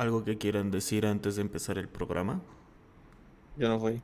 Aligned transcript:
¿Algo 0.00 0.24
que 0.24 0.38
quieran 0.38 0.70
decir 0.70 1.04
antes 1.04 1.36
de 1.36 1.42
empezar 1.42 1.76
el 1.76 1.86
programa? 1.86 2.40
Yo 3.58 3.68
no 3.68 3.78
voy. 3.78 4.02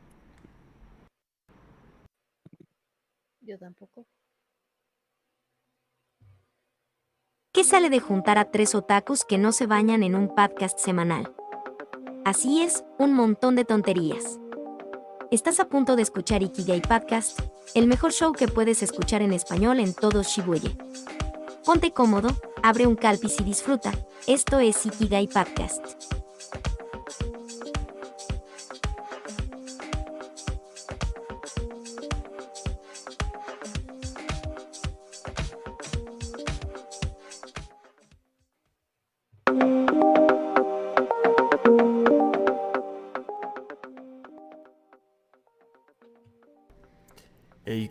Yo 3.40 3.58
tampoco. 3.58 4.04
¿Qué 7.51 7.64
sale 7.64 7.88
de 7.88 8.01
juntar 8.01 8.37
a 8.37 8.51
tres 8.51 8.74
otakus 8.74 9.24
que 9.24 9.38
no 9.38 9.53
se 9.53 9.67
bañan 9.67 10.03
en 10.03 10.17
un 10.17 10.35
podcast 10.35 10.78
semanal? 10.78 11.35
Así 12.26 12.60
es, 12.60 12.85
un 12.99 13.15
montón 13.15 13.56
de 13.56 13.65
tonterías. 13.65 14.38
Estás 15.31 15.60
a 15.60 15.71
punto 15.71 15.97
de 15.97 16.02
escuchar 16.02 16.42
Ikigai 16.42 16.83
Podcast, 16.83 17.41
el 17.74 17.87
mejor 17.87 18.12
show 18.12 18.34
que 18.34 18.48
puedes 18.48 18.83
escuchar 18.83 19.23
en 19.23 19.33
español 19.33 19.80
en 19.80 19.95
todo 19.95 20.23
Shibuya. 20.23 20.77
Ponte 21.66 21.91
cómodo, 21.91 22.28
abre 22.62 22.87
un 22.87 22.95
calpis 22.95 23.41
y 23.41 23.42
disfruta. 23.42 23.91
Esto 24.28 24.60
es 24.60 24.87
Ikigai 24.87 25.27
Podcast. 25.27 26.16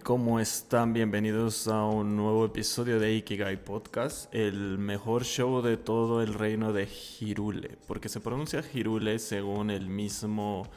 ¿Cómo 0.05 0.39
están? 0.39 0.93
Bienvenidos 0.93 1.67
a 1.67 1.83
un 1.83 2.15
nuevo 2.15 2.45
episodio 2.45 2.99
de 2.99 3.15
Ikigai 3.15 3.65
Podcast, 3.65 4.31
el 4.35 4.77
mejor 4.77 5.25
show 5.25 5.63
de 5.63 5.77
todo 5.77 6.21
el 6.21 6.35
reino 6.35 6.73
de 6.73 6.87
Hirule, 7.19 7.79
porque 7.87 8.07
se 8.07 8.19
pronuncia 8.19 8.63
Hirule 8.71 9.17
según 9.17 9.71
el 9.71 9.89
mismo 9.89 10.67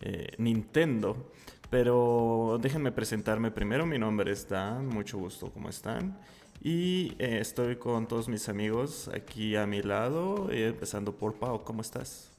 eh, 0.00 0.28
Nintendo. 0.38 1.32
Pero 1.68 2.60
déjenme 2.62 2.92
presentarme 2.92 3.50
primero, 3.50 3.86
mi 3.86 3.98
nombre 3.98 4.30
es 4.30 4.48
Dan, 4.48 4.86
mucho 4.86 5.18
gusto, 5.18 5.50
¿cómo 5.50 5.68
están? 5.68 6.16
Y 6.62 7.16
eh, 7.18 7.40
estoy 7.40 7.78
con 7.78 8.06
todos 8.06 8.28
mis 8.28 8.48
amigos 8.48 9.08
aquí 9.12 9.56
a 9.56 9.66
mi 9.66 9.82
lado, 9.82 10.48
eh, 10.52 10.68
empezando 10.68 11.16
por 11.16 11.34
Pau, 11.40 11.64
¿cómo 11.64 11.80
estás? 11.80 12.30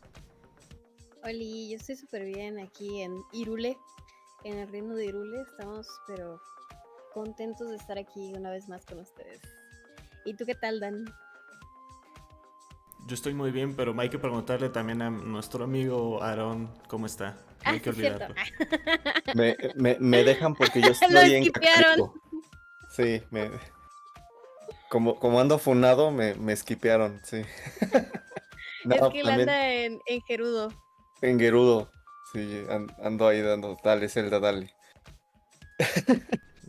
Hola, 1.23 1.34
yo 1.34 1.75
estoy 1.75 1.98
súper 1.98 2.23
bien 2.23 2.58
aquí 2.58 3.02
en 3.02 3.22
Irule, 3.34 3.78
en 4.44 4.58
el 4.60 4.68
reino 4.72 4.96
de 4.96 5.06
Irule. 5.06 5.42
Estamos, 5.42 5.88
pero 6.08 6.40
contentos 7.14 7.70
de 7.70 7.76
estar 7.78 7.98
aquí 7.98 8.34
una 8.36 8.52
vez 8.52 8.68
más 8.70 8.86
con 8.86 9.00
ustedes. 9.00 9.42
¿Y 10.26 10.34
tú 10.36 10.46
qué 10.46 10.56
tal, 10.56 10.80
Dan? 10.80 11.06
Yo 13.08 13.14
estoy 13.16 13.34
muy 13.34 13.52
bien, 13.52 13.76
pero 13.76 13.98
hay 14.00 14.10
que 14.10 14.20
preguntarle 14.20 14.70
también 14.70 15.02
a 15.02 15.10
nuestro 15.10 15.64
amigo 15.64 16.22
Aaron 16.22 16.70
cómo 16.88 17.06
está. 17.06 17.32
No 17.32 17.38
Ah, 17.64 17.72
hay 17.72 17.80
que 17.80 17.90
olvidarlo. 17.90 18.36
Me, 19.34 19.58
me, 19.76 19.98
me 20.00 20.24
dejan 20.24 20.54
porque 20.54 20.82
yo 20.82 20.88
Lo 21.10 21.20
estoy 21.22 21.34
en 21.36 21.44
esquipearon. 21.44 21.84
Caprico. 22.08 22.14
Sí, 22.90 23.24
me... 23.32 23.50
Como, 24.90 25.20
como 25.20 25.40
ando 25.40 25.58
funado, 25.60 26.12
me, 26.12 26.36
me 26.36 26.54
esquipearon, 26.54 27.20
sí. 27.24 27.42
No, 28.86 28.96
es 28.96 29.02
que 29.12 29.20
él 29.20 29.26
también 29.26 29.50
anda 29.50 29.70
en, 29.74 30.02
en 30.06 30.22
Gerudo. 30.22 30.72
en 31.22 31.40
Gerudo. 31.40 31.92
Sí, 32.31 32.64
an- 32.70 32.88
ando 33.02 33.28
ahí 33.28 33.42
dando, 33.42 33.78
dale, 33.83 34.09
Zelda, 34.09 34.39
dale. 34.39 34.70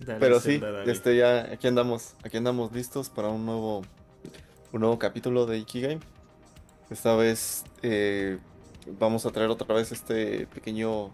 Dale, 0.07 0.21
Pero 0.21 0.41
sí, 0.41 0.53
Zelda, 0.53 0.71
dale. 0.71 0.93
este 0.93 1.17
ya, 1.17 1.41
aquí 1.53 1.67
andamos, 1.67 2.15
aquí 2.25 2.37
andamos 2.37 2.73
listos 2.73 3.09
para 3.11 3.29
un 3.29 3.45
nuevo, 3.45 3.83
un 4.73 4.81
nuevo 4.81 4.99
capítulo 4.99 5.47
de 5.47 5.59
Ikigai. 5.59 5.99
Esta 6.91 7.15
vez 7.17 7.65
eh, 7.83 8.39
vamos 8.99 9.27
a 9.27 9.31
traer 9.31 9.51
otra 9.51 9.75
vez 9.75 9.93
este 9.93 10.47
pequeño 10.47 11.11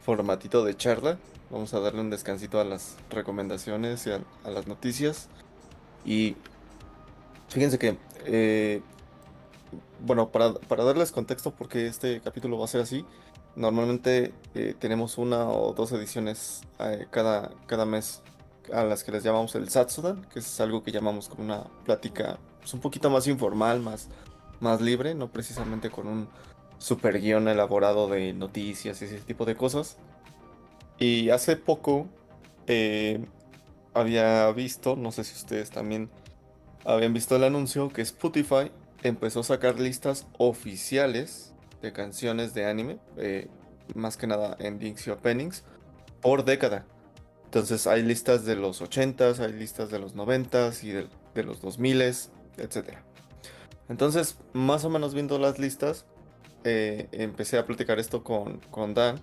formatito 0.00 0.64
de 0.64 0.76
charla. 0.76 1.18
Vamos 1.50 1.74
a 1.74 1.80
darle 1.80 2.00
un 2.00 2.10
descansito 2.10 2.60
a 2.60 2.64
las 2.64 2.96
recomendaciones 3.10 4.06
y 4.06 4.12
a, 4.12 4.20
a 4.44 4.50
las 4.50 4.66
noticias. 4.66 5.28
Y 6.04 6.36
fíjense 7.48 7.78
que, 7.78 7.98
eh, 8.24 8.80
bueno, 10.00 10.30
para, 10.30 10.54
para 10.54 10.84
darles 10.84 11.12
contexto 11.12 11.50
porque 11.50 11.86
este 11.86 12.20
capítulo 12.20 12.58
va 12.58 12.64
a 12.64 12.68
ser 12.68 12.80
así, 12.80 13.04
normalmente 13.56 14.32
eh, 14.54 14.74
tenemos 14.78 15.18
una 15.18 15.48
o 15.48 15.72
dos 15.72 15.92
ediciones 15.92 16.62
eh, 16.78 17.06
cada, 17.10 17.50
cada 17.66 17.84
mes 17.84 18.22
a 18.72 18.84
las 18.84 19.04
que 19.04 19.12
les 19.12 19.22
llamamos 19.22 19.54
el 19.54 19.68
Satsudan, 19.68 20.24
que 20.32 20.38
es 20.38 20.60
algo 20.60 20.82
que 20.82 20.92
llamamos 20.92 21.28
como 21.28 21.44
una 21.44 21.64
plática 21.84 22.38
pues, 22.60 22.72
un 22.74 22.80
poquito 22.80 23.10
más 23.10 23.26
informal, 23.26 23.80
más, 23.80 24.08
más 24.60 24.80
libre, 24.80 25.14
no 25.14 25.28
precisamente 25.28 25.90
con 25.90 26.06
un 26.06 26.28
super 26.78 27.20
guion 27.20 27.48
elaborado 27.48 28.08
de 28.08 28.32
noticias 28.32 29.02
y 29.02 29.06
ese 29.06 29.18
tipo 29.18 29.44
de 29.44 29.56
cosas. 29.56 29.96
Y 30.98 31.30
hace 31.30 31.56
poco 31.56 32.06
eh, 32.66 33.24
había 33.94 34.50
visto, 34.52 34.96
no 34.96 35.12
sé 35.12 35.24
si 35.24 35.34
ustedes 35.34 35.70
también 35.70 36.10
habían 36.84 37.12
visto 37.12 37.36
el 37.36 37.44
anuncio, 37.44 37.88
que 37.88 38.02
Spotify 38.02 38.70
empezó 39.02 39.40
a 39.40 39.44
sacar 39.44 39.78
listas 39.78 40.26
oficiales 40.38 41.51
de 41.82 41.92
canciones 41.92 42.54
de 42.54 42.64
anime, 42.66 42.98
eh, 43.16 43.48
más 43.94 44.16
que 44.16 44.26
nada 44.26 44.56
endings 44.60 45.06
y 45.06 45.10
openings, 45.10 45.64
por 46.20 46.44
década. 46.44 46.86
Entonces 47.44 47.86
hay 47.86 48.02
listas 48.02 48.46
de 48.46 48.56
los 48.56 48.80
80s, 48.80 49.40
hay 49.40 49.52
listas 49.52 49.90
de 49.90 49.98
los 49.98 50.16
90s 50.16 50.84
y 50.84 50.90
de, 50.90 51.42
los 51.42 51.60
2000s, 51.62 52.30
etc. 52.56 52.96
Entonces, 53.88 54.38
más 54.54 54.84
o 54.84 54.90
menos 54.90 55.12
viendo 55.12 55.38
las 55.38 55.58
listas, 55.58 56.06
eh, 56.64 57.08
empecé 57.12 57.58
a 57.58 57.66
platicar 57.66 57.98
esto 57.98 58.22
con, 58.22 58.58
con 58.70 58.94
Dan 58.94 59.20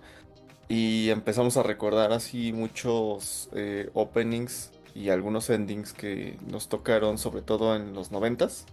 y 0.68 1.10
empezamos 1.10 1.56
a 1.56 1.64
recordar 1.64 2.12
así 2.12 2.52
muchos 2.52 3.48
eh, 3.54 3.90
openings 3.94 4.70
y 4.94 5.08
algunos 5.08 5.50
endings 5.50 5.92
que 5.92 6.38
nos 6.46 6.68
tocaron, 6.68 7.18
sobre 7.18 7.42
todo 7.42 7.74
en 7.74 7.92
los 7.92 8.12
90s. 8.12 8.66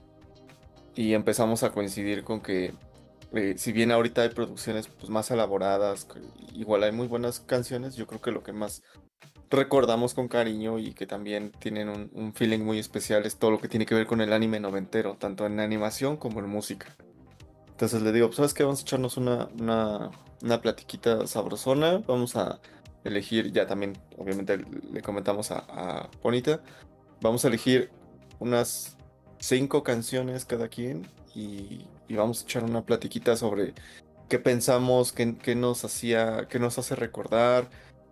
Y 0.96 1.14
empezamos 1.14 1.64
a 1.64 1.72
coincidir 1.72 2.24
con 2.24 2.42
que, 2.42 2.74
eh, 3.34 3.56
si 3.58 3.72
bien 3.72 3.92
ahorita 3.92 4.22
hay 4.22 4.30
producciones 4.30 4.88
pues, 4.88 5.10
más 5.10 5.30
elaboradas, 5.32 6.08
igual 6.54 6.84
hay 6.84 6.92
muy 6.92 7.08
buenas 7.08 7.40
canciones, 7.40 7.96
yo 7.96 8.08
creo 8.08 8.22
que 8.22 8.32
lo 8.32 8.44
que 8.44 8.54
más 8.54 8.84
recordamos 9.50 10.14
con 10.14 10.28
cariño 10.28 10.80
y 10.80 10.94
que 10.94 11.08
también 11.08 11.52
tienen 11.60 11.90
un, 11.90 12.12
un 12.14 12.34
feeling 12.34 12.60
muy 12.60 12.80
especial 12.80 13.26
es 13.26 13.38
todo 13.38 13.52
lo 13.52 13.60
que 13.60 13.70
tiene 13.70 13.86
que 13.86 13.96
ver 13.96 14.06
con 14.06 14.22
el 14.22 14.34
anime 14.34 14.60
noventero, 14.60 15.16
tanto 15.18 15.46
en 15.46 15.60
animación 15.60 16.18
como 16.18 16.40
en 16.40 16.50
música. 16.50 16.96
Entonces 17.78 18.02
le 18.02 18.12
digo, 18.12 18.32
¿sabes 18.32 18.56
qué? 18.56 18.64
Vamos 18.64 18.80
a 18.80 18.82
echarnos 18.82 19.18
una, 19.18 19.50
una, 19.60 20.10
una 20.42 20.62
platiquita 20.62 21.28
sabrosona. 21.28 22.00
Vamos 22.08 22.36
a 22.36 22.60
elegir, 23.04 23.52
ya 23.52 23.68
también, 23.68 23.94
obviamente 24.18 24.58
le 24.58 25.02
comentamos 25.04 25.52
a, 25.52 25.60
a 25.68 26.10
Bonita. 26.24 26.62
Vamos 27.22 27.46
a 27.46 27.50
elegir 27.50 27.92
unas 28.40 28.98
cinco 29.40 29.84
canciones 29.84 30.44
cada 30.44 30.70
quien 30.70 31.08
y, 31.36 31.86
y 32.08 32.16
vamos 32.16 32.42
a 32.42 32.44
echar 32.44 32.64
una 32.64 32.86
platiquita 32.86 33.36
sobre 33.36 33.74
qué 34.30 34.40
pensamos, 34.40 35.12
qué, 35.14 35.36
qué 35.38 35.56
nos 35.56 35.84
hacía, 35.84 36.48
qué 36.50 36.60
nos 36.60 36.78
hace 36.78 36.96
recordar, 36.96 37.70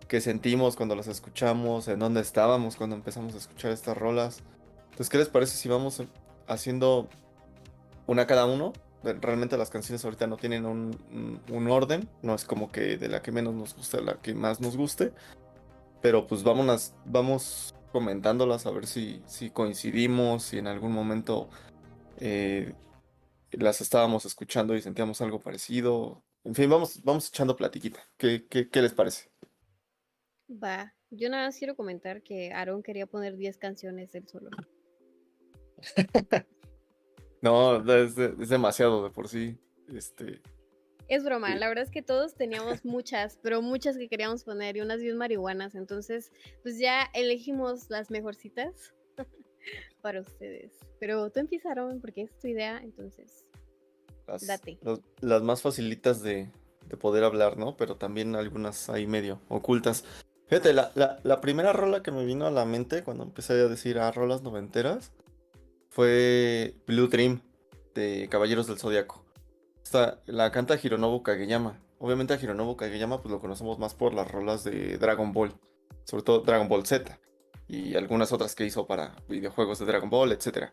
qué 0.08 0.20
sentimos 0.20 0.76
cuando 0.76 0.94
las 0.94 1.08
escuchamos, 1.08 1.88
en 1.88 1.98
dónde 1.98 2.20
estábamos 2.20 2.76
cuando 2.76 2.96
empezamos 2.96 3.34
a 3.34 3.38
escuchar 3.38 3.72
estas 3.72 3.96
rolas. 3.96 4.42
Entonces, 4.84 5.08
¿qué 5.08 5.18
les 5.18 5.28
parece 5.28 5.56
si 5.56 5.68
vamos 5.68 6.02
haciendo 6.46 7.08
una 8.06 8.26
cada 8.26 8.46
uno? 8.46 8.72
Realmente 9.02 9.56
las 9.56 9.70
canciones 9.70 10.04
ahorita 10.04 10.26
no 10.26 10.36
tienen 10.36 10.66
un, 10.66 10.98
un- 11.50 11.70
orden, 11.70 12.08
no 12.22 12.34
es 12.34 12.44
como 12.44 12.72
que 12.72 12.96
de 12.96 13.08
la 13.08 13.22
que 13.22 13.30
menos 13.30 13.54
nos 13.54 13.76
guste 13.76 13.98
a 13.98 14.00
la 14.00 14.14
que 14.14 14.34
más 14.34 14.60
nos 14.60 14.76
guste, 14.76 15.12
pero 16.02 16.26
pues 16.26 16.42
vámonos, 16.42 16.92
vamos 17.04 17.74
comentándolas 17.92 18.66
a 18.66 18.70
ver 18.70 18.86
si, 18.86 19.22
si 19.26 19.50
coincidimos, 19.50 20.42
si 20.44 20.58
en 20.58 20.66
algún 20.66 20.92
momento 20.92 21.48
eh, 22.18 22.74
las 23.52 23.80
estábamos 23.80 24.24
escuchando 24.24 24.74
y 24.74 24.82
sentíamos 24.82 25.20
algo 25.20 25.40
parecido. 25.40 26.24
En 26.44 26.54
fin, 26.54 26.68
vamos, 26.70 27.02
vamos 27.02 27.28
echando 27.28 27.56
platiquita. 27.56 28.00
¿Qué, 28.16 28.46
qué, 28.48 28.68
qué 28.70 28.82
les 28.82 28.92
parece? 28.92 29.30
Va. 30.50 30.92
Yo 31.10 31.28
nada 31.30 31.46
más 31.46 31.56
quiero 31.58 31.76
comentar 31.76 32.22
que 32.22 32.52
Aaron 32.52 32.82
quería 32.82 33.06
poner 33.06 33.36
10 33.36 33.58
canciones 33.58 34.14
él 34.14 34.26
solo. 34.28 34.50
No, 37.42 37.76
es, 37.94 38.16
es 38.18 38.48
demasiado 38.48 39.04
de 39.04 39.10
por 39.10 39.28
sí. 39.28 39.56
Este, 39.94 40.40
Es 41.06 41.22
broma, 41.22 41.52
Sí. 41.52 41.58
la 41.58 41.68
verdad 41.68 41.84
es 41.84 41.90
que 41.90 42.02
todos 42.02 42.34
teníamos 42.34 42.84
muchas, 42.84 43.38
pero 43.42 43.62
muchas 43.62 43.96
que 43.96 44.08
queríamos 44.08 44.42
poner 44.42 44.76
y 44.76 44.80
unas 44.80 45.00
bien 45.00 45.16
marihuanas. 45.16 45.74
Entonces, 45.76 46.32
pues 46.62 46.78
ya 46.78 47.02
elegimos 47.14 47.88
las 47.90 48.10
mejorcitas 48.10 48.94
para 50.02 50.20
ustedes. 50.20 50.72
Pero 51.00 51.30
tú 51.30 51.40
empezaron 51.40 52.00
porque 52.00 52.22
es 52.22 52.38
tu 52.38 52.46
idea, 52.48 52.78
entonces. 52.82 53.44
las, 54.26 54.46
Date. 54.46 54.78
los- 54.82 55.00
las 55.20 55.42
más 55.42 55.62
facilitas 55.62 56.22
de, 56.22 56.50
de 56.88 56.96
poder 56.96 57.24
hablar, 57.24 57.56
¿no? 57.56 57.76
Pero 57.76 57.96
también 57.96 58.34
algunas 58.36 58.88
ahí 58.88 59.06
medio 59.06 59.40
ocultas. 59.48 60.04
Fíjate, 60.48 60.72
la, 60.72 60.92
la- 60.94 61.18
la 61.24 61.40
primera 61.40 61.72
rola 61.72 62.02
que 62.02 62.12
me 62.12 62.24
vino 62.24 62.46
a 62.46 62.50
la 62.50 62.64
mente 62.64 63.02
cuando 63.02 63.24
empecé 63.24 63.54
a 63.54 63.68
decir 63.68 63.98
a 63.98 64.10
rolas 64.12 64.42
noventeras 64.42 65.12
fue 65.90 66.74
Blue 66.86 67.08
Dream 67.08 67.40
de 67.94 68.28
Caballeros 68.30 68.66
del 68.66 68.78
Zodiaco. 68.78 69.24
Esta, 69.82 70.20
la 70.26 70.50
canta 70.52 70.78
Hironobu 70.80 71.22
Kageyama. 71.22 71.80
Obviamente 71.98 72.34
a 72.34 72.36
Hironobu 72.40 72.76
Kageyama 72.76 73.22
pues 73.22 73.32
lo 73.32 73.40
conocemos 73.40 73.78
más 73.78 73.94
por 73.94 74.12
las 74.12 74.30
rolas 74.30 74.64
de 74.64 74.98
Dragon 74.98 75.32
Ball, 75.32 75.52
sobre 76.04 76.22
todo 76.24 76.40
Dragon 76.40 76.68
Ball 76.68 76.84
Z 76.86 77.18
y 77.68 77.96
algunas 77.96 78.32
otras 78.32 78.54
que 78.54 78.64
hizo 78.64 78.86
para 78.86 79.16
videojuegos 79.28 79.78
de 79.78 79.86
Dragon 79.86 80.10
Ball, 80.10 80.32
etc. 80.32 80.70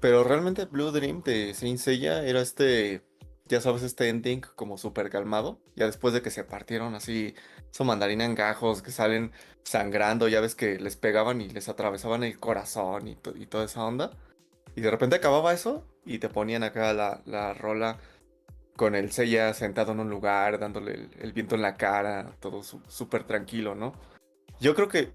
Pero 0.00 0.24
realmente 0.24 0.64
Blue 0.66 0.90
Dream 0.90 1.22
de 1.22 1.54
Saint 1.54 1.78
Seiya 1.78 2.24
era 2.24 2.40
este, 2.40 3.02
ya 3.46 3.60
sabes, 3.60 3.82
este 3.82 4.08
ending 4.08 4.40
como 4.56 4.78
súper 4.78 5.10
calmado. 5.10 5.60
Ya 5.76 5.86
después 5.86 6.14
de 6.14 6.22
que 6.22 6.30
se 6.30 6.44
partieron 6.44 6.94
así, 6.94 7.34
su 7.70 7.84
mandarina 7.84 8.24
en 8.24 8.34
gajos, 8.34 8.82
que 8.82 8.90
salen 8.90 9.32
sangrando, 9.64 10.28
ya 10.28 10.40
ves 10.40 10.54
que 10.54 10.78
les 10.78 10.96
pegaban 10.96 11.40
y 11.40 11.48
les 11.48 11.68
atravesaban 11.68 12.22
el 12.24 12.38
corazón 12.38 13.08
y, 13.08 13.16
toda 13.16 13.64
esa 13.64 13.84
onda. 13.84 14.10
Y 14.76 14.80
de 14.80 14.90
repente 14.90 15.16
acababa 15.16 15.52
eso 15.52 15.86
y 16.04 16.18
te 16.18 16.28
ponían 16.28 16.64
acá 16.64 16.92
la, 16.92 17.22
la 17.26 17.54
rola 17.54 17.98
con 18.76 18.94
el 18.94 19.12
Seiya 19.12 19.54
sentado 19.54 19.92
en 19.92 20.00
un 20.00 20.10
lugar, 20.10 20.58
dándole 20.58 21.08
el, 21.20 21.32
viento 21.32 21.54
en 21.54 21.62
la 21.62 21.76
cara, 21.76 22.32
todo 22.40 22.62
súper 22.62 23.24
tranquilo, 23.24 23.74
¿no? 23.74 23.92
Yo 24.60 24.74
creo 24.74 24.88
que 24.88 25.12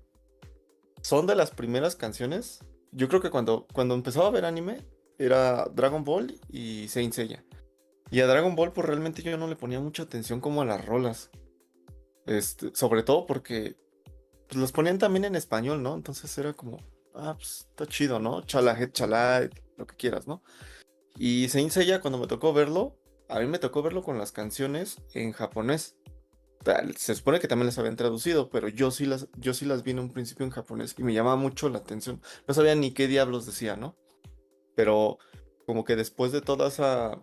son 1.01 1.28
de 1.28 1.36
las 1.36 1.51
primeras 1.51 1.96
canciones. 1.96 2.60
Yo 2.92 3.07
creo 3.07 3.22
que 3.22 3.30
cuando, 3.30 3.68
cuando 3.74 3.96
empezaba 3.96 4.28
a 4.28 4.31
ver 4.31 4.46
anime 4.46 4.86
era 5.18 5.66
Dragon 5.74 6.04
Ball 6.04 6.40
y 6.50 6.88
Saint 6.88 7.13
Seiya. 7.13 7.44
Y 8.12 8.22
a 8.22 8.28
Dragon 8.28 8.56
Ball, 8.56 8.74
pues 8.74 8.88
realmente 8.88 9.22
yo 9.22 9.38
no 9.38 9.48
le 9.48 9.56
ponía 9.56 9.80
mucha 9.80 10.04
atención 10.04 10.42
como 10.42 10.62
a 10.62 10.66
las 10.66 10.84
rolas. 10.86 11.30
Este, 12.25 12.72
sobre 12.74 13.04
todo 13.04 13.25
porque 13.25 13.75
pues, 14.48 14.60
los 14.60 14.72
ponían 14.72 14.98
también 14.98 15.25
en 15.25 15.36
español, 15.36 15.84
¿no? 15.84 15.94
Entonces 15.96 16.36
era 16.38 16.54
como, 16.54 16.78
ah, 17.13 17.36
pues 17.36 17.68
está 17.69 17.86
chido, 17.86 18.19
¿no? 18.19 18.42
Chala, 18.42 18.92
chala, 18.92 19.50
lo 19.78 19.86
que 19.86 19.96
quieras, 19.96 20.28
¿no? 20.28 20.42
Y 21.18 21.50
Saint 21.50 21.72
Seiya, 21.72 22.01
cuando 22.01 22.18
me 22.18 22.28
tocó 22.28 22.54
verlo, 22.54 22.98
a 23.28 23.40
mí 23.40 23.46
me 23.46 23.60
tocó 23.60 23.84
verlo 23.84 24.04
con 24.04 24.18
las 24.18 24.31
canciones 24.31 24.98
en 25.13 25.31
japonés. 25.31 25.96
Se 26.97 27.15
supone 27.15 27.39
que 27.39 27.47
también 27.47 27.67
las 27.67 27.77
habían 27.79 27.95
traducido, 27.95 28.50
pero 28.50 28.67
yo 28.67 28.91
sí 28.91 29.06
las, 29.06 29.27
yo 29.38 29.53
sí 29.53 29.65
las 29.65 29.83
vi 29.83 29.91
en 29.91 30.00
un 30.00 30.11
principio 30.11 30.45
en 30.45 30.51
japonés 30.51 30.95
y 30.97 31.03
me 31.03 31.13
llamaba 31.13 31.38
mucho 31.38 31.69
la 31.69 31.79
atención. 31.79 32.21
No 32.47 32.53
sabía 32.53 32.75
ni 32.75 32.91
qué 32.91 33.07
diablos 33.07 33.45
decía, 33.45 33.77
¿no? 33.77 33.95
Pero 34.75 35.17
como 35.65 35.85
que 35.85 35.95
después 35.95 36.31
de 36.31 36.41
toda 36.41 36.67
esa 36.67 37.21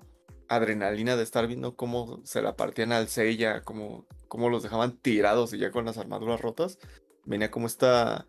adrenalina 0.48 1.16
de 1.16 1.22
estar 1.22 1.46
viendo 1.46 1.76
cómo 1.76 2.20
se 2.24 2.40
la 2.40 2.56
partían 2.56 2.92
al 2.92 3.08
Seiya, 3.08 3.62
cómo, 3.62 4.06
cómo 4.28 4.48
los 4.48 4.62
dejaban 4.62 4.96
tirados 4.98 5.52
y 5.52 5.58
ya 5.58 5.70
con 5.70 5.84
las 5.84 5.98
armaduras 5.98 6.40
rotas, 6.40 6.78
venía 7.24 7.50
como 7.50 7.66
esta, 7.66 8.26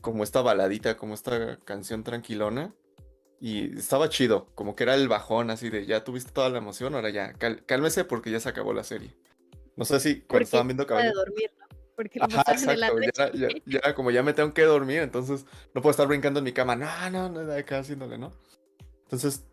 como 0.00 0.24
esta 0.24 0.42
baladita, 0.42 0.96
como 0.96 1.14
esta 1.14 1.56
canción 1.58 2.04
tranquilona 2.04 2.74
y 3.40 3.78
estaba 3.78 4.08
chido, 4.10 4.46
como 4.54 4.76
que 4.76 4.82
era 4.82 4.94
el 4.94 5.08
bajón 5.08 5.50
así 5.50 5.70
de 5.70 5.86
ya 5.86 6.04
tuviste 6.04 6.32
toda 6.32 6.50
la 6.50 6.58
emoción, 6.58 6.94
ahora 6.94 7.10
ya, 7.10 7.32
cálmese 7.32 8.04
porque 8.04 8.30
ya 8.30 8.40
se 8.40 8.50
acabó 8.50 8.74
la 8.74 8.84
serie. 8.84 9.14
No 9.80 9.86
sé 9.86 9.98
si 9.98 10.20
cuando 10.20 10.44
estaban 10.44 10.68
viendo 10.68 10.86
cabello. 10.86 11.14
dormir, 11.14 11.50
¿no? 11.58 11.64
Porque 11.96 12.18
lo 12.18 12.26
Ajá, 12.26 12.44
exacto, 12.52 12.98
ya, 13.16 13.32
ya, 13.32 13.48
ya, 13.64 13.94
como 13.94 14.10
ya 14.10 14.22
me 14.22 14.34
tengo 14.34 14.52
que 14.52 14.62
dormir, 14.62 14.98
entonces 14.98 15.46
no 15.72 15.80
puedo 15.80 15.92
estar 15.92 16.06
brincando 16.06 16.38
en 16.38 16.44
mi 16.44 16.52
cama, 16.52 16.76
no, 16.76 16.86
no, 17.08 17.30
no, 17.30 17.50
acá 17.50 17.78
haciéndole, 17.78 18.18
¿no? 18.18 18.30
Entonces, 19.04 19.46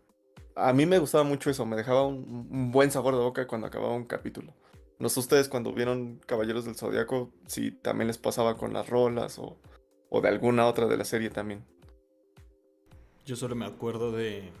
a 0.54 0.74
mí 0.74 0.84
me 0.84 0.98
gustaba 0.98 1.24
mucho 1.24 1.48
eso, 1.48 1.64
me 1.64 1.76
dejaba 1.76 2.06
un, 2.06 2.46
un, 2.50 2.70
buen 2.70 2.90
sabor 2.90 3.14
de 3.14 3.20
boca 3.20 3.46
cuando 3.46 3.68
acababa 3.68 3.94
un 3.94 4.04
capítulo. 4.04 4.52
No 4.98 5.08
sé 5.08 5.18
ustedes 5.18 5.48
cuando 5.48 5.72
vieron 5.72 6.20
Caballeros 6.26 6.66
del 6.66 6.74
Zodiaco, 6.74 7.32
si 7.46 7.70
también 7.70 8.08
les 8.08 8.18
pasaba 8.18 8.58
con 8.58 8.74
las 8.74 8.86
rolas 8.86 9.38
o, 9.38 9.56
o 10.10 10.20
de 10.20 10.28
alguna 10.28 10.66
otra 10.66 10.88
de 10.88 10.98
la 10.98 11.06
serie 11.06 11.30
también. 11.30 11.64
Yo 13.24 13.34
solo 13.34 13.54
me 13.54 13.64
acuerdo 13.64 14.12
de 14.12 14.52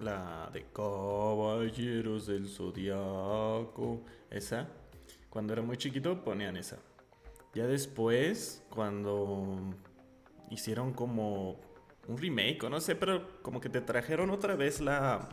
la 0.00 0.48
de 0.54 0.64
Caballeros 0.72 2.26
del 2.26 2.48
Zodiaco. 2.48 4.00
Esa. 4.30 4.79
Cuando 5.30 5.52
era 5.52 5.62
muy 5.62 5.76
chiquito 5.76 6.22
ponían 6.22 6.56
esa. 6.56 6.78
Ya 7.54 7.66
después, 7.66 8.62
cuando 8.70 9.74
hicieron 10.50 10.92
como 10.92 11.58
un 12.06 12.18
remake 12.18 12.62
o 12.64 12.70
no 12.70 12.80
sé, 12.80 12.96
pero 12.96 13.40
como 13.42 13.60
que 13.60 13.68
te 13.68 13.80
trajeron 13.80 14.30
otra 14.30 14.56
vez 14.56 14.80
la, 14.80 15.28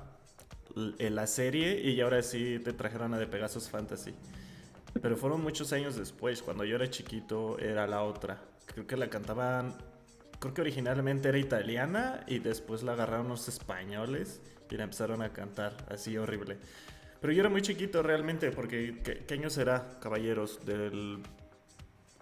la 0.76 1.28
serie 1.28 1.82
y 1.82 2.00
ahora 2.02 2.22
sí 2.22 2.60
te 2.64 2.74
trajeron 2.74 3.14
a 3.14 3.20
de 3.20 3.28
Pegasus 3.28 3.70
Fantasy. 3.70 4.14
Pero 5.02 5.18
fueron 5.18 5.42
muchos 5.42 5.74
años 5.74 5.96
después, 5.96 6.42
cuando 6.42 6.64
yo 6.64 6.76
era 6.76 6.90
chiquito 6.90 7.60
era 7.60 7.86
la 7.88 8.04
otra. 8.04 8.42
Creo 8.66 8.88
que 8.88 8.98
la 8.98 9.10
cantaban 9.10 9.76
creo 10.40 10.54
que 10.54 10.62
originalmente 10.62 11.30
era 11.30 11.38
italiana 11.38 12.24
y 12.28 12.40
después 12.40 12.84
la 12.84 12.94
agarraron 12.94 13.28
los 13.28 13.48
españoles 13.48 14.42
y 14.70 14.76
la 14.76 14.84
empezaron 14.84 15.22
a 15.22 15.34
cantar 15.34 15.74
así 15.90 16.18
horrible. 16.18 16.58
Pero 17.22 17.34
yo 17.34 17.42
era 17.42 17.50
muy 17.50 17.62
chiquito 17.62 18.04
realmente, 18.04 18.52
porque 18.52 19.02
¿qué, 19.04 19.34
año 19.34 19.50
será, 19.50 20.00
caballeros? 20.00 20.66
¿Del 20.66 21.20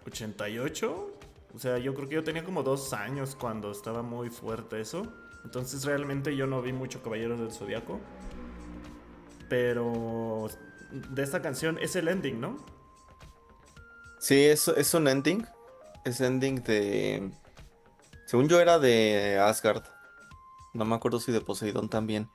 88? 0.06 1.12
O 1.54 1.58
sea, 1.58 1.78
yo 1.78 1.94
creo 1.94 2.08
que 2.08 2.14
yo 2.16 2.24
tenía 2.24 2.44
como 2.44 2.62
dos 2.62 2.92
años 2.92 3.34
cuando 3.34 3.70
estaba 3.70 4.02
muy 4.02 4.30
fuerte 4.30 4.80
eso. 4.80 5.06
Entonces 5.44 5.84
realmente 5.84 6.34
yo 6.34 6.46
no 6.46 6.60
vi 6.60 6.72
mucho 6.72 7.02
Caballeros 7.02 7.38
del 7.38 7.52
Zodiaco. 7.52 8.00
Pero 9.48 10.48
de 10.90 11.22
esta 11.22 11.40
canción 11.40 11.78
es 11.80 11.94
el 11.94 12.08
ending, 12.08 12.40
¿no? 12.40 12.56
Sí, 14.18 14.44
es, 14.44 14.66
es 14.68 14.92
un 14.94 15.08
ending. 15.08 15.46
Es 16.04 16.20
ending 16.20 16.62
de 16.64 17.30
según 18.26 18.48
yo 18.48 18.60
era 18.60 18.80
de 18.80 19.38
Asgard. 19.38 19.84
No 20.74 20.84
me 20.84 20.96
acuerdo 20.96 21.20
si 21.20 21.30
de 21.30 21.40
Poseidón 21.40 21.88
también. 21.88 22.28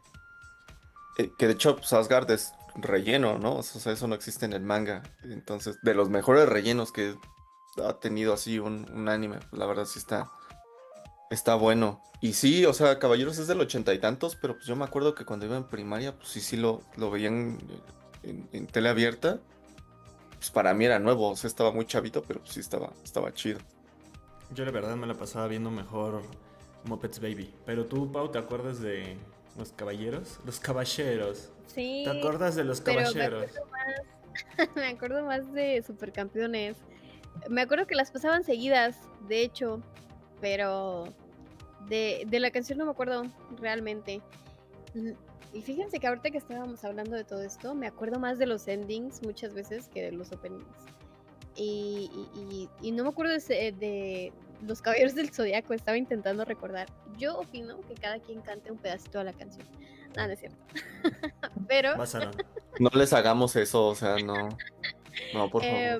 Eh, 1.17 1.31
que 1.37 1.47
de 1.47 1.53
hecho, 1.53 1.75
pues, 1.75 1.91
Asgard 1.93 2.29
es 2.31 2.53
relleno, 2.75 3.37
¿no? 3.37 3.57
O 3.57 3.63
sea, 3.63 3.91
eso 3.91 4.07
no 4.07 4.15
existe 4.15 4.45
en 4.45 4.53
el 4.53 4.61
manga. 4.61 5.03
Entonces, 5.23 5.77
de 5.81 5.93
los 5.93 6.09
mejores 6.09 6.47
rellenos 6.47 6.91
que 6.91 7.15
ha 7.83 7.93
tenido 7.99 8.33
así 8.33 8.59
un, 8.59 9.07
anime, 9.09 9.39
pues, 9.49 9.59
la 9.59 9.65
verdad 9.65 9.85
sí 9.85 9.99
está, 9.99 10.31
está 11.29 11.55
bueno. 11.55 12.01
Y 12.21 12.33
sí, 12.33 12.65
o 12.65 12.73
sea, 12.73 12.99
Caballeros 12.99 13.37
es 13.39 13.47
del 13.47 13.61
ochenta 13.61 13.93
y 13.93 13.99
tantos, 13.99 14.35
pero 14.35 14.55
pues 14.55 14.67
yo 14.67 14.75
me 14.75 14.85
acuerdo 14.85 15.15
que 15.15 15.25
cuando 15.25 15.45
iba 15.45 15.57
en 15.57 15.63
primaria, 15.63 16.15
pues 16.15 16.29
sí, 16.29 16.39
sí 16.39 16.55
lo, 16.55 16.81
lo 16.95 17.09
veían 17.09 17.57
en, 18.23 18.47
en, 18.51 18.67
tele 18.67 18.89
abierta. 18.89 19.39
Pues 20.35 20.51
para 20.51 20.73
mí 20.73 20.85
era 20.85 20.99
nuevo, 20.99 21.29
o 21.29 21.35
sea, 21.35 21.47
estaba 21.47 21.71
muy 21.71 21.85
chavito, 21.85 22.21
pero 22.23 22.39
pues 22.41 22.53
sí 22.53 22.59
estaba, 22.59 22.91
estaba 23.03 23.33
chido. 23.33 23.59
Yo 24.53 24.65
la 24.65 24.71
verdad 24.71 24.95
me 24.95 25.07
la 25.07 25.15
pasaba 25.15 25.47
viendo 25.47 25.71
mejor 25.71 26.21
Muppets 26.85 27.19
Baby. 27.19 27.53
Pero 27.65 27.85
tú, 27.85 28.11
Pau, 28.11 28.29
¿te 28.29 28.37
acuerdas 28.37 28.79
de 28.79 29.17
los 29.57 29.71
caballeros? 29.71 30.39
Los 30.45 30.59
caballeros. 30.59 31.49
Sí. 31.67 32.03
¿Te 32.05 32.19
acuerdas 32.19 32.55
de 32.55 32.63
los 32.63 32.81
caballeros? 32.81 33.51
Me 34.75 34.87
acuerdo, 34.87 35.25
más, 35.25 35.51
de 35.53 35.83
Supercampeones. 35.85 36.77
Me 37.49 37.61
acuerdo 37.61 37.87
que 37.87 37.95
las 37.95 38.11
pasaban 38.11 38.43
seguidas, 38.43 38.97
de 39.27 39.41
hecho. 39.41 39.81
Pero 40.39 41.05
de, 41.87 42.23
de 42.27 42.39
la 42.39 42.51
canción 42.51 42.79
no 42.79 42.85
me 42.85 42.91
acuerdo 42.91 43.23
realmente. 43.59 44.21
Y 45.53 45.61
fíjense 45.61 45.99
que 45.99 46.07
ahorita 46.07 46.31
que 46.31 46.37
estábamos 46.37 46.83
hablando 46.83 47.15
de 47.15 47.23
todo 47.23 47.43
esto, 47.43 47.75
me 47.75 47.87
acuerdo 47.87 48.19
más 48.19 48.39
de 48.39 48.45
los 48.45 48.67
endings 48.67 49.21
muchas 49.21 49.53
veces 49.53 49.89
que 49.89 50.03
de 50.03 50.11
los 50.11 50.31
openings. 50.31 50.65
Y, 51.55 52.69
no 52.93 53.03
me 53.03 53.09
acuerdo 53.09 53.33
de, 53.33 54.31
los 54.65 54.81
caballeros 54.81 55.15
del 55.15 55.31
zodiaco, 55.31 55.73
estaba 55.73 55.97
intentando 55.97 56.45
recordar. 56.45 56.87
Yo 57.17 57.39
opino 57.39 57.79
que 57.81 57.95
cada 57.95 58.19
quien 58.19 58.41
cante 58.41 58.71
un 58.71 58.77
pedacito 58.77 59.19
de 59.19 59.25
la 59.25 59.33
canción. 59.33 59.65
No, 60.15 60.27
no 60.27 60.33
es 60.33 60.39
cierto. 60.39 60.57
Pero. 61.67 61.95
no 62.79 62.89
les 62.93 63.13
hagamos 63.13 63.55
eso, 63.55 63.87
o 63.87 63.95
sea, 63.95 64.17
no. 64.17 64.49
No, 65.33 65.49
por 65.49 65.63
favor. 65.63 65.77
Eh, 65.77 65.99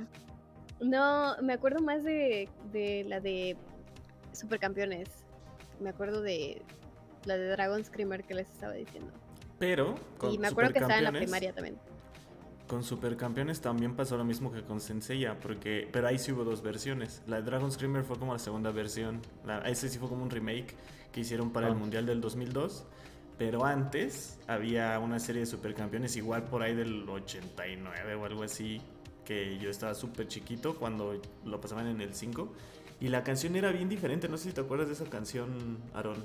no, 0.82 1.36
me 1.42 1.54
acuerdo 1.54 1.82
más 1.82 2.04
de, 2.04 2.50
de 2.72 3.06
la 3.08 3.20
de 3.20 3.58
Supercampeones. 4.34 5.10
Me 5.80 5.90
acuerdo 5.90 6.22
de 6.22 6.62
la 7.26 7.38
de 7.38 7.48
Dragon 7.50 7.84
Screamer 7.84 8.24
que 8.24 8.34
les 8.34 8.50
estaba 8.50 8.74
diciendo. 8.74 9.12
Pero. 9.60 9.96
y 10.32 10.38
me 10.38 10.48
acuerdo 10.48 10.74
que 10.74 10.80
estaba 10.80 10.98
en 10.98 11.04
la 11.04 11.12
primaria 11.12 11.54
también. 11.54 11.78
Con 12.72 12.86
Supercampeones 12.86 13.60
también 13.60 13.98
pasó 13.98 14.16
lo 14.16 14.24
mismo 14.24 14.50
que 14.50 14.62
con 14.62 14.80
Senseiya, 14.80 15.38
porque, 15.42 15.90
pero 15.92 16.08
ahí 16.08 16.18
sí 16.18 16.32
hubo 16.32 16.46
dos 16.46 16.62
versiones. 16.62 17.22
La 17.28 17.36
de 17.36 17.42
Dragon 17.42 17.70
Screamer 17.70 18.06
fue 18.06 18.18
como 18.18 18.32
la 18.32 18.40
segunda 18.40 18.72
versión. 18.72 19.20
La, 19.46 19.58
ese 19.68 19.90
sí 19.90 20.00
fue 20.00 20.08
como 20.08 20.24
un 20.24 20.30
remake 20.30 20.74
que 21.12 21.20
hicieron 21.20 21.52
para 21.52 21.68
el 21.68 21.74
ah. 21.74 21.76
Mundial 21.76 22.06
del 22.06 22.22
2002. 22.22 22.86
Pero 23.38 23.66
antes 23.66 24.40
había 24.48 24.98
una 25.00 25.20
serie 25.20 25.42
de 25.42 25.48
Supercampeones 25.48 26.16
igual 26.16 26.46
por 26.46 26.64
ahí 26.64 26.74
del 26.74 27.10
89 27.10 28.16
o 28.16 28.24
algo 28.24 28.44
así, 28.44 28.80
que 29.26 29.58
yo 29.58 29.70
estaba 29.70 29.94
súper 29.94 30.30
chiquito 30.30 30.78
cuando 30.78 31.22
lo 31.44 31.60
pasaban 31.60 31.88
en 31.88 32.00
el 32.00 32.16
5. 32.16 32.54
Y 33.02 33.10
la 33.10 33.26
canción 33.26 33.54
era 33.58 33.74
bien 33.74 33.90
diferente, 33.90 34.30
no 34.30 34.38
sé 34.38 34.48
si 34.48 34.56
te 34.56 34.62
acuerdas 34.62 34.88
de 34.88 34.94
esa 34.94 35.10
canción, 35.10 35.78
Aaron. 35.94 36.24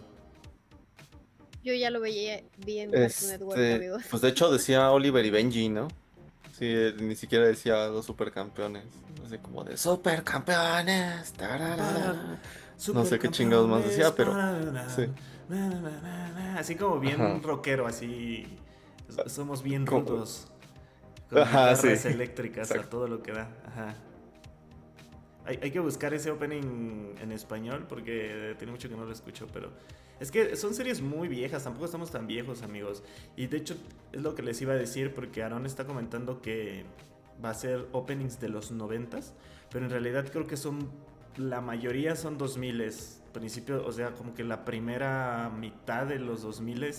Yo 1.64 1.74
ya 1.74 1.90
lo 1.90 1.98
veía 1.98 2.44
bien 2.64 2.94
en 2.94 3.02
este, 3.02 3.32
Network, 3.32 3.58
amigos. 3.58 4.04
Pues 4.08 4.22
de 4.22 4.28
hecho 4.28 4.48
decía 4.52 4.92
Oliver 4.92 5.26
y 5.26 5.30
Benji, 5.30 5.70
¿no? 5.70 5.88
Sí, 6.52 6.74
ni 7.00 7.14
siquiera 7.16 7.46
decía 7.46 7.86
los 7.88 8.06
supercampeones. 8.06 8.84
Así 9.24 9.38
como 9.38 9.64
de 9.64 9.76
supercampeones. 9.76 11.34
no 12.92 13.04
sé 13.04 13.18
qué 13.18 13.28
chingados 13.30 13.68
más 13.68 13.84
decía, 13.84 14.14
pero. 14.14 14.34
Así 16.56 16.76
como 16.76 16.98
bien 17.00 17.42
rockero, 17.42 17.86
así. 17.86 18.58
Somos 19.26 19.62
bien 19.62 19.86
rudos. 19.86 20.48
Con 21.30 21.42
Ajá, 21.42 21.70
guitarras 21.74 22.00
sí. 22.00 22.08
eléctricas 22.08 22.70
a 22.70 22.82
todo 22.82 23.08
lo 23.08 23.22
que 23.22 23.32
da. 23.32 23.48
Ajá. 23.66 23.94
Hay, 25.46 25.58
hay 25.62 25.70
que 25.70 25.80
buscar 25.80 26.12
ese 26.14 26.30
opening 26.30 27.14
en 27.20 27.32
español 27.32 27.86
porque 27.88 28.54
tiene 28.58 28.72
mucho 28.72 28.88
que 28.88 28.96
no 28.96 29.04
lo 29.04 29.12
escucho, 29.12 29.46
pero 29.52 29.70
es 30.18 30.30
que 30.30 30.56
son 30.56 30.74
series 30.74 31.02
muy 31.02 31.28
viejas, 31.28 31.64
tampoco 31.64 31.84
estamos 31.84 32.10
tan 32.10 32.26
viejos, 32.26 32.62
amigos. 32.62 33.02
Y 33.36 33.46
de 33.46 33.58
hecho 33.58 33.76
es 34.12 34.22
lo 34.22 34.34
que 34.34 34.42
les 34.42 34.60
iba 34.60 34.72
a 34.72 34.76
decir 34.76 35.14
porque 35.14 35.42
Aaron 35.42 35.66
está 35.66 35.86
comentando 35.86 36.40
que 36.40 36.84
va 37.44 37.50
a 37.50 37.54
ser 37.54 37.86
openings 37.92 38.40
de 38.40 38.48
los 38.48 38.70
noventas, 38.70 39.34
pero 39.70 39.84
en 39.84 39.90
realidad 39.90 40.26
creo 40.30 40.46
que 40.46 40.56
son 40.56 40.90
la 41.36 41.60
mayoría 41.60 42.16
son 42.16 42.38
2000 42.38 42.92
principio, 43.32 43.86
o 43.86 43.92
sea, 43.92 44.12
como 44.12 44.34
que 44.34 44.44
la 44.44 44.64
primera 44.64 45.50
mitad 45.54 46.06
de 46.06 46.18
los 46.18 46.40
2000 46.42 46.94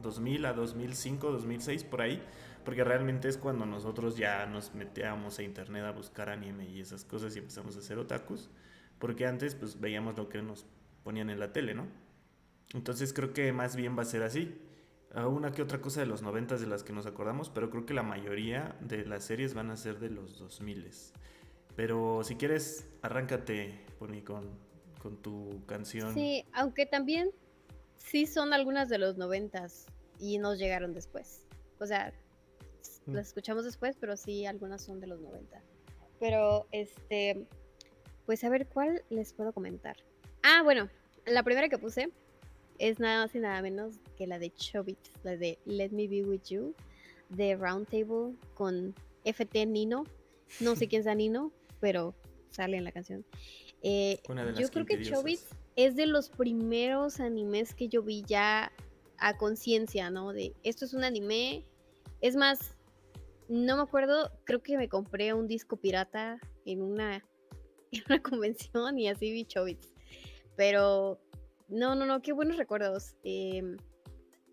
2000 0.00 0.46
a 0.46 0.52
2005, 0.52 1.32
2006 1.32 1.84
por 1.84 2.02
ahí, 2.02 2.22
porque 2.64 2.84
realmente 2.84 3.28
es 3.28 3.36
cuando 3.36 3.66
nosotros 3.66 4.16
ya 4.16 4.46
nos 4.46 4.74
metíamos 4.74 5.38
a 5.38 5.42
internet 5.42 5.84
a 5.84 5.92
buscar 5.92 6.28
anime 6.28 6.68
y 6.68 6.80
esas 6.80 7.04
cosas 7.04 7.34
y 7.36 7.40
empezamos 7.40 7.76
a 7.76 7.80
hacer 7.80 7.98
otakus, 7.98 8.50
porque 8.98 9.26
antes 9.26 9.54
pues 9.54 9.80
veíamos 9.80 10.16
lo 10.16 10.28
que 10.28 10.42
nos 10.42 10.66
ponían 11.02 11.30
en 11.30 11.40
la 11.40 11.52
tele, 11.52 11.74
¿no? 11.74 11.86
Entonces 12.74 13.12
creo 13.12 13.32
que 13.32 13.52
más 13.52 13.76
bien 13.76 13.96
va 13.96 14.02
a 14.02 14.06
ser 14.06 14.22
así. 14.22 14.58
Ah, 15.14 15.26
Una 15.26 15.52
que 15.52 15.62
otra 15.62 15.80
cosa 15.80 16.00
de 16.00 16.06
los 16.06 16.22
90 16.22 16.56
de 16.56 16.66
las 16.66 16.82
que 16.82 16.92
nos 16.92 17.06
acordamos, 17.06 17.50
pero 17.50 17.70
creo 17.70 17.84
que 17.84 17.94
la 17.94 18.02
mayoría 18.02 18.76
de 18.80 19.04
las 19.04 19.24
series 19.24 19.54
van 19.54 19.70
a 19.70 19.76
ser 19.76 19.98
de 19.98 20.08
los 20.08 20.38
2000. 20.38 20.90
Pero 21.76 22.22
si 22.24 22.36
quieres, 22.36 22.88
arráncate, 23.02 23.84
Pony, 23.98 24.22
con, 24.24 24.48
con 25.02 25.16
tu 25.20 25.64
canción. 25.66 26.14
Sí, 26.14 26.44
aunque 26.52 26.86
también 26.86 27.30
sí 27.96 28.26
son 28.26 28.52
algunas 28.52 28.88
de 28.88 28.98
los 28.98 29.16
noventas 29.16 29.86
y 30.18 30.38
nos 30.38 30.58
llegaron 30.58 30.94
después. 30.94 31.46
O 31.78 31.86
sea, 31.86 32.12
Mm. 33.06 33.14
las 33.14 33.28
escuchamos 33.28 33.64
después, 33.64 33.96
pero 33.98 34.16
sí 34.16 34.46
algunas 34.46 34.82
son 34.82 35.00
de 35.00 35.06
los 35.06 35.20
90. 35.20 35.60
Pero 36.20 36.66
este, 36.72 37.46
pues 38.26 38.44
a 38.44 38.48
ver 38.48 38.66
cuál 38.66 39.02
les 39.10 39.32
puedo 39.32 39.52
comentar. 39.52 39.96
Ah, 40.42 40.62
bueno, 40.62 40.88
la 41.26 41.42
primera 41.42 41.68
que 41.68 41.78
puse 41.78 42.10
es 42.78 42.98
nada 42.98 43.22
más 43.22 43.34
y 43.34 43.38
nada 43.38 43.62
menos 43.62 43.94
que 44.16 44.26
la 44.26 44.38
de 44.38 44.50
Chobits, 44.50 45.10
la 45.22 45.36
de 45.36 45.58
Let 45.64 45.90
Me 45.90 46.08
Be 46.08 46.22
With 46.22 46.42
You, 46.48 46.74
de 47.28 47.56
Roundtable 47.56 48.36
con 48.54 48.94
FT 49.24 49.66
Nino. 49.66 50.04
No 50.60 50.76
sé 50.76 50.88
quién 50.88 51.02
sea 51.02 51.14
Nino, 51.14 51.52
pero 51.80 52.14
sale 52.50 52.76
en 52.76 52.84
la 52.84 52.92
canción. 52.92 53.24
Eh, 53.82 54.20
yo 54.58 54.68
creo 54.70 54.86
que. 54.86 55.02
Chobits 55.02 55.46
es 55.76 55.96
de 55.96 56.06
los 56.06 56.28
primeros 56.28 57.20
animes 57.20 57.74
que 57.74 57.88
yo 57.88 58.02
vi 58.02 58.22
ya 58.26 58.72
a 59.18 59.36
conciencia, 59.36 60.10
¿no? 60.10 60.32
De 60.32 60.54
esto 60.62 60.84
es 60.84 60.94
un 60.94 61.04
anime. 61.04 61.64
Es 62.20 62.36
más, 62.36 62.76
no 63.48 63.76
me 63.76 63.82
acuerdo, 63.82 64.30
creo 64.44 64.62
que 64.62 64.76
me 64.76 64.88
compré 64.88 65.34
un 65.34 65.46
disco 65.46 65.76
pirata 65.76 66.38
en 66.64 66.82
una, 66.82 67.16
en 67.92 68.02
una 68.08 68.22
convención 68.22 68.98
y 68.98 69.08
así 69.08 69.30
vi 69.32 69.44
Chobits. 69.44 69.92
Pero, 70.56 71.20
no, 71.68 71.94
no, 71.94 72.06
no, 72.06 72.22
qué 72.22 72.32
buenos 72.32 72.56
recuerdos. 72.56 73.14
em, 73.24 73.76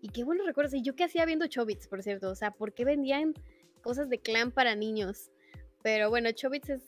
y 0.02 0.08
qué 0.08 0.24
buenos 0.24 0.46
recuerdos. 0.46 0.74
Y 0.74 0.82
yo 0.82 0.96
qué 0.96 1.04
hacía 1.04 1.26
viendo 1.26 1.46
Chobits, 1.46 1.86
por 1.86 2.02
cierto. 2.02 2.30
O 2.30 2.34
sea, 2.34 2.52
¿por 2.52 2.72
qué 2.72 2.84
vendían 2.84 3.34
cosas 3.82 4.08
de 4.08 4.18
clan 4.18 4.50
para 4.50 4.74
niños? 4.74 5.30
Pero 5.82 6.10
bueno, 6.10 6.30
Chobits 6.32 6.70
es 6.70 6.82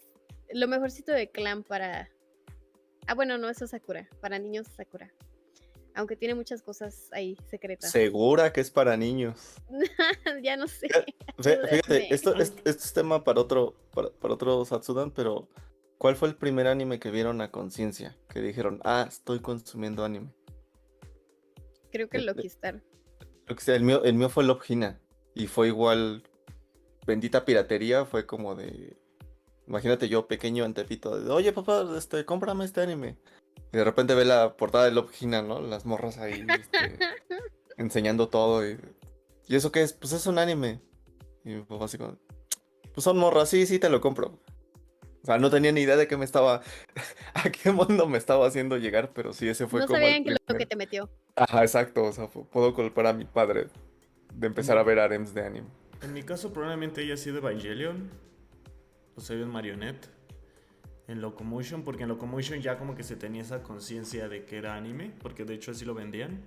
lo 0.52 0.68
mejorcito 0.68 1.12
de 1.12 1.30
clan 1.30 1.62
para... 1.62 2.10
Ah, 3.06 3.14
bueno, 3.14 3.36
no, 3.36 3.48
eso 3.50 3.64
es 3.64 3.70
Sakura. 3.70 4.08
Para 4.20 4.38
niños 4.38 4.66
Sakura. 4.68 5.12
Aunque 5.94 6.16
tiene 6.16 6.34
muchas 6.34 6.62
cosas 6.62 7.08
ahí 7.12 7.36
secretas. 7.50 7.90
Segura 7.90 8.52
que 8.52 8.60
es 8.60 8.70
para 8.70 8.96
niños. 8.96 9.54
ya 10.42 10.56
no 10.56 10.66
sé. 10.66 10.88
Fíjate, 11.38 12.12
esto, 12.14 12.34
es- 12.36 12.54
esto 12.64 12.84
es 12.84 12.92
tema 12.92 13.24
para 13.24 13.40
otro, 13.40 13.74
para, 13.94 14.10
para 14.10 14.34
otro 14.34 14.64
Satsudan, 14.64 15.10
pero 15.10 15.48
¿cuál 15.98 16.16
fue 16.16 16.28
el 16.28 16.36
primer 16.36 16.66
anime 16.66 16.98
que 16.98 17.10
vieron 17.10 17.40
a 17.40 17.50
conciencia? 17.50 18.16
Que 18.28 18.40
dijeron, 18.40 18.80
ah, 18.84 19.04
estoy 19.08 19.40
consumiendo 19.40 20.04
anime. 20.04 20.32
Creo 21.90 22.08
que 22.08 22.18
de- 22.18 22.24
Loki 22.24 22.46
Star. 22.46 22.82
Lo 23.46 23.54
que 23.56 23.62
sea, 23.62 23.74
el 23.76 23.82
mío, 23.82 24.02
el 24.04 24.14
mío 24.14 24.28
fue 24.30 24.44
Love 24.44 24.64
Hina. 24.70 25.00
Y 25.34 25.46
fue 25.46 25.68
igual, 25.68 26.22
bendita 27.06 27.44
piratería, 27.44 28.04
fue 28.04 28.26
como 28.26 28.54
de. 28.54 28.96
Imagínate 29.66 30.08
yo, 30.08 30.26
pequeño 30.26 30.64
en 30.64 30.74
Tepito, 30.74 31.18
de, 31.20 31.30
oye 31.30 31.52
papá, 31.52 31.86
este, 31.96 32.24
cómprame 32.24 32.64
este 32.64 32.80
anime. 32.80 33.16
Y 33.72 33.76
de 33.78 33.84
repente 33.84 34.14
ve 34.14 34.24
la 34.24 34.56
portada 34.56 34.84
de 34.84 34.90
Love 34.92 35.10
Hina, 35.20 35.42
¿no? 35.42 35.60
Las 35.60 35.86
morras 35.86 36.18
ahí, 36.18 36.44
este, 36.58 36.98
enseñando 37.78 38.28
todo. 38.28 38.68
Y, 38.68 38.78
¿Y 39.48 39.56
eso 39.56 39.72
qué 39.72 39.82
es? 39.82 39.92
Pues 39.92 40.12
es 40.12 40.26
un 40.26 40.38
anime. 40.38 40.80
Y 41.44 41.50
mi 41.54 41.62
papá 41.62 41.86
así 41.86 41.98
como, 41.98 42.18
pues 42.92 43.02
son 43.04 43.18
morras, 43.18 43.48
sí, 43.48 43.66
sí, 43.66 43.78
te 43.78 43.88
lo 43.88 44.00
compro. 44.00 44.38
O 45.22 45.26
sea, 45.26 45.38
no 45.38 45.50
tenía 45.50 45.70
ni 45.72 45.82
idea 45.82 45.96
de 45.96 46.06
qué 46.08 46.16
me 46.16 46.24
estaba, 46.24 46.62
a 47.34 47.50
qué 47.50 47.70
mundo 47.72 48.06
me 48.08 48.18
estaba 48.18 48.46
haciendo 48.46 48.76
llegar, 48.76 49.12
pero 49.14 49.32
sí, 49.32 49.48
ese 49.48 49.66
fue 49.66 49.80
no 49.80 49.86
como 49.86 50.00
sabían 50.00 50.24
que 50.24 50.32
lo 50.32 50.58
que 50.58 50.66
te 50.66 50.76
metió. 50.76 51.08
Ajá, 51.36 51.62
exacto. 51.62 52.04
O 52.04 52.12
sea, 52.12 52.28
pu- 52.28 52.46
puedo 52.48 52.74
culpar 52.74 53.06
a 53.06 53.12
mi 53.12 53.24
padre 53.24 53.68
de 54.34 54.46
empezar 54.46 54.78
a 54.78 54.82
ver 54.82 54.98
harems 54.98 55.32
de 55.32 55.46
anime. 55.46 55.68
En 56.02 56.12
mi 56.12 56.22
caso 56.24 56.52
probablemente 56.52 57.00
haya 57.02 57.16
sido 57.16 57.38
Evangelion. 57.38 58.10
O 59.14 59.20
sea, 59.20 59.36
en 59.36 59.48
Marionette. 59.48 60.08
En 61.12 61.20
Locomotion, 61.20 61.82
porque 61.82 62.04
en 62.04 62.08
Locomotion 62.08 62.62
ya 62.62 62.78
como 62.78 62.94
que 62.94 63.02
se 63.02 63.16
tenía 63.16 63.42
esa 63.42 63.62
conciencia 63.62 64.30
de 64.30 64.46
que 64.46 64.56
era 64.56 64.76
anime, 64.76 65.12
porque 65.20 65.44
de 65.44 65.52
hecho 65.52 65.72
así 65.72 65.84
lo 65.84 65.92
vendían. 65.92 66.42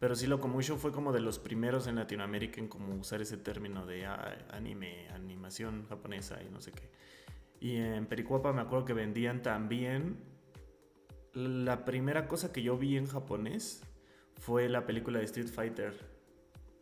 Pero 0.00 0.16
sí, 0.16 0.26
Locomotion 0.26 0.78
fue 0.78 0.92
como 0.92 1.12
de 1.12 1.20
los 1.20 1.38
primeros 1.38 1.86
en 1.86 1.96
Latinoamérica 1.96 2.58
en 2.58 2.68
como 2.68 2.94
usar 2.94 3.20
ese 3.20 3.36
término 3.36 3.84
de 3.84 4.06
ah, 4.06 4.38
anime, 4.50 5.08
animación 5.10 5.84
japonesa 5.90 6.42
y 6.42 6.48
no 6.48 6.62
sé 6.62 6.72
qué. 6.72 6.90
Y 7.60 7.76
en 7.76 8.06
Pericuapa 8.06 8.50
me 8.54 8.62
acuerdo 8.62 8.86
que 8.86 8.94
vendían 8.94 9.42
también. 9.42 10.16
La 11.34 11.84
primera 11.84 12.28
cosa 12.28 12.50
que 12.50 12.62
yo 12.62 12.78
vi 12.78 12.96
en 12.96 13.06
japonés 13.06 13.82
fue 14.40 14.70
la 14.70 14.86
película 14.86 15.18
de 15.18 15.26
Street 15.26 15.48
Fighter 15.48 15.94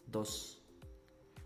2. 0.07 0.63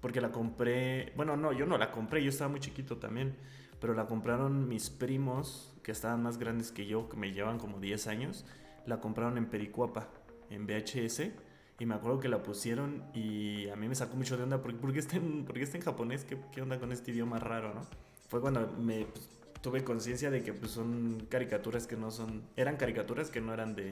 Porque 0.02 0.20
la 0.20 0.30
compré. 0.30 1.14
Bueno, 1.16 1.38
no, 1.38 1.54
yo 1.54 1.64
no 1.64 1.78
la 1.78 1.90
compré, 1.90 2.22
yo 2.22 2.28
estaba 2.28 2.50
muy 2.50 2.60
chiquito 2.60 2.98
también. 2.98 3.38
Pero 3.84 3.92
la 3.92 4.06
compraron 4.06 4.66
mis 4.66 4.88
primos, 4.88 5.74
que 5.82 5.92
estaban 5.92 6.22
más 6.22 6.38
grandes 6.38 6.72
que 6.72 6.86
yo, 6.86 7.06
que 7.10 7.18
me 7.18 7.32
llevan 7.32 7.58
como 7.58 7.80
10 7.80 8.06
años. 8.06 8.46
La 8.86 8.98
compraron 8.98 9.36
en 9.36 9.44
Pericuapa, 9.44 10.08
en 10.48 10.66
VHS. 10.66 11.32
Y 11.78 11.84
me 11.84 11.94
acuerdo 11.94 12.18
que 12.18 12.30
la 12.30 12.42
pusieron 12.42 13.04
y 13.12 13.68
a 13.68 13.76
mí 13.76 13.86
me 13.86 13.94
sacó 13.94 14.16
mucho 14.16 14.38
de 14.38 14.44
onda. 14.44 14.62
¿Por, 14.62 14.74
por 14.76 14.90
qué, 14.94 15.00
está 15.00 15.16
en, 15.16 15.44
por 15.44 15.56
qué 15.56 15.64
está 15.64 15.76
en 15.76 15.82
japonés? 15.82 16.24
¿Qué, 16.24 16.38
¿Qué 16.50 16.62
onda 16.62 16.80
con 16.80 16.92
este 16.92 17.10
idioma 17.10 17.38
raro, 17.38 17.74
no? 17.74 17.82
Fue 18.30 18.40
cuando 18.40 18.66
me 18.78 19.04
pues, 19.04 19.28
tuve 19.60 19.84
conciencia 19.84 20.30
de 20.30 20.42
que 20.42 20.54
pues, 20.54 20.72
son 20.72 21.26
caricaturas 21.28 21.86
que 21.86 21.98
no 21.98 22.10
son. 22.10 22.42
Eran 22.56 22.78
caricaturas 22.78 23.28
que 23.28 23.42
no 23.42 23.52
eran 23.52 23.74
de. 23.74 23.90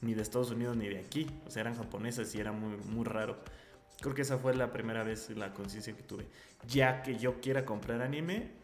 ni 0.00 0.14
de 0.14 0.22
Estados 0.22 0.52
Unidos 0.52 0.76
ni 0.76 0.88
de 0.88 1.00
aquí. 1.00 1.26
O 1.44 1.50
sea, 1.50 1.62
eran 1.62 1.74
japonesas 1.74 2.32
y 2.36 2.38
era 2.38 2.52
muy, 2.52 2.76
muy 2.76 3.04
raro. 3.04 3.36
Creo 4.00 4.14
que 4.14 4.22
esa 4.22 4.38
fue 4.38 4.54
la 4.54 4.72
primera 4.72 5.02
vez 5.02 5.28
la 5.30 5.52
conciencia 5.52 5.92
que 5.92 6.04
tuve. 6.04 6.24
Ya 6.68 7.02
que 7.02 7.18
yo 7.18 7.40
quiera 7.40 7.64
comprar 7.64 8.00
anime, 8.00 8.61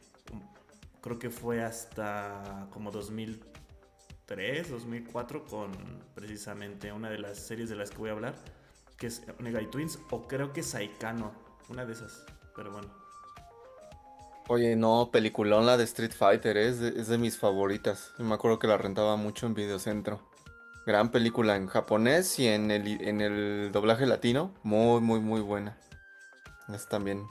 creo 1.00 1.18
que 1.18 1.30
fue 1.30 1.62
hasta 1.62 2.66
como 2.70 2.90
2003, 2.90 4.70
2004 4.70 5.44
con 5.44 5.72
precisamente 6.14 6.92
una 6.92 7.10
de 7.10 7.18
las 7.18 7.38
series 7.38 7.68
de 7.68 7.76
las 7.76 7.90
que 7.90 7.98
voy 7.98 8.10
a 8.10 8.12
hablar, 8.12 8.34
que 8.96 9.06
es 9.06 9.22
Onegai 9.38 9.70
Twins, 9.70 9.98
o 10.10 10.26
creo 10.26 10.52
que 10.52 10.62
Saikano, 10.62 11.32
una 11.68 11.84
de 11.86 11.92
esas, 11.92 12.24
pero 12.54 12.72
bueno. 12.72 12.88
Oye, 14.50 14.76
no, 14.76 15.10
peliculón 15.12 15.66
la 15.66 15.76
de 15.76 15.84
Street 15.84 16.12
Fighter, 16.12 16.56
¿eh? 16.56 16.68
es 16.68 16.80
de, 16.80 16.88
es 17.00 17.08
de 17.08 17.18
mis 17.18 17.36
favoritas. 17.36 18.14
Me 18.18 18.34
acuerdo 18.34 18.58
que 18.58 18.66
la 18.66 18.78
rentaba 18.78 19.16
mucho 19.16 19.46
en 19.46 19.52
Videocentro. 19.52 20.20
Gran 20.86 21.10
película 21.10 21.56
en 21.56 21.66
japonés 21.66 22.38
y 22.38 22.48
en 22.48 22.70
el, 22.70 23.02
en 23.02 23.20
el 23.20 23.70
doblaje 23.72 24.06
latino. 24.06 24.54
Muy, 24.62 25.02
muy, 25.02 25.20
muy 25.20 25.42
buena. 25.42 25.76
Es 26.72 26.88
también. 26.88 27.26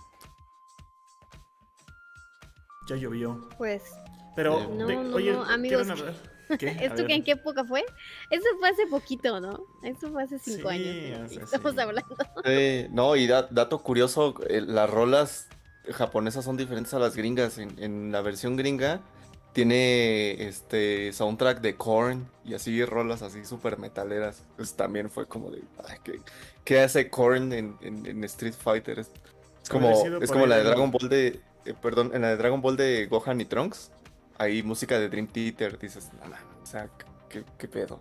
Ya 2.88 2.96
llovió. 2.96 3.48
Pues, 3.58 3.84
Pero, 4.36 4.60
Eh, 4.62 4.68
No, 4.72 4.88
de- 4.88 4.96
no, 4.96 5.16
oye, 5.16 5.32
no, 5.34 5.44
amigos. 5.46 5.88
¿Qué? 6.60 6.78
¿esto 6.82 7.06
que 7.06 7.14
en 7.16 7.24
qué 7.24 7.32
época 7.32 7.66
fue? 7.66 7.84
Eso 8.30 8.46
fue 8.60 8.70
hace 8.70 8.86
poquito, 8.88 9.42
¿no? 9.42 9.66
Eso 9.84 10.10
fue 10.12 10.24
hace 10.24 10.40
cinco 10.40 10.70
Sí, 10.70 10.76
años. 10.76 11.32
Estamos 11.32 11.74
sí. 11.74 11.80
hablando. 11.82 12.16
Sí, 12.46 12.86
no, 12.92 13.16
y 13.18 13.28
da- 13.28 13.48
dato 13.52 13.80
curioso, 13.80 14.36
eh, 14.48 14.62
las 14.62 14.90
rolas 14.90 15.48
japonesas 15.92 16.46
son 16.46 16.56
diferentes 16.56 16.94
a 16.94 17.00
las 17.00 17.16
gringas. 17.18 17.58
En, 17.58 17.78
en 17.84 18.12
la 18.14 18.22
versión 18.22 18.56
gringa 18.56 19.02
tiene 19.54 20.48
este 20.48 21.12
soundtrack 21.14 21.60
de 21.62 21.76
Korn 21.76 22.30
y 22.46 22.54
así 22.54 22.86
rolas 22.86 23.24
así 23.24 23.44
súper 23.44 23.78
metaleras. 23.80 24.44
Pues 24.56 24.74
también 24.76 25.10
fue 25.10 25.26
como 25.26 25.50
de, 25.52 25.64
ay, 25.90 25.98
¿qué, 26.04 26.22
qué 26.64 26.80
hace 26.82 27.10
Korn 27.10 27.52
en, 27.52 27.76
en- 27.82 28.06
en 28.06 28.24
Street 28.24 28.54
Fighter? 28.58 29.00
Es, 29.00 29.10
como, 29.70 29.90
es 30.22 30.32
como 30.32 30.46
la 30.46 30.58
de 30.58 30.64
Dragon 30.64 30.92
Ball 30.92 31.10
de, 31.10 31.42
eh, 31.68 31.76
perdón, 31.82 32.12
en 32.14 32.22
la 32.22 32.30
de 32.30 32.38
Dragon 32.38 32.62
Ball 32.62 32.78
de 32.78 33.08
Gohan 33.08 33.42
y 33.42 33.46
Trunks. 33.46 33.92
Hay 34.38 34.64
música 34.64 35.00
de 35.00 35.10
Dream 35.10 35.28
Theater, 35.28 35.80
dices, 35.80 36.12
no, 36.20 36.30
no, 36.30 36.36
o 36.62 36.66
sea, 36.66 36.90
¿qué, 37.30 37.44
qué 37.58 37.68
pedo? 37.68 38.00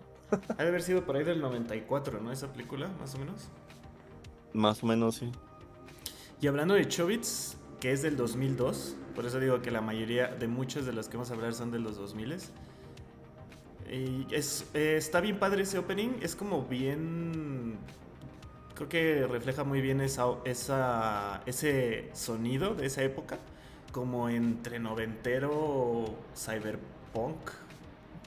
Ha 0.57 0.63
de 0.63 0.69
haber 0.69 0.83
sido 0.83 1.05
por 1.05 1.15
ahí 1.15 1.23
del 1.23 1.41
94, 1.41 2.19
¿no? 2.21 2.31
Esa 2.31 2.51
película, 2.51 2.89
más 2.99 3.15
o 3.15 3.19
menos. 3.19 3.49
Más 4.53 4.83
o 4.83 4.85
menos, 4.85 5.15
sí. 5.15 5.31
Y 6.41 6.47
hablando 6.47 6.75
de 6.75 6.87
Chobits, 6.87 7.57
que 7.79 7.91
es 7.91 8.01
del 8.01 8.17
2002, 8.17 8.95
por 9.15 9.25
eso 9.25 9.39
digo 9.39 9.61
que 9.61 9.71
la 9.71 9.81
mayoría 9.81 10.27
de 10.27 10.47
muchos 10.47 10.85
de 10.85 10.93
los 10.93 11.07
que 11.07 11.17
vamos 11.17 11.31
a 11.31 11.33
hablar 11.33 11.53
son 11.53 11.71
de 11.71 11.79
los 11.79 11.97
2000 11.97 12.37
y 13.91 14.27
es, 14.31 14.65
eh, 14.73 14.95
está 14.97 15.21
bien 15.21 15.39
padre 15.39 15.63
ese 15.63 15.77
opening, 15.77 16.09
es 16.21 16.35
como 16.35 16.63
bien... 16.63 17.77
Creo 18.75 18.89
que 18.89 19.25
refleja 19.25 19.63
muy 19.63 19.81
bien 19.81 20.01
esa, 20.01 20.25
esa, 20.45 21.41
ese 21.47 22.11
sonido 22.13 22.75
de 22.75 22.85
esa 22.85 23.01
época, 23.01 23.39
como 23.97 24.29
entre 24.29 24.77
noventero, 24.77 26.05
cyberpunk, 26.35 27.49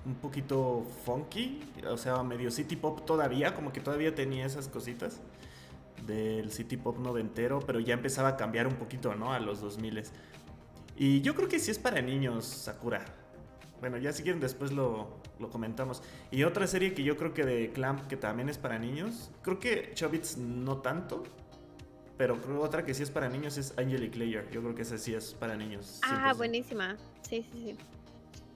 un 0.05 0.17
poquito 0.17 0.85
funky, 1.05 1.63
o 1.89 1.97
sea, 1.97 2.25
medio 2.25 2.51
city 2.51 2.75
pop 2.75 3.07
todavía, 3.07 3.55
como 3.55 3.73
que 3.73 3.81
todavía 3.81 4.13
tenía 4.13 4.45
esas 4.47 4.67
cositas 4.67 5.21
del 6.09 6.51
city 6.51 6.77
pop 6.77 6.99
noventero, 6.99 7.61
pero 7.61 7.79
ya 7.79 7.95
empezaba 7.95 8.31
a 8.31 8.37
cambiar 8.37 8.67
un 8.67 8.75
poquito, 8.75 9.15
¿no? 9.15 9.33
A 9.33 9.39
los 9.39 9.61
2000 9.61 10.03
y 10.97 11.21
yo 11.21 11.37
creo 11.37 11.49
que 11.49 11.61
sí 11.61 11.71
es 11.71 11.79
para 11.79 12.03
niños, 12.03 12.47
Sakura. 12.47 13.05
Bueno, 13.79 13.97
ya 13.97 14.13
si 14.13 14.25
quieren 14.25 14.41
después 14.41 14.73
lo, 14.73 15.21
comentamos. 15.53 16.03
Y 16.33 16.43
otra 16.43 16.67
serie 16.67 16.95
que 16.95 17.05
yo 17.05 17.17
creo 17.17 17.33
que 17.33 17.45
de 17.45 17.71
Clamp 17.71 18.09
que 18.09 18.17
también 18.17 18.49
es 18.49 18.59
para 18.59 18.77
niños. 18.81 19.31
Creo 19.43 19.61
que 19.61 19.93
Chobits 19.95 20.37
no 20.37 20.79
tanto. 20.79 21.23
Pero 22.21 22.39
creo 22.39 22.61
otra 22.61 22.85
que 22.85 22.93
sí 22.93 23.03
es 23.03 23.11
para 23.11 23.31
niños 23.31 23.57
es 23.57 23.73
Angelic 23.79 24.15
Layer. 24.15 24.51
Yo 24.51 24.61
creo 24.61 24.75
que 24.75 24.83
esa 24.83 24.99
sí 24.99 25.15
es 25.15 25.33
para 25.33 25.57
niños. 25.57 26.01
Ah, 26.03 26.35
buenísima. 26.37 26.99
Sí, 27.23 27.43
sí, 27.51 27.63
sí. 27.65 27.77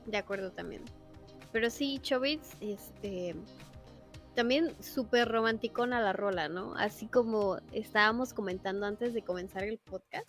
De 0.04 0.18
acuerdo 0.18 0.52
también. 0.52 0.82
Pero 1.50 1.70
sí, 1.70 1.98
Chobits, 2.02 2.58
este 2.60 3.34
también 4.34 4.70
súper 4.82 5.30
romanticona 5.30 6.02
la 6.02 6.12
rola, 6.12 6.50
¿no? 6.50 6.74
Así 6.76 7.06
como 7.06 7.56
estábamos 7.72 8.34
comentando 8.34 8.84
antes 8.84 9.14
de 9.14 9.22
comenzar 9.22 9.64
el 9.64 9.78
podcast, 9.78 10.28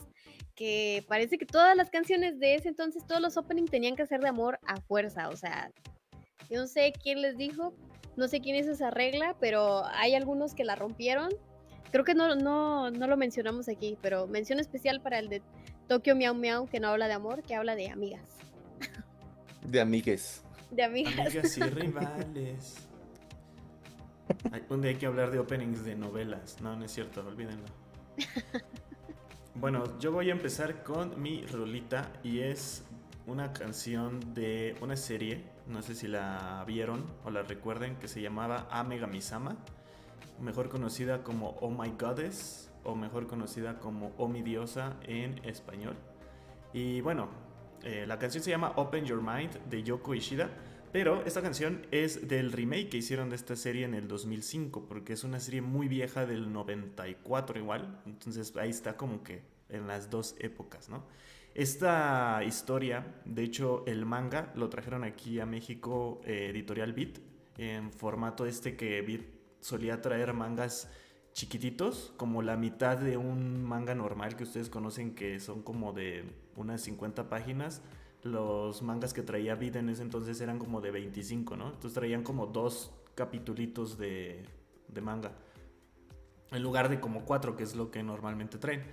que 0.56 1.04
parece 1.10 1.38
que 1.38 1.46
todas 1.46 1.76
las 1.76 1.90
canciones 1.90 2.40
de 2.40 2.56
ese 2.56 2.70
entonces, 2.70 3.06
todos 3.06 3.20
los 3.20 3.36
openings 3.36 3.70
tenían 3.70 3.98
que 3.98 4.06
ser 4.06 4.22
de 4.22 4.30
amor 4.30 4.60
a 4.66 4.80
fuerza, 4.80 5.28
o 5.28 5.36
sea, 5.36 5.74
yo 6.50 6.62
no 6.62 6.68
sé 6.68 6.94
quién 7.04 7.22
les 7.22 7.36
dijo, 7.36 7.74
no 8.16 8.30
sé 8.30 8.40
quién 8.40 8.56
hizo 8.56 8.72
esa 8.72 8.92
regla, 8.92 9.36
pero 9.42 9.84
hay 9.88 10.16
algunos 10.16 10.54
que 10.54 10.64
la 10.64 10.76
rompieron. 10.78 11.32
Creo 11.96 12.04
que 12.04 12.14
no, 12.14 12.36
no, 12.36 12.92
no 12.92 13.08
lo 13.08 13.16
mencionamos 13.16 13.70
aquí, 13.70 13.98
pero 14.02 14.28
mención 14.28 14.60
especial 14.60 15.00
para 15.00 15.18
el 15.18 15.30
de 15.30 15.42
Tokyo 15.88 16.14
Miau 16.14 16.36
Miau, 16.36 16.68
que 16.68 16.82
no 16.82 16.90
habla 16.90 17.08
de 17.08 17.14
amor, 17.14 17.42
que 17.42 17.56
habla 17.56 17.74
de 17.74 17.90
amigas. 17.90 18.36
De 19.66 19.80
amigues. 19.80 20.44
De 20.72 20.84
amigas. 20.84 21.18
Amigas 21.18 21.58
y 21.58 21.62
rivales. 21.64 22.76
donde 24.68 24.90
hay 24.90 24.96
que 24.96 25.06
hablar 25.06 25.32
de 25.32 25.40
openings 25.40 25.86
de 25.86 25.96
novelas. 25.96 26.60
No, 26.60 26.76
no 26.76 26.84
es 26.84 26.92
cierto, 26.92 27.26
olvídenlo. 27.26 27.64
Bueno, 29.58 29.98
yo 30.00 30.12
voy 30.12 30.32
a 30.32 30.34
empezar 30.34 30.84
con 30.84 31.22
mi 31.22 31.46
rolita 31.46 32.12
y 32.24 32.42
es 32.42 32.84
una 33.26 33.54
canción 33.54 34.20
de 34.34 34.76
una 34.82 34.98
serie, 34.98 35.46
no 35.66 35.82
sé 35.82 35.96
si 35.96 36.10
la 36.10 36.62
vieron 36.68 37.06
o 37.24 37.32
la 37.32 37.42
recuerden, 37.44 37.96
que 37.96 38.10
se 38.10 38.22
llamaba 38.22 38.68
Amega 38.70 39.08
Misama, 39.08 39.56
mejor 40.40 40.70
conocida 40.70 41.24
como 41.24 41.52
Oh 41.62 41.70
My 41.70 41.94
Goddess 42.00 42.72
o 42.84 42.96
mejor 42.96 43.28
conocida 43.28 43.80
como 43.80 44.14
Oh 44.18 44.28
Mi 44.28 44.42
Diosa 44.42 44.98
en 45.04 45.44
español. 45.46 45.96
Y 46.74 47.02
bueno, 47.02 47.30
eh, 47.84 48.06
la 48.08 48.20
canción 48.20 48.44
se 48.44 48.50
llama 48.50 48.74
Open 48.76 49.06
Your 49.06 49.22
Mind 49.22 49.58
de 49.70 49.84
Yoko 49.84 50.14
Ishida. 50.16 50.50
Pero 50.92 51.26
esta 51.26 51.42
canción 51.42 51.86
es 51.92 52.28
del 52.28 52.54
remake 52.54 52.88
que 52.88 52.98
hicieron 52.98 53.30
de 53.30 53.36
esta 53.36 53.58
serie 53.58 53.84
en 53.84 53.94
el 53.96 54.08
2005, 54.08 54.86
porque 54.88 55.12
es 55.12 55.26
una 55.26 55.42
serie 55.42 55.62
muy 55.62 55.90
vieja 55.90 56.26
del 56.26 56.54
94 56.54 57.60
igual. 57.60 58.00
Entonces 58.06 58.56
ahí 58.56 58.70
está 58.70 58.96
como 58.96 59.22
que 59.22 59.44
en 59.68 59.88
las 59.88 60.10
dos 60.10 60.36
épocas, 60.40 60.88
¿no? 60.88 61.04
Esta 61.54 62.42
historia, 62.46 63.16
de 63.26 63.44
hecho 63.44 63.84
el 63.88 64.06
manga 64.06 64.54
lo 64.56 64.70
trajeron 64.70 65.04
aquí 65.04 65.40
a 65.40 65.46
México 65.46 66.22
eh, 66.26 66.48
Editorial 66.52 66.94
Beat, 66.94 67.20
en 67.58 67.92
formato 67.92 68.46
este 68.46 68.76
que 68.76 69.02
Beat 69.02 69.35
solía 69.66 70.00
traer 70.00 70.34
mangas 70.34 70.88
chiquititos, 71.34 72.14
como 72.18 72.44
la 72.44 72.56
mitad 72.56 73.00
de 73.00 73.18
un 73.18 73.64
manga 73.64 73.96
normal 73.96 74.36
que 74.36 74.44
ustedes 74.44 74.70
conocen 74.70 75.16
que 75.16 75.40
son 75.40 75.64
como 75.64 75.92
de 75.92 76.24
unas 76.56 76.82
50 76.82 77.30
páginas 77.30 77.82
los 78.22 78.84
mangas 78.84 79.14
que 79.14 79.24
traía 79.24 79.56
Vid 79.56 79.76
en 79.78 79.90
ese 79.90 80.04
entonces 80.04 80.40
eran 80.40 80.60
como 80.60 80.82
de 80.82 80.92
25, 80.92 81.58
¿no? 81.58 81.66
Entonces 81.68 81.94
traían 81.94 82.24
como 82.24 82.46
dos 82.46 82.92
capitulitos 83.16 83.98
de, 83.98 84.44
de 84.88 85.02
manga. 85.02 85.32
En 86.52 86.62
lugar 86.62 86.90
de 86.90 87.00
como 87.00 87.26
cuatro, 87.26 87.56
que 87.56 87.64
es 87.64 87.76
lo 87.76 87.90
que 87.90 88.04
normalmente 88.04 88.58
traen. 88.60 88.84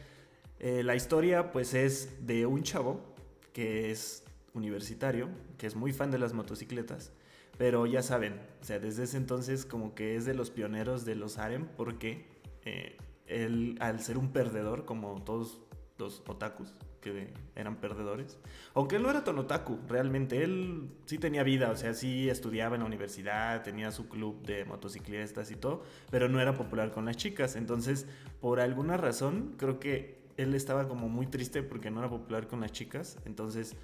Eh, 0.59 0.83
la 0.83 0.95
historia 0.95 1.53
pues 1.53 1.75
es 1.75 2.27
de 2.27 2.47
un 2.47 2.63
chavo 2.63 3.15
que 3.53 3.91
es 3.91 4.25
universitario, 4.55 5.29
que 5.59 5.67
es 5.67 5.77
muy 5.77 5.93
fan 5.93 6.11
de 6.11 6.19
las 6.19 6.33
motocicletas, 6.33 7.13
pero 7.59 7.87
ya 7.87 8.03
saben, 8.03 8.41
o 8.61 8.65
sea, 8.65 8.79
desde 8.79 9.05
ese 9.05 9.17
entonces 9.17 9.65
como 9.67 9.95
que 9.95 10.17
es 10.17 10.25
de 10.25 10.35
los 10.35 10.51
pioneros 10.51 11.05
de 11.05 11.15
los 11.15 11.39
harem 11.39 11.69
porque 11.77 12.27
eh, 12.65 12.97
él 13.27 13.77
al 13.81 14.01
ser 14.01 14.19
un 14.19 14.33
perdedor 14.33 14.85
como 14.85 15.23
todos 15.23 15.61
los 15.99 16.23
otakus, 16.27 16.75
que 17.01 17.33
eran 17.55 17.77
perdedores. 17.77 18.39
Aunque 18.75 18.97
él 18.97 19.03
no 19.03 19.11
era 19.11 19.25
Tonotaku, 19.25 19.79
realmente. 19.89 20.43
Él 20.43 20.89
sí 21.05 21.19
tenía 21.19 21.43
vida, 21.43 21.71
o 21.71 21.77
sea, 21.77 21.95
sí 21.95 22.31
estudiaba 22.31 22.77
en 22.77 22.81
la 22.81 22.87
universidad, 22.87 23.63
tenía 23.63 23.91
su 23.91 24.09
club 24.09 24.43
de 24.47 24.65
motociclistas 24.65 25.51
y 25.51 25.57
todo, 25.57 25.83
pero 26.11 26.29
no 26.29 26.41
era 26.41 26.55
popular 26.55 26.93
con 26.93 27.05
las 27.05 27.17
chicas. 27.17 27.57
Entonces, 27.57 28.07
por 28.41 28.61
alguna 28.61 28.97
razón, 28.97 29.55
creo 29.59 29.79
que 29.79 30.23
él 30.37 30.55
estaba 30.55 30.89
como 30.89 31.09
muy 31.09 31.27
triste 31.27 31.63
porque 31.63 31.91
no 31.91 32.01
era 32.01 32.09
popular 32.09 32.47
con 32.47 32.61
las 32.61 32.73
chicas. 32.73 33.19
Entonces, 33.27 33.77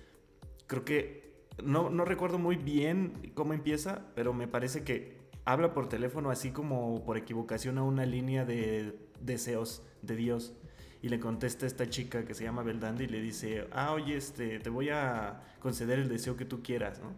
creo 0.66 0.85
que 0.85 1.28
no, 1.62 1.90
no 1.90 2.05
recuerdo 2.05 2.38
muy 2.38 2.57
bien 2.57 3.33
cómo 3.35 3.53
empieza, 3.53 4.07
pero 4.14 4.33
me 4.33 4.49
parece 4.49 4.85
que 4.85 5.16
habla 5.44 5.73
por 5.73 5.88
teléfono 5.88 6.31
así 6.31 6.51
como 6.51 7.05
por 7.05 7.16
equivocación 7.16 7.79
a 7.79 7.83
una 7.83 8.05
línea 8.05 8.44
de 8.44 8.99
deseos 9.21 9.83
de 10.03 10.16
Dios 10.16 10.55
y 11.01 11.09
le 11.09 11.21
contesta 11.21 11.66
esta 11.66 11.88
chica 11.88 12.25
que 12.25 12.35
se 12.35 12.44
llama 12.44 12.62
Beldandi 12.62 13.05
y 13.05 13.09
le 13.09 13.21
dice, 13.21 13.66
ah, 13.71 13.92
oye, 13.92 14.16
este, 14.16 14.59
te 14.59 14.71
voy 14.71 14.88
a 14.90 15.42
conceder 15.61 15.99
el 15.99 16.09
deseo 16.09 16.37
que 16.37 16.44
tú 16.44 16.62
quieras, 16.62 17.01
¿no? 17.01 17.12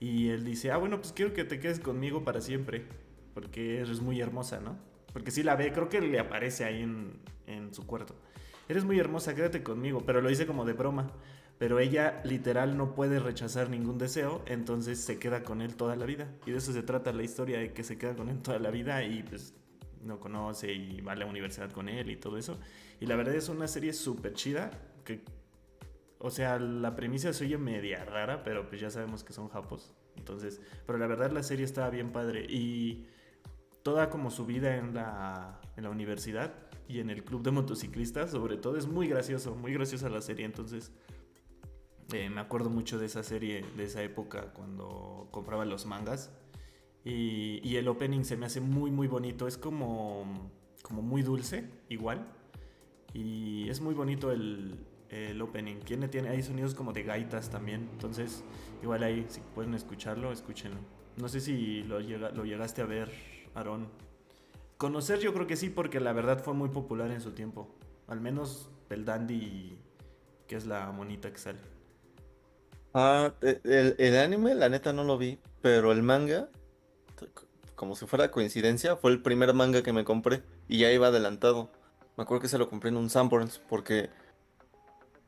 Y 0.00 0.28
él 0.28 0.44
dice, 0.44 0.70
ah, 0.70 0.76
bueno, 0.76 0.98
pues 0.98 1.12
quiero 1.12 1.34
que 1.34 1.44
te 1.44 1.60
quedes 1.60 1.80
conmigo 1.80 2.24
para 2.24 2.40
siempre, 2.40 2.86
porque 3.34 3.80
eres 3.80 4.00
muy 4.00 4.20
hermosa, 4.20 4.60
¿no? 4.60 4.78
Porque 5.12 5.30
si 5.30 5.42
la 5.42 5.56
ve, 5.56 5.72
creo 5.72 5.88
que 5.88 6.00
le 6.00 6.18
aparece 6.18 6.64
ahí 6.64 6.82
en, 6.82 7.18
en 7.46 7.74
su 7.74 7.86
cuarto. 7.86 8.14
Eres 8.68 8.84
muy 8.84 8.98
hermosa, 8.98 9.34
quédate 9.34 9.62
conmigo, 9.62 10.02
pero 10.04 10.20
lo 10.20 10.28
dice 10.28 10.46
como 10.46 10.64
de 10.64 10.72
broma. 10.72 11.10
Pero 11.58 11.80
ella 11.80 12.20
literal 12.24 12.76
no 12.76 12.94
puede 12.94 13.18
rechazar 13.18 13.68
ningún 13.68 13.98
deseo, 13.98 14.42
entonces 14.46 15.00
se 15.00 15.18
queda 15.18 15.42
con 15.42 15.60
él 15.60 15.74
toda 15.74 15.96
la 15.96 16.06
vida. 16.06 16.28
Y 16.46 16.52
de 16.52 16.58
eso 16.58 16.72
se 16.72 16.82
trata 16.82 17.12
la 17.12 17.24
historia, 17.24 17.58
de 17.58 17.72
que 17.72 17.82
se 17.82 17.98
queda 17.98 18.14
con 18.14 18.28
él 18.28 18.40
toda 18.40 18.60
la 18.60 18.70
vida 18.70 19.02
y 19.02 19.24
pues 19.24 19.54
no 20.02 20.20
conoce 20.20 20.72
y 20.72 21.00
va 21.00 21.12
a 21.12 21.16
la 21.16 21.26
universidad 21.26 21.70
con 21.72 21.88
él 21.88 22.10
y 22.10 22.16
todo 22.16 22.38
eso. 22.38 22.58
Y 23.00 23.06
la 23.06 23.16
verdad 23.16 23.34
es 23.34 23.48
una 23.48 23.66
serie 23.66 23.92
súper 23.92 24.34
chida. 24.34 24.70
Que, 25.04 25.24
o 26.18 26.30
sea, 26.30 26.60
la 26.60 26.94
premisa 26.94 27.32
se 27.32 27.44
oye 27.44 27.58
media 27.58 28.04
rara, 28.04 28.44
pero 28.44 28.68
pues 28.68 28.80
ya 28.80 28.90
sabemos 28.90 29.24
que 29.24 29.32
son 29.32 29.48
japos. 29.48 29.94
Entonces, 30.16 30.60
pero 30.86 30.98
la 30.98 31.06
verdad 31.08 31.32
la 31.32 31.42
serie 31.42 31.64
está 31.64 31.90
bien 31.90 32.10
padre. 32.10 32.46
Y 32.48 33.06
toda 33.82 34.10
como 34.10 34.30
su 34.30 34.46
vida 34.46 34.76
en 34.76 34.94
la, 34.94 35.60
en 35.76 35.84
la 35.84 35.90
universidad 35.90 36.52
y 36.88 37.00
en 37.00 37.10
el 37.10 37.24
club 37.24 37.42
de 37.42 37.50
motociclistas, 37.50 38.30
sobre 38.30 38.56
todo, 38.56 38.76
es 38.76 38.86
muy 38.86 39.08
gracioso, 39.08 39.54
muy 39.54 39.72
graciosa 39.72 40.08
la 40.08 40.22
serie. 40.22 40.46
Entonces, 40.46 40.92
eh, 42.12 42.30
me 42.30 42.40
acuerdo 42.40 42.70
mucho 42.70 42.98
de 42.98 43.06
esa 43.06 43.22
serie, 43.22 43.64
de 43.76 43.84
esa 43.84 44.02
época, 44.02 44.52
cuando 44.54 45.28
compraba 45.30 45.64
los 45.64 45.86
mangas. 45.86 46.30
Y, 47.04 47.76
el 47.76 47.88
opening 47.88 48.24
se 48.24 48.36
me 48.36 48.46
hace 48.46 48.60
muy, 48.60 48.90
muy 48.90 49.08
bonito. 49.08 49.46
Es 49.46 49.56
como, 49.56 50.50
como 50.82 51.02
muy 51.02 51.22
dulce, 51.22 51.68
igual. 51.88 52.26
Y 53.14 53.68
es 53.68 53.80
muy 53.80 53.94
bonito 53.94 54.30
el, 54.30 54.86
el 55.10 55.40
opening. 55.40 55.80
Tiene, 55.80 56.08
tiene, 56.08 56.30
hay 56.30 56.42
sonidos 56.42 56.74
como 56.74 56.92
de 56.92 57.02
gaitas 57.02 57.50
también. 57.50 57.88
Entonces, 57.92 58.44
igual 58.82 59.02
ahí, 59.02 59.26
si 59.28 59.40
pueden 59.54 59.74
escucharlo, 59.74 60.32
escúchenlo. 60.32 60.80
No 61.16 61.28
sé 61.28 61.40
si 61.40 61.82
lo, 61.84 62.00
llega, 62.00 62.30
lo 62.30 62.44
llegaste 62.44 62.82
a 62.82 62.86
ver, 62.86 63.10
Aarón. 63.54 63.88
Conocer 64.76 65.18
yo 65.18 65.34
creo 65.34 65.46
que 65.46 65.56
sí, 65.56 65.70
porque 65.70 66.00
la 66.00 66.12
verdad 66.12 66.42
fue 66.42 66.54
muy 66.54 66.68
popular 66.68 67.10
en 67.10 67.20
su 67.20 67.32
tiempo. 67.32 67.74
Al 68.06 68.20
menos 68.20 68.70
el 68.90 69.04
Dandy, 69.04 69.78
que 70.46 70.56
es 70.56 70.66
la 70.66 70.90
monita 70.92 71.30
que 71.32 71.38
sale. 71.38 71.77
Ah, 72.94 73.32
e, 73.42 73.94
el, 73.98 74.16
anime, 74.16 74.54
la 74.54 74.68
neta 74.68 74.92
no 74.92 75.04
lo 75.04 75.18
vi, 75.18 75.38
pero 75.62 75.92
el 75.92 76.02
manga, 76.02 76.48
como 77.74 77.96
si 77.96 78.06
fuera 78.06 78.30
coincidencia, 78.30 78.96
fue 78.96 79.10
el 79.10 79.22
primer 79.22 79.52
manga 79.54 79.82
que 79.82 79.92
me 79.92 80.04
compré 80.04 80.42
y 80.68 80.78
ya 80.78 80.92
iba 80.92 81.08
adelantado. 81.08 81.70
Me 82.16 82.22
acuerdo 82.22 82.42
que 82.42 82.48
se 82.48 82.58
lo 82.58 82.68
compré 82.68 82.90
en 82.90 82.96
un 82.96 83.10
Sanborns 83.10 83.60
porque 83.68 84.10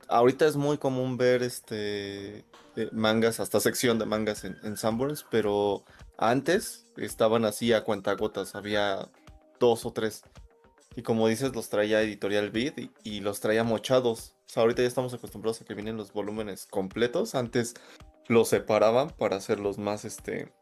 ahorita 0.08 0.46
es 0.46 0.56
muy 0.56 0.78
común 0.78 1.16
ver 1.16 1.42
este 1.42 2.44
eh, 2.76 2.88
mangas, 2.92 3.40
hasta 3.40 3.60
sección 3.60 3.98
de 3.98 4.06
mangas 4.06 4.44
en, 4.44 4.56
en 4.62 4.76
Sanborns, 4.76 5.24
pero 5.30 5.84
antes 6.18 6.86
estaban 6.96 7.44
así 7.44 7.72
a 7.72 7.84
cuentagotas, 7.84 8.54
había 8.54 9.08
dos 9.58 9.86
o 9.86 9.92
tres. 9.92 10.22
Y 10.96 11.02
como 11.02 11.28
dices, 11.28 11.54
los 11.54 11.68
traía 11.68 12.02
Editorial 12.02 12.50
Beat 12.50 12.90
y 13.04 13.20
los 13.20 13.40
traía 13.40 13.62
mochados. 13.62 14.34
Ahorita 14.56 14.82
ya 14.82 14.88
estamos 14.88 15.14
acostumbrados 15.14 15.60
a 15.60 15.64
que 15.64 15.74
vienen 15.74 15.96
los 15.96 16.12
volúmenes 16.12 16.66
completos. 16.66 17.34
Antes 17.34 17.74
los 18.28 18.48
separaban 18.48 19.10
para 19.10 19.36
hacerlos 19.36 19.78
más, 19.78 20.04
este... 20.04 20.52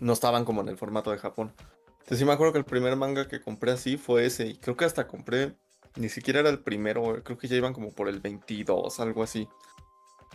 No 0.00 0.12
estaban 0.12 0.44
como 0.44 0.60
en 0.60 0.68
el 0.68 0.76
formato 0.76 1.10
de 1.10 1.18
Japón. 1.18 1.52
Entonces 1.92 2.18
sí 2.18 2.24
me 2.24 2.32
acuerdo 2.32 2.52
que 2.52 2.58
el 2.58 2.64
primer 2.64 2.96
manga 2.96 3.28
que 3.28 3.40
compré 3.40 3.72
así 3.72 3.96
fue 3.96 4.26
ese. 4.26 4.46
Y 4.46 4.56
creo 4.56 4.76
que 4.76 4.84
hasta 4.84 5.06
compré... 5.06 5.54
Ni 5.96 6.08
siquiera 6.08 6.40
era 6.40 6.50
el 6.50 6.58
primero, 6.58 7.22
creo 7.22 7.38
que 7.38 7.46
ya 7.46 7.54
iban 7.54 7.72
como 7.72 7.92
por 7.92 8.08
el 8.08 8.18
22, 8.20 8.98
algo 8.98 9.22
así. 9.22 9.48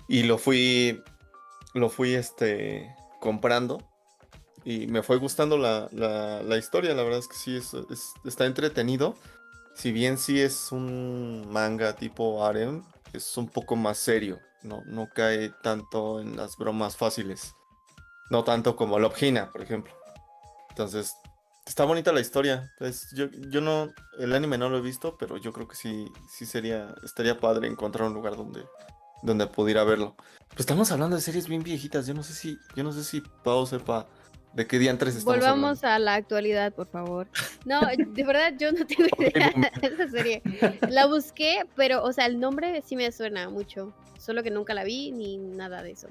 Y 0.08 0.24
lo 0.24 0.38
fui... 0.38 1.02
Lo 1.74 1.90
fui, 1.90 2.14
este... 2.16 2.96
Comprando 3.20 3.86
y 4.66 4.88
me 4.88 5.04
fue 5.04 5.18
gustando 5.18 5.58
la, 5.58 5.88
la, 5.92 6.44
la 6.44 6.58
historia, 6.58 6.94
la 6.94 7.04
verdad 7.04 7.20
es 7.20 7.28
que 7.28 7.36
sí, 7.36 7.56
es- 7.56 7.74
está 8.26 8.46
entretenido. 8.46 9.16
Si 9.80 9.94
bien 9.94 10.18
sí 10.18 10.42
es 10.42 10.74
un 10.74 11.50
manga 11.54 11.96
tipo 11.96 12.44
harem, 12.44 12.84
es 13.14 13.38
un 13.38 13.48
poco 13.48 13.78
más 13.78 13.98
serio, 13.98 14.42
no, 14.62 14.84
no 14.86 15.08
cae 15.08 15.54
tanto 15.64 16.20
en 16.20 16.36
las 16.36 16.58
bromas 16.58 16.98
fáciles. 16.98 17.54
No 18.30 18.44
tanto 18.44 18.76
como 18.76 19.00
Love 19.00 19.24
Hina, 19.24 19.50
por 19.50 19.62
ejemplo. 19.62 19.94
Entonces, 20.72 21.16
está 21.66 21.86
bonita 21.86 22.12
la 22.12 22.20
historia. 22.20 22.70
Entonces, 22.74 23.10
yo, 23.14 23.28
yo 23.48 23.62
no, 23.62 23.94
el 24.18 24.34
anime 24.34 24.58
no 24.58 24.68
lo 24.70 24.80
he 24.80 24.82
visto, 24.82 25.16
pero 25.18 25.38
yo 25.38 25.54
creo 25.54 25.70
que 25.70 25.78
sí, 25.78 26.12
sí 26.30 26.46
sería, 26.46 26.94
estaría 27.06 27.40
padre 27.40 27.70
encontrar 27.70 28.10
un 28.10 28.14
lugar 28.14 28.36
donde, 28.36 28.66
donde 29.24 29.48
pudiera 29.48 29.86
verlo. 29.86 30.14
Pues 30.50 30.60
estamos 30.60 30.92
hablando 30.92 31.16
de 31.16 31.22
series 31.22 31.48
bien 31.48 31.64
viejitas. 31.64 32.06
Yo 32.06 32.14
no 32.14 32.24
sé 32.24 32.34
si, 32.34 32.60
yo 32.76 32.84
no 32.84 32.92
sé 32.92 33.06
si 33.06 33.22
Pau 33.46 33.66
sepa 33.66 34.08
de 34.54 34.66
qué 34.68 34.80
diantres 34.80 35.16
estamos 35.16 35.38
Volvamos 35.38 35.84
hablando. 35.84 35.96
a 35.96 36.00
la 36.00 36.14
actualidad, 36.16 36.74
por 36.74 36.88
favor. 36.88 37.28
No, 37.66 37.82
de 37.98 38.24
verdad 38.24 38.54
yo 38.58 38.72
no 38.72 38.86
tengo 38.86 39.08
idea 39.20 39.54
de 39.82 39.88
esa 39.88 40.08
serie. 40.08 40.42
La 40.90 41.06
busqué, 41.06 41.66
pero, 41.76 42.04
o 42.04 42.12
sea, 42.12 42.26
el 42.26 42.40
nombre 42.40 42.82
sí 42.86 42.96
me 42.96 43.12
suena 43.12 43.50
mucho. 43.50 43.94
Solo 44.18 44.44
que 44.44 44.52
nunca 44.52 44.74
la 44.74 44.84
vi 44.84 45.12
ni 45.12 45.38
nada 45.38 45.84
de 45.84 45.92
eso. 45.92 46.10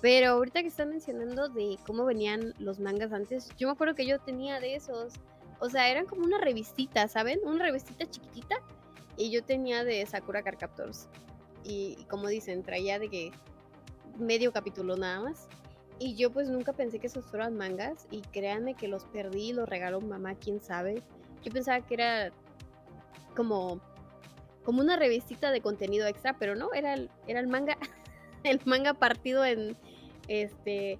Pero 0.00 0.32
ahorita 0.32 0.62
que 0.62 0.68
están 0.68 0.90
mencionando 0.90 1.48
de 1.48 1.78
cómo 1.86 2.04
venían 2.04 2.54
los 2.58 2.80
mangas 2.80 3.12
antes, 3.12 3.50
yo 3.56 3.68
me 3.68 3.72
acuerdo 3.72 3.94
que 3.94 4.06
yo 4.06 4.18
tenía 4.18 4.60
de 4.60 4.74
esos. 4.74 5.12
O 5.60 5.70
sea, 5.70 5.88
eran 5.88 6.06
como 6.06 6.24
una 6.24 6.38
revistita, 6.38 7.06
¿saben? 7.08 7.40
Una 7.44 7.64
revistita 7.64 8.06
chiquitita. 8.06 8.56
Y 9.16 9.30
yo 9.30 9.44
tenía 9.44 9.84
de 9.84 10.04
Sakura 10.04 10.42
Card 10.42 10.58
Captors. 10.58 11.06
Y, 11.64 11.96
y 11.98 12.04
como 12.04 12.28
dicen, 12.28 12.62
traía 12.62 12.98
de 12.98 13.08
que 13.08 13.32
medio 14.18 14.52
capítulo 14.52 14.96
nada 14.96 15.20
más. 15.20 15.48
Y 15.98 16.16
yo 16.16 16.30
pues 16.30 16.48
nunca 16.48 16.72
pensé 16.72 16.98
que 16.98 17.06
esos 17.06 17.24
fueran 17.26 17.56
mangas 17.56 18.06
y 18.10 18.20
créanme 18.20 18.74
que 18.74 18.88
los 18.88 19.04
perdí, 19.06 19.52
los 19.52 19.68
regaló 19.68 20.00
mamá, 20.00 20.34
quién 20.34 20.60
sabe. 20.60 21.02
Yo 21.42 21.52
pensaba 21.52 21.80
que 21.80 21.94
era 21.94 22.32
como 23.36 23.80
como 24.64 24.80
una 24.80 24.96
revistita 24.96 25.50
de 25.50 25.60
contenido 25.60 26.06
extra, 26.06 26.36
pero 26.38 26.54
no, 26.54 26.72
era 26.72 26.94
el, 26.94 27.10
era 27.26 27.38
el 27.38 27.46
manga 27.46 27.76
el 28.44 28.60
manga 28.64 28.94
partido 28.94 29.44
en 29.44 29.76
este 30.28 30.98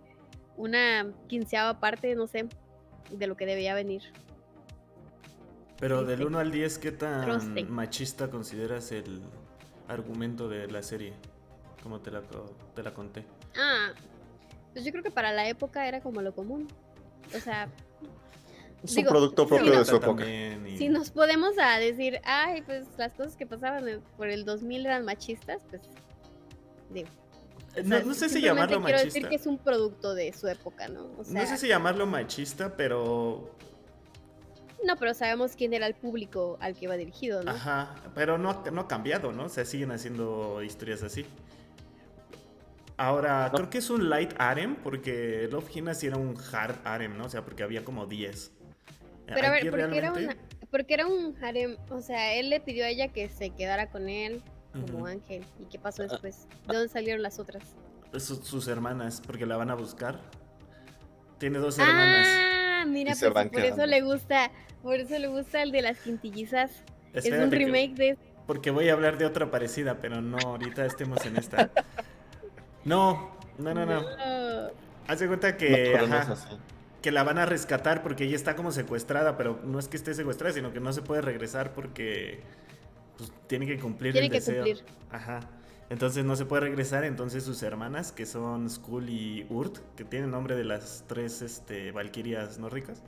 una 0.57 1.13
quinceava 1.29 1.81
parte, 1.81 2.15
no 2.15 2.27
sé, 2.27 2.47
de 3.11 3.27
lo 3.27 3.37
que 3.37 3.47
debía 3.47 3.75
venir. 3.75 4.03
Pero 5.81 6.05
del 6.05 6.21
Este, 6.21 6.27
1 6.27 6.39
al 6.39 6.53
10, 6.53 6.79
¿qué 6.79 6.93
tan 6.93 7.71
machista 7.71 8.31
consideras 8.31 8.93
el 8.93 9.21
argumento 9.89 10.49
de 10.49 10.71
la 10.71 10.83
serie? 10.83 11.13
Como 11.83 12.01
te 12.01 12.11
la, 12.11 12.23
te 12.75 12.83
la 12.83 12.95
conté. 12.95 13.25
Ah, 13.57 13.93
pues 14.75 14.85
yo 14.85 14.91
creo 14.93 15.03
que 15.03 15.11
para 15.11 15.33
la 15.33 15.49
época 15.49 15.89
era 15.89 16.03
como 16.03 16.21
lo 16.21 16.35
común. 16.35 16.69
O 17.35 17.39
sea, 17.41 17.69
Es 18.83 18.95
un 18.99 19.05
producto 19.05 19.47
propio 19.47 19.73
no. 19.73 19.79
de 19.79 19.85
su 19.87 19.97
época. 19.97 20.25
También 20.25 20.67
y- 20.69 20.77
si 20.77 20.89
nos 20.91 21.11
podemos 21.11 21.55
a 21.59 21.79
decir, 21.79 22.21
ay, 22.25 22.61
pues 22.63 22.85
las 22.99 23.13
cosas 23.15 23.35
que 23.37 23.47
pasaban 23.47 24.03
por 24.19 24.29
el 24.29 24.45
2000 24.45 24.85
eran 24.85 25.05
machistas, 25.07 25.63
pues 25.71 25.81
digo. 26.91 27.09
No, 27.83 27.97
sea, 27.97 28.05
no 28.05 28.15
sé 28.15 28.29
si 28.29 28.35
simplemente 28.35 28.41
llamarlo 28.41 28.83
quiero 28.85 28.99
machista. 28.99 29.05
decir 29.19 29.29
que 29.29 29.35
es 29.37 29.47
un 29.47 29.59
producto 29.59 30.15
de 30.15 30.33
su 30.33 30.47
época, 30.49 30.87
¿no? 30.89 31.11
O 31.19 31.25
sea, 31.25 31.41
No 31.43 31.49
sé 31.49 31.57
si 31.57 31.67
llamarlo 31.69 32.07
machista, 32.07 32.77
pero. 32.77 33.51
no, 34.85 34.97
pero 34.97 35.15
sabemos 35.15 35.57
quién 35.57 35.73
era 35.73 35.87
el 35.87 35.95
público 35.95 36.57
al 36.61 36.75
que 36.77 36.85
iba 36.85 36.97
dirigido, 36.97 37.43
¿no? 37.43 37.51
Ajá. 37.51 37.95
Pero 38.15 38.39
no, 38.39 38.63
no 38.71 38.83
ha 38.83 38.87
cambiado, 38.89 39.33
¿no? 39.33 39.47
O 39.47 39.49
sea, 39.49 39.65
siguen 39.65 39.91
haciendo 39.91 40.63
historias 40.63 41.03
así. 41.03 41.25
Ahora, 42.97 43.49
No. 43.49 43.57
creo 43.59 43.71
que 43.71 43.79
es 43.79 43.91
un 43.91 44.09
light 44.09 44.33
harem, 44.39 44.77
porque 44.77 45.49
Love 45.51 45.69
Hina 45.77 45.95
sí 45.95 46.07
era 46.07 46.17
un 46.17 46.37
hard 46.53 46.77
harem, 46.85 47.17
¿no? 47.19 47.25
O 47.25 47.29
sea, 47.29 47.45
porque 47.45 47.63
había 47.63 47.85
como 47.85 48.07
10. 48.07 48.53
Pero 49.27 49.39
a 49.47 49.51
ver, 49.51 49.61
Aquí 49.61 49.71
¿por 49.71 49.79
qué 49.79 49.85
era, 49.85 50.11
realmente- 50.13 50.25
una- 50.27 50.69
porque 50.71 50.95
era 50.95 51.07
un 51.07 51.35
harem? 51.43 51.77
O 51.91 52.01
sea, 52.01 52.35
él 52.35 52.51
le 52.51 52.61
pidió 52.61 52.85
a 52.85 52.89
ella 52.89 53.09
que 53.09 53.29
se 53.29 53.51
quedara 53.51 53.91
con 53.91 54.09
él 54.09 54.43
como 54.73 54.99
Ujú. 54.99 55.07
ángel. 55.07 55.45
¿Y 55.61 55.65
qué 55.67 55.79
pasó 55.79 56.03
después? 56.03 56.47
¿De 56.69 56.75
dónde 56.75 56.89
salieron 56.89 57.23
las 57.23 57.39
otras? 57.39 57.63
Su- 58.19 58.37
sus 58.37 58.69
hermanas, 58.69 59.21
porque 59.27 59.45
la 59.47 59.57
van 59.57 59.71
a 59.71 59.75
buscar. 59.75 60.21
Tiene 61.39 61.59
dos 61.59 61.79
hermanas. 61.79 62.27
Ah, 62.31 62.85
mira, 62.87 63.15
pues 63.19 63.33
por 63.33 63.41
eso 63.43 63.51
quedando. 63.51 63.87
le 63.87 64.01
gusta, 64.03 64.51
por 64.83 64.95
eso 64.97 65.19
le 65.19 65.27
gusta 65.29 65.63
el 65.63 65.73
de 65.73 65.83
las 65.83 65.99
quintillizas. 65.99 66.71
es 67.13 67.25
un 67.27 67.33
Espérate 67.33 67.51
que- 67.59 67.65
remake 67.65 67.95
de 67.95 68.19
Porque 68.47 68.71
voy 68.71 68.89
a 68.89 68.93
hablar 68.93 69.19
de 69.19 69.25
otra 69.27 69.51
parecida, 69.51 69.99
pero 70.01 70.21
no, 70.21 70.37
ahorita 70.39 70.85
estemos 70.85 71.25
en 71.27 71.37
esta. 71.37 71.71
No, 72.85 73.31
no, 73.59 73.75
no, 73.75 73.87
no. 73.87 74.03
Haz 75.07 75.21
de 75.21 75.27
cuenta 75.27 75.57
que, 75.57 75.95
no 76.09 76.15
ajá, 76.17 76.35
que 77.03 77.11
la 77.13 77.23
van 77.23 77.39
a 77.39 77.47
rescatar 77.47 78.03
porque 78.03 78.25
ella 78.25 78.37
está 78.37 78.57
como 78.57 78.73
secuestrada, 78.73 79.37
pero 79.37 79.61
no 79.65 79.79
es 79.79 79.89
que 79.89 79.97
esté 79.97 80.15
secuestrada, 80.15 80.55
sino 80.55 80.73
que 80.73 80.81
no 80.81 80.93
se 80.93 81.03
puede 81.03 81.21
regresar 81.21 81.75
porque 81.75 82.41
pues, 83.19 83.31
tiene 83.47 83.67
que 83.67 83.79
cumplir 83.79 84.13
Tiene 84.13 84.27
el 84.27 84.33
que 84.33 84.39
deseo. 84.39 84.65
cumplir. 84.65 84.85
Ajá. 85.11 85.41
Entonces 85.91 86.25
no 86.25 86.35
se 86.35 86.47
puede 86.47 86.63
regresar, 86.63 87.05
entonces 87.05 87.45
sus 87.45 87.63
hermanas, 87.63 88.11
que 88.11 88.25
son 88.25 88.71
Skull 88.71 89.11
y 89.11 89.47
Urt, 89.51 89.79
que 89.97 90.05
tienen 90.05 90.31
nombre 90.31 90.57
de 90.57 90.65
las 90.65 91.05
tres 91.07 91.43
este, 91.43 91.93
valquirias 91.93 92.59
nórdicas, 92.59 93.03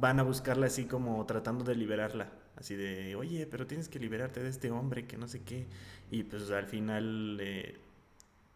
van 0.00 0.18
a 0.18 0.22
buscarla 0.22 0.66
así 0.66 0.86
como 0.86 1.24
tratando 1.26 1.64
de 1.64 1.74
liberarla. 1.74 2.30
Así 2.56 2.74
de, 2.74 3.14
oye, 3.16 3.46
pero 3.46 3.66
tienes 3.66 3.90
que 3.90 3.98
liberarte 3.98 4.42
de 4.42 4.48
este 4.48 4.70
hombre 4.70 5.06
que 5.06 5.18
no 5.18 5.28
sé 5.28 5.42
qué. 5.42 5.66
Y 6.10 6.22
pues 6.22 6.50
al 6.50 6.66
final 6.66 7.38
eh, 7.42 7.78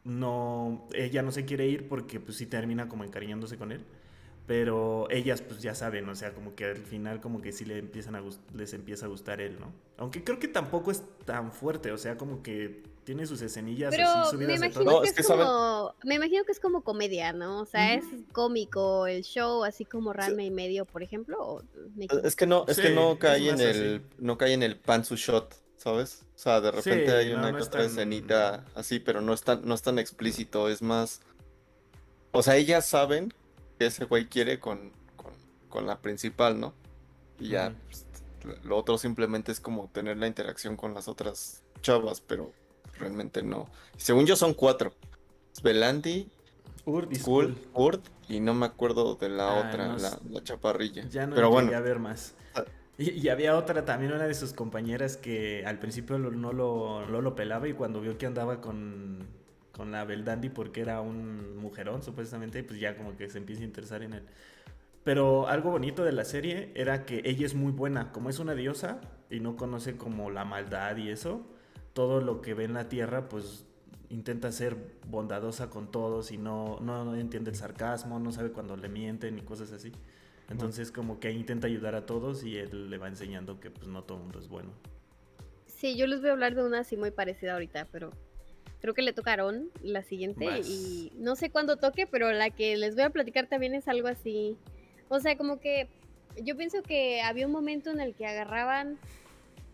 no, 0.05 0.87
ella 0.95 1.23
no 1.23 1.33
se 1.33 1.45
quiere 1.45 1.67
ir 1.67 1.89
porque 1.89 2.21
pues 2.21 2.37
sí 2.39 2.47
termina 2.47 2.89
como 2.89 3.05
encariñándose 3.05 3.57
con 3.57 3.73
él. 3.73 3.85
Pero 4.47 5.09
ellas 5.11 5.43
pues 5.43 5.63
ya 5.63 5.77
saben, 5.77 6.09
o 6.09 6.15
sea, 6.17 6.33
como 6.33 6.57
que 6.57 6.65
al 6.65 6.79
final 6.79 7.21
como 7.21 7.41
que 7.41 7.53
sí 7.53 7.65
le 7.65 7.79
empiezan 7.79 8.17
a 8.17 8.23
les 8.55 8.75
empieza 8.75 9.07
a 9.07 9.09
gustar 9.09 9.41
él, 9.41 9.57
¿no? 9.61 9.73
Aunque 9.97 10.25
creo 10.25 10.41
que 10.41 10.49
tampoco 10.49 10.91
es 10.91 11.05
tan 11.25 11.53
fuerte, 11.53 11.93
o 11.93 11.99
sea, 11.99 12.17
como 12.17 12.43
que 12.43 12.83
tiene 13.05 13.27
sus 13.27 13.43
escenillas 13.43 13.95
Pero 13.95 14.09
así 14.09 14.37
me 14.37 14.45
subidas 14.45 14.61
de 14.61 14.67
imagino 14.67 14.85
tono. 14.85 14.97
No, 14.97 15.03
que 15.03 15.09
es 15.09 15.11
es, 15.13 15.17
que 15.19 15.23
saben- 15.23 15.47
como, 15.47 15.95
me 16.05 16.15
imagino 16.17 16.45
que 16.45 16.53
es 16.53 16.59
como 16.61 16.83
comedia, 16.83 17.33
¿no? 17.33 17.61
O 17.61 17.67
sea, 17.67 17.95
es 17.95 18.05
cómico 18.33 19.07
el 19.07 19.23
show, 19.23 19.63
así 19.63 19.85
como 19.85 20.13
Ranma 20.13 20.43
y 20.43 20.51
medio, 20.51 20.85
por 20.85 21.03
ejemplo. 21.03 21.37
¿o 21.41 21.63
me? 21.95 22.07
Es 22.25 22.35
que 22.35 22.47
no, 22.47 22.65
es 22.67 22.79
que 22.79 22.91
no 22.91 23.19
cae 23.19 23.51
en 23.51 23.61
el, 23.61 24.03
no 24.19 24.37
cae 24.37 24.55
en 24.55 24.63
el 24.65 24.77
pantsu 24.79 25.15
shot, 25.15 25.55
¿sabes? 25.81 26.23
O 26.37 26.39
sea, 26.39 26.61
de 26.61 26.71
repente 26.71 27.07
Sí, 27.07 27.11
hay 27.13 27.33
una 27.33 27.51
no 27.53 27.57
otra 27.59 27.71
tan- 27.71 27.87
escenita 27.87 28.65
así, 28.75 29.01
pero 29.01 29.23
no 29.23 29.33
es 29.33 29.41
tan, 29.43 29.65
no 29.67 29.75
es 29.75 29.81
tan 29.83 29.99
explícito, 29.99 30.69
es 30.69 30.83
más. 30.83 31.21
O 32.33 32.43
sea, 32.43 32.57
ellas 32.57 32.87
saben 32.87 33.33
que 33.79 33.87
ese 33.87 34.05
güey 34.05 34.27
quiere 34.29 34.61
con, 34.61 34.93
con, 35.17 35.33
con 35.71 35.87
la 35.87 35.99
principal, 36.01 36.61
¿no? 36.61 36.75
Y 37.39 37.49
ya, 37.49 37.73
pues, 37.87 38.05
lo- 38.63 38.77
otro 38.77 38.99
simplemente 38.99 39.53
es 39.53 39.61
como 39.61 39.89
tener 39.89 40.19
la 40.19 40.27
interacción 40.27 40.77
con 40.77 40.93
las 40.93 41.09
otras 41.09 41.63
chavas, 41.81 42.21
pero 42.21 42.53
realmente 42.99 43.43
no. 43.43 43.67
Según 43.97 44.27
yo 44.27 44.37
son 44.37 44.53
cuatro. 44.53 44.93
Velandi, 45.63 46.29
Urt 46.85 47.15
Skull. 47.15 47.59
Urt 47.75 48.05
y 48.29 48.41
no 48.41 48.53
me 48.55 48.67
acuerdo 48.67 49.15
de 49.15 49.29
la 49.31 49.49
Ah, 49.49 49.69
otra, 49.69 49.89
no 49.89 49.97
la, 49.97 50.19
la 50.31 50.45
chaparrilla. 50.45 51.07
Ya 51.09 51.27
no 51.27 51.35
pero 51.35 51.49
bueno, 51.51 51.75
a 51.75 51.81
ver 51.81 51.99
más. 51.99 52.35
Y, 53.01 53.31
había 53.31 53.57
otra 53.57 53.87
también, 53.87 54.13
una 54.13 54.27
de 54.27 54.35
sus 54.35 54.53
compañeras 54.53 55.17
que 55.17 55.65
al 55.65 55.79
principio 55.79 56.19
no 56.19 56.53
lo, 56.53 57.07
no 57.07 57.23
lo 57.23 57.35
pelaba 57.35 57.67
y 57.67 57.73
cuando 57.73 58.03
vio 58.03 58.19
que 58.19 58.27
andaba 58.27 58.61
con, 58.61 59.27
con 59.73 59.91
la 59.91 60.05
Beldandi 60.05 60.51
porque 60.51 60.83
era 60.83 61.01
un 61.01 61.57
mujerón 61.57 62.03
supuestamente, 62.03 62.63
pues 62.63 62.79
ya 62.79 62.99
como 62.99 63.17
que 63.17 63.31
se 63.31 63.39
empieza 63.39 63.63
a 63.63 63.65
interesar 63.65 64.03
en 64.03 64.13
él. 64.13 64.23
Pero 65.03 65.49
algo 65.49 65.71
bonito 65.71 66.05
de 66.05 66.13
la 66.13 66.27
serie 66.27 66.73
era 66.75 67.07
que 67.07 67.23
ella 67.25 67.47
es 67.47 67.55
muy 67.55 67.73
buena, 67.73 68.13
como 68.13 68.29
es 68.29 68.39
una 68.39 68.55
diosa 68.55 69.01
y 69.31 69.41
no 69.41 69.57
conoce 69.57 69.97
como 69.97 70.29
la 70.29 70.45
maldad 70.45 70.99
y 70.99 71.09
eso, 71.09 71.47
todo 71.95 72.21
lo 72.21 72.43
que 72.43 72.53
ve 72.53 72.65
en 72.65 72.75
la 72.75 72.91
tierra 72.91 73.31
pues 73.31 73.65
intenta 74.11 74.53
ser 74.53 74.77
bondadosa 75.09 75.71
con 75.71 75.91
todos 75.91 76.33
y 76.33 76.37
no, 76.37 76.79
no 76.81 77.15
entiende 77.15 77.51
el 77.51 77.57
sarcasmo, 77.57 78.19
no 78.19 78.31
sabe 78.31 78.51
cuando 78.53 78.77
le 78.77 78.91
mienten 78.91 79.39
y 79.39 79.41
cosas 79.41 79.73
así. 79.73 79.91
Entonces 80.51 80.91
como 80.91 81.21
que 81.21 81.31
intenta 81.31 81.69
ayudar 81.69 81.95
a 81.95 82.07
todos 82.07 82.45
y 82.45 82.59
él 82.59 82.91
le 82.91 82.99
va 82.99 83.09
enseñando 83.09 83.61
que 83.61 83.71
pues 83.71 83.87
no 83.87 84.03
todo 84.03 84.19
el 84.19 84.25
mundo 84.25 84.39
es 84.41 84.49
bueno. 84.49 84.73
Sí, 85.67 85.97
yo 85.97 86.07
les 86.07 86.21
voy 86.21 86.31
a 86.31 86.33
hablar 86.33 86.55
de 86.55 86.65
una 86.65 86.81
así 86.81 86.97
muy 86.97 87.11
parecida 87.11 87.55
ahorita, 87.55 87.87
pero 87.91 88.11
creo 88.81 88.93
que 88.93 89.03
le 89.03 89.13
tocaron 89.13 89.71
la 89.83 90.03
siguiente 90.03 90.61
y 90.61 91.13
no 91.17 91.37
sé 91.37 91.51
cuándo 91.51 91.77
toque, 91.77 92.07
pero 92.07 92.33
la 92.33 92.51
que 92.51 92.77
les 92.77 92.95
voy 92.95 93.05
a 93.05 93.11
platicar 93.11 93.47
también 93.47 93.75
es 93.75 93.89
algo 93.89 94.09
así. 94.09 94.59
O 95.09 95.21
sea, 95.21 95.37
como 95.37 95.61
que 95.61 95.89
yo 96.43 96.57
pienso 96.57 96.83
que 96.83 97.23
había 97.23 97.47
un 97.47 97.53
momento 97.53 97.91
en 97.91 98.01
el 98.01 98.15
que 98.15 98.27
agarraban 98.27 98.99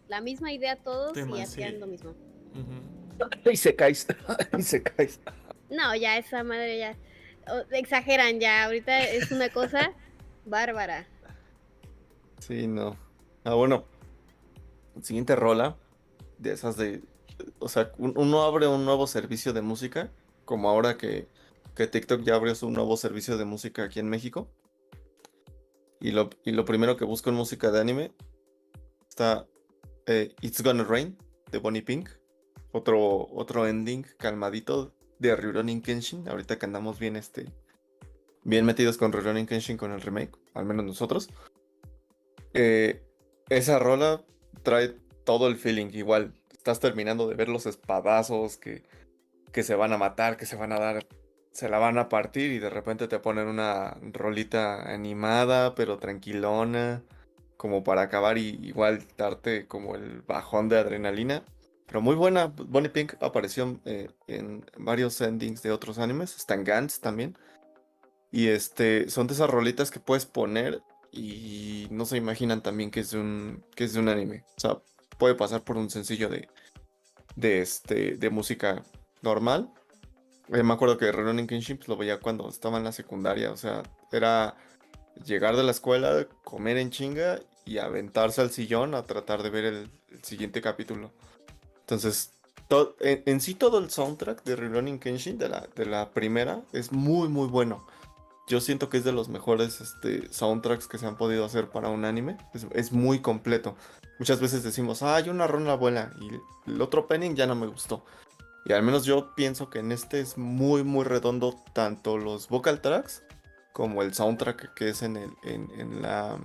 la 0.08 0.20
misma 0.20 0.52
idea 0.52 0.76
todos 0.76 1.12
Tema, 1.12 1.38
y 1.38 1.40
hacían 1.42 1.72
sí. 1.72 1.78
lo 1.78 1.86
mismo. 1.86 2.14
Y 3.50 3.56
se 3.56 3.74
caes. 3.74 4.06
y 4.58 4.62
se 4.62 4.82
caes. 4.82 5.20
No, 5.70 5.96
ya 5.96 6.18
esa 6.18 6.44
madre 6.44 6.76
ya. 6.78 6.96
exageran 7.70 8.40
ya. 8.40 8.64
Ahorita 8.66 9.04
es 9.04 9.32
una 9.32 9.48
cosa 9.48 9.94
bárbara. 10.46 11.06
Sí, 12.40 12.66
no. 12.66 12.96
Ah, 13.44 13.54
bueno. 13.54 13.84
Siguiente 15.02 15.36
rola. 15.36 15.76
De 16.38 16.52
esas 16.52 16.76
de. 16.76 17.02
O 17.58 17.68
sea, 17.68 17.92
un- 17.98 18.14
uno 18.16 18.42
abre 18.42 18.66
un 18.66 18.84
nuevo 18.84 19.06
servicio 19.06 19.52
de 19.52 19.62
música. 19.62 20.10
Como 20.44 20.68
ahora 20.70 20.96
que, 20.96 21.28
que 21.74 21.86
TikTok 21.86 22.22
ya 22.22 22.34
abrió 22.36 22.54
su 22.54 22.70
nuevo 22.70 22.96
servicio 22.96 23.36
de 23.36 23.44
música 23.44 23.84
aquí 23.84 24.00
en 24.00 24.08
México. 24.08 24.48
Y 26.00 26.12
lo, 26.12 26.30
y 26.44 26.52
lo 26.52 26.64
primero 26.64 26.96
que 26.96 27.04
busco 27.04 27.30
en 27.30 27.36
música 27.36 27.70
de 27.70 27.80
anime 27.80 28.12
está 29.08 29.46
eh, 30.06 30.34
It's 30.42 30.62
Gonna 30.62 30.84
Rain 30.84 31.16
de 31.50 31.58
Bonnie 31.58 31.82
Pink. 31.82 32.08
Otro, 32.72 33.26
otro 33.32 33.66
ending 33.66 34.06
calmadito 34.18 34.94
de 35.18 35.34
Rurouni 35.34 35.80
Kenshin. 35.80 36.28
Ahorita 36.28 36.58
que 36.58 36.66
andamos 36.66 36.98
bien, 36.98 37.16
este, 37.16 37.46
bien 38.46 38.64
metidos 38.64 38.96
con 38.96 39.12
Rurouni 39.12 39.44
Kenshin 39.44 39.76
con 39.76 39.92
el 39.92 40.00
remake. 40.00 40.38
Al 40.54 40.64
menos 40.64 40.86
nosotros. 40.86 41.28
Eh, 42.54 43.02
esa 43.48 43.78
rola 43.78 44.22
trae 44.62 44.94
todo 45.24 45.48
el 45.48 45.56
feeling. 45.56 45.90
Igual, 45.92 46.32
estás 46.52 46.80
terminando 46.80 47.28
de 47.28 47.34
ver 47.34 47.48
los 47.48 47.66
espadazos 47.66 48.56
que, 48.56 48.84
que 49.52 49.62
se 49.62 49.74
van 49.74 49.92
a 49.92 49.98
matar, 49.98 50.36
que 50.36 50.46
se 50.46 50.56
van 50.56 50.72
a 50.72 50.78
dar, 50.78 51.06
se 51.50 51.68
la 51.68 51.78
van 51.78 51.98
a 51.98 52.08
partir 52.08 52.52
y 52.52 52.60
de 52.60 52.70
repente 52.70 53.08
te 53.08 53.18
ponen 53.18 53.48
una 53.48 53.98
rolita 54.12 54.92
animada, 54.92 55.74
pero 55.74 55.98
tranquilona, 55.98 57.02
como 57.56 57.82
para 57.82 58.02
acabar 58.02 58.38
y 58.38 58.60
igual 58.62 59.02
darte 59.16 59.66
como 59.66 59.96
el 59.96 60.22
bajón 60.22 60.68
de 60.68 60.78
adrenalina. 60.78 61.42
Pero 61.86 62.00
muy 62.00 62.14
buena, 62.14 62.46
Bonnie 62.46 62.90
Pink 62.90 63.14
apareció 63.20 63.80
eh, 63.84 64.08
en 64.28 64.64
varios 64.76 65.20
endings 65.20 65.62
de 65.62 65.72
otros 65.72 65.98
animes, 65.98 66.36
está 66.36 66.54
en 66.54 66.64
Gantz 66.64 67.00
también. 67.00 67.36
Y 68.36 68.48
este, 68.48 69.08
son 69.08 69.26
de 69.26 69.32
esas 69.32 69.48
rolitas 69.48 69.90
que 69.90 69.98
puedes 69.98 70.26
poner 70.26 70.82
y 71.10 71.88
no 71.90 72.04
se 72.04 72.18
imaginan 72.18 72.62
también 72.62 72.90
que 72.90 73.00
es 73.00 73.12
de 73.12 73.18
un, 73.18 73.64
que 73.74 73.84
es 73.84 73.94
de 73.94 74.00
un 74.00 74.10
anime. 74.10 74.44
O 74.58 74.60
sea, 74.60 74.76
puede 75.16 75.34
pasar 75.34 75.64
por 75.64 75.78
un 75.78 75.88
sencillo 75.88 76.28
de, 76.28 76.46
de, 77.34 77.62
este, 77.62 78.18
de 78.18 78.28
música 78.28 78.84
normal. 79.22 79.72
Eh, 80.52 80.62
me 80.62 80.74
acuerdo 80.74 80.98
que 80.98 81.10
Rurouni 81.10 81.46
Kenshin 81.46 81.78
pues, 81.78 81.88
lo 81.88 81.96
veía 81.96 82.20
cuando 82.20 82.46
estaba 82.50 82.76
en 82.76 82.84
la 82.84 82.92
secundaria. 82.92 83.52
O 83.52 83.56
sea, 83.56 83.82
era 84.12 84.54
llegar 85.24 85.56
de 85.56 85.62
la 85.62 85.70
escuela, 85.70 86.28
comer 86.44 86.76
en 86.76 86.90
chinga 86.90 87.40
y 87.64 87.78
aventarse 87.78 88.42
al 88.42 88.50
sillón 88.50 88.94
a 88.94 89.04
tratar 89.04 89.42
de 89.42 89.48
ver 89.48 89.64
el, 89.64 89.90
siguiente 90.22 90.60
capítulo. 90.60 91.10
Entonces, 91.80 92.32
to- 92.68 92.96
en, 93.00 93.22
en 93.24 93.40
sí 93.40 93.54
todo 93.54 93.78
el 93.78 93.88
soundtrack 93.88 94.44
de 94.44 94.56
Rurouni 94.56 94.98
Kenshin, 94.98 95.38
de 95.38 95.48
la, 95.48 95.66
de 95.74 95.86
la 95.86 96.10
primera, 96.10 96.60
es 96.74 96.92
muy, 96.92 97.30
muy 97.30 97.48
bueno. 97.48 97.86
Yo 98.46 98.60
siento 98.60 98.88
que 98.88 98.98
es 98.98 99.04
de 99.04 99.12
los 99.12 99.28
mejores 99.28 99.80
este, 99.80 100.32
soundtracks 100.32 100.86
que 100.86 100.98
se 100.98 101.06
han 101.06 101.16
podido 101.16 101.44
hacer 101.44 101.68
para 101.68 101.88
un 101.88 102.04
anime. 102.04 102.36
Es, 102.72 102.92
muy 102.92 103.20
completo. 103.20 103.76
Muchas 104.18 104.40
veces 104.40 104.62
decimos, 104.62 105.02
ah, 105.02 105.16
hay 105.16 105.28
una 105.28 105.46
rola 105.46 105.74
buena 105.74 106.12
y 106.20 106.70
el 106.70 106.80
otro 106.80 107.02
opening 107.02 107.34
ya 107.34 107.46
no 107.46 107.56
me 107.56 107.66
gustó. 107.66 108.04
Y 108.64 108.72
al 108.72 108.82
menos 108.82 109.04
yo 109.04 109.34
pienso 109.34 109.68
que 109.68 109.80
en 109.80 109.92
este 109.92 110.20
es 110.20 110.38
muy, 110.38 110.84
muy 110.84 111.04
redondo 111.04 111.56
tanto 111.72 112.18
los 112.18 112.48
vocal 112.48 112.80
tracks 112.80 113.22
como 113.72 114.02
el 114.02 114.14
soundtrack 114.14 114.74
que 114.74 114.88
es 114.90 115.02
en, 115.02 115.16
el, 115.16 115.30
en 115.44 116.02
la, 116.02 116.38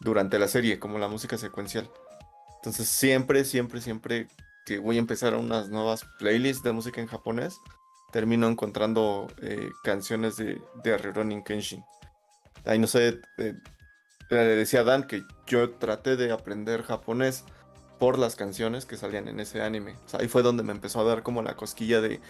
durante 0.00 0.38
la 0.38 0.48
serie, 0.48 0.78
como 0.78 0.98
la 0.98 1.08
música 1.08 1.38
secuencial. 1.38 1.88
Entonces 2.56 2.88
siempre, 2.88 3.44
siempre, 3.44 3.80
siempre 3.80 4.28
que 4.64 4.78
voy 4.78 4.96
a 4.96 4.98
empezar 4.98 5.34
unas 5.34 5.68
nuevas 5.68 6.04
playlists 6.18 6.64
de 6.64 6.72
música 6.72 7.00
en 7.00 7.06
japonés, 7.06 7.60
termino 8.16 8.48
encontrando 8.48 9.26
eh, 9.42 9.72
canciones 9.84 10.38
de, 10.38 10.58
de 10.82 10.96
Rurouni 10.96 11.44
Kenshin. 11.44 11.84
Ahí 12.64 12.78
no 12.78 12.86
sé, 12.86 13.20
eh, 13.36 13.52
le 14.30 14.56
decía 14.56 14.80
a 14.80 14.84
Dan 14.84 15.06
que 15.06 15.22
yo 15.46 15.72
traté 15.72 16.16
de 16.16 16.32
aprender 16.32 16.82
japonés 16.82 17.44
por 17.98 18.18
las 18.18 18.34
canciones 18.34 18.86
que 18.86 18.96
salían 18.96 19.28
en 19.28 19.38
ese 19.38 19.60
anime. 19.60 19.96
O 20.06 20.08
sea, 20.08 20.20
ahí 20.20 20.28
fue 20.28 20.42
donde 20.42 20.62
me 20.62 20.72
empezó 20.72 21.00
a 21.00 21.04
dar 21.04 21.22
como 21.22 21.42
la 21.42 21.56
cosquilla 21.56 22.00
de, 22.00 22.22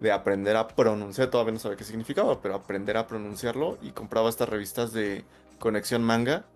de 0.00 0.10
aprender 0.10 0.56
a 0.56 0.66
pronunciar, 0.66 1.30
todavía 1.30 1.52
no 1.52 1.60
sabía 1.60 1.76
qué 1.76 1.84
significaba, 1.84 2.42
pero 2.42 2.56
aprender 2.56 2.96
a 2.96 3.06
pronunciarlo 3.06 3.78
y 3.80 3.92
compraba 3.92 4.30
estas 4.30 4.48
revistas 4.48 4.92
de 4.92 5.24
conexión 5.60 6.02
manga 6.02 6.46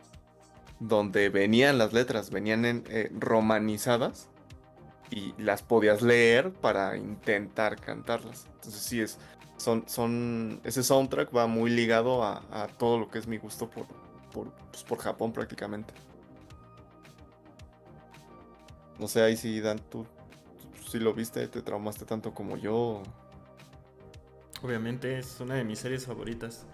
donde 0.81 1.29
venían 1.29 1.79
las 1.79 1.93
letras, 1.93 2.31
venían 2.31 2.65
en, 2.65 2.83
eh, 2.89 3.13
romanizadas 3.17 4.29
y 5.13 5.35
las 5.37 5.63
podías 5.63 6.01
leer 6.01 6.51
para 6.53 6.97
intentar 6.97 7.79
cantarlas. 7.79 8.47
Entonces 8.55 8.81
sí 8.81 9.01
es, 9.01 9.19
son, 9.59 9.85
son, 9.87 10.61
ese 10.65 10.83
soundtrack 10.83 11.37
va 11.37 11.47
muy 11.47 11.71
ligado 11.71 12.25
a, 12.25 12.67
todo 12.79 12.99
lo 12.99 13.11
que 13.11 13.19
es 13.19 13.27
mi 13.27 13.37
gusto 13.37 13.69
por, 13.69 13.87
por, 14.33 14.51
pues, 14.71 14.83
por 14.83 14.99
Japón 14.99 15.33
prácticamente. 15.33 15.93
No 18.99 19.07
sé, 19.07 19.21
ahí 19.21 19.37
sí, 19.37 19.61
Dan, 19.61 19.79
tú, 19.91 20.07
si 20.89 20.99
lo 20.99 21.13
viste, 21.13 21.47
te 21.47 21.61
traumaste 21.61 22.07
tanto 22.07 22.33
como 22.33 22.57
yo. 22.57 23.03
Obviamente 24.63 25.19
es 25.19 25.41
una 25.41 25.57
de 25.57 25.65
mis 25.65 25.79
series 25.79 26.07
favoritas. 26.07 26.65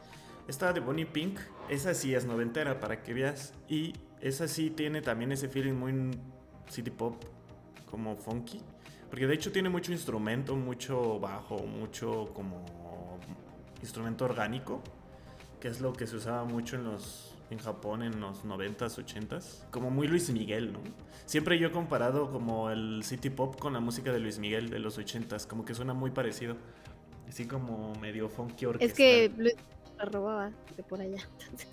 Esta 0.47 0.73
de 0.73 0.81
Bonnie 0.81 1.07
Pink, 1.07 1.41
esa 1.69 1.93
sí 1.93 2.15
es 2.15 2.25
noventera 2.25 2.79
para 2.79 3.03
que 3.03 3.15
veas. 3.15 3.53
Y 3.69 3.95
esa 4.21 4.47
sí 4.47 4.71
tiene 4.71 5.03
también 5.03 5.33
ese 5.33 5.49
feeling 5.49 5.75
muy 5.75 6.11
city 6.69 6.91
pop, 6.91 7.17
como 7.91 8.17
funky. 8.17 8.61
Porque 9.11 9.27
de 9.27 9.35
hecho 9.35 9.51
tiene 9.53 9.69
mucho 9.69 9.93
instrumento, 9.93 10.55
mucho 10.57 11.19
bajo, 11.19 11.59
mucho 11.59 12.31
como 12.35 12.65
instrumento 13.83 14.25
orgánico. 14.25 14.83
Que 15.61 15.69
es 15.69 15.81
lo 15.81 15.93
que 15.93 16.07
se 16.07 16.17
usaba 16.17 16.45
mucho 16.45 16.77
en 16.77 16.85
los 16.85 17.35
en 17.51 17.59
Japón 17.59 18.03
en 18.03 18.21
los 18.21 18.45
90s, 18.45 19.03
80s. 19.03 19.71
Como 19.71 19.91
muy 19.91 20.07
Luis 20.07 20.29
Miguel, 20.31 20.73
¿no? 20.73 20.81
Siempre 21.25 21.59
yo 21.59 21.69
he 21.69 21.73
comparado 21.73 22.31
como 22.31 22.71
el 22.71 23.03
city 23.05 23.31
pop 23.31 23.59
con 23.59 23.73
la 23.73 23.81
música 23.81 24.13
de 24.13 24.19
Luis 24.21 24.39
Miguel 24.39 24.69
de 24.69 24.79
los 24.79 24.99
80s. 24.99 25.47
Como 25.47 25.65
que 25.65 25.75
suena 25.75 25.95
muy 25.95 26.11
parecido. 26.11 26.57
Así 27.27 27.47
como 27.47 27.95
medio 27.97 28.29
funky 28.29 28.67
orquestal. 28.67 28.91
Es 28.91 28.95
que 28.95 29.33
Luis 29.37 29.55
la 29.97 30.05
robaba 30.05 30.51
de 30.77 30.83
por 30.83 31.01
allá. 31.01 31.27
Entonces, 31.41 31.69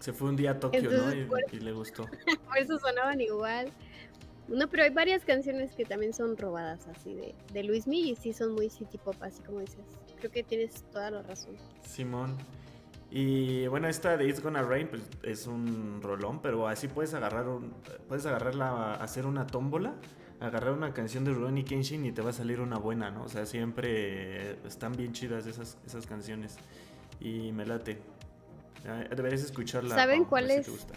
Se 0.00 0.12
fue 0.12 0.28
un 0.28 0.36
día 0.36 0.52
a 0.52 0.60
Tokio, 0.60 0.78
Entonces, 0.80 1.14
¿no? 1.16 1.20
Y, 1.20 1.24
por- 1.26 1.54
y 1.54 1.58
le 1.60 1.72
gustó. 1.72 2.06
por 2.46 2.58
eso 2.58 2.78
sonaban 2.78 3.20
igual. 3.20 3.72
No, 4.48 4.68
pero 4.68 4.82
hay 4.82 4.90
varias 4.90 5.24
canciones 5.24 5.72
que 5.74 5.84
también 5.84 6.12
son 6.12 6.36
robadas 6.36 6.86
así 6.88 7.14
de, 7.14 7.34
de 7.52 7.62
Luis 7.62 7.86
Miguel 7.86 8.10
y 8.10 8.16
sí 8.16 8.32
son 8.32 8.52
muy 8.52 8.68
city 8.70 8.98
pop, 8.98 9.16
así 9.20 9.42
como 9.42 9.60
dices. 9.60 9.84
Creo 10.18 10.30
que 10.30 10.42
tienes 10.42 10.84
toda 10.92 11.10
la 11.10 11.22
razón. 11.22 11.56
Simón. 11.82 12.36
Y 13.10 13.66
bueno, 13.66 13.88
esta 13.88 14.16
de 14.16 14.26
It's 14.26 14.42
Gonna 14.42 14.62
Rain 14.62 14.88
pues, 14.88 15.02
es 15.22 15.46
un 15.46 16.00
rolón, 16.00 16.40
pero 16.40 16.66
así 16.66 16.88
puedes 16.88 17.12
agarrar 17.12 17.46
un, 17.46 17.74
puedes 18.08 18.24
agarrarla, 18.24 18.94
hacer 18.94 19.26
una 19.26 19.46
tómbola, 19.46 19.94
agarrar 20.40 20.72
una 20.72 20.94
canción 20.94 21.24
de 21.24 21.32
Rurouni 21.32 21.62
Kenshin 21.62 22.06
y 22.06 22.12
te 22.12 22.22
va 22.22 22.30
a 22.30 22.32
salir 22.32 22.60
una 22.60 22.78
buena, 22.78 23.10
¿no? 23.10 23.24
O 23.24 23.28
sea, 23.28 23.44
siempre 23.44 24.52
están 24.66 24.92
bien 24.92 25.12
chidas 25.12 25.46
esas, 25.46 25.76
esas 25.84 26.06
canciones 26.06 26.56
y 27.20 27.52
me 27.52 27.66
late. 27.66 27.98
Deberías 29.14 29.42
escucharla. 29.42 29.94
¿Saben 29.94 30.24
cuál 30.24 30.48
si 30.48 30.54
es? 30.54 30.64
te 30.64 30.72
gusta. 30.72 30.94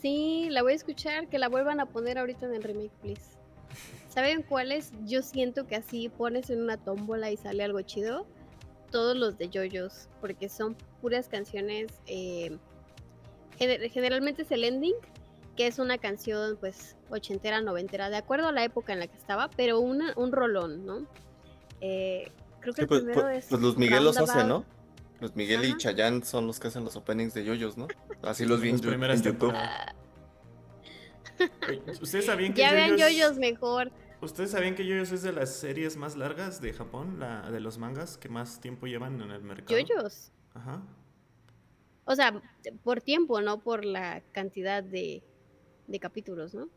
Sí, 0.00 0.48
la 0.50 0.62
voy 0.62 0.72
a 0.72 0.76
escuchar, 0.76 1.28
que 1.28 1.38
la 1.38 1.48
vuelvan 1.48 1.80
a 1.80 1.86
poner 1.86 2.18
ahorita 2.18 2.46
en 2.46 2.54
el 2.54 2.62
remake, 2.62 2.90
please. 3.00 3.22
¿Saben 4.08 4.42
cuáles? 4.42 4.92
Yo 5.06 5.22
siento 5.22 5.66
que 5.66 5.76
así 5.76 6.08
pones 6.08 6.50
en 6.50 6.60
una 6.62 6.76
tómbola 6.76 7.30
y 7.30 7.36
sale 7.36 7.62
algo 7.64 7.80
chido. 7.82 8.26
Todos 8.90 9.16
los 9.16 9.38
de 9.38 9.48
JoJo's, 9.48 10.08
porque 10.20 10.48
son 10.48 10.76
puras 11.00 11.28
canciones. 11.28 11.90
eh, 12.06 12.58
gener- 13.58 13.90
generalmente 13.90 14.42
es 14.42 14.50
el 14.50 14.64
ending, 14.64 14.94
que 15.56 15.66
es 15.66 15.78
una 15.78 15.98
canción, 15.98 16.56
pues, 16.58 16.96
ochentera, 17.10 17.60
noventera, 17.60 18.10
de 18.10 18.16
acuerdo 18.16 18.48
a 18.48 18.52
la 18.52 18.64
época 18.64 18.92
en 18.92 18.98
la 18.98 19.06
que 19.06 19.16
estaba, 19.16 19.48
pero 19.56 19.78
una, 19.80 20.12
un 20.16 20.32
rolón, 20.32 20.84
¿no? 20.84 21.06
Eh, 21.80 22.30
creo 22.60 22.74
que 22.74 22.80
Sí, 22.80 22.82
el 22.82 22.88
pues, 22.88 23.00
primero 23.02 23.22
pues- 23.22 23.44
es. 23.44 23.50
pues 23.50 23.62
Luis 23.62 23.76
Miguel 23.76 24.04
los 24.04 24.16
hace. 24.18 24.44
¿no? 24.44 24.64
Luis 25.22 25.34
Miguel 25.36 25.64
y. 25.64 25.76
Chayanne 25.76 26.24
son 26.24 26.46
los 26.46 26.58
que 26.60 26.68
hacen 26.68 26.84
los 26.84 26.96
openings 26.96 27.32
de 27.32 27.44
yoyos, 27.44 27.76
¿no? 27.78 27.88
Así 28.22 28.44
los 28.44 28.60
vi 28.60 28.68
en, 28.70 28.80
primeras 28.80 29.20
en 29.24 29.32
YouTube. 29.32 29.54
Oye, 31.68 31.82
¿Ustedes 32.00 32.26
sabían 32.26 32.52
que 32.54 32.60
Ya 32.60 32.72
vean 32.72 32.96
yoyos 32.96 33.38
mejor. 33.38 33.90
¿Ustedes 34.20 34.52
sabían 34.52 34.74
que 34.76 34.84
JoJo's 34.84 35.10
es 35.12 35.22
de 35.22 35.32
las 35.32 35.50
series 35.56 35.96
más 35.96 36.16
largas 36.16 36.60
de 36.60 36.72
Japón? 36.72 37.18
La 37.18 37.50
de 37.50 37.58
los 37.60 37.78
mangas 37.78 38.16
que 38.18 38.28
más 38.28 38.60
tiempo 38.60 38.86
llevan 38.86 39.20
en 39.20 39.30
el 39.32 39.42
mercado. 39.42 39.78
Yoyos. 39.80 40.30
Ajá. 40.54 40.80
O 42.04 42.14
sea, 42.14 42.40
por 42.84 43.00
tiempo, 43.00 43.40
no 43.40 43.58
por 43.60 43.84
la 43.84 44.22
cantidad 44.32 44.82
de, 44.82 45.22
de 45.88 45.98
capítulos, 45.98 46.54
¿no? 46.54 46.68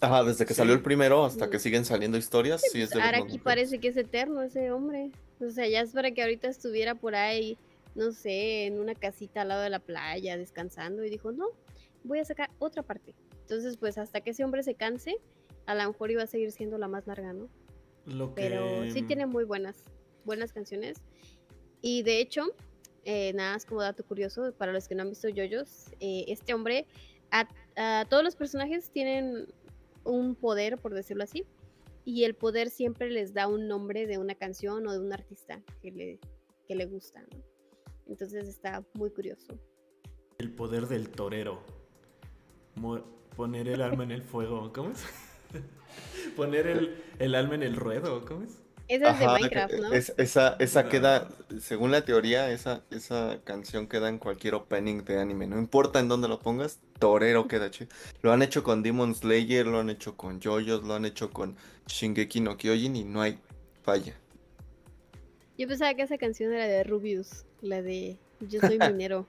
Ajá, 0.00 0.24
desde 0.24 0.44
que 0.46 0.54
Sí. 0.54 0.58
salió 0.58 0.72
el 0.74 0.82
primero 0.82 1.24
hasta 1.24 1.46
Mm. 1.46 1.50
que 1.50 1.58
siguen 1.58 1.84
saliendo 1.84 2.16
historias, 2.18 2.62
sí 2.62 2.80
es 2.82 2.90
de 2.90 2.96
los 2.96 3.04
Ahora 3.04 3.18
más 3.18 3.24
aquí 3.24 3.32
largos. 3.36 3.44
parece 3.44 3.78
que 3.80 3.88
es 3.88 3.96
eterno 3.96 4.42
ese 4.42 4.70
hombre. 4.70 5.10
O 5.40 5.50
sea, 5.50 5.66
ya 5.68 5.80
es 5.80 5.92
para 5.92 6.10
que 6.12 6.22
ahorita 6.22 6.48
estuviera 6.48 6.94
por 6.94 7.14
ahí, 7.14 7.58
no 7.94 8.12
sé, 8.12 8.66
en 8.66 8.78
una 8.78 8.94
casita 8.94 9.42
al 9.42 9.48
lado 9.48 9.62
de 9.62 9.70
la 9.70 9.80
playa, 9.80 10.36
descansando. 10.36 11.04
Y 11.04 11.10
dijo, 11.10 11.32
no, 11.32 11.46
voy 12.02 12.18
a 12.18 12.24
sacar 12.24 12.50
otra 12.58 12.82
parte. 12.82 13.14
Entonces, 13.40 13.76
pues 13.76 13.98
hasta 13.98 14.20
que 14.20 14.30
ese 14.30 14.44
hombre 14.44 14.62
se 14.62 14.74
canse, 14.74 15.16
a 15.66 15.74
lo 15.74 15.86
mejor 15.86 16.10
iba 16.10 16.22
a 16.22 16.26
seguir 16.26 16.50
siendo 16.52 16.78
la 16.78 16.88
más 16.88 17.06
larga, 17.06 17.32
¿no? 17.32 17.48
Lo 18.06 18.34
que... 18.34 18.42
Pero 18.42 18.90
sí 18.90 19.02
tiene 19.02 19.26
muy 19.26 19.44
buenas, 19.44 19.84
buenas 20.24 20.52
canciones. 20.52 20.98
Y 21.80 22.02
de 22.02 22.20
hecho, 22.20 22.54
eh, 23.04 23.32
nada 23.34 23.54
más 23.54 23.66
como 23.66 23.82
dato 23.82 24.04
curioso, 24.04 24.52
para 24.56 24.72
los 24.72 24.88
que 24.88 24.94
no 24.94 25.02
han 25.02 25.10
visto 25.10 25.28
Yoyos, 25.28 25.90
eh, 26.00 26.24
este 26.28 26.54
hombre, 26.54 26.86
a, 27.30 27.48
a 27.76 28.04
todos 28.06 28.24
los 28.24 28.36
personajes 28.36 28.90
tienen 28.90 29.46
un 30.04 30.34
poder, 30.34 30.78
por 30.78 30.94
decirlo 30.94 31.24
así, 31.24 31.44
y 32.04 32.24
el 32.24 32.34
poder 32.34 32.70
siempre 32.70 33.10
les 33.10 33.32
da 33.32 33.46
un 33.48 33.66
nombre 33.66 34.06
de 34.06 34.18
una 34.18 34.34
canción 34.34 34.86
o 34.86 34.92
de 34.92 34.98
un 34.98 35.12
artista 35.12 35.62
que 35.80 35.90
le, 35.90 36.20
que 36.66 36.74
le 36.74 36.86
gusta, 36.86 37.22
¿no? 37.22 37.53
Entonces 38.08 38.48
está 38.48 38.84
muy 38.94 39.10
curioso. 39.10 39.58
El 40.38 40.50
poder 40.52 40.86
del 40.88 41.08
torero. 41.10 41.60
Mo- 42.74 43.02
poner 43.36 43.68
el 43.68 43.82
alma 43.82 44.04
en 44.04 44.10
el 44.10 44.22
fuego. 44.22 44.72
¿Cómo 44.72 44.90
es? 44.90 45.04
poner 46.36 46.66
el, 46.66 47.02
el 47.18 47.34
alma 47.34 47.54
en 47.54 47.62
el 47.62 47.76
ruedo. 47.76 48.24
¿Cómo 48.24 48.42
es? 48.44 48.58
Ese 48.86 49.08
es 49.08 49.18
de 49.18 49.26
Minecraft, 49.26 49.74
que- 49.74 49.80
¿no? 49.80 49.92
es- 49.94 50.12
esa, 50.18 50.56
esa 50.58 50.88
queda, 50.90 51.28
según 51.58 51.90
la 51.90 52.04
teoría, 52.04 52.50
esa, 52.50 52.84
esa 52.90 53.40
canción 53.44 53.86
queda 53.88 54.10
en 54.10 54.18
cualquier 54.18 54.54
opening 54.54 55.02
de 55.04 55.18
anime. 55.18 55.46
No 55.46 55.58
importa 55.58 56.00
en 56.00 56.08
dónde 56.08 56.28
lo 56.28 56.38
pongas, 56.38 56.80
torero 56.98 57.48
queda 57.48 57.70
chido. 57.70 57.88
Lo 58.20 58.30
han 58.32 58.42
hecho 58.42 58.62
con 58.62 58.82
Demon 58.82 59.14
Slayer, 59.14 59.66
lo 59.66 59.78
han 59.80 59.88
hecho 59.88 60.18
con 60.18 60.38
JoJo's, 60.38 60.82
lo 60.84 60.92
han 60.94 61.06
hecho 61.06 61.30
con 61.30 61.56
Shingeki 61.86 62.40
no 62.40 62.58
Kyojin 62.58 62.96
y 62.96 63.04
no 63.04 63.22
hay 63.22 63.38
falla. 63.82 64.14
Yo 65.56 65.66
pensaba 65.66 65.94
que 65.94 66.02
esa 66.02 66.18
canción 66.18 66.52
era 66.52 66.66
de 66.66 66.84
Rubius, 66.84 67.46
la 67.64 67.82
de 67.82 68.18
Yo 68.40 68.60
soy 68.60 68.78
minero. 68.92 69.26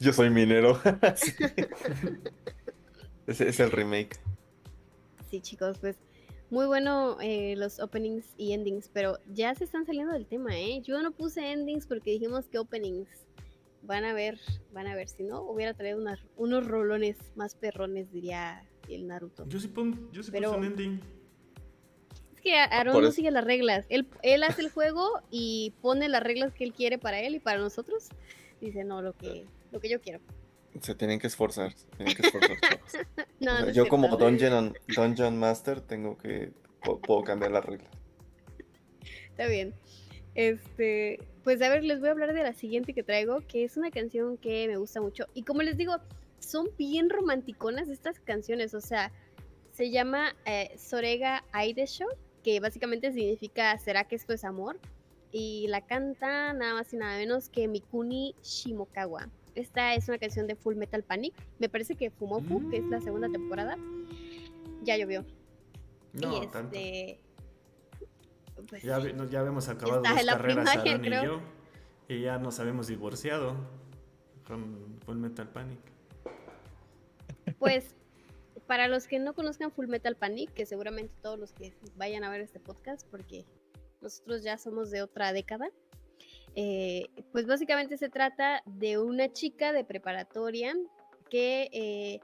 Yo 0.00 0.12
soy 0.12 0.30
minero. 0.30 0.80
Sí. 1.16 1.32
Ese 3.26 3.48
es 3.48 3.60
el 3.60 3.70
remake. 3.70 4.18
Sí, 5.30 5.40
chicos, 5.40 5.78
pues 5.78 5.96
muy 6.50 6.66
bueno 6.66 7.16
eh, 7.20 7.54
los 7.56 7.80
openings 7.80 8.26
y 8.36 8.52
endings, 8.52 8.88
pero 8.92 9.18
ya 9.32 9.54
se 9.54 9.64
están 9.64 9.86
saliendo 9.86 10.12
del 10.12 10.26
tema, 10.26 10.56
¿eh? 10.58 10.82
Yo 10.82 11.02
no 11.02 11.10
puse 11.10 11.50
endings 11.52 11.86
porque 11.86 12.10
dijimos 12.12 12.46
que 12.48 12.58
openings. 12.58 13.08
Van 13.82 14.04
a 14.04 14.12
ver, 14.12 14.38
van 14.72 14.86
a 14.86 14.94
ver. 14.94 15.08
Si 15.08 15.22
no, 15.24 15.42
hubiera 15.42 15.74
traído 15.74 15.98
unas- 15.98 16.24
unos 16.36 16.66
rolones 16.66 17.16
más 17.34 17.54
perrones, 17.54 18.10
diría 18.12 18.62
el 18.88 19.06
Naruto. 19.06 19.46
Yo 19.48 19.58
sí, 19.58 19.68
pon, 19.68 20.10
yo 20.12 20.22
sí 20.22 20.30
Pero- 20.30 20.48
puse 20.50 20.58
un 20.60 20.64
ending. 20.66 21.00
Que 22.44 22.56
A- 22.58 22.64
Aaron 22.64 23.02
no 23.02 23.10
sigue 23.10 23.30
las 23.30 23.44
reglas. 23.44 23.86
Él, 23.88 24.06
él 24.22 24.42
hace 24.44 24.60
el 24.62 24.70
juego 24.70 25.20
y 25.30 25.72
pone 25.80 26.08
las 26.08 26.22
reglas 26.22 26.52
que 26.52 26.62
él 26.64 26.72
quiere 26.72 26.98
para 26.98 27.20
él 27.20 27.34
y 27.34 27.40
para 27.40 27.58
nosotros. 27.58 28.08
Dice, 28.60 28.84
no, 28.84 29.02
lo 29.02 29.14
que, 29.14 29.46
lo 29.72 29.80
que 29.80 29.88
yo 29.88 30.00
quiero. 30.00 30.20
Se 30.80 30.94
tienen 30.94 31.18
que 31.18 31.26
esforzar. 31.28 31.72
se 31.72 31.86
tienen 31.96 32.14
que 32.14 32.22
esforzar, 32.22 32.56
chavos. 32.60 32.92
No, 33.40 33.52
O 33.52 33.54
sea, 33.56 33.62
no 33.64 33.68
es 33.70 33.76
yo 33.76 33.88
como 33.88 34.06
cierto. 34.08 34.24
Dungeon, 34.24 34.74
Dungeon 34.94 35.36
Master 35.38 35.80
tengo 35.80 36.16
que... 36.18 36.52
Puedo 37.06 37.22
cambiar 37.22 37.50
las 37.52 37.64
reglas. 37.64 37.88
Está 39.30 39.46
bien. 39.46 39.74
Este, 40.34 41.18
pues 41.42 41.62
a 41.62 41.68
ver, 41.68 41.84
les 41.84 42.00
voy 42.00 42.08
a 42.08 42.12
hablar 42.12 42.34
de 42.34 42.42
la 42.42 42.52
siguiente 42.52 42.92
que 42.92 43.02
traigo, 43.02 43.40
que 43.46 43.64
es 43.64 43.76
una 43.76 43.90
canción 43.90 44.36
que 44.36 44.66
me 44.68 44.76
gusta 44.76 45.00
mucho. 45.00 45.26
Y 45.34 45.44
como 45.44 45.62
les 45.62 45.76
digo, 45.76 45.96
son 46.40 46.68
bien 46.76 47.08
romanticonas 47.10 47.88
estas 47.88 48.20
canciones. 48.20 48.74
O 48.74 48.80
sea, 48.80 49.12
se 49.72 49.90
llama 49.90 50.34
eh, 50.44 50.74
Sorega 50.76 51.44
Aidesho, 51.52 52.06
que 52.44 52.60
básicamente 52.60 53.10
significa 53.12 53.76
¿Será 53.78 54.04
que 54.04 54.14
esto 54.14 54.32
es 54.32 54.44
amor? 54.44 54.78
Y 55.32 55.66
la 55.66 55.80
canta 55.80 56.52
nada 56.52 56.74
más 56.74 56.92
y 56.92 56.96
nada 56.96 57.16
menos 57.18 57.48
que 57.48 57.66
Mikuni 57.66 58.36
Shimokawa. 58.42 59.28
Esta 59.56 59.94
es 59.94 60.08
una 60.08 60.18
canción 60.18 60.46
de 60.46 60.54
Full 60.54 60.76
Metal 60.76 61.02
Panic. 61.02 61.34
Me 61.58 61.68
parece 61.68 61.96
que 61.96 62.10
Fumofu, 62.10 62.68
que 62.70 62.76
es 62.76 62.84
la 62.84 63.00
segunda 63.00 63.28
temporada, 63.28 63.76
ya 64.82 64.96
llovió. 64.96 65.24
No, 66.12 66.42
y 66.42 66.46
tanto. 66.46 66.76
este. 66.76 67.20
Pues, 68.68 68.82
Ya, 68.84 69.00
ya 69.00 69.40
habíamos 69.40 69.68
acabado 69.68 70.02
dos 70.02 70.24
la 70.24 70.32
carreras, 70.36 70.70
primaria, 70.70 70.92
Aaron 70.92 71.04
y 71.04 71.08
creo. 71.08 71.24
yo. 71.24 71.40
Y 72.08 72.20
ya 72.20 72.38
nos 72.38 72.60
habíamos 72.60 72.86
divorciado 72.86 73.56
con 74.46 75.00
Full 75.04 75.16
Metal 75.16 75.48
Panic. 75.48 75.80
Pues, 77.58 77.94
para 78.66 78.88
los 78.88 79.06
que 79.06 79.18
no 79.18 79.34
conozcan 79.34 79.70
Full 79.70 79.86
Metal 79.86 80.16
Panic, 80.16 80.52
que 80.52 80.66
seguramente 80.66 81.14
todos 81.22 81.38
los 81.38 81.52
que 81.52 81.74
vayan 81.96 82.24
a 82.24 82.30
ver 82.30 82.40
este 82.40 82.60
podcast, 82.60 83.06
porque 83.10 83.44
nosotros 84.00 84.42
ya 84.42 84.58
somos 84.58 84.90
de 84.90 85.02
otra 85.02 85.32
década, 85.32 85.68
eh, 86.56 87.08
pues 87.32 87.46
básicamente 87.46 87.96
se 87.96 88.08
trata 88.08 88.62
de 88.66 88.98
una 88.98 89.32
chica 89.32 89.72
de 89.72 89.84
preparatoria 89.84 90.74
que 91.28 91.68
eh, 91.72 92.20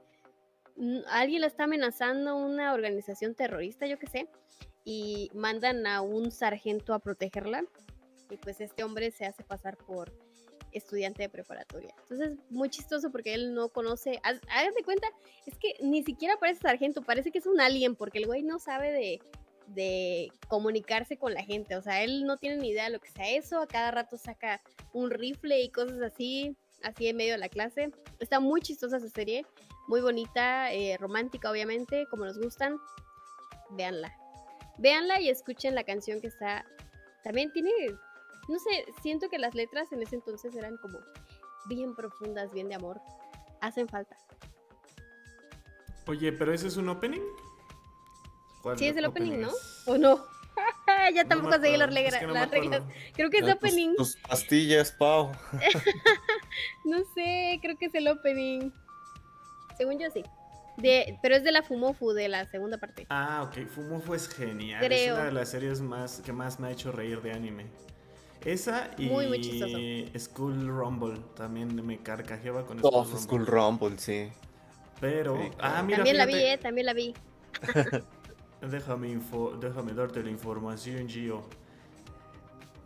alguien 1.08 1.40
la 1.40 1.48
está 1.48 1.64
amenazando, 1.64 2.36
una 2.36 2.72
organización 2.72 3.34
terrorista, 3.34 3.86
yo 3.86 3.98
qué 3.98 4.06
sé, 4.06 4.28
y 4.84 5.30
mandan 5.34 5.86
a 5.86 6.00
un 6.00 6.30
sargento 6.30 6.94
a 6.94 7.00
protegerla. 7.00 7.64
Y 8.30 8.36
pues 8.36 8.60
este 8.60 8.84
hombre 8.84 9.10
se 9.10 9.26
hace 9.26 9.42
pasar 9.42 9.76
por 9.76 10.12
estudiante 10.72 11.22
de 11.22 11.28
preparatoria. 11.28 11.94
Entonces, 12.02 12.38
muy 12.48 12.68
chistoso 12.70 13.10
porque 13.10 13.34
él 13.34 13.54
no 13.54 13.68
conoce. 13.68 14.10
de 14.10 14.84
cuenta, 14.84 15.08
es 15.46 15.56
que 15.56 15.74
ni 15.80 16.02
siquiera 16.02 16.36
parece 16.38 16.60
sargento, 16.60 17.02
parece 17.02 17.30
que 17.30 17.38
es 17.38 17.46
un 17.46 17.60
alien, 17.60 17.96
porque 17.96 18.18
el 18.18 18.26
güey 18.26 18.42
no 18.42 18.58
sabe 18.58 18.92
de, 18.92 19.20
de 19.68 20.32
comunicarse 20.48 21.16
con 21.16 21.34
la 21.34 21.42
gente. 21.42 21.76
O 21.76 21.82
sea, 21.82 22.02
él 22.02 22.24
no 22.24 22.36
tiene 22.36 22.56
ni 22.56 22.70
idea 22.70 22.84
de 22.84 22.90
lo 22.90 23.00
que 23.00 23.10
sea 23.10 23.30
eso. 23.30 23.60
A 23.60 23.66
cada 23.66 23.90
rato 23.90 24.16
saca 24.16 24.60
un 24.92 25.10
rifle 25.10 25.60
y 25.60 25.70
cosas 25.70 26.00
así, 26.02 26.56
así 26.82 27.08
en 27.08 27.16
medio 27.16 27.32
de 27.32 27.38
la 27.38 27.48
clase. 27.48 27.90
Está 28.18 28.40
muy 28.40 28.60
chistosa 28.60 28.96
esa 28.96 29.08
serie, 29.08 29.44
muy 29.88 30.00
bonita, 30.00 30.72
eh, 30.72 30.96
romántica, 30.98 31.50
obviamente, 31.50 32.06
como 32.10 32.24
nos 32.24 32.38
gustan. 32.38 32.78
Véanla. 33.70 34.14
Véanla 34.78 35.20
y 35.20 35.28
escuchen 35.28 35.74
la 35.74 35.84
canción 35.84 36.20
que 36.20 36.28
está. 36.28 36.64
También 37.22 37.52
tiene 37.52 37.70
no 38.48 38.58
sé, 38.58 38.86
siento 39.02 39.28
que 39.28 39.38
las 39.38 39.54
letras 39.54 39.92
en 39.92 40.02
ese 40.02 40.16
entonces 40.16 40.54
eran 40.56 40.76
como 40.78 40.98
bien 41.66 41.94
profundas, 41.94 42.52
bien 42.52 42.68
de 42.68 42.74
amor. 42.74 43.00
Hacen 43.60 43.88
falta. 43.88 44.16
Oye, 46.06 46.32
pero 46.32 46.52
ese 46.52 46.66
es 46.68 46.76
un 46.76 46.88
opening. 46.88 47.20
¿Cuál 48.62 48.78
Sí, 48.78 48.88
es 48.88 48.96
el 48.96 49.04
opening, 49.06 49.40
¿no? 49.40 49.48
es? 49.48 49.82
¿O 49.86 49.96
no? 49.98 50.24
ya 51.14 51.22
No 51.22 51.28
tampoco 51.28 51.50
me 51.58 51.64
seguí 51.64 51.76
las, 51.76 51.90
es 51.94 52.14
que 52.18 52.26
no 52.26 52.34
reglas. 52.34 52.82
Creo 53.14 53.30
que 53.30 53.38
es 53.38 53.44
Ah, 53.44 53.54
tus- 53.54 53.56
opening. 53.70 53.94
Tus 53.96 54.16
pastillas, 54.16 54.92
Pau. 54.92 55.32
No 56.84 56.98
sé, 57.14 57.58
creo 57.62 57.76
que 57.78 57.86
es 57.86 57.94
el 57.94 58.08
opening. 58.08 58.70
Según 59.76 59.98
yo 59.98 60.10
sí. 60.10 60.22
De, 60.78 61.18
pero 61.22 61.36
es 61.36 61.44
de 61.44 61.52
la 61.52 61.62
Fumofu, 61.62 62.12
de 62.12 62.28
la 62.28 62.44
segunda 62.46 62.78
parte. 62.78 63.06
Ah, 63.10 63.42
ok. 63.48 63.66
Fumofo 63.68 64.14
es 64.14 64.28
genial. 64.28 64.84
Creo. 64.84 65.14
Es 65.14 65.18
una 65.18 65.26
de 65.26 65.32
las 65.32 65.50
series 65.50 65.80
más 65.80 66.20
que 66.20 66.32
más 66.32 66.58
me 66.58 66.68
ha 66.68 66.70
hecho 66.72 66.90
reír 66.90 67.20
de 67.22 67.32
anime. 67.32 67.66
Esa 68.44 68.90
y 68.96 69.06
Muy, 69.06 69.26
muy 69.26 69.40
chistoso. 69.40 69.76
School 70.18 70.66
Rumble. 70.68 71.20
También 71.36 71.74
me 71.86 71.98
carcajeaba 71.98 72.64
con 72.66 72.78
Oh, 72.82 73.04
School, 73.04 73.20
School 73.20 73.46
Rumble. 73.46 73.88
Rumble, 73.88 73.98
sí. 73.98 74.28
Pero, 75.00 75.36
Sí, 75.36 75.50
ah, 75.60 75.82
mira, 75.82 75.98
también 75.98 76.16
la 76.16 76.26
vi, 76.26 76.34
eh, 76.34 76.58
también 76.58 76.86
la 76.86 76.94
vi. 76.94 77.14
Déjame, 78.62 79.08
info- 79.10 79.56
déjame 79.58 79.92
darte 79.94 80.22
la 80.22 80.30
información, 80.30 81.08
Gio. 81.08 81.42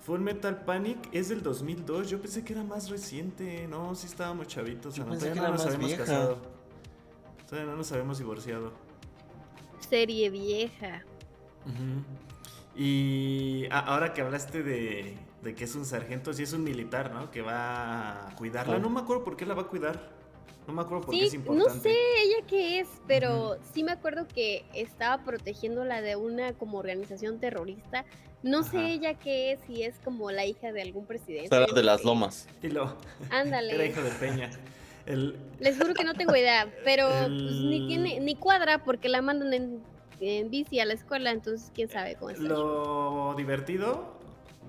Full 0.03 0.21
Metal 0.21 0.65
Panic 0.65 0.99
es 1.13 1.29
del 1.31 1.43
2002. 1.43 2.11
Yo 2.11 2.21
pensé 2.21 2.45
que 2.45 2.53
era 2.53 2.63
más 2.63 2.91
reciente. 2.91 3.67
No, 3.69 3.95
sí 3.95 4.07
estábamos 4.07 4.47
chavitos. 4.49 4.95
Yo 4.95 5.03
Ana, 5.03 5.13
pensé 5.13 5.29
que 5.31 5.35
no 5.37 5.41
era 5.43 5.51
nos 5.51 5.59
más 5.59 5.67
habíamos 5.67 5.87
vieja. 5.89 6.05
casado. 6.05 6.39
Todavía 7.49 7.71
no 7.71 7.77
nos 7.79 7.91
habíamos 7.93 8.19
divorciado. 8.19 8.73
Serie 9.81 10.31
vieja. 10.31 11.03
Y 12.77 13.67
ahora 13.71 14.13
que 14.13 14.21
hablaste 14.21 14.63
de, 14.63 15.17
de 15.45 15.55
que 15.55 15.65
es 15.65 15.75
un 15.77 15.85
sargento, 15.85 16.33
sí 16.33 16.43
es 16.43 16.53
un 16.55 16.65
militar, 16.65 17.13
¿no? 17.13 17.31
Que 17.31 17.43
va 17.43 18.29
a 18.29 18.35
cuidarla. 18.37 18.79
No 18.79 18.89
me 18.89 19.01
acuerdo 19.01 19.23
por 19.25 19.37
qué 19.37 19.45
la 19.47 19.55
va 19.55 19.63
a 19.63 19.67
cuidar. 19.67 20.11
No 20.67 20.73
me 20.73 20.81
acuerdo 20.81 21.05
por 21.05 21.15
qué 21.15 21.27
es 21.27 21.35
no 21.35 21.41
importante. 21.41 21.81
sé 21.91 21.91
ella 22.23 22.47
qué 22.49 22.81
es, 22.81 22.89
pero 23.07 23.59
sí 23.75 23.85
me 23.85 23.93
acuerdo 23.93 24.27
que 24.27 24.65
estaba 24.73 25.23
protegiéndola 25.23 26.01
de 26.01 26.17
una 26.17 26.55
como 26.55 26.79
organización 26.79 27.39
terrorista. 27.39 28.07
No 28.43 28.61
Ajá. 28.61 28.71
sé 28.71 28.93
ella 28.93 29.15
qué 29.15 29.53
es, 29.53 29.61
si 29.67 29.83
es 29.83 29.95
como 30.03 30.31
la 30.31 30.47
hija 30.47 30.73
de 30.73 30.81
algún 30.81 31.07
presidente. 31.07 31.51
Yo 31.69 31.75
de 31.75 31.83
las. 31.83 32.03
Lomas. 32.05 32.49
Y 32.63 32.69
lo, 32.69 32.85
era 33.29 33.39
Ándale. 33.41 33.87
hijo 33.87 34.03
de 34.03 34.11
Peña. 34.13 34.51
El, 35.05 35.37
Les 35.61 35.77
juro 35.77 35.93
que 35.93 36.05
no 36.05 36.15
tengo 36.15 36.35
idea, 36.35 36.73
pero 36.83 37.09
pues, 37.11 37.31
ni 37.31 37.87
tiene 37.87 38.21
ni 38.21 38.35
cuadra 38.35 38.83
porque 38.85 39.11
la 39.11 39.21
mandan 39.21 39.53
en, 39.53 39.83
en 40.21 40.51
bici 40.51 40.81
a 40.81 40.87
la 40.87 40.95
escuela, 40.95 41.31
entonces 41.31 41.71
quién 41.75 41.91
sabe 41.91 42.17
cómo 42.17 42.31
está. 42.31 42.43
Lo 42.43 43.35
divertido 43.37 44.15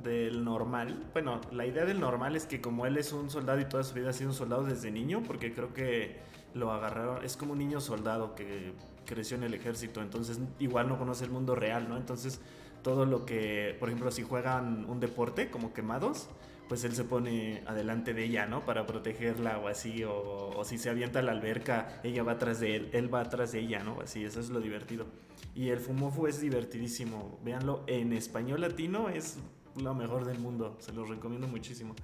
del 0.05 0.43
normal, 0.43 1.09
bueno, 1.13 1.41
la 1.51 1.65
idea 1.65 1.83
del 1.83 1.99
normal 1.99 2.35
es 2.35 2.45
que 2.45 2.61
como 2.61 2.85
él 2.85 2.97
es 2.97 3.11
un 3.11 3.29
soldado 3.29 3.59
y 3.59 3.65
toda 3.65 3.83
su 3.83 3.93
vida 3.93 4.11
ha 4.11 4.13
sido 4.13 4.29
un 4.29 4.35
soldado 4.35 4.63
desde 4.63 4.91
niño, 4.91 5.23
porque 5.25 5.53
creo 5.53 5.73
que 5.73 6.17
lo 6.53 6.71
agarraron, 6.71 7.25
es 7.25 7.35
como 7.35 7.53
un 7.53 7.59
niño 7.59 7.81
soldado 7.81 8.35
que 8.35 8.73
creció 9.05 9.35
en 9.35 9.43
el 9.43 9.53
ejército, 9.53 10.01
entonces 10.01 10.39
igual 10.59 10.87
no 10.87 10.97
conoce 10.97 11.25
el 11.25 11.31
mundo 11.31 11.55
real, 11.55 11.89
¿no? 11.89 11.97
Entonces 11.97 12.39
todo 12.81 13.05
lo 13.05 13.25
que, 13.25 13.75
por 13.79 13.89
ejemplo, 13.89 14.11
si 14.11 14.23
juegan 14.23 14.85
un 14.87 14.99
deporte 14.99 15.49
como 15.49 15.73
quemados, 15.73 16.29
pues 16.67 16.83
él 16.83 16.95
se 16.95 17.03
pone 17.03 17.63
adelante 17.67 18.13
de 18.13 18.23
ella, 18.23 18.45
¿no? 18.45 18.65
Para 18.65 18.85
protegerla 18.85 19.59
o 19.59 19.67
así, 19.67 20.03
o, 20.03 20.63
si 20.63 20.77
se 20.77 20.89
avienta 20.89 21.19
a 21.19 21.21
la 21.21 21.31
alberca, 21.31 21.99
ella 22.03 22.23
va 22.23 22.33
atrás 22.33 22.59
de 22.59 22.75
él, 22.75 22.89
él 22.93 23.13
va 23.13 23.21
atrás 23.21 23.51
de 23.51 23.59
ella, 23.59 23.83
¿no? 23.83 24.01
Así, 24.01 24.23
eso 24.23 24.39
es 24.39 24.49
lo 24.49 24.59
divertido. 24.59 25.05
Y 25.53 25.69
el 25.69 25.79
Fumofu 25.79 26.27
es 26.27 26.41
divertidísimo, 26.41 27.39
véanlo, 27.43 27.83
en 27.87 28.13
español 28.13 28.61
latino 28.61 29.09
es 29.09 29.37
lo 29.81 29.93
mejor 29.93 30.25
del 30.25 30.39
mundo, 30.39 30.77
se 30.79 30.93
los 30.93 31.09
recomiendo 31.09 31.47
muchísimo. 31.47 31.95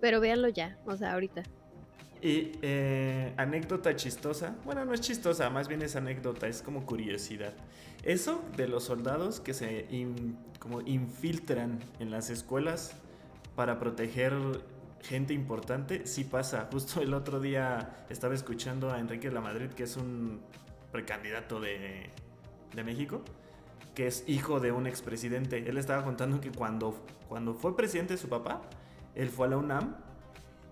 Pero 0.00 0.20
véanlo 0.20 0.48
ya, 0.48 0.78
o 0.86 0.96
sea, 0.96 1.12
ahorita. 1.14 1.42
Y 2.22 2.52
eh, 2.62 3.34
anécdota 3.36 3.94
chistosa, 3.96 4.56
bueno, 4.64 4.84
no 4.84 4.94
es 4.94 5.02
chistosa, 5.02 5.50
más 5.50 5.68
bien 5.68 5.82
es 5.82 5.94
anécdota, 5.94 6.46
es 6.46 6.62
como 6.62 6.86
curiosidad. 6.86 7.52
Eso 8.02 8.42
de 8.56 8.66
los 8.66 8.84
soldados 8.84 9.40
que 9.40 9.52
se 9.52 9.86
como 10.58 10.80
infiltran 10.80 11.80
en 11.98 12.10
las 12.10 12.30
escuelas 12.30 12.96
para 13.54 13.78
proteger 13.78 14.32
gente 15.02 15.34
importante, 15.34 16.06
sí 16.06 16.24
pasa. 16.24 16.68
Justo 16.72 17.02
el 17.02 17.12
otro 17.12 17.40
día 17.40 18.06
estaba 18.08 18.34
escuchando 18.34 18.90
a 18.90 18.98
Enrique 18.98 19.28
de 19.28 19.34
la 19.34 19.40
Madrid, 19.40 19.68
que 19.70 19.82
es 19.82 19.96
un 19.96 20.40
precandidato 20.92 21.60
de, 21.60 22.10
de 22.74 22.84
México, 22.84 23.22
que 23.94 24.06
es 24.06 24.24
hijo 24.26 24.60
de 24.60 24.72
un 24.72 24.86
expresidente. 24.86 25.68
Él 25.68 25.78
estaba 25.78 26.04
contando 26.04 26.40
que 26.40 26.50
cuando, 26.50 27.04
cuando 27.28 27.54
fue 27.54 27.76
presidente 27.76 28.16
su 28.16 28.28
papá, 28.28 28.62
él 29.14 29.28
fue 29.28 29.46
a 29.46 29.50
la 29.50 29.56
UNAM 29.56 29.96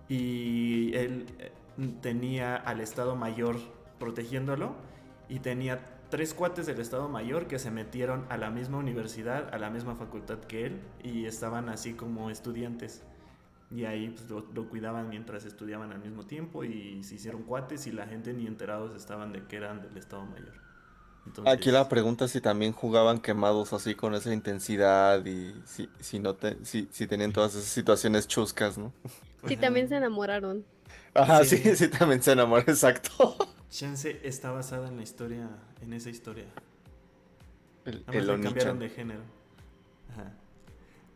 y 0.09 0.93
él 0.95 1.25
eh, 1.39 1.51
tenía 2.01 2.55
al 2.55 2.81
Estado 2.81 3.15
Mayor 3.15 3.57
protegiéndolo 3.99 4.75
y 5.29 5.39
tenía 5.39 5.93
tres 6.09 6.33
cuates 6.33 6.65
del 6.65 6.79
Estado 6.79 7.09
Mayor 7.09 7.47
que 7.47 7.57
se 7.57 7.71
metieron 7.71 8.25
a 8.29 8.37
la 8.37 8.51
misma 8.51 8.77
universidad, 8.77 9.53
a 9.53 9.57
la 9.57 9.69
misma 9.69 9.95
facultad 9.95 10.39
que 10.39 10.65
él 10.67 10.81
y 11.01 11.25
estaban 11.25 11.69
así 11.69 11.93
como 11.93 12.29
estudiantes. 12.29 13.03
Y 13.71 13.85
ahí 13.85 14.09
pues, 14.09 14.29
lo, 14.29 14.69
cuidaban 14.69 15.09
mientras 15.09 15.45
estudiaban 15.45 15.91
al 15.91 15.99
mismo 15.99 16.27
tiempo 16.27 16.63
y 16.63 17.03
se 17.03 17.15
hicieron 17.15 17.41
cuates 17.41 17.87
y 17.87 17.91
la 17.91 18.05
gente 18.05 18.33
ni 18.33 18.45
enterados 18.45 18.95
estaban 18.95 19.33
de 19.33 19.43
que 19.47 19.55
eran 19.55 19.81
del 19.81 19.97
Estado 19.97 20.25
Mayor. 20.25 20.62
Aquí 21.45 21.71
la 21.71 21.87
pregunta 21.87 22.25
es 22.25 22.31
si 22.31 22.41
también 22.41 22.73
jugaban 22.73 23.19
quemados 23.19 23.71
así 23.73 23.95
con 23.95 24.13
esa 24.13 24.33
intensidad 24.33 25.25
y 25.25 25.53
si, 25.65 25.89
si, 25.99 26.19
no 26.19 26.35
si, 26.63 26.87
si 26.91 27.07
tenían 27.07 27.31
todas 27.31 27.55
esas 27.55 27.69
situaciones 27.69 28.27
chuscas, 28.27 28.77
¿no? 28.77 28.91
Sí, 29.47 29.57
también 29.57 29.87
se 29.87 29.95
enamoraron. 29.95 30.65
Ajá, 31.13 31.43
sí, 31.45 31.57
sí, 31.75 31.87
también 31.87 32.21
se 32.21 32.33
enamoraron, 32.33 32.69
exacto. 32.73 33.35
Chance 33.69 34.19
está 34.23 34.51
basada 34.51 34.87
en 34.89 34.97
la 34.97 35.03
historia, 35.03 35.49
en 35.81 35.93
esa 35.93 36.09
historia. 36.09 36.45
El, 37.85 38.03
el 38.11 38.41
cambiaron 38.41 38.79
de 38.79 38.89
género. 38.89 39.21
Ajá. 40.11 40.31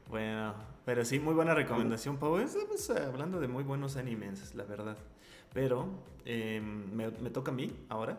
Bueno, 0.10 0.53
pero 0.86 1.03
sí, 1.03 1.20
muy 1.20 1.34
buena 1.34 1.53
recomendación, 1.53 2.18
Pau. 2.18 2.38
Estamos 2.38 2.89
hablando 2.89 3.39
de 3.39 3.47
muy 3.47 3.64
buenos 3.64 3.97
animes, 3.97 4.55
la 4.55 4.64
verdad. 4.64 4.97
Pero 5.53 5.89
em, 6.26 6.93
me, 6.95 7.10
me 7.10 7.30
toca 7.30 7.51
a 7.51 7.53
mí 7.53 7.74
ahora. 7.89 8.18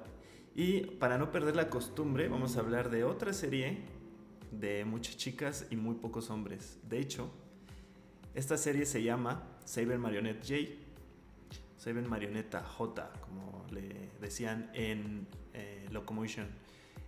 Y 0.58 0.80
para 0.80 1.18
no 1.18 1.30
perder 1.30 1.54
la 1.54 1.70
costumbre, 1.70 2.26
vamos 2.26 2.56
a 2.56 2.60
hablar 2.60 2.90
de 2.90 3.04
otra 3.04 3.32
serie 3.32 3.78
de 4.50 4.84
muchas 4.84 5.16
chicas 5.16 5.68
y 5.70 5.76
muy 5.76 5.94
pocos 5.94 6.30
hombres. 6.30 6.80
De 6.82 6.98
hecho, 6.98 7.30
esta 8.34 8.56
serie 8.56 8.84
se 8.84 9.04
llama 9.04 9.44
Saber 9.64 10.00
Marionette 10.00 10.42
J, 10.42 10.72
Saber 11.76 12.08
Marioneta 12.08 12.64
J, 12.64 13.12
como 13.20 13.66
le 13.70 14.10
decían 14.20 14.68
en 14.74 15.28
eh, 15.54 15.86
Locomotion. 15.92 16.48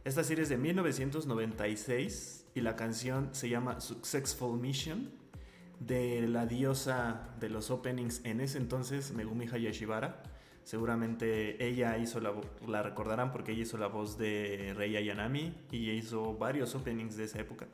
Esta 0.05 0.23
serie 0.23 0.45
es 0.45 0.49
de 0.49 0.57
1996 0.57 2.47
y 2.55 2.61
la 2.61 2.77
canción 2.77 3.31
se 3.33 3.49
llama 3.49 3.81
Successful 3.81 4.61
Mission 4.61 5.11
de 5.81 6.29
la 6.29 6.47
diosa 6.47 7.35
de 7.41 7.49
los 7.49 7.73
openings 7.73 8.21
en 8.25 8.41
ese 8.41 8.59
entonces, 8.59 9.11
Megumi 9.11 9.49
Hayashibara. 9.49 10.23
Seguramente 10.65 11.65
ella 11.67 11.97
hizo 11.99 12.21
la, 12.21 12.33
la 12.67 12.83
recordarán 12.83 13.33
porque 13.33 13.53
ella 13.53 13.63
hizo 13.63 13.79
la 13.79 13.89
voz 13.89 14.19
de 14.19 14.73
Rei 14.77 14.97
Ayanami 14.97 15.55
y 15.71 15.91
hizo 15.91 16.37
varios 16.37 16.75
openings 16.75 17.17
de 17.17 17.25
esa 17.25 17.41
época. 17.41 17.67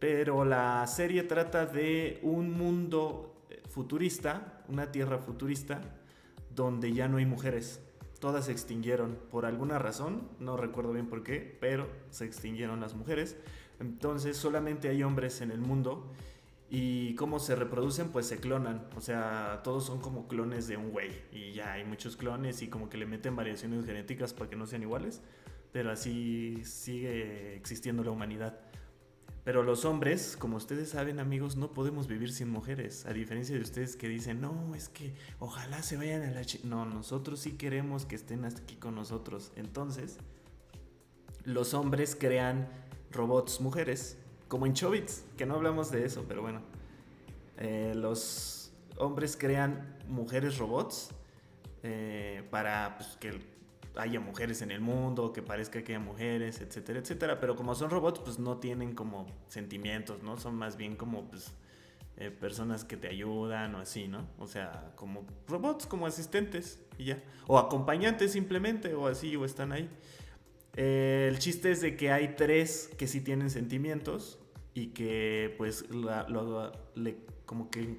Pero 0.00 0.44
la 0.46 0.86
serie 0.86 1.22
trata 1.24 1.66
de 1.66 2.18
un 2.22 2.52
mundo 2.52 3.44
eh, 3.50 3.60
futurista, 3.68 4.64
una 4.68 4.90
tierra 4.90 5.18
futurista, 5.18 5.82
donde 6.54 6.92
ya 6.92 7.06
no 7.06 7.18
hay 7.18 7.26
mujeres. 7.26 7.80
Todas 8.18 8.46
se 8.46 8.52
extinguieron 8.52 9.18
por 9.30 9.44
alguna 9.44 9.78
razón, 9.78 10.28
no 10.40 10.56
recuerdo 10.56 10.92
bien 10.92 11.06
por 11.06 11.22
qué, 11.22 11.56
pero 11.60 11.88
se 12.10 12.24
extinguieron 12.24 12.80
las 12.80 12.94
mujeres. 12.94 13.36
Entonces 13.78 14.36
solamente 14.36 14.88
hay 14.88 15.02
hombres 15.02 15.40
en 15.42 15.50
el 15.50 15.60
mundo 15.60 16.12
y 16.72 17.16
cómo 17.16 17.40
se 17.40 17.56
reproducen, 17.56 18.10
pues 18.10 18.26
se 18.26 18.38
clonan. 18.38 18.86
O 18.96 19.00
sea, 19.00 19.60
todos 19.64 19.84
son 19.84 20.00
como 20.00 20.28
clones 20.28 20.68
de 20.68 20.76
un 20.76 20.90
güey. 20.90 21.10
Y 21.32 21.52
ya 21.52 21.72
hay 21.72 21.84
muchos 21.84 22.16
clones 22.16 22.62
y 22.62 22.68
como 22.68 22.88
que 22.88 22.96
le 22.96 23.06
meten 23.06 23.34
variaciones 23.34 23.84
genéticas 23.84 24.32
para 24.32 24.48
que 24.48 24.54
no 24.54 24.66
sean 24.66 24.82
iguales. 24.82 25.20
Pero 25.72 25.90
así 25.90 26.62
sigue 26.64 27.56
existiendo 27.56 28.04
la 28.04 28.12
humanidad. 28.12 28.60
Pero 29.42 29.64
los 29.64 29.84
hombres, 29.84 30.36
como 30.36 30.58
ustedes 30.58 30.90
saben 30.90 31.18
amigos, 31.18 31.56
no 31.56 31.72
podemos 31.72 32.06
vivir 32.06 32.32
sin 32.32 32.48
mujeres. 32.48 33.04
A 33.04 33.12
diferencia 33.12 33.56
de 33.56 33.62
ustedes 33.62 33.96
que 33.96 34.08
dicen, 34.08 34.40
no, 34.40 34.72
es 34.76 34.88
que 34.88 35.14
ojalá 35.40 35.82
se 35.82 35.96
vayan 35.96 36.22
a 36.22 36.30
la... 36.30 36.42
no, 36.62 36.84
nosotros 36.84 37.40
sí 37.40 37.52
queremos 37.52 38.04
que 38.04 38.14
estén 38.14 38.44
aquí 38.44 38.76
con 38.76 38.94
nosotros. 38.94 39.50
Entonces, 39.56 40.18
los 41.44 41.74
hombres 41.74 42.14
crean 42.14 42.68
robots 43.10 43.60
mujeres, 43.60 44.18
como 44.50 44.66
en 44.66 44.74
Chobits, 44.74 45.24
que 45.38 45.46
no 45.46 45.54
hablamos 45.54 45.92
de 45.92 46.04
eso, 46.04 46.24
pero 46.26 46.42
bueno. 46.42 46.60
Eh, 47.56 47.92
los 47.94 48.72
hombres 48.98 49.36
crean 49.36 49.96
mujeres 50.08 50.58
robots 50.58 51.10
eh, 51.84 52.42
para 52.50 52.96
pues, 52.96 53.16
que 53.20 53.40
haya 53.94 54.18
mujeres 54.18 54.60
en 54.62 54.72
el 54.72 54.80
mundo, 54.80 55.32
que 55.32 55.40
parezca 55.40 55.84
que 55.84 55.92
haya 55.94 56.04
mujeres, 56.04 56.60
etcétera, 56.60 56.98
etcétera. 56.98 57.38
Pero 57.38 57.54
como 57.54 57.76
son 57.76 57.90
robots, 57.90 58.18
pues 58.18 58.40
no 58.40 58.58
tienen 58.58 58.92
como 58.92 59.26
sentimientos, 59.46 60.20
¿no? 60.24 60.36
Son 60.36 60.56
más 60.56 60.76
bien 60.76 60.96
como 60.96 61.30
pues 61.30 61.52
eh, 62.16 62.32
personas 62.32 62.84
que 62.84 62.96
te 62.96 63.06
ayudan 63.06 63.76
o 63.76 63.78
así, 63.78 64.08
¿no? 64.08 64.26
O 64.40 64.48
sea, 64.48 64.90
como 64.96 65.26
robots, 65.46 65.86
como 65.86 66.06
asistentes 66.06 66.80
y 66.98 67.04
ya. 67.04 67.22
O 67.46 67.56
acompañantes 67.56 68.32
simplemente, 68.32 68.94
o 68.94 69.06
así, 69.06 69.36
o 69.36 69.44
están 69.44 69.70
ahí. 69.70 69.88
El 70.74 71.38
chiste 71.38 71.70
es 71.70 71.80
de 71.80 71.96
que 71.96 72.10
hay 72.10 72.34
tres 72.36 72.90
que 72.98 73.06
sí 73.06 73.20
tienen 73.20 73.50
sentimientos 73.50 74.39
y 74.74 74.88
que 74.88 75.54
pues 75.58 75.84
le, 76.94 77.16
como 77.44 77.70
que 77.70 77.98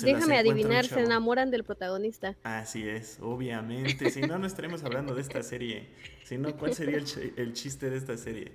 Déjame 0.00 0.38
adivinar, 0.38 0.86
se 0.86 1.00
enamoran 1.00 1.50
del 1.50 1.64
protagonista. 1.64 2.34
Así 2.44 2.88
es, 2.88 3.18
obviamente. 3.20 4.10
Si 4.10 4.22
no, 4.22 4.38
no 4.38 4.46
estaremos 4.46 4.82
hablando 4.84 5.14
de 5.14 5.20
esta 5.20 5.42
serie. 5.42 5.90
Si 6.24 6.38
no, 6.38 6.56
¿cuál 6.56 6.74
sería 6.74 6.96
el, 6.96 7.52
chiste 7.52 7.90
de 7.90 7.96
esta 7.98 8.16
serie? 8.16 8.52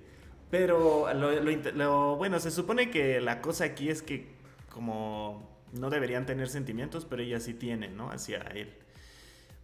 Pero 0.50 1.06
lo, 1.14 2.16
bueno, 2.16 2.40
se 2.40 2.50
supone 2.50 2.90
que 2.90 3.20
la 3.20 3.40
cosa 3.40 3.64
aquí 3.64 3.88
es 3.88 4.02
que 4.02 4.26
como 4.68 5.48
no 5.72 5.90
deberían 5.90 6.26
tener 6.26 6.48
sentimientos, 6.48 7.04
pero 7.04 7.22
ella 7.22 7.38
sí 7.38 7.54
tiene, 7.54 7.88
¿no? 7.88 8.10
Hacia 8.10 8.38
él. 8.54 8.72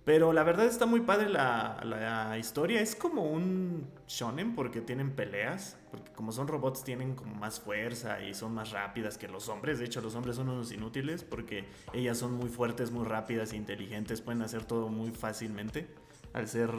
Pero 0.05 0.35
la 0.35 0.43
verdad 0.43 0.67
está 0.67 0.85
muy 0.85 1.01
padre 1.01 1.31
la, 1.31 2.37
historia. 2.39 2.81
Es 2.81 2.95
como 2.95 3.23
un 3.23 3.87
shonen 4.07 4.55
porque 4.55 4.83
tienen 4.83 5.13
peleas. 5.13 5.79
Porque 5.91 6.13
como 6.13 6.31
son 6.31 6.47
robots 6.47 6.85
tienen 6.85 7.15
como 7.15 7.35
más 7.35 7.61
fuerza 7.61 8.21
y 8.21 8.35
son 8.35 8.53
más 8.53 8.71
rápidas 8.71 9.17
que 9.17 9.29
los 9.29 9.49
hombres. 9.49 9.79
De 9.79 9.87
hecho 9.87 10.03
los 10.03 10.15
hombres 10.15 10.37
son 10.37 10.51
unos 10.51 10.73
inútiles 10.73 11.25
porque 11.25 11.65
ellas 11.95 12.19
son 12.19 12.35
muy 12.35 12.51
fuertes, 12.51 12.91
muy 12.91 13.07
rápidas 13.07 13.53
e 13.53 13.57
inteligentes. 13.57 14.21
Pueden 14.21 14.43
hacer 14.43 14.65
todo 14.65 14.89
muy 14.89 15.11
fácilmente 15.11 15.89
al 16.35 16.49
ser 16.49 16.71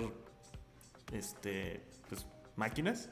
este, 1.12 1.82
pues, 2.10 2.28
máquinas. 2.56 3.10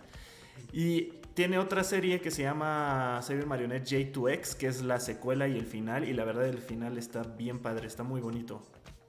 Y 0.71 1.13
tiene 1.33 1.57
otra 1.57 1.83
serie 1.83 2.21
que 2.21 2.29
se 2.29 2.43
llama 2.43 3.19
Cyber 3.23 3.47
Marionette 3.47 3.87
J2X, 3.87 4.55
que 4.57 4.67
es 4.67 4.83
la 4.83 4.99
secuela 4.99 5.47
y 5.47 5.57
el 5.57 5.65
final. 5.65 6.07
Y 6.07 6.13
la 6.13 6.23
verdad 6.23 6.45
el 6.45 6.59
final 6.59 6.99
está 6.99 7.23
bien 7.23 7.57
padre, 7.57 7.87
está 7.87 8.03
muy 8.03 8.21
bonito 8.21 8.61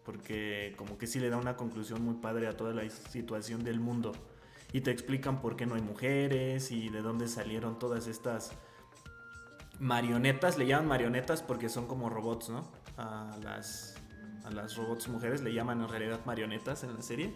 porque 0.05 0.74
como 0.76 0.98
que 0.98 1.07
sí 1.07 1.18
le 1.18 1.30
da 1.30 1.36
una 1.36 1.57
conclusión 1.57 2.02
muy 2.02 2.14
padre 2.14 2.46
a 2.46 2.57
toda 2.57 2.74
la 2.74 2.88
situación 2.88 3.64
del 3.64 3.80
mundo. 3.80 4.12
Y 4.72 4.80
te 4.80 4.90
explican 4.90 5.40
por 5.40 5.57
qué 5.57 5.66
no 5.66 5.76
hay 5.76 5.82
mujeres 5.82 6.70
y 6.70 6.88
de 6.88 7.00
dónde 7.00 7.28
salieron 7.28 7.78
todas 7.78 8.07
estas 8.07 8.52
marionetas. 9.78 10.59
Le 10.59 10.66
llaman 10.66 10.88
marionetas 10.88 11.42
porque 11.42 11.68
son 11.68 11.86
como 11.86 12.11
robots, 12.11 12.50
¿no? 12.50 12.70
A 12.96 13.36
las, 13.42 13.94
a 14.44 14.50
las 14.50 14.76
robots 14.76 15.09
mujeres 15.09 15.42
le 15.42 15.55
llaman 15.55 15.80
en 15.80 15.88
realidad 15.88 16.20
marionetas 16.26 16.82
en 16.84 16.94
la 16.94 17.02
serie. 17.02 17.32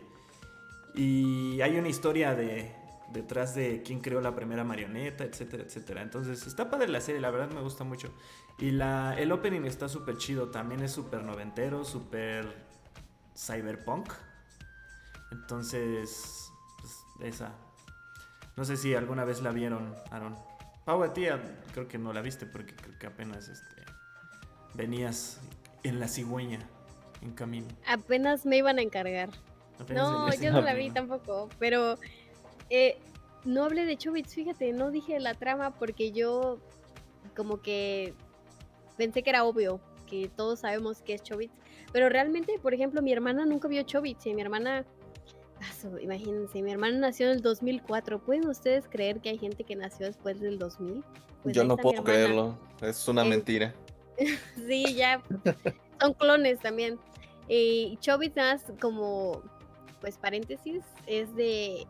Y 0.94 1.60
hay 1.60 1.76
una 1.78 1.88
historia 1.88 2.34
de, 2.34 2.74
detrás 3.12 3.54
de 3.54 3.82
quién 3.82 4.00
creó 4.00 4.20
la 4.20 4.34
primera 4.34 4.64
marioneta, 4.64 5.24
etcétera, 5.24 5.64
etcétera. 5.64 6.02
Entonces 6.02 6.46
está 6.46 6.70
padre 6.70 6.88
la 6.88 7.00
serie, 7.00 7.20
la 7.20 7.30
verdad 7.30 7.50
me 7.50 7.60
gusta 7.60 7.84
mucho. 7.84 8.12
Y 8.58 8.70
la, 8.70 9.14
el 9.18 9.32
opening 9.32 9.62
está 9.62 9.88
súper 9.88 10.18
chido, 10.18 10.48
también 10.48 10.82
es 10.82 10.92
súper 10.92 11.22
noventero, 11.22 11.84
súper 11.84 12.46
cyberpunk. 13.36 14.12
Entonces, 15.30 16.50
pues, 16.80 17.34
esa. 17.34 17.52
No 18.56 18.64
sé 18.64 18.76
si 18.76 18.94
alguna 18.94 19.24
vez 19.24 19.42
la 19.42 19.52
vieron, 19.52 19.94
Aaron. 20.10 20.36
Pau, 20.84 21.02
a 21.02 21.12
ti 21.12 21.26
creo 21.72 21.86
que 21.86 21.98
no 21.98 22.12
la 22.12 22.22
viste 22.22 22.46
porque 22.46 22.74
creo 22.74 22.98
que 22.98 23.06
apenas 23.06 23.48
este, 23.48 23.82
venías 24.74 25.38
en 25.82 26.00
la 26.00 26.08
cigüeña, 26.08 26.60
en 27.20 27.32
camino. 27.32 27.68
Apenas 27.86 28.46
me 28.46 28.56
iban 28.56 28.78
a 28.78 28.82
encargar. 28.82 29.28
Apenas 29.78 30.02
No, 30.02 30.34
yo 30.34 30.50
no 30.50 30.60
la 30.62 30.74
vi 30.74 30.90
tampoco, 30.90 31.48
pero 31.58 31.98
eh, 32.70 32.98
no 33.44 33.64
hablé 33.64 33.84
de 33.86 33.96
Chobits, 33.96 34.34
fíjate, 34.34 34.72
no 34.72 34.90
dije 34.90 35.18
la 35.20 35.34
trama 35.34 35.70
porque 35.72 36.12
yo 36.12 36.58
como 37.36 37.60
que 37.62 38.14
pensé 38.96 39.22
que 39.22 39.30
era 39.30 39.44
obvio, 39.44 39.80
que 40.06 40.28
todos 40.34 40.60
sabemos 40.60 41.02
que 41.02 41.14
es 41.14 41.22
Chobits, 41.22 41.54
pero 41.92 42.08
realmente, 42.08 42.58
por 42.60 42.74
ejemplo, 42.74 43.00
mi 43.02 43.12
hermana 43.12 43.46
nunca 43.46 43.68
vio 43.68 43.82
Chobits 43.82 44.26
y 44.26 44.34
mi 44.34 44.42
hermana, 44.42 44.84
ah, 45.60 45.88
imagínense, 46.00 46.60
mi 46.62 46.72
hermana 46.72 46.98
nació 46.98 47.26
en 47.26 47.32
el 47.36 47.42
2004, 47.42 48.18
¿pueden 48.18 48.48
ustedes 48.48 48.86
creer 48.88 49.20
que 49.20 49.30
hay 49.30 49.38
gente 49.38 49.64
que 49.64 49.76
nació 49.76 50.06
después 50.06 50.40
del 50.40 50.58
2000? 50.58 51.04
Pues 51.42 51.54
Yo 51.54 51.64
no 51.64 51.76
puedo 51.76 52.02
creerlo. 52.02 52.58
Es 52.82 53.06
una 53.08 53.22
En- 53.22 53.28
mentira. 53.28 53.74
Sí, 54.66 54.94
ya. 54.94 55.22
Son 56.00 56.12
clones 56.12 56.58
también. 56.58 56.98
Y 57.48 57.96
Chobits, 58.00 58.34
nada 58.34 58.54
más 58.54 58.64
como, 58.80 59.42
pues 60.00 60.18
paréntesis, 60.18 60.82
es 61.06 61.34
de. 61.36 61.86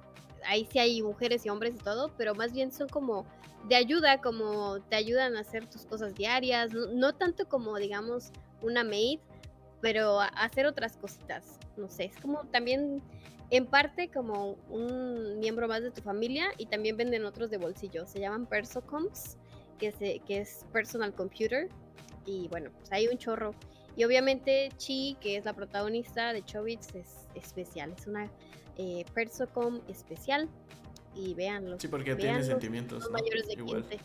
Ahí 0.47 0.67
sí 0.71 0.79
hay 0.79 1.03
mujeres 1.03 1.45
y 1.47 1.49
hombres 1.49 1.75
y 1.75 1.79
todo, 1.79 2.11
pero 2.17 2.35
más 2.35 2.53
bien 2.53 2.73
son 2.73 2.89
como 2.89 3.27
de 3.69 3.77
ayuda, 3.77 4.21
como 4.21 4.81
te 4.83 4.97
ayudan 4.97 5.37
a 5.37 5.41
hacer 5.41 5.67
tus 5.67 5.85
cosas 5.85 6.15
diarias. 6.15 6.73
No, 6.73 7.15
tanto 7.15 7.49
como, 7.49 7.77
digamos, 7.77 8.31
una 8.63 8.85
maid, 8.85 9.21
pero 9.81 10.21
a 10.21 10.27
a 10.27 10.45
hacer 10.45 10.67
otras 10.67 10.97
cositas. 10.97 11.59
No 11.77 11.89
sé, 11.89 12.05
es 12.05 12.17
como 12.21 12.45
también. 12.47 13.03
En 13.51 13.65
parte 13.65 14.11
como 14.11 14.59
un 14.69 15.39
miembro 15.39 15.67
más 15.69 15.83
de 15.83 15.91
tu 15.91 16.03
familia 16.03 16.49
y 16.59 16.67
también 16.67 16.99
venden 16.99 17.25
otros 17.25 17.49
de 17.49 17.57
bolsillo. 17.57 18.07
Se 18.07 18.21
llaman 18.21 18.45
Persocoms, 18.45 19.39
que, 19.79 19.91
se, 19.91 20.19
que 20.27 20.41
es 20.41 20.67
Personal 20.71 21.15
Computer 21.15 21.71
y 22.29 22.49
bueno, 22.49 22.71
pues 22.77 22.93
hay 22.93 23.09
un 23.09 23.17
chorro. 23.17 23.55
Y 23.97 24.05
obviamente 24.05 24.69
Chi, 24.77 25.17
que 25.21 25.37
es 25.37 25.45
la 25.45 25.55
protagonista 25.55 26.33
de 26.33 26.45
Chobits, 26.45 26.95
es 26.95 27.29
especial, 27.35 27.95
es 27.97 28.07
una 28.07 28.31
eh, 28.79 29.05
Persocom 29.15 29.81
especial. 29.89 30.49
Y 31.15 31.35
véanlo. 31.35 31.79
Sí, 31.81 31.89
porque 31.89 32.15
tiene 32.15 32.33
véanlo, 32.39 32.47
sentimientos. 32.47 33.03
son 33.05 33.13
¿no? 33.13 33.19
mayores 33.19 33.47
de 33.49 33.55
Igual. 33.55 33.83
15. 33.89 34.05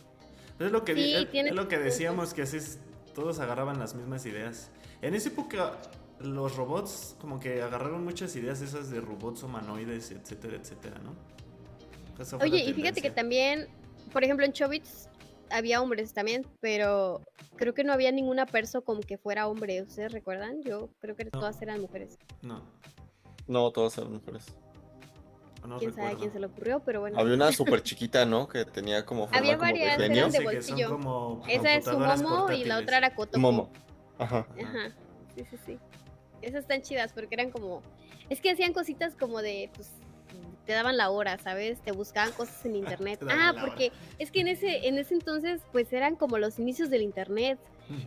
Pero 0.58 0.66
es 0.68 0.72
lo 0.72 0.84
que, 0.84 0.96
Sí, 0.96 1.14
es- 1.16 1.32
tiene 1.32 1.50
es 1.50 1.56
lo 1.56 1.68
que 1.68 1.76
sentimientos. 1.76 1.94
decíamos, 1.94 2.34
que 2.34 2.42
así 2.44 2.58
es, 2.58 2.80
todos 3.14 3.40
agarraban 3.40 3.78
las 3.80 3.94
mismas 3.96 4.26
ideas. 4.26 4.72
En 5.02 5.14
esa 5.14 5.30
época, 5.30 5.78
los 6.20 6.56
robots 6.56 7.16
como 7.20 7.40
que 7.40 7.62
agarraron 7.62 8.04
muchas 8.04 8.36
ideas 8.36 8.62
esas 8.62 8.90
de 8.90 9.00
robots 9.02 9.44
humanoides, 9.44 10.12
etcétera, 10.12 10.58
etcétera, 10.58 11.00
¿no? 11.00 11.14
Oye, 12.42 12.64
y 12.64 12.74
fíjate 12.74 13.02
que 13.02 13.10
también, 13.12 13.68
por 14.12 14.24
ejemplo, 14.24 14.46
en 14.46 14.54
Chobits 14.54 15.10
había 15.50 15.82
hombres 15.82 16.14
también, 16.14 16.46
pero 16.62 17.22
creo 17.58 17.74
que 17.74 17.84
no 17.84 17.92
había 17.94 18.12
ninguna 18.12 18.46
perso 18.46 18.84
como 18.84 19.02
que 19.02 19.18
fuera 19.18 19.48
hombre. 19.48 19.82
¿Ustedes 19.82 20.12
recuerdan? 20.12 20.62
Yo 20.64 20.90
creo 21.00 21.16
que 21.16 21.26
No. 21.26 21.32
todas 21.32 21.62
eran 21.62 21.82
mujeres. 21.82 22.18
No, 22.42 22.62
No, 23.48 23.72
todas 23.72 23.98
eran 23.98 24.14
mujeres. 24.14 24.46
No 25.68 25.78
Quién 25.80 25.94
sabe 25.94 26.10
a 26.12 26.16
quién 26.16 26.32
se 26.32 26.40
le 26.40 26.48
ocurrió, 26.48 26.82
pero 26.82 27.02
bueno. 27.02 27.20
Había 27.20 27.34
una 27.36 27.52
súper 27.52 27.82
chiquita, 27.84 28.26
¿no? 28.26 28.48
Que 28.48 28.66
tenía 28.66 29.06
como 29.06 29.28
forma 29.28 29.38
Había 29.40 29.58
como 29.58 29.72
varias, 29.72 29.98
de 29.98 30.06
eran 30.06 30.32
Sí, 30.32 30.44
bolsillo. 30.44 30.90
como 30.90 31.44
Esa 31.48 31.76
es 31.76 31.86
su 31.86 32.00
momo 32.00 32.52
y 32.52 32.64
la 32.66 32.80
otra 32.80 32.98
era 32.98 33.14
Kotoko. 33.16 33.40
Momo. 33.40 33.70
Ajá. 34.18 34.48
Ajá, 34.62 34.92
sí, 35.36 35.46
sí, 35.50 35.58
sí. 35.66 35.80
Esas 36.42 36.62
están 36.62 36.82
chidas 36.82 37.14
porque 37.14 37.36
eran 37.36 37.52
como. 37.52 37.82
Es 38.30 38.42
que 38.42 38.52
hacían 38.52 38.74
cositas 38.74 39.16
como 39.16 39.42
de. 39.42 39.70
Pues 39.76 39.90
te 40.66 40.74
daban 40.74 40.98
la 40.98 41.10
hora, 41.10 41.38
¿sabes? 41.38 41.80
Te 41.82 41.92
buscaban 41.92 42.32
cosas 42.34 42.64
en 42.66 42.76
internet. 42.76 43.20
Ah, 43.30 43.54
porque 43.60 43.92
es 44.20 44.32
que 44.32 44.42
en 44.42 44.48
ese, 44.50 44.88
en 44.88 44.98
ese 44.98 45.14
entonces, 45.14 45.62
pues 45.72 45.92
eran 45.94 46.16
como 46.16 46.38
los 46.38 46.60
inicios 46.60 46.90
del 46.90 47.02
internet. 47.02 47.60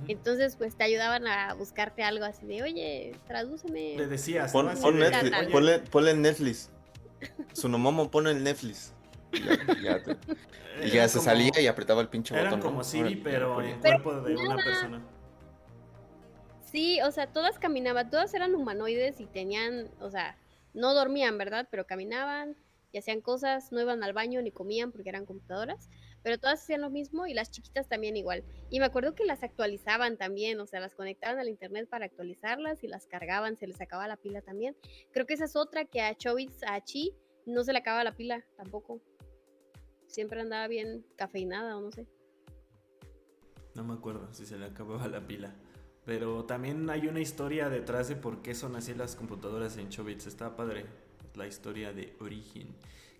Entonces, 0.09 0.57
pues 0.57 0.74
te 0.74 0.84
ayudaban 0.84 1.26
a 1.26 1.54
buscarte 1.54 2.02
algo 2.02 2.24
así 2.24 2.44
de, 2.46 2.62
oye, 2.62 3.12
tradúceme. 3.28 3.94
Le 3.96 4.07
decías, 4.07 4.50
Pon, 4.50 4.66
¿no? 4.66 4.80
Pon 4.80 4.98
Netflix, 4.98 5.32
Oye, 5.36 5.40
"Oye, 5.44 5.52
ponle, 5.52 5.78
ponle 5.80 6.14
Netflix. 6.14 6.70
Sunomomo 7.52 8.10
pone 8.10 8.30
el 8.30 8.42
Netflix. 8.44 8.92
Y 9.32 9.40
ya, 9.42 9.52
y 9.54 9.82
ya 9.82 10.02
te- 10.02 10.12
y 10.12 10.84
era 10.84 10.88
ya 10.94 11.08
se 11.08 11.18
como- 11.18 11.24
salía 11.30 11.60
y 11.60 11.66
apretaba 11.66 12.00
el 12.02 12.08
pinche 12.08 12.34
Eran 12.34 12.46
botón. 12.46 12.60
¿no? 12.60 12.66
como 12.66 12.84
Siri, 12.84 13.16
pero 13.16 13.60
en 13.62 13.80
Pero 13.80 14.02
cuerpo 14.02 14.20
de 14.28 14.34
una 14.36 14.48
nada. 14.56 14.64
persona. 14.64 15.02
Sí, 16.70 17.00
o 17.02 17.10
sea, 17.10 17.26
todas 17.28 17.58
caminaban, 17.58 18.10
todas 18.10 18.34
eran 18.34 18.54
humanoides 18.54 19.20
y 19.20 19.26
tenían, 19.26 19.88
o 20.00 20.10
sea, 20.10 20.36
no 20.74 20.94
dormían, 20.94 21.38
¿verdad? 21.38 21.68
Pero 21.70 21.86
caminaban 21.86 22.56
y 22.92 22.98
hacían 22.98 23.20
cosas, 23.20 23.72
no 23.72 23.80
iban 23.80 24.02
al 24.02 24.12
baño 24.12 24.42
ni 24.42 24.50
comían 24.50 24.92
porque 24.92 25.08
eran 25.08 25.24
computadoras, 25.26 25.88
pero 26.27 26.39
todas 26.39 26.61
hacían 26.61 26.81
lo 26.81 26.91
mismo 26.91 27.29
y 27.29 27.35
las 27.35 27.53
chiquitas 27.53 27.89
también 27.89 28.16
igual. 28.16 28.43
Y 28.68 28.81
me 28.81 28.87
acuerdo 28.87 29.14
que 29.14 29.24
las 29.24 29.45
actualizaban 29.45 30.16
también, 30.16 30.59
o 30.59 30.66
sea, 30.66 30.81
las 30.81 30.97
conectaban 30.97 31.39
al 31.39 31.49
internet 31.49 31.89
para 31.89 32.07
actualizarlas 32.07 32.83
y 32.83 32.89
las 32.89 33.07
cargaban, 33.07 33.57
se 33.57 33.68
les 33.68 33.81
acababa 33.81 34.09
la 34.09 34.16
pila 34.16 34.43
también. 34.43 34.77
Creo 35.12 35.24
que 35.24 35.35
esa 35.35 35.45
es 35.45 35.55
otra 35.55 35.85
que 35.85 36.03
a 36.03 36.16
Chobits, 36.16 36.64
a 36.66 36.83
Chi, 36.83 37.14
no 37.47 37.62
se 37.62 37.72
le 37.72 37.79
acaba 37.79 38.03
la 38.03 38.11
pila 38.11 38.45
tampoco. 38.57 39.01
Siempre 40.09 40.41
andaba 40.41 40.66
bien 40.66 41.07
cafeinada 41.14 41.77
o 41.77 41.81
no 41.81 41.93
sé. 41.93 42.09
No 43.77 43.85
me 43.85 43.95
acuerdo 43.95 44.27
si 44.35 44.47
se 44.47 44.59
le 44.59 44.64
acababa 44.64 45.07
la 45.07 45.24
pila. 45.29 45.55
Pero 46.05 46.45
también 46.45 46.91
hay 46.91 47.07
una 47.07 47.20
historia 47.20 47.68
detrás 47.68 48.09
de 48.09 48.16
por 48.16 48.43
qué 48.43 48.57
son 48.57 48.74
así 48.74 48.95
las 48.95 49.14
computadoras 49.14 49.77
en 49.77 49.91
Chobits. 49.91 50.27
Está 50.27 50.57
padre 50.57 50.87
la 51.37 51.47
historia 51.47 51.93
de 51.93 52.16
origen. 52.18 52.74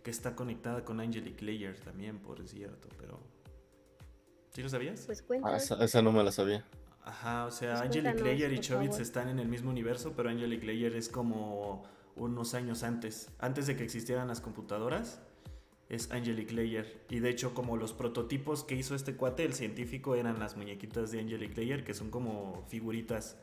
Que 0.07 0.13
está 0.13 0.37
conectada 0.37 0.85
con 0.85 1.01
Angelic 1.01 1.43
Layer 1.43 1.81
también, 1.81 2.21
por 2.21 2.47
cierto. 2.47 2.89
Pero. 2.97 3.19
¿Sí 4.51 4.63
lo 4.63 4.69
sabías? 4.69 5.03
Pues 5.05 5.21
cuenta. 5.21 5.49
Ah, 5.49 5.57
esa, 5.57 5.83
esa 5.83 6.01
no 6.01 6.13
me 6.13 6.23
la 6.23 6.31
sabía. 6.31 6.65
Ajá, 7.03 7.45
o 7.47 7.51
sea, 7.51 7.73
Pues 7.73 7.87
Angelic 7.87 8.21
Layer 8.21 8.53
y 8.53 8.61
Chobits 8.61 9.01
están 9.01 9.29
en 9.29 9.41
el 9.41 9.49
mismo 9.49 9.69
universo, 9.69 10.13
pero 10.17 10.29
Angelic 10.29 10.63
Layer 10.63 10.95
es 10.95 11.09
como 11.09 11.83
unos 12.15 12.55
años 12.55 12.85
antes. 12.85 13.33
Antes 13.41 13.67
de 13.67 13.75
que 13.75 13.83
existieran 13.83 14.29
las 14.29 14.41
computadoras, 14.41 15.23
es 15.89 16.13
Angelic 16.13 16.53
Layer. 16.53 17.05
Y 17.11 17.19
de 17.19 17.31
hecho, 17.31 17.53
como 17.53 17.77
los 17.77 17.93
prototipos 17.93 18.63
que 18.63 18.77
hizo 18.77 18.95
este 18.95 19.17
cuate, 19.17 19.43
el 19.45 19.55
científico, 19.55 20.15
eran 20.15 20.39
las 20.39 20.57
muñequitas 20.57 21.11
de 21.11 21.19
Angelic 21.19 21.57
Layer, 21.57 21.83
que 21.83 21.95
son 21.95 22.13
como 22.13 22.65
figuritas 22.69 23.37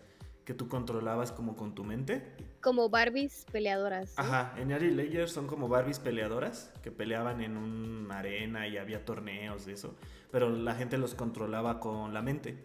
que 0.46 0.54
tú 0.54 0.68
controlabas 0.68 1.32
como 1.32 1.56
con 1.56 1.74
tu 1.76 1.84
mente. 1.84 2.36
Como 2.62 2.90
Barbies 2.90 3.46
peleadoras. 3.52 4.14
¿no? 4.18 4.24
Ajá, 4.24 4.54
en 4.58 4.72
Angelic 4.72 4.96
Layer 4.96 5.30
son 5.30 5.48
como 5.48 5.68
Barbies 5.68 6.00
peleadoras 6.00 6.72
que 6.82 6.92
peleaban 6.92 7.42
en 7.42 7.58
una 7.58 8.20
arena 8.20 8.68
y 8.68 8.78
había 8.78 9.06
torneos 9.06 9.66
de 9.66 9.74
eso, 9.74 9.96
pero 10.32 10.50
la 10.50 10.76
gente 10.76 10.98
los 10.98 11.16
controlaba 11.16 11.80
con 11.80 12.14
la 12.14 12.22
mente. 12.22 12.58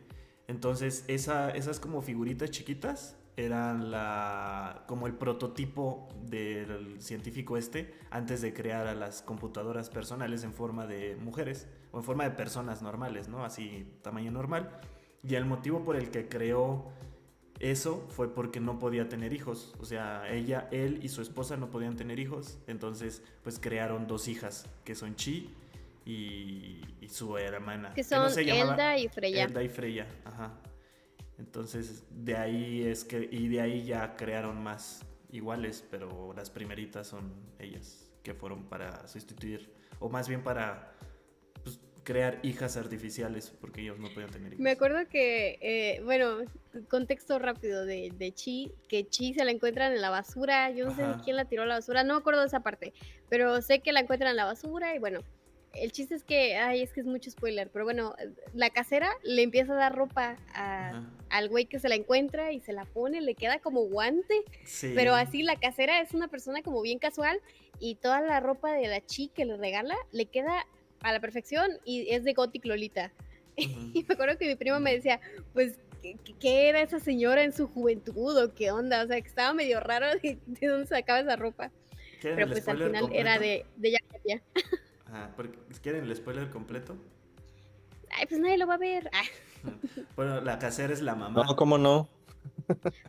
Entonces, 0.47 1.05
esa, 1.09 1.51
esas 1.51 1.79
como 1.79 2.01
figuritas 2.01 2.51
chiquitas 2.51 3.17
eran 3.37 3.93
la, 3.93 4.83
como 4.89 5.07
el 5.07 5.15
prototipo 5.15 6.09
del 6.23 7.01
científico 7.01 7.57
este 7.57 7.95
antes 8.11 8.41
de 8.41 8.53
crear 8.53 8.89
a 8.89 8.95
las 8.95 9.23
computadoras 9.23 9.91
personales 9.91 10.43
en 10.43 10.53
forma 10.53 10.89
de 10.89 11.17
mujeres 11.17 11.69
o 11.93 11.99
en 11.99 12.05
forma 12.05 12.25
de 12.25 12.31
personas 12.31 12.83
normales, 12.83 13.29
¿no? 13.29 13.45
Así, 13.45 13.87
tamaño 14.03 14.33
normal. 14.33 14.81
Y 15.23 15.37
el 15.37 15.45
motivo 15.45 15.85
por 15.85 15.95
el 15.95 16.11
que 16.11 16.29
creó 16.29 16.91
eso 17.61 18.07
fue 18.11 18.33
porque 18.35 18.61
no 18.61 18.79
podía 18.79 19.09
tener 19.09 19.33
hijos. 19.33 19.75
O 19.81 19.85
sea, 19.85 20.31
ella, 20.33 20.69
él 20.71 21.01
y 21.03 21.09
su 21.09 21.23
esposa 21.23 21.57
no 21.57 21.71
podían 21.71 21.97
tener 21.97 22.19
hijos. 22.19 22.59
Entonces, 22.67 23.23
pues 23.43 23.59
crearon 23.59 24.07
dos 24.07 24.29
hijas, 24.29 24.69
que 24.85 24.95
son 24.95 25.17
Chi 25.17 25.55
y, 26.05 26.81
y 27.01 27.09
su 27.09 27.37
hermana. 27.37 27.93
Que 27.95 28.03
no 28.03 28.09
son 28.09 28.31
se 28.31 28.45
llamaba- 28.45 28.73
Elda 28.73 28.99
y 28.99 29.09
Freya. 29.09 29.45
Elda 29.45 29.63
y 29.63 29.69
Freya, 29.69 30.07
ajá. 30.25 30.55
Entonces, 31.39 32.05
de 32.11 32.37
ahí 32.37 32.83
es 32.83 33.05
que, 33.05 33.29
y 33.31 33.49
de 33.49 33.61
ahí 33.61 33.85
ya 33.85 34.17
crearon 34.17 34.63
más 34.63 35.05
iguales, 35.31 35.85
pero 35.91 36.33
las 36.35 36.51
primeritas 36.51 37.07
son 37.07 37.33
ellas, 37.59 38.11
que 38.23 38.35
fueron 38.35 38.65
para 38.65 39.07
sustituir, 39.07 39.73
o 40.01 40.09
más 40.09 40.29
bien 40.29 40.43
para 40.43 40.93
crear 42.09 42.39
hijas 42.43 42.79
artificiales, 42.79 43.53
porque 43.61 43.83
ellos 43.83 43.99
no 43.99 44.09
podían 44.09 44.31
tener 44.31 44.55
hijos. 44.55 44.63
Me 44.63 44.71
acuerdo 44.71 45.07
que, 45.11 45.59
eh, 45.61 46.01
bueno, 46.05 46.39
contexto 46.89 47.39
rápido 47.39 47.85
de, 47.85 48.11
de 48.17 48.33
Chi, 48.33 48.73
que 48.89 49.07
Chi 49.07 49.35
se 49.35 49.45
la 49.45 49.51
encuentran 49.51 49.93
en 49.93 50.01
la 50.01 50.09
basura, 50.09 50.71
yo 50.71 50.87
no 50.87 50.97
sé 50.97 51.03
Ajá. 51.03 51.21
quién 51.23 51.37
la 51.37 51.45
tiró 51.45 51.65
a 51.65 51.67
la 51.67 51.75
basura, 51.75 52.05
no 52.05 52.15
me 52.15 52.21
acuerdo 52.21 52.41
de 52.41 52.47
esa 52.47 52.61
parte, 52.61 52.95
pero 53.29 53.61
sé 53.61 53.81
que 53.81 53.93
la 53.93 54.01
encuentran 54.01 54.31
en 54.31 54.37
la 54.37 54.47
basura 54.47 54.95
y 54.95 54.99
bueno, 54.99 55.21
el 55.75 55.93
chiste 55.93 56.15
es 56.15 56.25
que, 56.25 56.57
ay, 56.57 56.81
es 56.81 56.95
que 56.95 57.01
es 57.01 57.07
mucho 57.07 57.31
spoiler, 57.31 57.69
pero 57.71 57.85
bueno, 57.85 58.15
la 58.55 58.71
casera 58.71 59.11
le 59.23 59.43
empieza 59.43 59.75
a 59.75 59.77
dar 59.77 59.95
ropa 59.95 60.39
a- 60.55 61.05
al 61.29 61.51
güey 61.51 61.67
que 61.67 61.79
se 61.79 61.91
la 61.91 61.95
encuentra 61.95 62.53
y 62.53 62.61
se 62.61 62.73
la 62.73 62.87
pone, 62.87 63.21
le 63.21 63.35
queda 63.35 63.59
como 63.59 63.83
guante, 63.83 64.35
Sí. 64.65 64.93
pero 64.97 65.15
así 65.15 65.43
la 65.43 65.57
casera 65.61 66.01
es 66.01 66.15
una 66.15 66.29
persona 66.29 66.63
como 66.63 66.81
bien 66.81 66.99
casual 66.99 67.39
y 67.79 67.97
toda 67.97 68.23
la 68.23 68.41
ropa 68.41 68.73
de 68.73 68.89
la 68.89 69.05
Chi 69.05 69.29
que 69.29 69.45
le 69.45 69.59
regala 69.59 69.95
le 70.11 70.25
queda 70.25 70.65
a 71.03 71.13
la 71.13 71.21
perfección 71.21 71.71
y 71.85 72.09
es 72.11 72.25
de 72.25 72.33
Gothic 72.35 72.65
Lolita. 72.67 73.13
Y 73.57 74.05
me 74.07 74.15
acuerdo 74.15 74.39
que 74.39 74.47
mi 74.47 74.55
prima 74.55 74.79
me 74.79 74.93
decía, 74.95 75.21
pues, 75.53 75.79
¿qué, 76.41 76.69
era 76.69 76.81
esa 76.81 77.01
señora 77.01 77.43
en 77.43 77.53
su 77.53 77.67
juventud 77.67 78.37
o 78.41 78.55
qué 78.55 78.71
onda? 78.71 79.03
O 79.03 79.07
sea, 79.09 79.21
que 79.21 79.27
estaba 79.27 79.53
medio 79.53 79.81
raro 79.81 80.07
de, 80.23 80.39
de 80.47 80.67
dónde 80.69 80.87
sacaba 80.87 81.19
esa 81.21 81.35
ropa. 81.37 81.73
¿Quieren 82.21 82.37
Pero 82.37 82.49
pues 82.51 82.69
al 82.69 82.79
final 82.79 83.09
era 83.13 83.39
de, 83.39 83.67
de 83.77 83.89
ella 83.89 83.99
propia. 84.09 84.43
Ajá, 85.07 85.33
porque- 85.37 85.59
¿Quieren 85.83 86.05
el 86.05 86.15
spoiler 86.15 86.51
completo? 86.51 86.97
Ay, 88.11 88.27
pues 88.27 88.41
nadie 88.41 88.59
lo 88.59 88.67
va 88.67 88.75
a 88.75 88.79
ver. 88.79 89.11
Ah, 89.65 89.73
Bueno, 90.15 90.41
la 90.41 90.61
casera 90.61 90.93
es 90.93 91.03
la 91.03 91.17
mamá. 91.17 91.43
No, 91.45 91.57
¿cómo 91.57 91.79
no? 91.79 92.09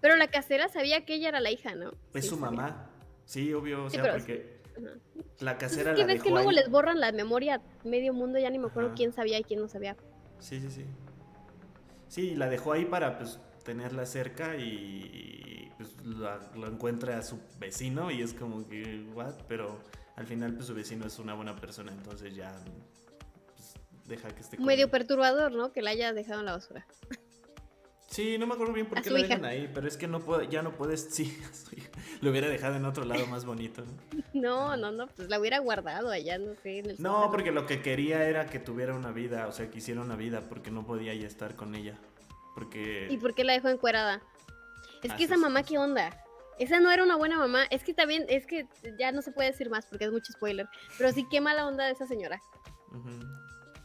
Pero 0.02 0.16
la 0.16 0.30
casera 0.30 0.68
sabía 0.68 1.06
que 1.06 1.14
ella 1.14 1.30
era 1.30 1.40
la 1.42 1.52
hija, 1.52 1.76
¿no? 1.76 1.92
Es 2.16 2.24
Sí, 2.24 2.30
su 2.30 2.36
sabía. 2.40 2.50
mamá. 2.52 2.90
Sí, 3.26 3.54
obvio, 3.54 3.86
o 3.86 3.90
Sí, 3.92 3.98
sea, 3.98 4.04
pero- 4.04 4.16
porque 4.16 4.59
Ajá. 4.86 4.98
la 5.40 5.58
casera 5.58 5.92
es 5.92 5.96
que 5.98 6.02
la 6.02 6.08
ves 6.14 6.24
que 6.24 6.30
luego 6.30 6.50
ahí. 6.50 6.56
les 6.56 6.70
borran 6.70 7.00
la 7.00 7.12
memoria 7.12 7.56
a 7.56 7.88
medio 7.88 8.14
mundo, 8.14 8.40
ya 8.40 8.50
ni 8.50 8.60
me 8.60 8.68
acuerdo 8.68 8.90
Ajá. 8.90 8.96
quién 8.98 9.14
sabía 9.14 9.40
y 9.40 9.44
quién 9.44 9.60
no 9.62 9.68
sabía. 9.68 9.96
Sí, 10.40 10.60
sí, 10.60 10.70
sí. 10.70 10.86
Sí, 12.08 12.36
la 12.36 12.50
dejó 12.50 12.74
ahí 12.74 12.86
para 12.86 13.18
pues 13.18 13.40
tenerla 13.64 14.06
cerca 14.06 14.56
y 14.58 15.72
pues 15.78 15.96
la, 16.04 16.40
lo 16.56 16.68
encuentra 16.68 17.18
a 17.18 17.22
su 17.22 17.40
vecino 17.60 18.10
y 18.12 18.22
es 18.22 18.34
como 18.34 18.68
que, 18.68 19.06
what? 19.14 19.36
Pero 19.48 19.80
al 20.16 20.26
final 20.26 20.54
pues 20.54 20.66
su 20.68 20.74
vecino 20.74 21.06
es 21.06 21.20
una 21.20 21.34
buena 21.36 21.56
persona, 21.56 21.92
entonces 21.92 22.36
ya 22.36 22.52
pues, 23.56 23.74
deja 24.08 24.30
que 24.30 24.42
esté 24.42 24.58
con 24.58 24.66
Medio 24.66 24.86
él. 24.86 24.92
perturbador, 24.92 25.52
¿no? 25.52 25.72
Que 25.72 25.82
la 25.82 25.92
haya 25.92 26.12
dejado 26.14 26.40
en 26.40 26.48
la 26.48 26.54
basura. 26.54 26.86
Sí, 28.10 28.38
no 28.40 28.48
me 28.48 28.56
acuerdo 28.56 28.74
bien 28.74 28.88
por 28.88 29.02
qué 29.02 29.10
la 29.12 29.20
hija. 29.20 29.28
dejan 29.36 29.46
ahí, 29.46 29.70
pero 29.74 29.88
es 29.88 29.96
que 29.96 30.08
no 30.08 30.20
puede, 30.20 30.48
ya 30.48 30.62
no 30.64 30.72
puedes, 30.72 31.02
sí. 31.12 31.38
Lo 32.22 32.32
hubiera 32.32 32.48
dejado 32.50 32.76
en 32.76 32.86
otro 32.86 33.06
lado 33.06 33.26
más 33.28 33.46
bonito. 33.46 33.84
¿no? 34.34 34.76
No, 34.76 34.78
no, 34.78 34.92
no, 34.92 35.08
pues 35.08 35.30
la 35.30 35.40
hubiera 35.40 35.60
guardado 35.60 36.10
allá, 36.10 36.38
no 36.40 36.56
sé, 36.56 36.80
en 36.80 36.90
el 36.90 36.96
No, 37.00 37.14
sótano. 37.14 37.32
porque 37.32 37.52
lo 37.52 37.66
que 37.66 37.82
quería 37.82 38.24
era 38.28 38.48
que 38.48 38.60
tuviera 38.60 38.96
una 38.96 39.12
vida, 39.12 39.48
o 39.48 39.52
sea, 39.52 39.70
que 39.70 39.78
hiciera 39.78 40.02
una 40.02 40.16
vida, 40.16 40.42
porque 40.50 40.72
no 40.72 40.86
podía 40.86 41.14
ya 41.14 41.28
estar 41.28 41.56
con 41.56 41.76
ella. 41.76 41.98
Porque... 42.56 43.08
¿Y 43.12 43.18
por 43.18 43.36
qué 43.36 43.44
la 43.44 43.54
dejó 43.54 43.70
encuerada? 43.70 44.22
Es 45.04 45.14
que 45.14 45.24
esa 45.26 45.38
mamá. 45.38 45.64
¿qué 45.64 45.78
onda? 45.78 46.10
Esa 46.58 46.80
no 46.82 46.92
era 46.92 47.04
una 47.04 47.16
buena 47.16 47.38
mamá. 47.38 47.64
Es 47.70 47.84
que 47.84 47.94
también, 47.94 48.26
es 48.28 48.46
que 48.46 48.68
ya 49.00 49.12
no 49.14 49.22
se 49.22 49.32
puede 49.32 49.52
decir 49.52 49.70
más 49.70 49.86
porque 49.86 50.06
es 50.06 50.12
mucho 50.12 50.34
spoiler. 50.34 50.68
Pero 50.98 51.12
sí, 51.14 51.26
qué 51.32 51.40
mala 51.40 51.66
onda 51.66 51.86
de 51.86 51.92
esa 51.94 52.06
señora. 52.06 52.42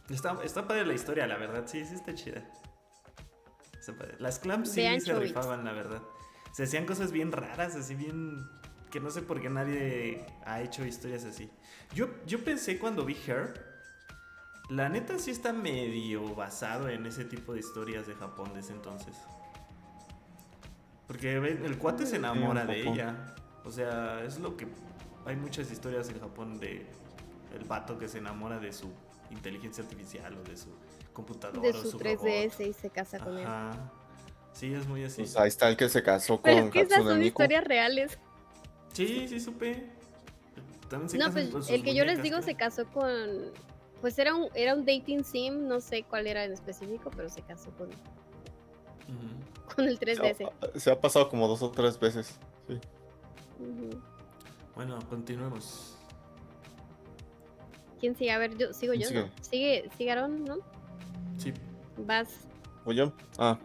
Está, 0.09 0.37
está 0.43 0.67
padre 0.67 0.85
la 0.85 0.93
historia, 0.93 1.25
la 1.25 1.37
verdad. 1.37 1.63
Sí, 1.67 1.85
sí 1.85 1.95
está 1.95 2.13
chida. 2.13 2.43
Las 4.19 4.39
clams 4.39 4.71
sí 4.71 4.81
se 4.99 5.13
rifaban, 5.13 5.65
la 5.65 5.73
verdad. 5.73 6.01
Se 6.51 6.63
hacían 6.63 6.85
cosas 6.85 7.11
bien 7.11 7.31
raras, 7.31 7.75
así 7.75 7.95
bien... 7.95 8.47
Que 8.91 8.99
no 9.01 9.09
sé 9.09 9.21
por 9.21 9.41
qué 9.41 9.49
nadie 9.49 10.25
ha 10.45 10.61
hecho 10.61 10.85
historias 10.85 11.25
así. 11.25 11.49
Yo, 11.93 12.07
yo 12.25 12.43
pensé 12.43 12.79
cuando 12.79 13.05
vi 13.05 13.17
Her... 13.27 13.75
La 14.69 14.89
neta 14.89 15.19
sí 15.19 15.29
está 15.29 15.53
medio 15.53 16.33
basado 16.33 16.89
en 16.89 17.05
ese 17.05 17.23
tipo 17.23 17.53
de 17.53 17.59
historias 17.59 18.07
de 18.07 18.15
Japón 18.15 18.51
de 18.55 18.61
ese 18.61 18.73
entonces. 18.73 19.15
Porque 21.05 21.35
el 21.35 21.77
cuate 21.77 22.07
se 22.07 22.15
enamora 22.15 22.65
de 22.65 22.81
ella. 22.81 23.35
O 23.63 23.71
sea, 23.71 24.23
es 24.23 24.39
lo 24.39 24.57
que... 24.57 24.67
Hay 25.25 25.35
muchas 25.35 25.71
historias 25.71 26.09
en 26.09 26.19
Japón 26.19 26.59
de 26.59 26.85
el 27.53 27.63
vato 27.65 27.97
que 27.97 28.07
se 28.07 28.17
enamora 28.17 28.59
de 28.59 28.73
su 28.73 28.91
inteligencia 29.31 29.83
artificial 29.83 30.35
o 30.37 30.43
de 30.43 30.57
su 30.57 30.69
computadora 31.15 31.59
De 31.61 31.69
o 31.69 31.73
su 31.81 31.91
su 31.91 31.97
3DS 31.99 32.67
y 32.67 32.73
se 32.73 32.89
casa 32.91 33.17
con 33.19 33.35
él. 33.39 33.47
Ajá. 33.47 33.91
Sí, 34.53 34.73
es 34.73 34.87
muy 34.87 35.03
así. 35.03 35.23
Pues 35.23 35.35
ahí 35.37 35.47
está 35.47 35.67
el 35.67 35.75
que 35.77 35.89
se 35.89 36.03
casó 36.03 36.39
Pero 36.41 36.57
con 36.57 36.65
es 36.67 36.71
que 36.73 36.81
esas 36.81 37.03
son 37.03 37.17
Miku. 37.19 37.27
historias 37.29 37.63
reales. 37.63 38.19
Sí, 38.93 39.27
sí 39.27 39.39
supe. 39.39 39.89
También 40.89 41.09
se 41.09 41.17
No, 41.17 41.31
pues 41.31 41.49
con 41.49 41.63
sus 41.63 41.71
el 41.71 41.83
que 41.83 41.95
yo 41.95 42.05
les 42.05 42.21
digo 42.21 42.41
se 42.43 42.53
casó 42.55 42.85
con. 42.85 43.51
Pues 44.01 44.19
era 44.19 44.35
un, 44.35 44.49
era 44.53 44.75
un 44.75 44.85
dating 44.85 45.23
sim, 45.23 45.67
no 45.67 45.81
sé 45.81 46.03
cuál 46.03 46.27
era 46.27 46.43
en 46.45 46.51
específico, 46.53 47.09
pero 47.15 47.27
se 47.29 47.41
casó 47.41 47.71
con, 47.71 47.87
Ujú. 47.87 49.73
con 49.75 49.85
el 49.87 49.97
Se 49.97 50.05
3DS. 50.05 50.51
ha, 50.75 50.79
se 50.79 50.91
ha 50.91 51.01
pasado 51.01 51.27
como 51.27 51.47
dos 51.47 51.61
o 51.63 51.71
tres 51.71 51.99
veces. 51.99 52.37
Sí. 52.67 52.79
Bueno, 54.75 54.99
continuemos. 55.09 55.97
¿Quién 57.99 58.15
sigue? 58.15 58.31
A 58.31 58.37
ver, 58.37 58.57
yo 58.57 58.73
sigo 58.73 58.93
yo. 58.93 59.07
¿Quién 59.09 59.25
¿no? 59.25 59.31
Sigue, 59.41 59.89
sigue 59.97 60.11
Aaron, 60.11 60.43
¿no? 60.43 60.57
Sí. 61.37 61.53
Vas. 61.97 62.27
¿Voy 62.85 62.95
yo? 62.95 63.13
Ah. 63.37 63.57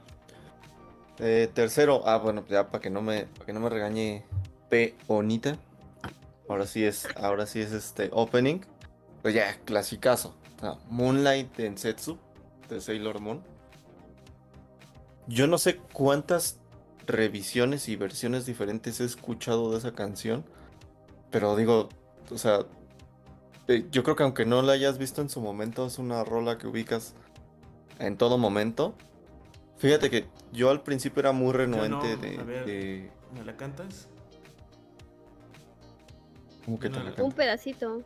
Eh, 1.19 1.51
tercero. 1.53 2.03
Ah, 2.07 2.17
bueno, 2.19 2.45
ya 2.49 2.71
para 2.71 2.81
que 2.81 2.91
no 2.91 3.03
me, 3.03 3.27
para 3.27 3.47
que 3.47 3.53
no 3.53 3.61
me 3.61 3.69
regañe 3.69 4.25
Peonita. 4.69 5.59
Ahora 6.49 6.67
sí 6.67 6.85
es, 6.85 7.07
ahora 7.17 7.47
sí 7.47 7.61
es 7.61 7.73
este 7.73 8.09
opening. 8.13 8.61
Pues 9.23 9.35
ya, 9.35 9.57
clasicazo. 9.65 10.35
Ah, 10.63 10.79
Moonlight 10.89 11.57
Densetsu 11.57 12.19
de 12.69 12.81
Sailor 12.81 13.21
Moon. 13.21 13.43
Yo 15.27 15.47
no 15.47 15.59
sé 15.59 15.77
cuántas 15.93 16.59
revisiones 17.07 17.89
y 17.89 17.97
versiones 17.97 18.47
diferentes 18.47 19.01
he 19.01 19.05
escuchado 19.05 19.71
de 19.71 19.79
esa 19.79 19.93
canción. 19.93 20.45
Pero 21.31 21.55
digo, 21.57 21.89
o 22.31 22.39
sea, 22.39 22.67
eh, 23.69 23.87
yo 23.91 24.03
creo 24.03 24.17
que 24.17 24.23
aunque 24.23 24.47
no 24.47 24.63
la 24.63 24.73
hayas 24.73 24.99
visto 24.99 25.21
en 25.21 25.29
su 25.29 25.41
momento, 25.41 25.87
es 25.87 25.99
una 25.99 26.25
rola 26.25 26.59
que 26.59 26.67
ubicas 26.67 27.15
en 28.01 28.17
todo 28.17 28.37
momento. 28.39 28.95
Fíjate 29.79 30.11
que 30.11 30.27
yo 30.53 30.71
al 30.71 30.83
principio 30.83 31.21
era 31.21 31.33
muy 31.33 31.53
renuente 31.53 32.17
no, 32.17 32.23
de, 32.23 32.39
a 32.39 32.43
ver. 32.43 32.67
de- 32.67 33.11
¿Me 33.35 33.45
la 33.45 33.57
cantas? 33.57 34.09
¿Cómo 36.65 36.79
que 36.79 36.89
No, 36.91 36.99
la 36.99 37.05
la- 37.05 37.11
canto? 37.11 37.25
Un 37.25 37.33
pedacito. 37.33 38.03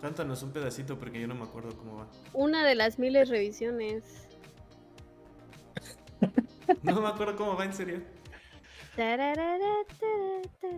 Cántanos 0.00 0.42
un 0.42 0.50
pedacito 0.52 0.98
porque 0.98 1.20
yo 1.20 1.26
no 1.28 1.34
me 1.34 1.44
acuerdo 1.44 1.76
cómo 1.76 1.96
va. 1.98 2.06
Una 2.32 2.66
de 2.66 2.74
las 2.74 2.98
miles 2.98 3.28
revisiones. 3.28 4.02
No 6.82 7.00
me 7.00 7.06
acuerdo 7.08 7.36
cómo 7.36 7.56
va, 7.56 7.64
en 7.64 7.72
serio. 7.72 8.00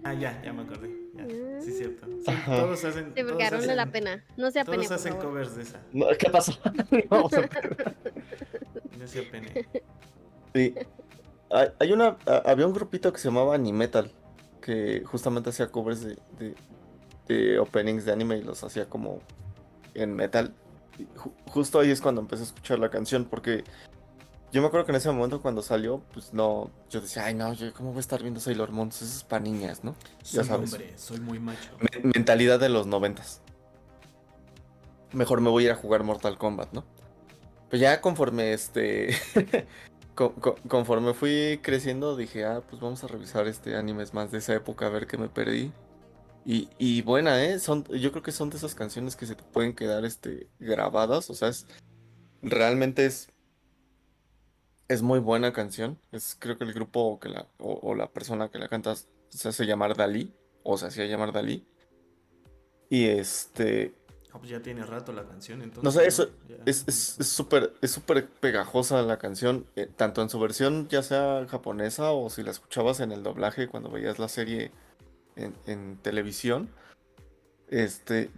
Ah, 0.04 0.12
ya, 0.14 0.40
ya 0.42 0.52
me 0.52 0.62
acordé. 0.62 0.90
Ya. 1.14 1.60
Sí, 1.60 1.72
cierto. 1.72 2.06
Sí, 2.06 2.32
todos 2.46 2.84
hacen. 2.84 3.12
Sí, 3.16 3.22
porque 3.24 3.48
todos 3.48 3.64
hacen- 3.66 3.90
pena. 3.92 4.24
No 4.36 4.50
se 4.50 4.60
apene, 4.60 4.76
Todos 4.78 4.88
por 4.88 4.96
hacen 4.96 5.12
favor. 5.12 5.26
covers 5.28 5.56
de 5.56 5.62
esa. 5.62 5.80
No, 5.92 6.06
¿Qué 6.18 6.30
pasó? 6.30 6.52
No 8.98 9.06
se 9.06 9.20
apene. 9.20 9.66
Sí. 10.54 10.74
Hay, 11.50 11.68
hay 11.78 11.92
una, 11.92 12.16
había 12.44 12.66
un 12.66 12.72
grupito 12.74 13.12
que 13.12 13.18
se 13.18 13.28
llamaba 13.28 13.54
Animetal, 13.54 14.12
que 14.60 15.02
justamente 15.04 15.50
hacía 15.50 15.68
covers 15.68 16.02
de, 16.02 16.18
de, 16.38 16.54
de 17.26 17.58
openings 17.58 18.04
de 18.04 18.12
anime 18.12 18.38
y 18.38 18.42
los 18.42 18.62
hacía 18.64 18.88
como 18.88 19.20
en 19.94 20.14
metal. 20.14 20.54
Y 20.98 21.04
ju- 21.16 21.32
justo 21.46 21.78
ahí 21.80 21.90
es 21.90 22.00
cuando 22.00 22.20
empecé 22.20 22.42
a 22.42 22.46
escuchar 22.46 22.78
la 22.80 22.90
canción, 22.90 23.24
porque 23.24 23.64
yo 24.52 24.60
me 24.62 24.68
acuerdo 24.68 24.86
que 24.86 24.92
en 24.92 24.96
ese 24.96 25.10
momento 25.10 25.40
cuando 25.42 25.62
salió, 25.62 26.02
pues 26.12 26.32
no, 26.32 26.70
yo 26.90 27.00
decía, 27.00 27.24
ay 27.26 27.34
no, 27.34 27.52
yo 27.52 27.72
cómo 27.74 27.90
voy 27.90 27.98
a 27.98 28.00
estar 28.00 28.22
viendo 28.22 28.40
Sailor 28.40 28.70
Moon, 28.70 28.88
eso 28.88 29.04
es 29.04 29.24
para 29.24 29.42
niñas, 29.42 29.84
¿no? 29.84 29.94
Soy 30.22 30.44
sabes. 30.44 30.72
hombre, 30.72 30.92
soy 30.96 31.20
muy 31.20 31.38
macho. 31.38 31.70
Me- 31.80 32.10
mentalidad 32.14 32.58
de 32.58 32.68
los 32.68 32.86
noventas. 32.86 33.40
Mejor 35.12 35.40
me 35.40 35.50
voy 35.50 35.64
a 35.64 35.66
ir 35.66 35.72
a 35.72 35.76
jugar 35.76 36.02
Mortal 36.04 36.36
Kombat, 36.38 36.72
¿no? 36.72 36.84
Pero 37.70 37.80
ya 37.80 38.00
conforme 38.00 38.52
este. 38.52 39.16
con- 40.14 40.32
con- 40.34 40.56
conforme 40.68 41.14
fui 41.14 41.60
creciendo, 41.62 42.16
dije, 42.16 42.44
ah, 42.44 42.62
pues 42.68 42.80
vamos 42.80 43.04
a 43.04 43.06
revisar 43.06 43.46
este 43.46 43.76
animes 43.76 44.12
más 44.14 44.30
de 44.30 44.38
esa 44.38 44.54
época, 44.54 44.86
a 44.86 44.90
ver 44.90 45.06
qué 45.06 45.16
me 45.18 45.28
perdí. 45.28 45.72
Y, 46.44 46.70
y 46.78 47.02
buena, 47.02 47.42
¿eh? 47.44 47.58
Son, 47.58 47.84
yo 47.84 48.10
creo 48.10 48.22
que 48.22 48.32
son 48.32 48.48
de 48.48 48.56
esas 48.56 48.74
canciones 48.74 49.16
que 49.16 49.26
se 49.26 49.34
te 49.34 49.42
pueden 49.42 49.74
quedar 49.74 50.04
este, 50.06 50.48
grabadas. 50.58 51.28
O 51.30 51.34
sea, 51.34 51.48
es. 51.48 51.66
Realmente 52.42 53.04
es. 53.04 53.28
Es 54.88 55.02
muy 55.02 55.18
buena 55.20 55.52
canción. 55.52 55.98
Es, 56.12 56.36
creo 56.38 56.56
que 56.58 56.64
el 56.64 56.72
grupo 56.72 57.20
que 57.20 57.28
la, 57.28 57.46
o, 57.58 57.74
o 57.82 57.94
la 57.94 58.10
persona 58.10 58.50
que 58.50 58.58
la 58.58 58.68
canta 58.68 58.94
se 59.28 59.48
hace 59.48 59.66
llamar 59.66 59.96
Dalí. 59.96 60.32
O 60.62 60.76
se 60.78 60.86
hacía 60.86 61.06
llamar 61.06 61.32
Dalí. 61.32 61.66
Y 62.90 63.06
este. 63.06 63.94
Ah, 64.32 64.38
pues 64.38 64.50
ya 64.50 64.60
tiene 64.60 64.84
rato 64.84 65.12
la 65.12 65.26
canción, 65.26 65.62
entonces. 65.62 65.84
No 65.84 65.90
sé, 65.90 66.06
eso 66.06 66.30
Ya. 66.48 66.56
es 66.66 66.84
es- 66.86 67.18
es 67.18 67.28
súper 67.28 67.72
es 67.80 67.90
súper 67.90 68.28
pegajosa 68.28 69.02
la 69.02 69.18
canción, 69.18 69.66
eh, 69.76 69.86
tanto 69.94 70.20
en 70.22 70.28
su 70.28 70.38
versión 70.38 70.86
ya 70.88 71.02
sea 71.02 71.46
japonesa 71.48 72.12
o 72.12 72.28
si 72.28 72.42
la 72.42 72.50
escuchabas 72.50 73.00
en 73.00 73.12
el 73.12 73.22
doblaje 73.22 73.68
cuando 73.68 73.90
veías 73.90 74.18
la 74.18 74.28
serie 74.28 74.70
en, 75.36 75.54
en 75.66 75.96
televisión. 75.98 76.68
Este. 77.68 78.30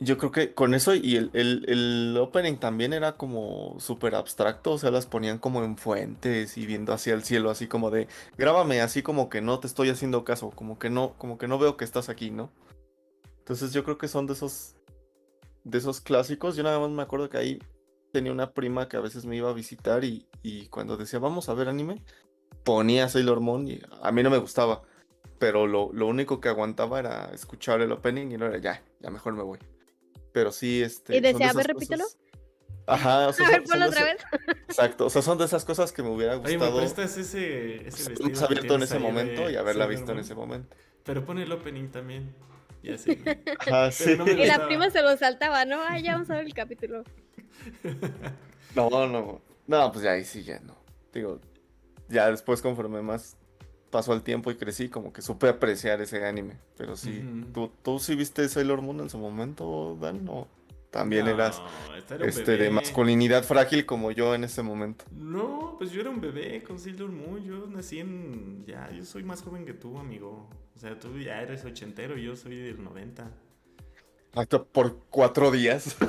Yo, 0.00 0.16
creo 0.18 0.32
que 0.32 0.54
con 0.54 0.74
eso 0.74 0.94
y 0.94 1.16
el, 1.16 1.30
el- 1.34 1.64
el 1.68 2.16
opening 2.18 2.56
también 2.56 2.92
era 2.92 3.16
como 3.16 3.76
súper 3.78 4.14
abstracto, 4.14 4.72
o 4.72 4.78
sea, 4.78 4.90
las 4.90 5.06
ponían 5.06 5.38
como 5.38 5.62
en 5.62 5.76
fuentes 5.76 6.56
y 6.58 6.66
viendo 6.66 6.92
hacia 6.92 7.14
el 7.14 7.22
cielo, 7.22 7.50
así 7.50 7.68
como 7.68 7.90
de, 7.90 8.08
grábame 8.38 8.80
así 8.80 9.02
como 9.02 9.28
que 9.28 9.40
no 9.42 9.60
te 9.60 9.66
estoy 9.66 9.90
haciendo 9.90 10.24
caso, 10.24 10.50
como 10.50 10.78
que 10.78 10.90
no, 10.90 11.14
como 11.18 11.38
que 11.38 11.48
no 11.48 11.58
veo 11.58 11.76
que 11.76 11.84
estás 11.84 12.08
aquí, 12.08 12.30
¿no? 12.30 12.50
Entonces 13.38 13.72
yo 13.72 13.84
creo 13.84 13.98
que 13.98 14.08
son 14.08 14.26
de 14.26 14.32
esos 14.34 14.74
de 15.64 15.78
esos 15.78 16.00
clásicos. 16.00 16.56
Yo 16.56 16.62
nada 16.62 16.78
más 16.78 16.90
me 16.90 17.02
acuerdo 17.02 17.28
que 17.28 17.38
ahí 17.38 17.58
tenía 18.12 18.32
una 18.32 18.52
prima 18.52 18.88
que 18.88 18.96
a 18.96 19.00
veces 19.00 19.26
me 19.26 19.36
iba 19.36 19.50
a 19.50 19.54
visitar 19.54 20.04
y, 20.04 20.26
y 20.42 20.66
cuando 20.68 20.96
decía 20.96 21.18
vamos 21.18 21.48
a 21.48 21.54
ver 21.54 21.68
anime, 21.68 22.02
ponía 22.64 23.08
Sailor 23.08 23.40
Moon 23.40 23.68
y 23.68 23.80
a 24.02 24.12
mí 24.12 24.22
no 24.22 24.30
me 24.30 24.38
gustaba. 24.38 24.82
Pero 25.38 25.66
lo, 25.66 25.92
lo 25.92 26.06
único 26.06 26.40
que 26.40 26.48
aguantaba 26.48 26.98
era 26.98 27.30
escuchar 27.32 27.80
el 27.80 27.92
opening 27.92 28.32
y 28.32 28.36
no 28.38 28.46
era 28.46 28.58
ya, 28.58 28.82
ya 29.00 29.10
mejor 29.10 29.34
me 29.34 29.42
voy. 29.42 29.58
Pero 30.32 30.52
sí, 30.52 30.82
este. 30.82 31.16
Y 31.16 31.20
decía, 31.20 31.50
a 31.50 31.52
ver, 31.52 31.66
repítelo. 31.66 32.04
cosas- 32.04 32.18
Ajá, 32.86 33.28
o 33.28 33.32
sea, 33.32 33.46
A 33.48 33.50
ver, 33.50 33.64
ponlo 33.64 33.86
otra 33.86 34.04
vez. 34.04 34.16
Exacto, 34.68 35.06
o 35.06 35.10
sea, 35.10 35.20
son 35.22 35.36
de 35.38 35.44
esas 35.44 35.64
cosas 35.64 35.92
que 35.92 36.02
me 36.02 36.08
hubiera 36.08 36.38
Oye, 36.38 36.56
¿me 36.56 36.68
gustado 36.70 37.04
ese, 37.20 37.86
ese 37.86 38.08
vestido 38.10 38.30
más 38.30 38.38
que 38.38 38.44
abierto 38.44 38.74
en 38.76 38.82
ese 38.82 38.94
de 38.94 39.00
momento 39.00 39.50
y 39.50 39.56
haberla 39.56 39.86
visto 39.86 40.12
en 40.12 40.18
ese 40.20 40.34
momento. 40.34 40.74
Pero 41.04 41.24
pone 41.24 41.42
el 41.42 41.52
opening 41.52 41.88
también. 41.88 42.34
Sé. 42.96 43.18
Ajá, 43.58 43.90
sí. 43.90 44.16
no 44.16 44.24
me 44.24 44.32
Y 44.32 44.46
la 44.46 44.64
prima 44.66 44.88
se 44.90 45.02
lo 45.02 45.14
saltaba, 45.16 45.64
¿no? 45.64 45.82
Ay, 45.82 46.02
ya 46.04 46.12
vamos 46.12 46.30
a 46.30 46.36
ver 46.36 46.46
el 46.46 46.54
capítulo. 46.54 47.04
No, 48.74 49.06
no. 49.08 49.40
No, 49.66 49.92
pues 49.92 50.04
ya 50.04 50.12
ahí 50.12 50.24
sí, 50.24 50.44
ya 50.44 50.60
no. 50.60 50.76
Digo, 51.12 51.40
ya 52.08 52.30
después 52.30 52.60
conforme 52.62 53.00
más 53.02 53.36
pasó 53.90 54.12
el 54.14 54.22
tiempo 54.22 54.50
y 54.50 54.56
crecí, 54.56 54.88
como 54.88 55.12
que 55.12 55.22
supe 55.22 55.48
apreciar 55.48 56.00
ese 56.00 56.24
anime. 56.26 56.56
Pero 56.76 56.96
sí, 56.96 57.18
Ujú. 57.20 57.52
¿tú, 57.52 57.72
¿tú 57.82 57.98
sí 57.98 58.14
viste 58.14 58.48
Sailor 58.48 58.82
Moon 58.82 59.00
en 59.00 59.10
su 59.10 59.18
momento, 59.18 59.96
Dan? 60.00 60.26
¿O 60.28 60.46
también 60.90 61.26
No, 61.26 61.32
eras 61.32 61.60
este 61.98 62.14
era 62.14 62.26
este, 62.26 62.56
de 62.56 62.70
masculinidad 62.70 63.44
frágil 63.44 63.84
como 63.84 64.10
yo 64.10 64.34
en 64.34 64.44
ese 64.44 64.62
momento? 64.62 65.04
No, 65.10 65.74
pues 65.78 65.90
yo 65.90 66.00
era 66.00 66.10
un 66.10 66.20
bebé 66.20 66.62
con 66.62 66.78
Sailor 66.78 67.10
Moon. 67.10 67.44
Yo 67.44 67.66
nací 67.66 68.00
en. 68.00 68.64
Ya, 68.66 68.90
yo 68.90 69.04
soy 69.04 69.22
más 69.22 69.42
joven 69.42 69.66
que 69.66 69.74
tú, 69.74 69.98
amigo. 69.98 70.48
O 70.74 70.78
sea, 70.78 70.98
tú 70.98 71.18
ya 71.18 71.42
eres 71.42 71.64
ochentero, 71.64 72.16
yo 72.16 72.36
soy 72.36 72.56
del 72.56 72.82
90. 72.82 73.30
Hasta 74.34 74.62
por 74.62 75.00
cuatro 75.10 75.50
días. 75.50 75.96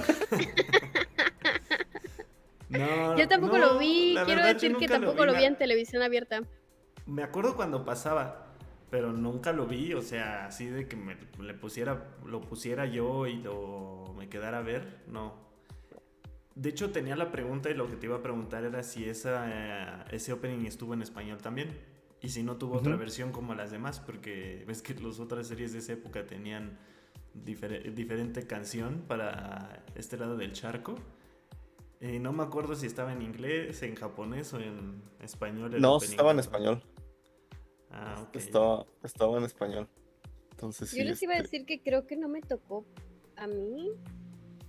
No, 2.70 3.18
Yo 3.18 3.28
tampoco 3.28 3.58
no, 3.58 3.74
lo 3.74 3.80
vi, 3.80 4.14
quiero 4.14 4.42
verdad, 4.42 4.54
decir 4.54 4.76
que 4.78 4.88
tampoco 4.88 5.26
lo 5.26 5.36
vi 5.36 5.44
en 5.44 5.58
televisión 5.58 6.04
abierta. 6.04 6.44
Me 7.10 7.24
acuerdo 7.24 7.56
cuando 7.56 7.84
pasaba, 7.86 8.46
pero 8.92 9.12
nunca 9.12 9.52
lo 9.52 9.66
vi, 9.66 9.94
o 9.94 10.02
sea, 10.02 10.46
así 10.46 10.68
de 10.68 10.88
que 10.88 10.96
me 10.96 11.18
le 11.44 11.54
pusiera, 11.56 12.06
lo 12.26 12.42
pusiera 12.42 12.86
yo 12.86 13.26
y 13.28 13.38
lo 13.38 14.14
me 14.18 14.30
quedara 14.30 14.60
a 14.60 14.62
ver, 14.62 15.02
no. 15.08 15.34
De 16.56 16.70
hecho 16.70 16.92
tenía 16.92 17.16
la 17.16 17.32
pregunta 17.32 17.70
y 17.70 17.74
lo 17.74 17.88
que 17.90 17.96
te 17.96 18.06
iba 18.06 18.18
a 18.18 18.22
preguntar 18.22 18.64
era 18.64 18.84
si 18.84 19.06
esa, 19.06 19.46
eh, 19.48 20.04
ese 20.12 20.34
opening 20.34 20.66
estuvo 20.66 20.94
en 20.94 21.02
español 21.02 21.40
también. 21.42 21.70
Y 22.22 22.30
si 22.30 22.44
no 22.44 22.58
tuvo 22.58 22.76
otra 22.78 22.98
versión 22.98 23.32
como 23.32 23.56
las 23.56 23.72
demás, 23.72 24.02
porque 24.02 24.66
ves 24.68 24.82
que 24.82 24.94
las 24.96 25.22
otras 25.22 25.48
series 25.48 25.72
de 25.72 25.80
esa 25.80 25.94
época 25.94 26.26
tenían 26.28 26.78
difer- 27.34 27.94
diferente 27.94 28.46
canción 28.46 29.06
para 29.08 29.84
este 29.96 30.18
lado 30.18 30.36
del 30.36 30.52
charco. 30.52 30.96
Y 32.02 32.20
no 32.20 32.34
me 32.34 32.44
acuerdo 32.44 32.76
si 32.76 32.88
estaba 32.88 33.14
en 33.14 33.22
inglés, 33.22 33.82
en 33.84 33.96
japonés 33.96 34.54
o 34.54 34.60
en 34.60 35.02
español. 35.22 35.74
el 35.76 35.82
No, 35.82 35.96
opening. 35.96 36.12
estaba 36.12 36.32
en 36.32 36.40
español. 36.40 36.84
Ah, 37.92 38.24
ok. 38.28 38.36
Estaba, 38.36 38.86
estaba 39.04 39.38
en 39.38 39.44
español. 39.46 39.88
Entonces 40.52 40.90
sí. 40.90 40.98
Yo 40.98 41.04
les 41.06 41.22
iba 41.24 41.34
a 41.34 41.38
este, 41.38 41.58
decir 41.58 41.66
que 41.66 41.82
creo 41.82 42.06
que 42.06 42.16
no 42.18 42.28
me 42.28 42.42
tocó 42.42 42.86
a 43.36 43.48
mí, 43.48 43.92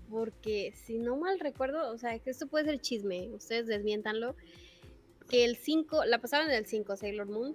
porque 0.09 0.73
si 0.75 0.99
no 0.99 1.17
mal 1.17 1.39
recuerdo, 1.41 1.91
o 1.93 1.99
sea, 1.99 2.19
que 2.19 2.31
esto 2.31 2.47
puede 2.47 2.65
ser 2.67 2.81
chisme, 2.81 3.29
ustedes 3.31 3.67
desmiéntanlo, 3.67 4.37
que 5.29 5.45
el 5.45 5.57
5, 5.57 6.05
la 6.05 6.19
pasaban 6.21 6.49
en 6.51 6.57
el 6.57 6.67
5, 6.67 6.97
Sailor 6.97 7.27
Moon, 7.27 7.55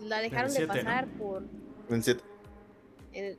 la 0.00 0.20
dejaron 0.20 0.52
de 0.52 0.66
pasar 0.66 1.06
por, 1.16 1.44
en 1.88 2.02
siete- 2.02 2.24
en- 3.12 3.38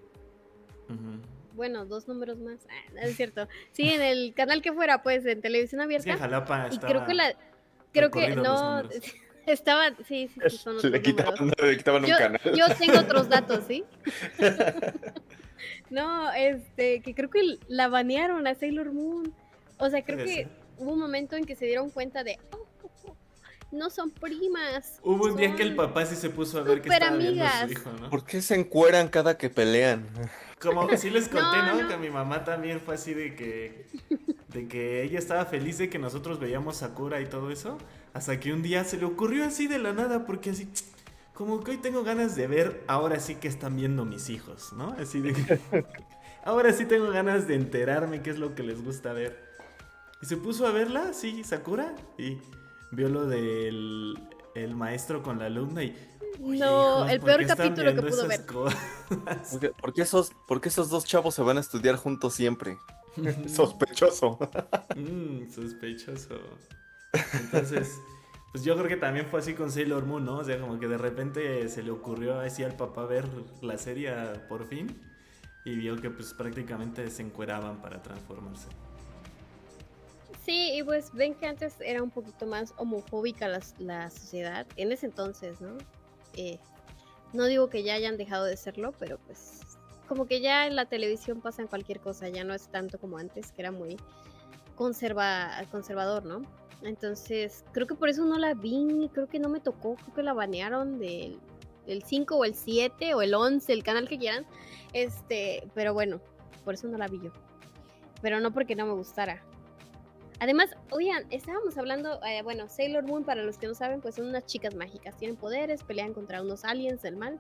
Ujú. 0.89 1.21
bueno, 1.55 1.85
dos 1.85 2.07
números 2.07 2.39
más, 2.39 2.59
ah, 2.69 2.91
no 2.93 3.01
es 3.01 3.15
cierto, 3.15 3.47
sí, 3.71 3.89
en 3.89 4.01
el 4.01 4.33
canal 4.33 4.61
que 4.61 4.71
fuera, 4.73 5.03
pues, 5.03 5.25
en 5.25 5.41
televisión 5.41 5.81
Es 5.81 5.87
que 6.03 6.11
abierta, 6.11 6.23
Jalapa 6.23 6.67
y 6.69 6.75
estaba... 6.75 6.93
creo 6.93 7.05
que 7.05 7.13
la, 7.13 7.35
creo 7.91 8.11
que 8.11 8.35
no, 8.35 8.83
números. 9.45 9.59
estaba, 9.59 9.89
sí, 10.07 10.29
sí, 10.33 10.39
sí, 10.49 10.57
son 10.57 10.73
Le 10.75 10.87
otros 10.87 10.99
quitaban, 11.01 11.35
números. 11.39 11.67
le 11.67 11.77
quitaban 11.77 12.03
un 12.03 12.09
yo, 12.09 12.17
canal. 12.17 12.41
yo 12.55 12.65
tengo 12.77 12.99
otros 12.99 13.29
datos, 13.29 13.63
¿sí? 13.67 13.83
no, 15.89 16.31
este, 16.33 17.01
que 17.01 17.13
creo 17.13 17.29
que 17.29 17.57
la 17.67 17.87
banearon 17.87 18.47
a 18.47 18.55
Sailor 18.55 18.91
Moon. 18.93 19.33
O 19.77 19.89
sea, 19.89 20.03
creo 20.03 20.17
que 20.17 20.33
ser. 20.33 20.47
hubo 20.77 20.93
un 20.93 20.99
momento 20.99 21.35
en 21.35 21.45
que 21.45 21.55
se 21.55 21.65
dieron 21.65 21.89
cuenta 21.89 22.23
de, 22.23 22.37
"Oh, 22.51 22.65
oh, 22.83 22.89
oh, 23.09 23.15
no 23.71 23.89
son 23.89 24.11
primas. 24.11 24.99
Hubo 25.03 25.25
un 25.25 25.35
día 25.37 25.55
que 25.55 25.63
el 25.63 25.75
papá 25.75 26.05
sí 26.05 26.15
se 26.15 26.29
puso 26.29 26.59
a 26.59 26.61
ver 26.63 26.81
que 26.81 26.89
estaba 26.89 27.15
viendo 27.17 27.43
a 27.43 27.49
su 27.49 27.55
amigas". 27.63 27.71
hijo, 27.71 27.91
¿no? 27.99 28.09
¿Por 28.09 28.25
qué 28.25 28.41
se 28.41 28.55
encueran 28.55 29.07
cada 29.09 29.37
que 29.37 29.49
pelean? 29.49 30.07
Como 30.59 30.87
sí 30.95 31.09
les 31.09 31.27
conté, 31.27 31.57
No, 31.57 31.75
¿no? 31.75 31.81
no. 31.81 31.87
Que 31.89 31.97
mi 31.97 32.09
mamá 32.09 32.43
también 32.45 32.79
fue 32.79 32.95
así 32.95 33.13
de 33.13 33.35
que... 33.35 33.85
De 34.47 34.67
que 34.67 35.01
ella 35.03 35.17
estaba 35.19 35.45
feliz 35.45 35.79
de 35.79 35.89
que 35.89 35.97
nosotros 35.99 36.39
veíamos 36.39 36.77
Sakura 36.77 37.19
y 37.19 37.25
todo 37.25 37.49
eso. 37.51 37.77
Hasta 38.13 38.39
que 38.39 38.53
un 38.53 38.61
día 38.61 38.83
se 38.83 38.97
le 38.97 39.05
ocurrió 39.05 39.45
así 39.45 39.67
de 39.67 39.79
la 39.79 39.93
nada, 39.93 40.25
porque 40.25 40.51
así... 40.51 40.69
Como 41.33 41.63
que 41.63 41.71
hoy 41.71 41.77
tengo 41.77 42.03
ganas 42.03 42.35
de 42.35 42.45
ver, 42.45 42.83
ahora 42.87 43.19
sí 43.19 43.35
que 43.35 43.47
están 43.47 43.75
viendo 43.75 44.05
mis 44.05 44.29
hijos, 44.29 44.71
¿no? 44.73 44.95
Así 44.99 45.19
de 45.19 45.33
que... 45.33 45.59
Ahora 46.45 46.73
sí 46.73 46.83
tengo 46.85 47.09
ganas 47.09 47.47
de 47.47 47.55
enterarme 47.55 48.21
qué 48.21 48.29
es 48.29 48.37
lo 48.37 48.53
que 48.53 48.63
les 48.63 48.83
gusta 48.83 49.13
ver. 49.13 49.41
Y 50.21 50.25
se 50.25 50.35
puso 50.35 50.67
a 50.67 50.71
verla, 50.71 51.13
sí, 51.13 51.41
Sakura, 51.45 51.95
y 52.17 52.37
vio 52.91 53.07
lo 53.07 53.25
del 53.25 54.19
el 54.53 54.75
maestro 54.75 55.23
con 55.23 55.39
la 55.39 55.45
alumna 55.45 55.83
y... 55.83 55.95
"Oye, 56.43 56.59
No, 56.59 57.07
el 57.07 57.19
¿por 57.21 57.27
peor 57.29 57.47
capítulo 57.47 57.95
que 57.95 58.01
pudo 58.01 58.27
ver. 58.27 58.45
cosas?" 58.45 58.77
¿Por 59.51 59.59
qué, 59.61 59.69
por 59.69 59.93
qué 59.93 60.01
esos, 60.01 60.31
por 60.47 60.59
qué 60.59 60.67
esos 60.67 60.89
dos 60.89 61.05
chavos 61.05 61.33
se 61.33 61.41
van 61.41 61.57
a 61.57 61.61
estudiar 61.61 61.95
juntos 61.95 62.33
siempre? 62.33 62.77
Sospechoso. 63.47 64.37
Mm, 64.97 65.49
sospechoso. 65.49 66.35
Entonces, 67.39 67.99
pues 68.51 68.63
yo 68.63 68.75
creo 68.75 68.87
que 68.87 68.97
también 68.97 69.25
fue 69.25 69.39
así 69.39 69.53
con 69.53 69.71
Sailor 69.71 70.05
Moon, 70.05 70.25
¿no? 70.25 70.37
O 70.37 70.43
sea, 70.43 70.59
como 70.59 70.79
que 70.79 70.87
de 70.87 70.97
repente 70.97 71.67
se 71.69 71.83
le 71.83 71.91
ocurrió 71.91 72.39
así 72.39 72.63
al 72.63 72.75
papá 72.75 73.05
ver 73.05 73.27
la 73.61 73.77
serie 73.77 74.13
por 74.47 74.67
fin 74.67 74.87
y 75.65 75.75
vio 75.75 75.95
que 75.95 76.09
pues 76.09 76.33
prácticamente 76.33 77.09
se 77.09 77.21
encueraban 77.21 77.81
para 77.81 78.01
transformarse. 78.01 78.67
Sí, 80.45 80.73
y 80.73 80.83
pues 80.83 81.13
ven 81.13 81.35
que 81.35 81.47
antes 81.47 81.75
era 81.79 82.03
un 82.03 82.11
poquito 82.11 82.45
más 82.45 82.73
homofóbica 82.77 83.47
la, 83.47 83.61
la 83.79 84.09
sociedad, 84.09 84.67
en 84.75 84.91
ese 84.91 85.05
entonces, 85.05 85.61
¿no? 85.61 85.77
Eh, 86.35 86.59
no 87.31 87.45
digo 87.45 87.69
que 87.69 87.83
ya 87.83 87.93
hayan 87.93 88.17
dejado 88.17 88.43
de 88.43 88.57
serlo, 88.57 88.91
pero 88.99 89.17
pues 89.19 89.61
como 90.07 90.27
que 90.27 90.41
ya 90.41 90.67
en 90.67 90.75
la 90.75 90.85
televisión 90.85 91.41
pasan 91.41 91.67
cualquier 91.67 92.01
cosa, 92.01 92.27
ya 92.27 92.43
no 92.43 92.53
es 92.53 92.67
tanto 92.67 92.99
como 92.99 93.17
antes, 93.17 93.51
que 93.51 93.61
era 93.61 93.71
muy 93.71 93.97
conserva, 94.75 95.49
conservador, 95.71 96.25
¿no? 96.25 96.41
Entonces, 96.83 97.63
creo 97.71 97.87
que 97.87 97.95
por 97.95 98.09
eso 98.09 98.25
no 98.25 98.37
la 98.37 98.53
vi, 98.53 99.09
creo 99.13 99.27
que 99.27 99.39
no 99.39 99.49
me 99.49 99.59
tocó, 99.59 99.95
creo 99.95 100.13
que 100.13 100.23
la 100.23 100.33
banearon 100.33 100.99
del, 100.99 101.39
del 101.85 102.03
5 102.03 102.35
o 102.35 102.43
el 102.45 102.55
7 102.55 103.13
o 103.13 103.21
el 103.21 103.33
11, 103.33 103.71
el 103.71 103.83
canal 103.83 104.07
que 104.07 104.17
quieran, 104.17 104.45
este, 104.91 105.67
pero 105.73 105.93
bueno, 105.93 106.19
por 106.65 106.73
eso 106.73 106.87
no 106.87 106.97
la 106.97 107.07
vi 107.07 107.21
yo. 107.21 107.31
Pero 108.21 108.39
no 108.39 108.51
porque 108.51 108.75
no 108.75 108.85
me 108.85 108.93
gustara. 108.93 109.43
Además, 110.39 110.71
oigan, 110.91 111.25
estábamos 111.29 111.77
hablando, 111.77 112.19
eh, 112.25 112.41
bueno, 112.41 112.67
Sailor 112.67 113.05
Moon, 113.05 113.23
para 113.23 113.43
los 113.43 113.57
que 113.57 113.67
no 113.67 113.75
saben, 113.75 114.01
pues 114.01 114.15
son 114.15 114.27
unas 114.27 114.45
chicas 114.45 114.75
mágicas, 114.75 115.15
tienen 115.17 115.37
poderes, 115.37 115.83
pelean 115.83 116.13
contra 116.13 116.41
unos 116.41 116.65
aliens 116.65 117.01
del 117.01 117.15
mal. 117.15 117.39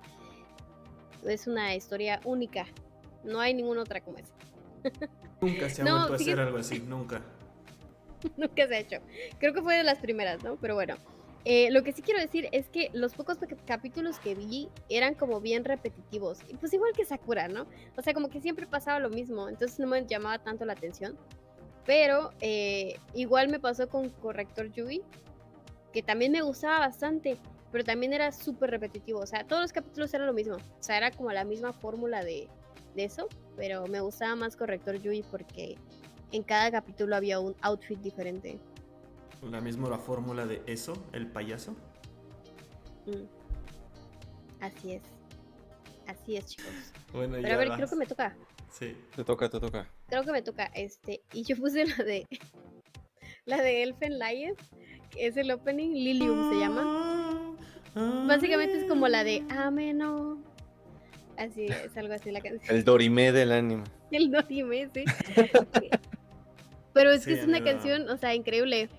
Es 1.25 1.47
una 1.47 1.75
historia 1.75 2.21
única, 2.23 2.65
no 3.23 3.39
hay 3.39 3.53
ninguna 3.53 3.81
otra 3.81 4.01
como 4.01 4.19
esa. 4.19 4.33
Nunca 5.41 5.69
se 5.69 5.81
ha 5.81 5.85
No, 5.85 5.95
vuelto 5.95 6.13
a 6.13 6.15
hacer 6.15 6.39
algo 6.39 6.57
así, 6.57 6.79
nunca. 6.79 7.21
Nunca 8.37 8.67
se 8.67 8.75
ha 8.75 8.79
hecho. 8.79 8.97
Creo 9.39 9.53
que 9.53 9.61
fue 9.61 9.75
de 9.75 9.83
las 9.83 9.99
primeras, 9.99 10.43
¿no? 10.43 10.57
Pero 10.57 10.75
bueno. 10.75 10.95
Eh, 11.45 11.71
lo 11.71 11.83
que 11.83 11.91
sí 11.91 12.01
quiero 12.01 12.21
decir 12.21 12.47
es 12.53 12.69
que 12.69 12.89
los 12.93 13.15
pocos 13.15 13.37
capítulos 13.65 14.17
que 14.19 14.33
vi 14.33 14.69
eran 14.87 15.13
como 15.13 15.41
bien 15.41 15.65
repetitivos. 15.65 16.39
Y 16.47 16.55
pues 16.55 16.73
igual 16.73 16.93
que 16.93 17.03
Sakura, 17.03 17.49
¿no? 17.49 17.65
O 17.97 18.01
sea, 18.01 18.13
como 18.13 18.29
que 18.29 18.39
siempre 18.39 18.65
pasaba 18.65 18.99
lo 18.99 19.09
mismo. 19.09 19.49
Entonces 19.49 19.77
no 19.79 19.87
me 19.87 20.05
llamaba 20.05 20.39
tanto 20.39 20.63
la 20.63 20.73
atención. 20.73 21.17
Pero 21.85 22.31
eh, 22.39 22.95
igual 23.13 23.49
me 23.49 23.59
pasó 23.59 23.89
con 23.89 24.09
Corrector 24.09 24.71
Yui. 24.71 25.01
Que 25.91 26.01
también 26.01 26.31
me 26.31 26.41
gustaba 26.41 26.79
bastante. 26.79 27.37
Pero 27.73 27.83
también 27.83 28.13
era 28.13 28.31
súper 28.31 28.69
repetitivo. 28.69 29.19
O 29.19 29.27
sea, 29.27 29.45
todos 29.45 29.63
los 29.63 29.73
capítulos 29.73 30.13
eran 30.13 30.27
lo 30.27 30.33
mismo. 30.33 30.55
O 30.55 30.83
sea, 30.83 30.95
era 30.95 31.11
como 31.11 31.29
la 31.33 31.43
misma 31.43 31.73
fórmula 31.73 32.23
de, 32.23 32.47
de 32.95 33.03
eso. 33.03 33.27
Pero 33.57 33.85
me 33.87 33.99
gustaba 33.99 34.35
más 34.37 34.55
Corrector 34.55 34.95
Yui 35.01 35.23
porque 35.29 35.75
en 36.33 36.43
cada 36.43 36.71
capítulo 36.71 37.15
había 37.15 37.39
un 37.39 37.55
outfit 37.61 37.99
diferente. 37.99 38.59
La 39.41 39.61
misma 39.61 39.89
la 39.89 39.97
fórmula 39.97 40.45
de 40.45 40.61
eso, 40.65 40.93
el 41.13 41.27
payaso. 41.27 41.73
Mm. 43.05 43.25
Así 44.61 44.93
es. 44.93 45.01
Así 46.07 46.35
es, 46.37 46.45
chicos. 46.45 46.71
Bueno, 47.11 47.35
Pero 47.35 47.47
ya 47.47 47.53
a 47.53 47.57
ver, 47.57 47.69
vas. 47.69 47.77
creo 47.77 47.89
que 47.89 47.95
me 47.95 48.05
toca. 48.05 48.35
Sí. 48.71 48.97
Te 49.15 49.23
toca, 49.23 49.49
te 49.49 49.59
toca. 49.59 49.87
Creo 50.07 50.23
que 50.23 50.31
me 50.31 50.41
toca 50.41 50.65
este. 50.73 51.21
Y 51.33 51.43
yo 51.43 51.55
puse 51.55 51.85
la 51.85 52.03
de. 52.03 52.27
La 53.45 53.61
de 53.61 53.83
Elfen 53.83 54.19
Lion. 54.19 54.55
Que 55.09 55.27
es 55.27 55.35
el 55.35 55.51
opening. 55.51 55.91
Lilium 55.91 56.49
se 56.49 56.59
llama. 56.59 57.57
Básicamente 58.25 58.79
es 58.79 58.85
como 58.85 59.09
la 59.09 59.25
de 59.25 59.43
Ameno. 59.49 60.41
Así 61.37 61.65
es, 61.65 61.95
algo 61.97 62.13
así 62.13 62.31
la 62.31 62.41
canción. 62.41 62.73
El 62.73 62.83
Dorime 62.85 63.31
del 63.33 63.51
anime. 63.51 63.83
El 64.11 64.31
Dorime, 64.31 64.89
sí. 64.93 65.03
Pero 66.93 67.11
es 67.11 67.25
que 67.25 67.33
Sí, 67.35 67.41
es 67.41 67.47
una 67.47 67.63
canción, 67.63 68.09
o 68.09 68.17
sea, 68.17 68.35
increíble. 68.35 68.89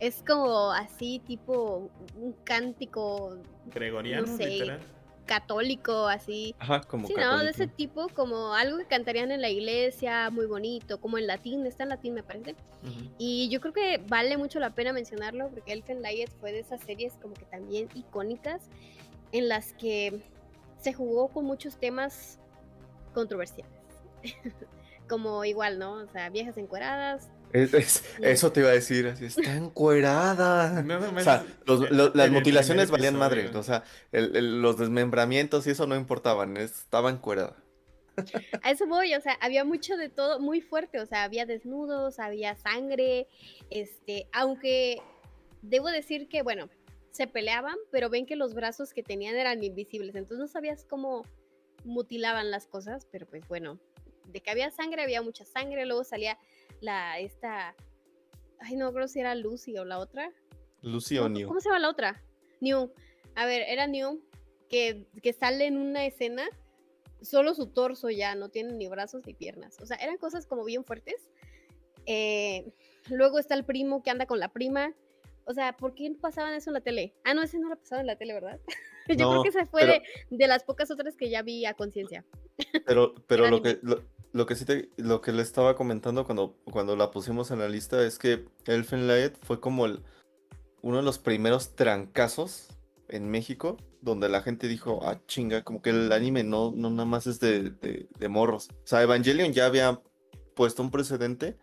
Es 0.00 0.22
como 0.26 0.72
así, 0.72 1.20
tipo 1.26 1.90
un 2.16 2.32
cántico 2.44 3.38
Gregoriano, 3.66 4.26
No 4.26 4.36
sé, 4.36 4.46
literal. 4.48 4.80
católico, 5.26 6.08
así. 6.08 6.56
Ajá, 6.58 6.80
como 6.80 7.06
Sí, 7.06 7.14
¿no? 7.16 7.38
De 7.38 7.50
ese 7.50 7.68
tipo, 7.68 8.08
como 8.08 8.54
algo 8.54 8.78
que 8.78 8.86
cantarían 8.86 9.30
en 9.30 9.40
la 9.40 9.48
iglesia, 9.50 10.30
muy 10.30 10.46
bonito, 10.46 11.00
como 11.00 11.18
en 11.18 11.28
latín, 11.28 11.64
está 11.66 11.84
en 11.84 11.90
latín 11.90 12.14
me 12.14 12.22
parece. 12.22 12.56
Y 13.18 13.48
yo 13.48 13.60
creo 13.60 13.72
que 13.72 14.02
vale 14.08 14.36
mucho 14.36 14.58
la 14.58 14.70
pena 14.70 14.92
mencionarlo 14.92 15.48
porque 15.50 15.72
Elfen 15.72 16.02
Lied 16.02 16.30
fue 16.40 16.50
de 16.52 16.60
esas 16.60 16.80
series 16.80 17.14
como 17.22 17.34
que 17.34 17.44
también 17.44 17.88
icónicas 17.94 18.62
en 19.30 19.48
las 19.48 19.72
que 19.74 20.20
se 20.80 20.92
jugó 20.92 21.28
con 21.28 21.44
muchos 21.44 21.76
temas 21.76 22.40
controversiales. 23.14 23.72
como 25.08 25.44
igual, 25.44 25.78
¿no? 25.78 25.92
O 25.94 26.06
sea, 26.08 26.30
viejas 26.30 26.56
encueradas, 26.56 27.30
Es- 27.52 27.74
es- 27.74 28.04
eso 28.22 28.52
te 28.52 28.60
iba 28.60 28.70
a 28.70 28.72
decir, 28.72 29.06
así, 29.06 29.26
está 29.26 29.54
encuerada. 29.56 30.82
Nada 30.82 31.08
O 31.08 31.12
más 31.12 31.24
sea, 31.24 31.44
los- 31.66 31.90
las 32.14 32.26
el 32.26 32.32
mutilaciones 32.32 32.90
valían 32.90 33.16
madre, 33.16 33.48
o 33.54 33.62
sea, 33.62 33.84
el- 34.10 34.34
el- 34.36 34.62
los 34.62 34.78
desmembramientos 34.78 35.66
y 35.66 35.70
eso 35.70 35.86
no 35.86 35.96
importaban, 35.96 36.56
estaba 36.56 37.10
encuerada. 37.10 37.56
A 38.62 38.70
eso 38.70 38.86
voy, 38.86 39.14
o 39.14 39.20
sea, 39.20 39.38
había 39.40 39.64
mucho 39.64 39.96
de 39.96 40.08
todo 40.10 40.38
muy 40.38 40.60
fuerte, 40.60 41.00
o 41.00 41.06
sea, 41.06 41.24
había 41.24 41.46
desnudos, 41.46 42.18
había 42.18 42.54
sangre, 42.56 43.26
este, 43.70 44.26
aunque 44.32 45.00
debo 45.62 45.88
decir 45.90 46.28
que, 46.28 46.42
bueno, 46.42 46.68
se 47.10 47.26
peleaban, 47.26 47.76
pero 47.90 48.10
ven 48.10 48.26
que 48.26 48.36
los 48.36 48.54
brazos 48.54 48.92
que 48.92 49.02
tenían 49.02 49.36
eran 49.36 49.62
invisibles, 49.62 50.14
entonces 50.14 50.38
no 50.38 50.46
sabías 50.46 50.84
cómo 50.84 51.24
mutilaban 51.84 52.50
las 52.50 52.66
cosas, 52.66 53.06
pero 53.10 53.26
pues 53.26 53.46
bueno, 53.48 53.78
de 54.26 54.40
que 54.40 54.50
había 54.50 54.70
sangre, 54.70 55.02
había 55.02 55.20
mucha 55.22 55.44
sangre, 55.44 55.84
luego 55.86 56.04
salía 56.04 56.38
la, 56.82 57.18
esta, 57.18 57.74
ay, 58.60 58.76
no 58.76 58.92
creo 58.92 59.08
si 59.08 59.20
era 59.20 59.34
Lucy 59.34 59.78
o 59.78 59.84
la 59.86 59.98
otra, 59.98 60.30
Lucy 60.82 61.14
no, 61.14 61.24
O'Neill. 61.24 61.46
¿Cómo 61.46 61.60
se 61.60 61.68
llama 61.70 61.78
la 61.78 61.88
otra? 61.88 62.22
New. 62.60 62.92
A 63.36 63.46
ver, 63.46 63.62
era 63.68 63.86
New 63.86 64.20
que, 64.68 65.06
que 65.22 65.32
sale 65.32 65.66
en 65.66 65.78
una 65.78 66.04
escena, 66.04 66.44
solo 67.22 67.54
su 67.54 67.68
torso 67.68 68.10
ya, 68.10 68.34
no 68.34 68.48
tiene 68.50 68.72
ni 68.72 68.88
brazos 68.88 69.24
ni 69.26 69.32
piernas. 69.32 69.78
O 69.80 69.86
sea, 69.86 69.96
eran 69.98 70.18
cosas 70.18 70.44
como 70.46 70.64
bien 70.64 70.84
fuertes. 70.84 71.30
Eh, 72.06 72.72
luego 73.08 73.38
está 73.38 73.54
el 73.54 73.64
primo 73.64 74.02
que 74.02 74.10
anda 74.10 74.26
con 74.26 74.40
la 74.40 74.48
prima. 74.48 74.92
O 75.44 75.54
sea, 75.54 75.72
¿por 75.76 75.94
qué 75.94 76.10
pasaban 76.20 76.54
eso 76.54 76.70
en 76.70 76.74
la 76.74 76.80
tele? 76.80 77.14
Ah, 77.24 77.34
no, 77.34 77.42
ese 77.42 77.58
no 77.58 77.68
lo 77.68 77.76
pasaban 77.76 78.02
en 78.02 78.06
la 78.08 78.16
tele, 78.16 78.34
¿verdad? 78.34 78.60
Yo 79.08 79.16
creo 79.16 79.34
No, 79.34 79.42
que 79.42 79.48
ese 79.50 79.66
fue 79.66 79.80
pero- 79.82 79.92
de, 80.30 80.36
de 80.36 80.46
las 80.46 80.62
pocas 80.64 80.90
otras 80.90 81.16
que 81.16 81.30
ya 81.30 81.42
vi 81.42 81.64
a 81.64 81.74
conciencia. 81.74 82.24
Pero, 82.86 83.14
pero 83.26 83.48
lo 83.48 83.60
que, 83.62 83.78
lo, 83.82 84.02
lo 84.32 84.46
que 84.46 84.56
sí 84.56 84.64
te, 84.64 84.90
lo 84.96 85.20
que 85.20 85.32
le 85.32 85.42
estaba 85.42 85.76
comentando 85.76 86.24
cuando, 86.24 86.56
cuando 86.64 86.96
la 86.96 87.10
pusimos 87.10 87.50
en 87.50 87.58
la 87.58 87.68
lista 87.68 88.04
es 88.04 88.18
que 88.18 88.46
Elfen 88.66 89.06
Lied 89.06 89.32
fue 89.42 89.60
como 89.60 89.86
el, 89.86 90.02
uno 90.80 90.98
de 90.98 91.02
los 91.02 91.18
primeros 91.18 91.74
trancazos 91.74 92.68
en 93.08 93.30
México 93.30 93.76
donde 94.00 94.28
la 94.28 94.42
gente 94.42 94.68
dijo, 94.68 95.00
ah, 95.04 95.20
chinga, 95.26 95.62
como 95.62 95.80
que 95.80 95.90
el 95.90 96.10
anime 96.10 96.42
no, 96.42 96.72
no 96.74 96.90
nada 96.90 97.04
más 97.04 97.26
es 97.26 97.38
de, 97.38 97.70
de, 97.70 98.28
morros. 98.28 98.68
O 98.70 98.86
sea, 98.86 99.02
Evangelion 99.02 99.52
ya 99.52 99.66
había 99.66 100.00
puesto 100.56 100.82
un 100.82 100.90
precedente, 100.90 101.56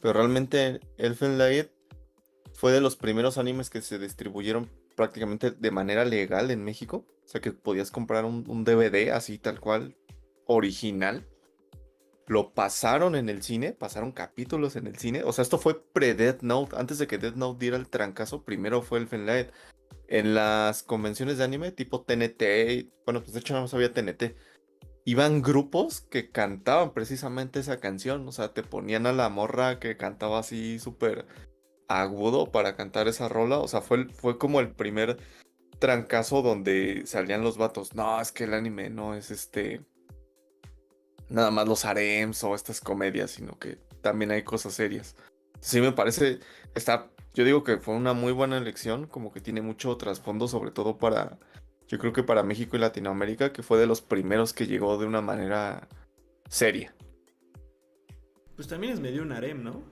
pero 0.00 0.14
realmente 0.14 0.80
Elfen 0.96 1.38
Lied 1.38 1.66
fue 2.52 2.72
de 2.72 2.80
los 2.80 2.96
primeros 2.96 3.38
animes 3.38 3.70
que 3.70 3.80
se 3.80 4.00
distribuyeron 4.00 4.68
prácticamente 4.96 5.52
de 5.52 5.70
manera 5.70 6.04
legal 6.04 6.50
en 6.50 6.64
México. 6.64 7.04
O 7.24 7.28
sea, 7.28 7.40
que 7.40 7.52
podías 7.52 7.92
comprar 7.92 8.24
un 8.24 8.64
DVD 8.64 9.12
así 9.12 9.38
tal 9.38 9.60
cual, 9.60 9.96
original. 10.46 11.24
Lo 12.28 12.52
pasaron 12.52 13.16
en 13.16 13.28
el 13.30 13.42
cine, 13.42 13.72
pasaron 13.72 14.12
capítulos 14.12 14.76
en 14.76 14.86
el 14.86 14.96
cine. 14.96 15.22
O 15.24 15.32
sea, 15.32 15.42
esto 15.42 15.58
fue 15.58 15.82
pre-Death 15.82 16.42
Note. 16.42 16.76
Antes 16.76 16.98
de 16.98 17.06
que 17.06 17.16
Death 17.16 17.36
Note 17.36 17.58
diera 17.58 17.76
el 17.78 17.88
trancazo, 17.88 18.44
primero 18.44 18.82
fue 18.82 18.98
el 18.98 19.26
Lied. 19.26 19.46
En 20.08 20.34
las 20.34 20.82
convenciones 20.82 21.38
de 21.38 21.44
anime, 21.44 21.72
tipo 21.72 22.02
TNT, 22.02 22.92
bueno, 23.06 23.22
pues 23.22 23.32
de 23.32 23.40
hecho 23.40 23.54
no 23.54 23.66
sabía 23.66 23.92
TNT. 23.92 24.36
Iban 25.04 25.40
grupos 25.40 26.02
que 26.02 26.30
cantaban 26.30 26.92
precisamente 26.92 27.60
esa 27.60 27.80
canción. 27.80 28.28
O 28.28 28.32
sea, 28.32 28.52
te 28.52 28.62
ponían 28.62 29.06
a 29.06 29.12
la 29.12 29.30
morra 29.30 29.78
que 29.78 29.96
cantaba 29.96 30.38
así 30.38 30.78
súper 30.78 31.26
agudo 31.88 32.52
para 32.52 32.76
cantar 32.76 33.08
esa 33.08 33.28
rola. 33.28 33.58
O 33.58 33.68
sea, 33.68 33.80
fue, 33.80 34.08
fue 34.10 34.38
como 34.38 34.60
el 34.60 34.70
primer 34.72 35.18
trancazo 35.78 36.42
donde 36.42 37.06
salían 37.06 37.42
los 37.42 37.56
vatos. 37.56 37.94
No, 37.94 38.20
es 38.20 38.32
que 38.32 38.44
el 38.44 38.52
anime 38.54 38.90
no 38.90 39.14
es 39.14 39.30
este. 39.30 39.82
Nada 41.28 41.50
más 41.50 41.68
los 41.68 41.84
harems 41.84 42.42
o 42.44 42.54
estas 42.54 42.80
comedias, 42.80 43.32
sino 43.32 43.58
que 43.58 43.76
también 44.00 44.30
hay 44.30 44.42
cosas 44.42 44.74
serias. 44.74 45.16
Sí, 45.60 45.80
me 45.80 45.92
parece. 45.92 46.40
Está. 46.74 47.10
Yo 47.34 47.44
digo 47.44 47.62
que 47.62 47.78
fue 47.78 47.94
una 47.94 48.14
muy 48.14 48.32
buena 48.32 48.56
elección, 48.56 49.06
como 49.06 49.32
que 49.32 49.40
tiene 49.40 49.60
mucho 49.60 49.96
trasfondo, 49.96 50.48
sobre 50.48 50.70
todo 50.70 50.98
para. 50.98 51.38
Yo 51.86 51.98
creo 51.98 52.12
que 52.12 52.22
para 52.22 52.42
México 52.42 52.76
y 52.76 52.80
Latinoamérica, 52.80 53.52
que 53.52 53.62
fue 53.62 53.78
de 53.78 53.86
los 53.86 54.02
primeros 54.02 54.52
que 54.52 54.66
llegó 54.66 54.98
de 54.98 55.06
una 55.06 55.20
manera 55.22 55.88
seria. 56.48 56.94
Pues 58.56 58.68
también 58.68 58.92
es 58.92 59.00
medio 59.00 59.22
un 59.22 59.32
harem, 59.32 59.62
¿no? 59.62 59.82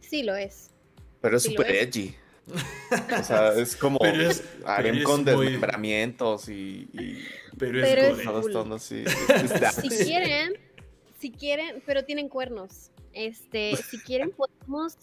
Sí, 0.00 0.22
lo 0.22 0.34
es. 0.36 0.70
Pero 1.20 1.36
es 1.36 1.42
súper 1.42 1.70
es. 1.70 1.82
edgy. 1.82 2.16
O 2.50 3.22
sea, 3.22 3.52
es 3.54 3.76
como 3.76 3.98
Pero 4.00 4.30
es- 4.30 4.42
harem 4.64 4.96
pero 4.96 4.98
es 4.98 5.04
con 5.04 5.24
muy- 5.24 5.44
desmembramientos 5.46 6.48
y, 6.48 6.88
y 6.92 7.24
Pero, 7.58 7.80
Pero 7.80 8.02
es 8.16 8.24
todas 8.24 8.42
cool. 8.42 8.52
Si 9.82 9.88
quieren, 10.04 10.52
si 11.18 11.30
quieren, 11.30 11.82
pero 11.86 12.04
tienen 12.04 12.28
cuernos. 12.28 12.90
Este, 13.12 13.76
si 13.76 13.98
quieren 13.98 14.30
podemos 14.30 14.96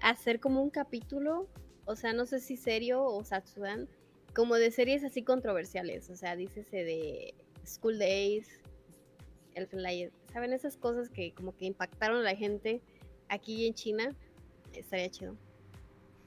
hacer 0.00 0.38
como 0.40 0.62
un 0.62 0.70
capítulo, 0.70 1.48
o 1.84 1.96
sea, 1.96 2.12
no 2.12 2.26
sé 2.26 2.40
si 2.40 2.56
serio 2.56 3.02
o 3.04 3.24
Satsudan, 3.24 3.88
como 4.34 4.54
de 4.56 4.70
series 4.70 5.02
así 5.04 5.22
controversiales, 5.22 6.08
o 6.10 6.16
sea, 6.16 6.36
dícese 6.36 6.84
de 6.84 7.34
School 7.66 7.98
Days, 7.98 8.48
Elfen 9.54 9.82
Lied, 9.82 10.10
¿saben? 10.32 10.52
Esas 10.52 10.76
cosas 10.76 11.08
que 11.10 11.32
como 11.34 11.56
que 11.56 11.66
impactaron 11.66 12.18
a 12.18 12.22
la 12.22 12.34
gente 12.36 12.80
aquí 13.28 13.66
en 13.66 13.74
China, 13.74 14.14
estaría 14.74 15.10
chido. 15.10 15.36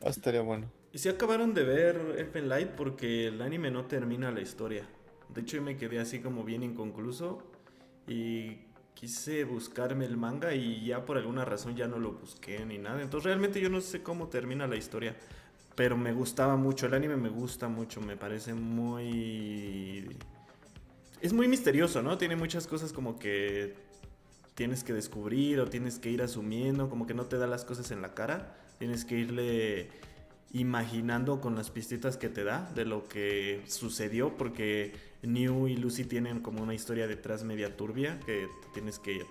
Ah, 0.03 0.09
estaría 0.09 0.41
bueno. 0.41 0.69
Y 0.93 0.99
se 0.99 1.09
acabaron 1.09 1.53
de 1.53 1.63
ver 1.63 2.15
Elfen 2.17 2.47
Light 2.47 2.69
porque 2.69 3.27
el 3.27 3.41
anime 3.41 3.71
no 3.71 3.85
termina 3.85 4.31
la 4.31 4.41
historia. 4.41 4.87
De 5.33 5.41
hecho, 5.41 5.61
me 5.61 5.75
quedé 5.77 5.99
así 5.99 6.19
como 6.19 6.43
bien 6.43 6.63
inconcluso 6.63 7.43
y 8.07 8.59
quise 8.93 9.43
buscarme 9.43 10.05
el 10.05 10.17
manga 10.17 10.53
y 10.53 10.85
ya 10.85 11.05
por 11.05 11.17
alguna 11.17 11.43
razón 11.43 11.75
ya 11.75 11.87
no 11.87 11.99
lo 11.99 12.13
busqué 12.13 12.65
ni 12.65 12.77
nada. 12.77 13.01
Entonces 13.01 13.25
realmente 13.25 13.59
yo 13.59 13.69
no 13.69 13.81
sé 13.81 14.01
cómo 14.01 14.29
termina 14.29 14.67
la 14.67 14.77
historia. 14.77 15.15
Pero 15.75 15.97
me 15.97 16.13
gustaba 16.13 16.55
mucho, 16.55 16.85
el 16.85 16.93
anime 16.93 17.17
me 17.17 17.29
gusta 17.29 17.67
mucho, 17.67 17.99
me 17.99 18.15
parece 18.15 18.53
muy... 18.53 20.07
Es 21.19 21.33
muy 21.33 21.49
misterioso, 21.49 22.01
¿no? 22.01 22.17
Tiene 22.17 22.37
muchas 22.37 22.65
cosas 22.65 22.93
como 22.93 23.19
que 23.19 23.75
tienes 24.53 24.85
que 24.85 24.93
descubrir 24.93 25.59
o 25.59 25.67
tienes 25.67 25.99
que 25.99 26.09
ir 26.09 26.21
asumiendo, 26.21 26.89
como 26.89 27.05
que 27.05 27.13
no 27.13 27.25
te 27.25 27.37
da 27.37 27.47
las 27.47 27.65
cosas 27.65 27.91
en 27.91 28.01
la 28.01 28.13
cara. 28.13 28.55
Tienes 28.79 29.05
que 29.05 29.15
irle 29.17 29.89
imaginando 30.51 31.41
con 31.41 31.55
las 31.55 31.69
pistitas 31.69 32.17
que 32.17 32.29
te 32.29 32.43
da 32.43 32.69
de 32.75 32.85
lo 32.85 33.07
que 33.07 33.61
sucedió, 33.67 34.37
porque 34.37 34.93
New 35.21 35.67
y 35.67 35.75
Lucy 35.75 36.05
tienen 36.05 36.39
como 36.41 36.61
una 36.63 36.73
historia 36.73 37.07
detrás 37.07 37.43
media 37.43 37.75
turbia 37.75 38.19
que 38.25 38.47
tienes 38.73 38.99
que 38.99 39.25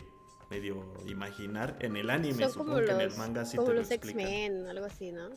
medio 0.51 0.85
imaginar 1.07 1.77
en 1.81 1.97
el 1.97 2.11
anime, 2.11 2.43
Son 2.45 2.53
supongo 2.53 2.73
como 2.75 2.85
que 2.87 2.93
en 2.93 3.01
el 3.01 3.09
los, 3.09 3.19
manga 3.19 3.45
sí 3.45 3.57
como 3.57 3.69
te 3.69 3.75
lo 3.75 3.81
los. 3.81 3.91
X-Men, 3.91 4.67
algo 4.67 4.85
así, 4.85 5.13
¿no? 5.13 5.31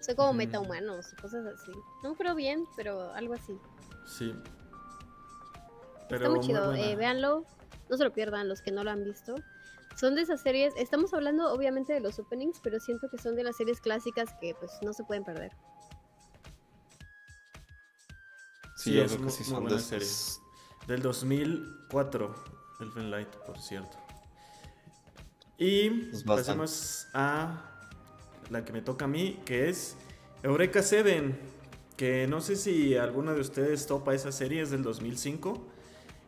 Son 0.00 0.14
como 0.14 0.28
Ujú. 0.28 0.38
metahumanos 0.38 1.12
y 1.12 1.16
cosas 1.16 1.44
así. 1.46 1.72
No 2.02 2.10
acuerdo 2.12 2.34
bien, 2.34 2.64
pero 2.76 3.12
algo 3.14 3.34
así. 3.34 3.58
Sí. 4.06 4.34
Está 6.10 6.28
muy 6.28 6.40
chido, 6.40 6.66
buena. 6.66 6.84
eh, 6.84 6.96
véanlo, 6.96 7.44
no 7.88 7.96
se 7.96 8.04
lo 8.04 8.12
pierdan 8.12 8.48
los 8.48 8.62
que 8.62 8.70
no 8.70 8.84
lo 8.84 8.90
han 8.90 9.02
visto. 9.02 9.34
Son 9.96 10.14
de 10.14 10.22
esas 10.22 10.40
series, 10.42 10.74
estamos 10.76 11.14
hablando 11.14 11.52
obviamente 11.52 11.92
de 11.92 12.00
los 12.00 12.18
openings, 12.18 12.60
pero 12.62 12.80
siento 12.80 13.08
que 13.08 13.18
son 13.18 13.36
de 13.36 13.44
las 13.44 13.56
series 13.56 13.80
clásicas 13.80 14.34
que 14.40 14.54
pues 14.54 14.72
no 14.82 14.92
se 14.92 15.04
pueden 15.04 15.24
perder. 15.24 15.52
Sí, 18.76 18.98
es 18.98 19.06
creo 19.12 19.18
que 19.18 19.24
mu- 19.24 19.30
sí 19.30 19.38
muy 19.44 19.50
son 19.50 19.64
de 19.64 19.68
buena 19.70 19.78
serie. 19.82 20.08
Del 20.88 21.00
2004, 21.02 22.34
Elfen 22.80 23.10
Light, 23.10 23.28
por 23.46 23.58
cierto. 23.58 23.96
Y 25.56 25.86
Es 26.10 26.24
bastante. 26.24 26.42
pasemos 26.64 27.06
a 27.14 27.70
la 28.50 28.64
que 28.64 28.72
me 28.72 28.82
toca 28.82 29.04
a 29.06 29.08
mí, 29.08 29.40
que 29.46 29.68
es 29.68 29.96
Eureka 30.42 30.82
Seven. 30.82 31.38
Que 31.96 32.26
no 32.26 32.40
sé 32.40 32.56
si 32.56 32.96
alguno 32.96 33.32
de 33.34 33.40
ustedes 33.40 33.86
topa 33.86 34.14
esa 34.14 34.32
serie, 34.32 34.60
es 34.62 34.70
del 34.70 34.82
2005. 34.82 35.64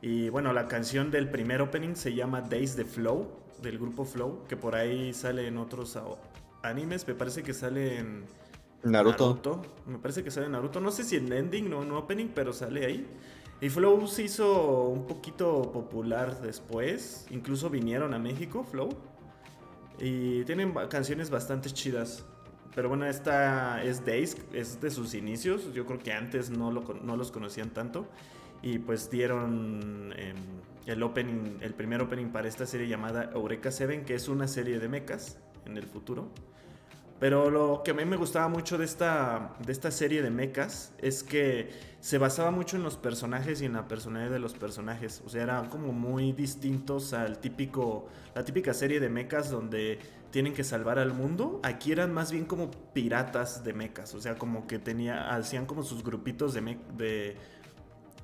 Y 0.00 0.28
bueno, 0.28 0.52
la 0.52 0.68
canción 0.68 1.10
del 1.10 1.28
primer 1.28 1.60
opening 1.60 1.96
se 1.96 2.14
llama 2.14 2.40
Days 2.40 2.76
de 2.76 2.84
Flow, 2.84 3.28
del 3.62 3.78
grupo 3.78 4.04
Flow, 4.04 4.44
que 4.48 4.56
por 4.56 4.74
ahí 4.74 5.12
sale 5.12 5.46
en 5.46 5.58
otros 5.58 5.98
animes. 6.62 7.06
Me 7.06 7.14
parece 7.14 7.42
que 7.42 7.54
sale 7.54 7.98
en 7.98 8.24
Naruto. 8.82 9.62
Me 9.86 9.98
parece 9.98 10.22
que 10.22 10.30
sale 10.30 10.46
en 10.46 10.52
Naruto. 10.52 10.80
No 10.80 10.90
sé 10.90 11.04
si 11.04 11.16
en 11.16 11.32
ending, 11.32 11.68
no 11.68 11.82
en 11.82 11.92
opening, 11.92 12.28
pero 12.34 12.52
sale 12.52 12.86
ahí. 12.86 13.06
Y 13.60 13.70
Flow 13.70 14.06
se 14.06 14.24
hizo 14.24 14.88
un 14.88 15.06
poquito 15.06 15.72
popular 15.72 16.40
después. 16.40 17.26
Incluso 17.30 17.70
vinieron 17.70 18.12
a 18.14 18.18
México, 18.18 18.64
Flow. 18.64 18.90
Y 19.98 20.44
tienen 20.44 20.74
canciones 20.88 21.30
bastante 21.30 21.70
chidas. 21.70 22.24
Pero 22.74 22.90
bueno, 22.90 23.06
esta 23.06 23.82
es 23.82 24.04
Days, 24.04 24.36
es 24.52 24.80
de 24.82 24.90
sus 24.90 25.14
inicios. 25.14 25.72
Yo 25.72 25.86
creo 25.86 25.98
que 25.98 26.12
antes 26.12 26.50
no, 26.50 26.70
lo 26.70 26.82
no 27.02 27.16
los 27.16 27.32
conocían 27.32 27.70
tanto. 27.70 28.06
Y 28.60 28.78
pues 28.78 29.10
dieron 29.10 30.12
em, 30.16 30.36
el 30.86 31.02
opening, 31.02 31.58
el 31.60 31.74
primer 31.74 32.00
opening 32.00 32.28
para 32.28 32.48
esta 32.48 32.66
serie 32.66 32.88
llamada 32.88 33.30
Eureka 33.34 33.70
Seven, 33.70 34.04
que 34.04 34.14
es 34.14 34.28
una 34.28 34.48
serie 34.48 34.78
de 34.78 34.88
mechas 34.88 35.38
en 35.66 35.76
el 35.76 35.86
futuro. 35.86 36.30
Pero 37.18 37.48
lo 37.48 37.80
que 37.82 37.92
a 37.92 37.94
mí 37.94 38.04
me 38.04 38.16
gustaba 38.16 38.46
mucho 38.48 38.76
de 38.76 38.84
esta, 38.84 39.54
de 39.64 39.72
esta 39.72 39.90
serie 39.90 40.20
de 40.20 40.30
mechas 40.30 40.92
es 40.98 41.22
que 41.22 41.70
se 42.00 42.18
basaba 42.18 42.50
mucho 42.50 42.76
en 42.76 42.82
los 42.82 42.98
personajes 42.98 43.62
y 43.62 43.64
en 43.64 43.72
la 43.72 43.88
personalidad 43.88 44.30
de 44.30 44.38
los 44.38 44.52
personajes. 44.52 45.22
O 45.24 45.30
sea, 45.30 45.42
eran 45.44 45.70
como 45.70 45.94
muy 45.94 46.32
distintos 46.32 47.14
al 47.14 47.38
típico, 47.38 48.06
la 48.34 48.44
típica 48.44 48.74
serie 48.74 49.00
de 49.00 49.08
mechas 49.08 49.50
donde 49.50 49.98
tienen 50.30 50.52
que 50.52 50.62
salvar 50.62 50.98
al 50.98 51.14
mundo. 51.14 51.58
Aquí 51.62 51.90
eran 51.90 52.12
más 52.12 52.30
bien 52.32 52.44
como 52.44 52.70
piratas 52.92 53.64
de 53.64 53.72
mechas. 53.72 54.14
O 54.14 54.20
sea, 54.20 54.34
como 54.36 54.66
que 54.66 54.78
tenía, 54.78 55.34
hacían 55.34 55.64
como 55.64 55.84
sus 55.84 56.04
grupitos 56.04 56.52
de, 56.52 56.60
me- 56.60 56.78
de, 56.98 57.36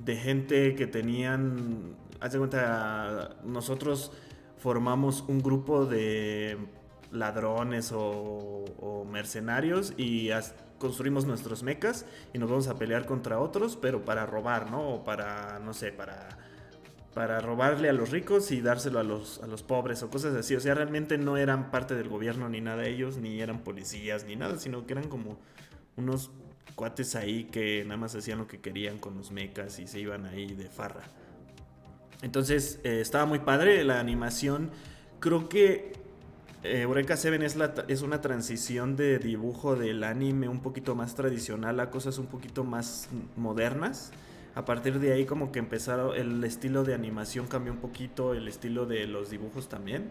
de 0.00 0.16
gente 0.16 0.74
que 0.74 0.86
tenían, 0.86 1.94
haz 2.22 2.32
de 2.32 2.38
cuenta, 2.38 3.36
nosotros 3.44 4.12
formamos 4.58 5.24
un 5.26 5.42
grupo 5.42 5.86
de 5.86 6.56
ladrones 7.10 7.92
o, 7.92 9.04
mercenarios 9.10 9.92
y 9.98 10.30
construimos 10.78 11.26
nuestros 11.26 11.62
mechas 11.62 12.06
y 12.32 12.38
nos 12.38 12.48
vamos 12.48 12.68
a 12.68 12.76
pelear 12.76 13.04
contra 13.04 13.40
otros, 13.40 13.76
pero 13.76 14.04
para 14.04 14.24
robar, 14.24 14.70
¿no? 14.70 14.94
O 14.94 15.04
para, 15.04 15.58
no 15.58 15.74
sé, 15.74 15.92
para, 15.92 16.28
para 17.12 17.40
robarle 17.40 17.88
a 17.90 17.92
los 17.92 18.10
ricos 18.10 18.52
y 18.52 18.60
dárselo 18.60 19.00
a 19.00 19.02
los, 19.02 19.42
a 19.42 19.46
los 19.48 19.62
pobres 19.62 20.02
o 20.02 20.08
cosas 20.08 20.34
así. 20.34 20.54
O 20.54 20.60
sea, 20.60 20.74
realmente 20.74 21.18
no 21.18 21.36
eran 21.36 21.70
parte 21.70 21.94
del 21.94 22.08
gobierno 22.08 22.48
ni 22.48 22.60
nada 22.60 22.82
de 22.82 22.90
ellos, 22.90 23.18
ni 23.18 23.42
eran 23.42 23.64
policías 23.64 24.24
ni 24.24 24.36
nada, 24.36 24.56
sino 24.58 24.86
que 24.86 24.94
eran 24.94 25.08
como 25.08 25.38
unos 25.96 26.30
cuates 26.74 27.16
ahí 27.16 27.44
que 27.44 27.84
nada 27.84 27.98
más 27.98 28.14
hacían 28.14 28.38
lo 28.38 28.46
que 28.46 28.60
querían 28.60 28.98
con 28.98 29.18
los 29.18 29.30
mechas 29.30 29.78
y 29.78 29.86
se 29.86 30.00
iban 30.00 30.24
ahí 30.24 30.54
de 30.54 30.68
farra. 30.70 31.02
Entonces 32.22 32.78
eh, 32.84 33.00
estaba 33.00 33.26
muy 33.26 33.40
padre 33.40 33.84
la 33.84 34.00
animación. 34.00 34.70
Creo 35.20 35.48
que 35.48 35.92
eh, 36.62 36.82
Eureka 36.82 37.16
Seven 37.16 37.42
es, 37.42 37.56
es 37.88 38.02
una 38.02 38.20
transición 38.20 38.96
de 38.96 39.18
dibujo 39.18 39.74
del 39.74 40.04
anime 40.04 40.48
un 40.48 40.60
poquito 40.60 40.94
más 40.94 41.14
tradicional 41.14 41.80
a 41.80 41.90
cosas 41.90 42.18
un 42.18 42.26
poquito 42.26 42.64
más 42.64 43.08
modernas. 43.36 44.12
A 44.54 44.64
partir 44.64 45.00
de 45.00 45.12
ahí 45.12 45.24
como 45.24 45.50
que 45.50 45.58
empezaron, 45.58 46.14
el 46.14 46.44
estilo 46.44 46.84
de 46.84 46.94
animación 46.94 47.46
cambió 47.46 47.72
un 47.72 47.78
poquito, 47.78 48.34
el 48.34 48.46
estilo 48.48 48.86
de 48.86 49.06
los 49.06 49.30
dibujos 49.30 49.68
también. 49.68 50.10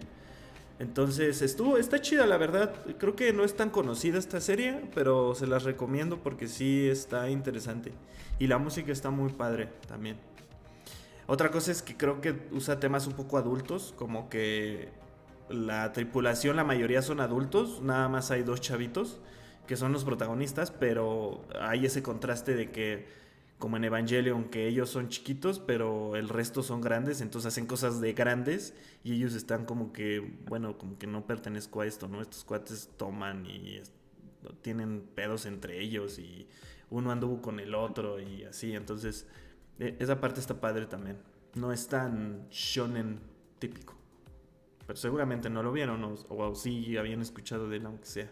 Entonces 0.79 1.43
estuvo, 1.43 1.77
está 1.77 2.01
chida 2.01 2.25
la 2.25 2.37
verdad. 2.37 2.73
Creo 2.97 3.15
que 3.15 3.31
no 3.33 3.43
es 3.43 3.55
tan 3.55 3.69
conocida 3.69 4.17
esta 4.17 4.41
serie, 4.41 4.81
pero 4.95 5.35
se 5.35 5.45
las 5.45 5.63
recomiendo 5.63 6.17
porque 6.17 6.47
sí 6.47 6.89
está 6.89 7.29
interesante. 7.29 7.91
Y 8.39 8.47
la 8.47 8.57
música 8.57 8.91
está 8.91 9.11
muy 9.11 9.31
padre 9.31 9.69
también. 9.87 10.17
Otra 11.31 11.49
cosa 11.49 11.71
es 11.71 11.81
que 11.81 11.95
creo 11.95 12.19
que 12.19 12.35
usa 12.51 12.81
temas 12.81 13.07
un 13.07 13.13
poco 13.13 13.37
adultos, 13.37 13.93
como 13.95 14.27
que 14.27 14.89
la 15.49 15.93
tripulación, 15.93 16.57
la 16.57 16.65
mayoría 16.65 17.01
son 17.01 17.21
adultos, 17.21 17.81
nada 17.81 18.09
más 18.09 18.31
hay 18.31 18.43
dos 18.43 18.59
chavitos 18.59 19.21
que 19.65 19.77
son 19.77 19.93
los 19.93 20.03
protagonistas, 20.03 20.71
pero 20.71 21.45
hay 21.61 21.85
ese 21.85 22.03
contraste 22.03 22.53
de 22.53 22.71
que, 22.71 23.07
como 23.59 23.77
en 23.77 23.85
Evangelion, 23.85 24.49
que 24.49 24.67
ellos 24.67 24.89
son 24.89 25.07
chiquitos, 25.07 25.59
pero 25.59 26.17
el 26.17 26.27
resto 26.27 26.63
son 26.63 26.81
grandes, 26.81 27.21
entonces 27.21 27.53
hacen 27.53 27.65
cosas 27.65 28.01
de 28.01 28.11
grandes 28.11 28.73
y 29.05 29.13
ellos 29.13 29.33
están 29.33 29.63
como 29.63 29.93
que, 29.93 30.35
bueno, 30.49 30.77
como 30.77 30.97
que 30.97 31.07
no 31.07 31.25
pertenezco 31.27 31.79
a 31.79 31.85
esto, 31.85 32.09
¿no? 32.09 32.21
Estos 32.21 32.43
cuates 32.43 32.89
toman 32.97 33.45
y 33.45 33.81
tienen 34.61 35.07
pedos 35.15 35.45
entre 35.45 35.79
ellos 35.79 36.19
y 36.19 36.45
uno 36.89 37.09
anduvo 37.09 37.41
con 37.41 37.61
el 37.61 37.73
otro 37.73 38.19
y 38.19 38.43
así, 38.43 38.75
entonces 38.75 39.27
esa 39.79 40.19
parte 40.19 40.39
está 40.39 40.59
padre 40.59 40.85
también. 40.85 41.17
No 41.55 41.71
es 41.71 41.87
tan 41.87 42.47
shonen 42.49 43.19
típico. 43.59 43.95
Pero 44.85 44.97
seguramente 44.97 45.49
no 45.49 45.63
lo 45.63 45.71
vieron 45.71 46.03
o, 46.03 46.15
o 46.29 46.55
sí 46.55 46.97
habían 46.97 47.21
escuchado 47.21 47.69
de 47.69 47.77
él, 47.77 47.85
aunque 47.85 48.05
sea. 48.05 48.31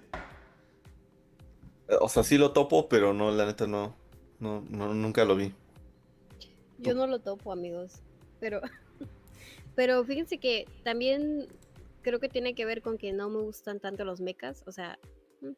O 2.01 2.09
sea, 2.09 2.23
sí 2.23 2.37
lo 2.37 2.51
topo, 2.51 2.87
pero 2.87 3.13
no, 3.13 3.31
la 3.31 3.45
neta 3.45 3.67
no. 3.67 3.95
No, 4.39 4.63
no 4.69 4.93
nunca 4.93 5.25
lo 5.25 5.35
vi. 5.35 5.53
Yo 6.77 6.93
no 6.93 7.07
lo 7.07 7.19
topo, 7.19 7.51
amigos. 7.51 8.01
Pero, 8.39 8.61
pero 9.75 10.03
fíjense 10.03 10.37
que 10.37 10.65
también 10.83 11.47
creo 12.01 12.19
que 12.19 12.29
tiene 12.29 12.55
que 12.55 12.65
ver 12.65 12.81
con 12.81 12.97
que 12.97 13.11
no 13.11 13.29
me 13.29 13.41
gustan 13.41 13.79
tanto 13.79 14.05
los 14.05 14.21
mechas. 14.21 14.63
O 14.65 14.71
sea, 14.71 14.97
mm, 15.41 15.51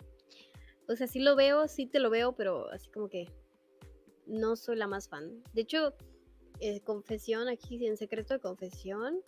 o 0.92 0.96
sea, 0.96 1.08
sí 1.08 1.20
lo 1.20 1.36
veo, 1.36 1.68
sí 1.68 1.86
te 1.86 2.00
lo 2.00 2.10
veo, 2.10 2.34
pero 2.34 2.70
así 2.72 2.90
como 2.90 3.08
que 3.08 3.30
no 4.32 4.56
soy 4.56 4.78
la 4.78 4.88
más 4.88 5.08
fan. 5.10 5.44
De 5.54 5.62
hecho, 5.62 5.94
eh, 6.60 6.82
confesión 6.82 7.48
aquí, 7.50 7.86
en 7.86 7.98
secreto 7.98 8.34
de 8.34 8.40
confesión, 8.40 9.20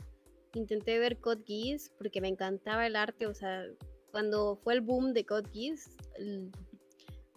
intenté 0.54 0.98
ver 1.00 1.18
Code 1.20 1.44
Geass 1.46 1.92
porque 1.98 2.22
me 2.22 2.28
encantaba 2.30 2.86
el 2.88 2.96
arte. 2.96 3.28
O 3.28 3.34
sea, 3.34 3.66
cuando 4.12 4.56
fue 4.64 4.74
el 4.76 4.82
boom 4.82 5.14
de 5.14 5.26
Code 5.26 5.50
Geass, 5.54 5.90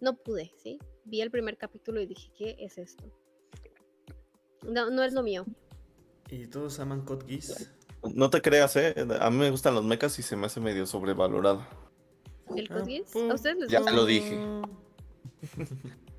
no 0.01 0.15
pude, 0.17 0.53
¿sí? 0.63 0.79
Vi 1.05 1.21
el 1.21 1.31
primer 1.31 1.57
capítulo 1.57 2.01
y 2.01 2.07
dije, 2.07 2.31
¿qué 2.37 2.57
es 2.59 2.79
esto? 2.79 3.05
No, 4.63 4.91
no 4.91 5.03
es 5.03 5.13
lo 5.13 5.23
mío. 5.23 5.45
¿Y 6.31 6.47
todos 6.49 6.79
aman 6.81 7.03
Code 7.05 7.27
Geass? 7.27 7.73
No 8.15 8.31
te 8.31 8.41
creas, 8.43 8.77
eh. 8.77 8.95
A 9.21 9.31
mí 9.31 9.39
me 9.39 9.51
gustan 9.51 9.75
los 9.75 9.85
mechas 9.85 10.19
y 10.19 10.23
se 10.23 10.37
me 10.37 10.47
hace 10.47 10.61
medio 10.61 10.87
sobrevalorado. 10.87 11.65
¿El 12.55 12.67
Ah, 12.71 12.75
Code 12.79 12.93
Geass? 12.93 13.11
pues, 13.13 13.31
¿A 13.31 13.35
ustedes 13.35 13.57
les 13.59 13.71
ya 13.71 13.79
gusta? 13.79 13.95
lo 13.95 14.05
dije. 14.05 14.39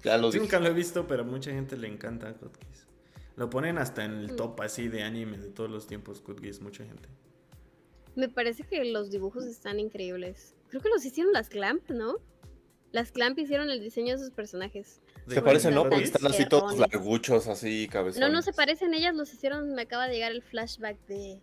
Ya 0.03 0.17
lo 0.17 0.31
Sí, 0.31 0.37
dije. 0.37 0.43
nunca 0.45 0.59
lo 0.59 0.67
he 0.69 0.73
visto, 0.73 1.07
pero 1.07 1.23
a 1.23 1.25
mucha 1.25 1.51
gente 1.51 1.75
le 1.77 1.87
encanta 1.87 2.33
Code 2.35 2.57
Geass. 2.59 2.87
Lo 3.35 3.49
ponen 3.49 3.77
hasta 3.77 4.03
en 4.05 4.13
el 4.13 4.35
top 4.35 4.61
así 4.61 4.87
de 4.87 5.03
anime 5.03 5.37
de 5.37 5.49
todos 5.49 5.69
los 5.69 5.87
tiempos, 5.87 6.21
Code 6.21 6.41
Geass, 6.41 6.61
mucha 6.61 6.83
gente. 6.85 7.09
Me 8.15 8.29
parece 8.29 8.63
que 8.63 8.83
los 8.85 9.11
dibujos 9.11 9.45
están 9.45 9.79
increíbles. 9.79 10.55
Creo 10.69 10.81
que 10.81 10.89
los 10.89 11.05
hicieron 11.05 11.33
las 11.33 11.49
Clamp, 11.49 11.89
¿no? 11.89 12.15
Las 12.91 13.11
Clamp 13.11 13.37
hicieron 13.37 13.69
el 13.69 13.79
diseño 13.79 14.13
de 14.17 14.19
sus 14.23 14.31
personajes. 14.31 15.01
¿De 15.27 15.35
Se 15.35 15.41
parecen, 15.41 15.75
¿no? 15.75 15.81
¿Code 15.83 15.89
Porque 15.91 16.05
están 16.05 16.25
así 16.25 16.45
todos 16.47 16.79
larguchos, 16.79 17.47
así, 17.47 17.87
cabezones. 17.91 18.27
No, 18.27 18.33
no 18.33 18.41
se 18.41 18.53
parecen 18.53 18.93
ellas, 18.93 19.13
los 19.13 19.31
hicieron, 19.33 19.73
me 19.75 19.83
acaba 19.83 20.07
de 20.07 20.13
llegar 20.15 20.31
el 20.31 20.41
flashback 20.41 20.97
de... 21.07 21.39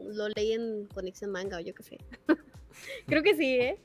Lo 0.00 0.28
leí 0.28 0.52
en 0.52 0.86
Conexión 0.94 1.30
Manga 1.30 1.56
o 1.56 1.60
yo 1.60 1.74
qué 1.74 1.82
sé. 1.82 1.98
Creo 3.06 3.22
que 3.22 3.34
sí, 3.36 3.54
¿eh? 3.56 3.80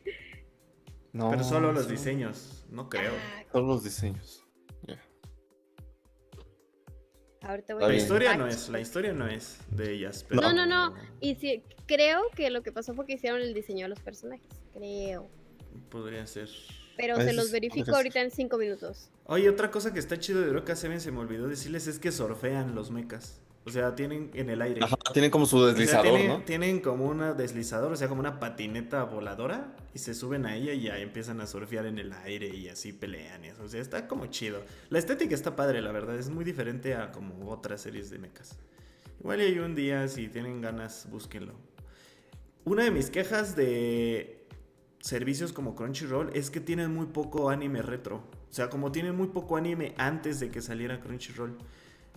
No, 1.13 1.29
Pero 1.29 1.43
solo 1.43 1.71
los 1.71 1.85
sí. 1.85 1.91
diseños, 1.91 2.65
no 2.69 2.89
creo. 2.89 3.13
Solo 3.51 3.67
los 3.67 3.83
diseños. 3.83 4.43
ahorita 7.41 7.73
voy 7.73 7.83
La 7.83 7.89
a 7.89 7.93
historia 7.93 8.37
no 8.37 8.47
es, 8.47 8.69
la 8.69 8.79
historia 8.79 9.13
no 9.13 9.27
es 9.27 9.59
de 9.69 9.93
ellas. 9.93 10.25
No. 10.29 10.41
Pero... 10.41 10.41
No, 10.41 10.53
no, 10.53 10.65
no. 10.65 10.95
Y 11.19 11.35
sí, 11.35 11.63
creo 11.85 12.21
que 12.35 12.49
lo 12.49 12.63
que 12.63 12.71
pasó 12.71 12.93
fue 12.93 13.05
que 13.05 13.13
hicieron 13.13 13.41
el 13.41 13.53
diseño 13.53 13.85
de 13.85 13.89
los 13.89 13.99
personajes. 13.99 14.47
Creo. 14.73 15.29
Podría 15.89 16.25
ser. 16.25 16.49
Pero 16.97 17.17
se 17.17 17.33
los 17.33 17.51
verifico 17.51 17.95
ahorita 17.95 18.21
en 18.21 18.31
cinco 18.31 18.57
minutos. 18.57 19.09
Oye, 19.25 19.49
otra 19.49 19.71
cosa 19.71 19.93
que 19.93 19.99
está 19.99 20.19
chido 20.19 20.41
de 20.41 20.47
Eureka 20.47 20.75
Seven 20.75 21.01
se 21.01 21.11
me 21.11 21.19
olvidó 21.19 21.47
decirles 21.47 21.87
es 21.87 21.99
que 21.99 22.11
surfean 22.11 22.75
los 22.75 22.91
mechas. 22.91 23.41
O 23.65 23.69
sea, 23.69 23.95
tienen 23.95 24.29
en 24.33 24.49
el 24.49 24.61
aire. 24.61 24.81
Ajá, 24.83 24.97
tienen 25.13 25.31
como 25.31 25.45
su 25.45 25.57
O 25.57 25.65
sea, 25.65 25.73
deslizador, 25.73 26.05
tienen, 26.05 26.27
¿no? 26.27 26.41
tienen 26.43 26.79
como 26.81 27.05
una 27.05 27.33
deslizador, 27.33 27.93
o 27.93 27.95
sea, 27.95 28.09
como 28.09 28.19
una 28.19 28.39
patineta 28.39 29.03
voladora 29.05 29.73
y 29.93 29.99
se 29.99 30.13
suben 30.13 30.45
a 30.45 30.55
ella 30.55 30.73
y 30.73 30.81
ya 30.81 30.97
empiezan 30.97 31.39
a 31.39 31.47
surfear 31.47 31.85
en 31.85 31.97
el 31.97 32.11
aire 32.11 32.47
y 32.47 32.67
así 32.67 32.91
pelean 32.91 33.45
y 33.45 33.47
eso. 33.47 33.63
O 33.63 33.67
sea, 33.69 33.79
está 33.79 34.07
como 34.07 34.25
chido. 34.27 34.63
La 34.89 34.99
estética 34.99 35.33
está 35.33 35.55
padre, 35.55 35.81
la 35.81 35.93
verdad. 35.93 36.17
Es 36.17 36.29
muy 36.29 36.43
diferente 36.43 36.95
a 36.95 37.11
como 37.11 37.49
otras 37.49 37.81
series 37.81 38.09
de 38.09 38.19
mechas. 38.19 38.57
Igual 39.21 39.39
y 39.39 39.45
hay 39.45 39.59
un 39.59 39.75
día, 39.75 40.07
si 40.09 40.27
tienen 40.27 40.59
ganas, 40.59 41.07
búsquenlo. 41.09 41.53
Una 42.65 42.83
de 42.83 42.91
mis 42.91 43.09
quejas 43.09 43.55
de 43.55 44.45
servicios 44.99 45.53
como 45.53 45.75
Crunchyroll 45.75 46.31
es 46.33 46.49
que 46.49 46.59
tienen 46.59 46.93
muy 46.93 47.05
poco 47.07 47.49
anime 47.49 47.81
retro. 47.81 48.23
O 48.49 48.53
sea, 48.53 48.69
como 48.69 48.91
tienen 48.91 49.15
muy 49.15 49.27
poco 49.27 49.55
anime 49.55 49.93
antes 49.97 50.41
de 50.41 50.49
que 50.49 50.61
saliera 50.61 50.99
Crunchyroll. 50.99 51.57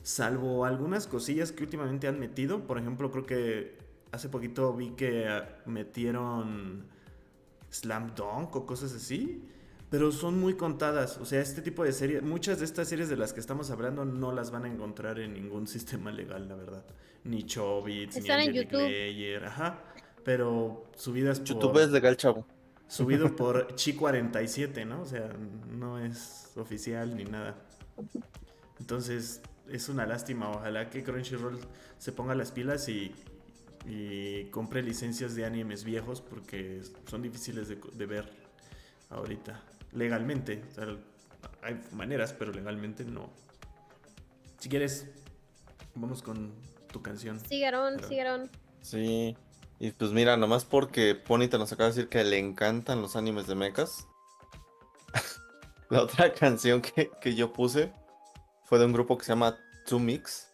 Salvo 0.06 0.64
algunas 0.64 1.08
cosillas 1.08 1.50
que 1.50 1.64
últimamente 1.64 2.06
han 2.06 2.20
metido. 2.20 2.64
Por 2.64 2.78
ejemplo, 2.78 3.10
creo 3.10 3.26
que 3.26 3.76
hace 4.12 4.28
poquito 4.28 4.72
vi 4.72 4.90
que 4.90 5.26
ah, 5.26 5.58
metieron 5.66 6.86
Slam 7.70 8.14
Dunk 8.14 8.54
o 8.54 8.66
cosas 8.66 8.94
así. 8.94 9.42
Pero 9.90 10.12
son 10.12 10.38
muy 10.38 10.54
contadas. 10.54 11.18
O 11.18 11.24
sea, 11.24 11.40
este 11.40 11.60
tipo 11.60 11.82
de 11.82 11.92
series, 11.92 12.22
muchas 12.22 12.60
de 12.60 12.66
estas 12.66 12.88
series 12.88 13.08
de 13.08 13.16
las 13.16 13.32
que 13.32 13.40
estamos 13.40 13.72
hablando 13.72 14.04
no 14.04 14.30
las 14.30 14.52
van 14.52 14.66
a 14.66 14.68
encontrar 14.68 15.18
en 15.18 15.34
ningún 15.34 15.66
sistema 15.76 16.12
legal, 16.12 16.48
la 16.48 16.54
verdad. 16.54 16.84
Ni 17.24 17.42
Chobits, 17.42 18.22
ni 18.22 18.30
en 18.30 18.52
YouTube. 18.52 18.82
Layer, 18.82 19.44
ajá. 19.46 19.82
Pero 20.22 20.88
subidas 20.94 21.40
por 21.40 21.48
YouTube 21.48 21.82
es 21.82 21.90
legal, 21.90 22.16
chavo. 22.16 22.46
subido 22.86 23.34
por 23.34 23.66
Chi47, 23.74 24.86
¿no? 24.86 25.02
O 25.02 25.04
sea, 25.04 25.32
no 25.68 25.98
es 25.98 26.52
oficial 26.54 27.16
ni 27.16 27.24
nada. 27.24 27.56
Entonces, 28.78 29.42
es 29.70 29.88
una 29.88 30.06
lástima. 30.06 30.50
Ojalá 30.50 30.90
que 30.90 31.02
Crunchyroll 31.02 31.58
se 31.98 32.12
ponga 32.12 32.34
las 32.34 32.52
pilas 32.52 32.88
y, 32.88 33.14
y 33.86 34.44
compre 34.46 34.82
licencias 34.82 35.34
de 35.34 35.44
animes 35.44 35.84
viejos 35.84 36.20
porque 36.20 36.82
son 37.08 37.22
difíciles 37.22 37.68
de, 37.68 37.78
de 37.92 38.06
ver 38.06 38.28
ahorita. 39.10 39.60
Legalmente. 39.92 40.62
O 40.70 40.74
sea, 40.74 40.96
hay 41.62 41.80
maneras, 41.92 42.32
pero 42.32 42.52
legalmente 42.52 43.04
no. 43.04 43.30
Si 44.58 44.68
quieres, 44.68 45.06
vamos 45.94 46.22
con 46.22 46.52
tu 46.92 47.02
canción. 47.02 47.40
Sigaron, 47.40 47.96
Pero- 47.96 48.08
sigaron. 48.08 48.50
Sí. 48.82 49.36
Y 49.78 49.90
pues 49.90 50.12
mira, 50.12 50.36
nomás 50.38 50.64
porque 50.64 51.14
Ponita 51.14 51.58
nos 51.58 51.70
acaba 51.72 51.90
de 51.90 51.94
decir 51.96 52.08
que 52.08 52.24
le 52.24 52.38
encantan 52.38 53.02
los 53.02 53.14
animes 53.14 53.46
de 53.46 53.54
mechas. 53.56 54.06
la 55.90 56.02
otra 56.02 56.32
canción 56.32 56.80
que, 56.80 57.10
que 57.20 57.34
yo 57.34 57.52
puse 57.52 57.92
fue 58.66 58.80
de 58.80 58.84
un 58.84 58.92
grupo 58.92 59.16
que 59.16 59.24
se 59.24 59.32
llama 59.32 59.56
Two 59.86 60.00
Mix. 60.00 60.48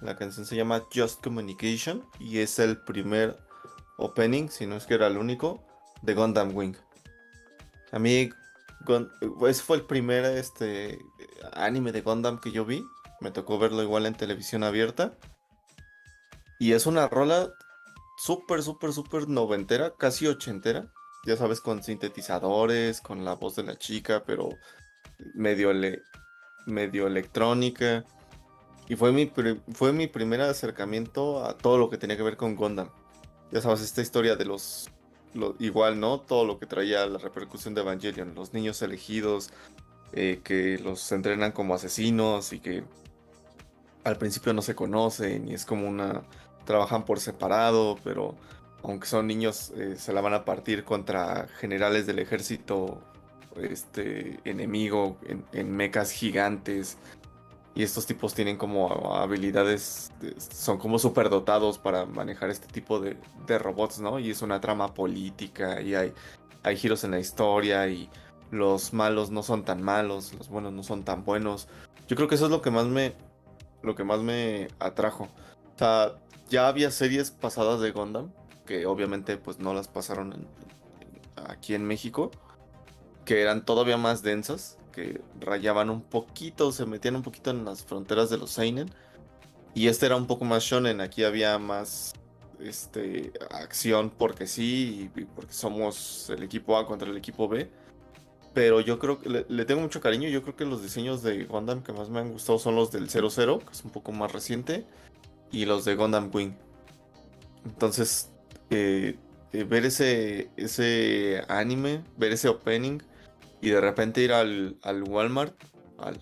La 0.00 0.16
canción 0.16 0.44
se 0.44 0.56
llama 0.56 0.82
Just 0.92 1.22
Communication 1.22 2.04
y 2.18 2.38
es 2.38 2.58
el 2.58 2.76
primer 2.78 3.38
opening, 3.96 4.48
si 4.48 4.66
no 4.66 4.76
es 4.76 4.86
que 4.86 4.94
era 4.94 5.06
el 5.06 5.16
único, 5.16 5.64
de 6.02 6.14
Gundam 6.14 6.54
Wing. 6.54 6.74
A 7.92 8.00
mí, 8.00 8.28
ese 9.46 9.62
fue 9.62 9.76
el 9.76 9.84
primer 9.84 10.24
este, 10.24 10.98
anime 11.52 11.92
de 11.92 12.02
Gundam 12.02 12.40
que 12.40 12.50
yo 12.50 12.64
vi. 12.64 12.84
Me 13.20 13.30
tocó 13.30 13.58
verlo 13.58 13.82
igual 13.82 14.06
en 14.06 14.14
televisión 14.14 14.64
abierta. 14.64 15.16
Y 16.58 16.72
es 16.72 16.86
una 16.86 17.06
rola 17.06 17.52
súper, 18.18 18.64
súper, 18.64 18.92
súper 18.92 19.28
noventera, 19.28 19.94
casi 19.96 20.26
ochentera. 20.26 20.92
Ya 21.24 21.36
sabes, 21.36 21.60
con 21.60 21.84
sintetizadores, 21.84 23.00
con 23.00 23.24
la 23.24 23.34
voz 23.34 23.54
de 23.54 23.62
la 23.62 23.78
chica, 23.78 24.24
pero 24.26 24.50
medio, 25.34 25.72
medio 26.66 27.06
electrónica. 27.06 28.04
Y 28.88 28.96
fue 28.96 29.12
mi, 29.12 29.30
fue 29.72 29.92
mi 29.92 30.06
primer 30.06 30.42
acercamiento 30.42 31.44
a 31.44 31.56
todo 31.56 31.78
lo 31.78 31.88
que 31.88 31.96
tenía 31.96 32.16
que 32.16 32.22
ver 32.22 32.36
con 32.36 32.54
Gundam. 32.54 32.88
Ya 33.50 33.60
sabes, 33.60 33.80
esta 33.80 34.02
historia 34.02 34.36
de 34.36 34.44
los, 34.44 34.90
igual, 35.58 36.00
¿no? 36.00 36.20
Todo 36.20 36.44
lo 36.44 36.58
que 36.58 36.66
traía 36.66 37.06
la 37.06 37.18
repercusión 37.18 37.74
de 37.74 37.80
Evangelion, 37.80 38.34
los 38.34 38.52
niños 38.52 38.82
elegidos, 38.82 39.50
eh, 40.12 40.40
que 40.44 40.78
los 40.78 41.10
entrenan 41.12 41.52
como 41.52 41.74
asesinos 41.74 42.52
y 42.52 42.60
que 42.60 42.84
al 44.04 44.16
principio 44.16 44.52
no 44.52 44.62
se 44.62 44.74
conocen 44.74 45.48
y 45.48 45.54
es 45.54 45.64
como 45.64 45.88
una... 45.88 46.22
trabajan 46.64 47.04
por 47.04 47.20
separado, 47.20 47.98
pero 48.04 48.36
aunque 48.82 49.06
son 49.06 49.26
niños 49.26 49.72
eh, 49.76 49.96
se 49.96 50.12
la 50.12 50.20
van 50.20 50.34
a 50.34 50.44
partir 50.44 50.84
contra 50.84 51.48
generales 51.58 52.06
del 52.06 52.18
ejército 52.18 53.00
este 53.60 54.40
enemigo 54.44 55.16
en, 55.26 55.44
en 55.52 55.74
mecas 55.76 56.10
gigantes 56.10 56.98
y 57.74 57.82
estos 57.82 58.06
tipos 58.06 58.34
tienen 58.34 58.56
como 58.56 59.14
habilidades, 59.14 60.12
son 60.36 60.78
como 60.78 60.98
superdotados 60.98 61.78
para 61.78 62.06
manejar 62.06 62.50
este 62.50 62.68
tipo 62.68 63.00
de, 63.00 63.16
robots, 63.58 63.98
¿no? 63.98 64.20
Y 64.20 64.30
es 64.30 64.42
una 64.42 64.60
trama 64.60 64.94
política 64.94 65.80
y 65.80 65.94
hay, 65.96 66.12
hay 66.62 66.76
giros 66.76 67.02
en 67.02 67.10
la 67.10 67.18
historia 67.18 67.88
y 67.88 68.08
los 68.52 68.92
malos 68.92 69.30
no 69.30 69.42
son 69.42 69.64
tan 69.64 69.82
malos, 69.82 70.32
los 70.34 70.48
buenos 70.48 70.72
no 70.72 70.84
son 70.84 71.02
tan 71.02 71.24
buenos. 71.24 71.66
Yo 72.06 72.14
creo 72.14 72.28
que 72.28 72.36
eso 72.36 72.44
es 72.44 72.52
lo 72.52 72.62
que 72.62 72.70
más 72.70 72.86
me, 72.86 73.14
lo 73.82 73.96
que 73.96 74.04
más 74.04 74.20
me 74.20 74.68
atrajo. 74.78 75.24
O 75.24 75.78
sea, 75.78 76.12
ya 76.48 76.68
había 76.68 76.92
series 76.92 77.32
pasadas 77.32 77.80
de 77.80 77.90
Gundam, 77.90 78.30
que 78.66 78.86
obviamente 78.86 79.36
pues 79.36 79.58
no 79.58 79.74
las 79.74 79.88
pasaron 79.88 80.46
aquí 81.48 81.74
en 81.74 81.84
México, 81.84 82.30
que 83.24 83.40
eran 83.40 83.64
todavía 83.64 83.96
más 83.96 84.22
densas, 84.22 84.78
que 84.92 85.20
rayaban 85.40 85.90
un 85.90 86.02
poquito, 86.02 86.72
se 86.72 86.86
metían 86.86 87.16
un 87.16 87.22
poquito 87.22 87.50
en 87.50 87.64
las 87.64 87.84
fronteras 87.84 88.30
de 88.30 88.38
los 88.38 88.50
Seinen. 88.50 88.90
Y 89.74 89.88
este 89.88 90.06
era 90.06 90.16
un 90.16 90.26
poco 90.26 90.44
más 90.44 90.62
shonen, 90.62 91.00
aquí 91.00 91.24
había 91.24 91.58
más 91.58 92.14
este, 92.60 93.32
acción 93.50 94.10
porque 94.10 94.46
sí, 94.46 95.10
porque 95.34 95.52
somos 95.52 96.30
el 96.30 96.42
equipo 96.42 96.76
A 96.76 96.86
contra 96.86 97.10
el 97.10 97.16
equipo 97.16 97.48
B. 97.48 97.68
Pero 98.52 98.80
yo 98.80 99.00
creo 99.00 99.18
que 99.20 99.28
le, 99.28 99.64
tengo 99.64 99.80
mucho 99.80 100.00
cariño. 100.00 100.28
Yo 100.28 100.42
creo 100.42 100.54
que 100.54 100.64
los 100.64 100.80
diseños 100.80 101.22
de 101.24 101.44
Gundam 101.44 101.82
que 101.82 101.92
más 101.92 102.08
me 102.08 102.20
han 102.20 102.30
gustado 102.30 102.60
son 102.60 102.76
los 102.76 102.92
del 102.92 103.10
00, 103.10 103.58
que 103.58 103.72
es 103.72 103.84
un 103.84 103.90
poco 103.90 104.12
más 104.12 104.32
reciente, 104.32 104.86
y 105.50 105.64
los 105.64 105.84
de 105.84 105.96
Gundam 105.96 106.30
Wing. 106.32 106.52
Entonces, 107.64 108.30
eh, 108.70 109.16
eh, 109.52 109.64
ver 109.64 109.84
ese, 109.84 110.50
ese 110.56 111.42
anime, 111.48 112.04
ver 112.16 112.32
ese 112.32 112.48
opening, 112.48 113.00
y 113.64 113.70
de 113.70 113.80
repente 113.80 114.20
ir 114.20 114.34
al, 114.34 114.76
Walmart, 115.08 115.54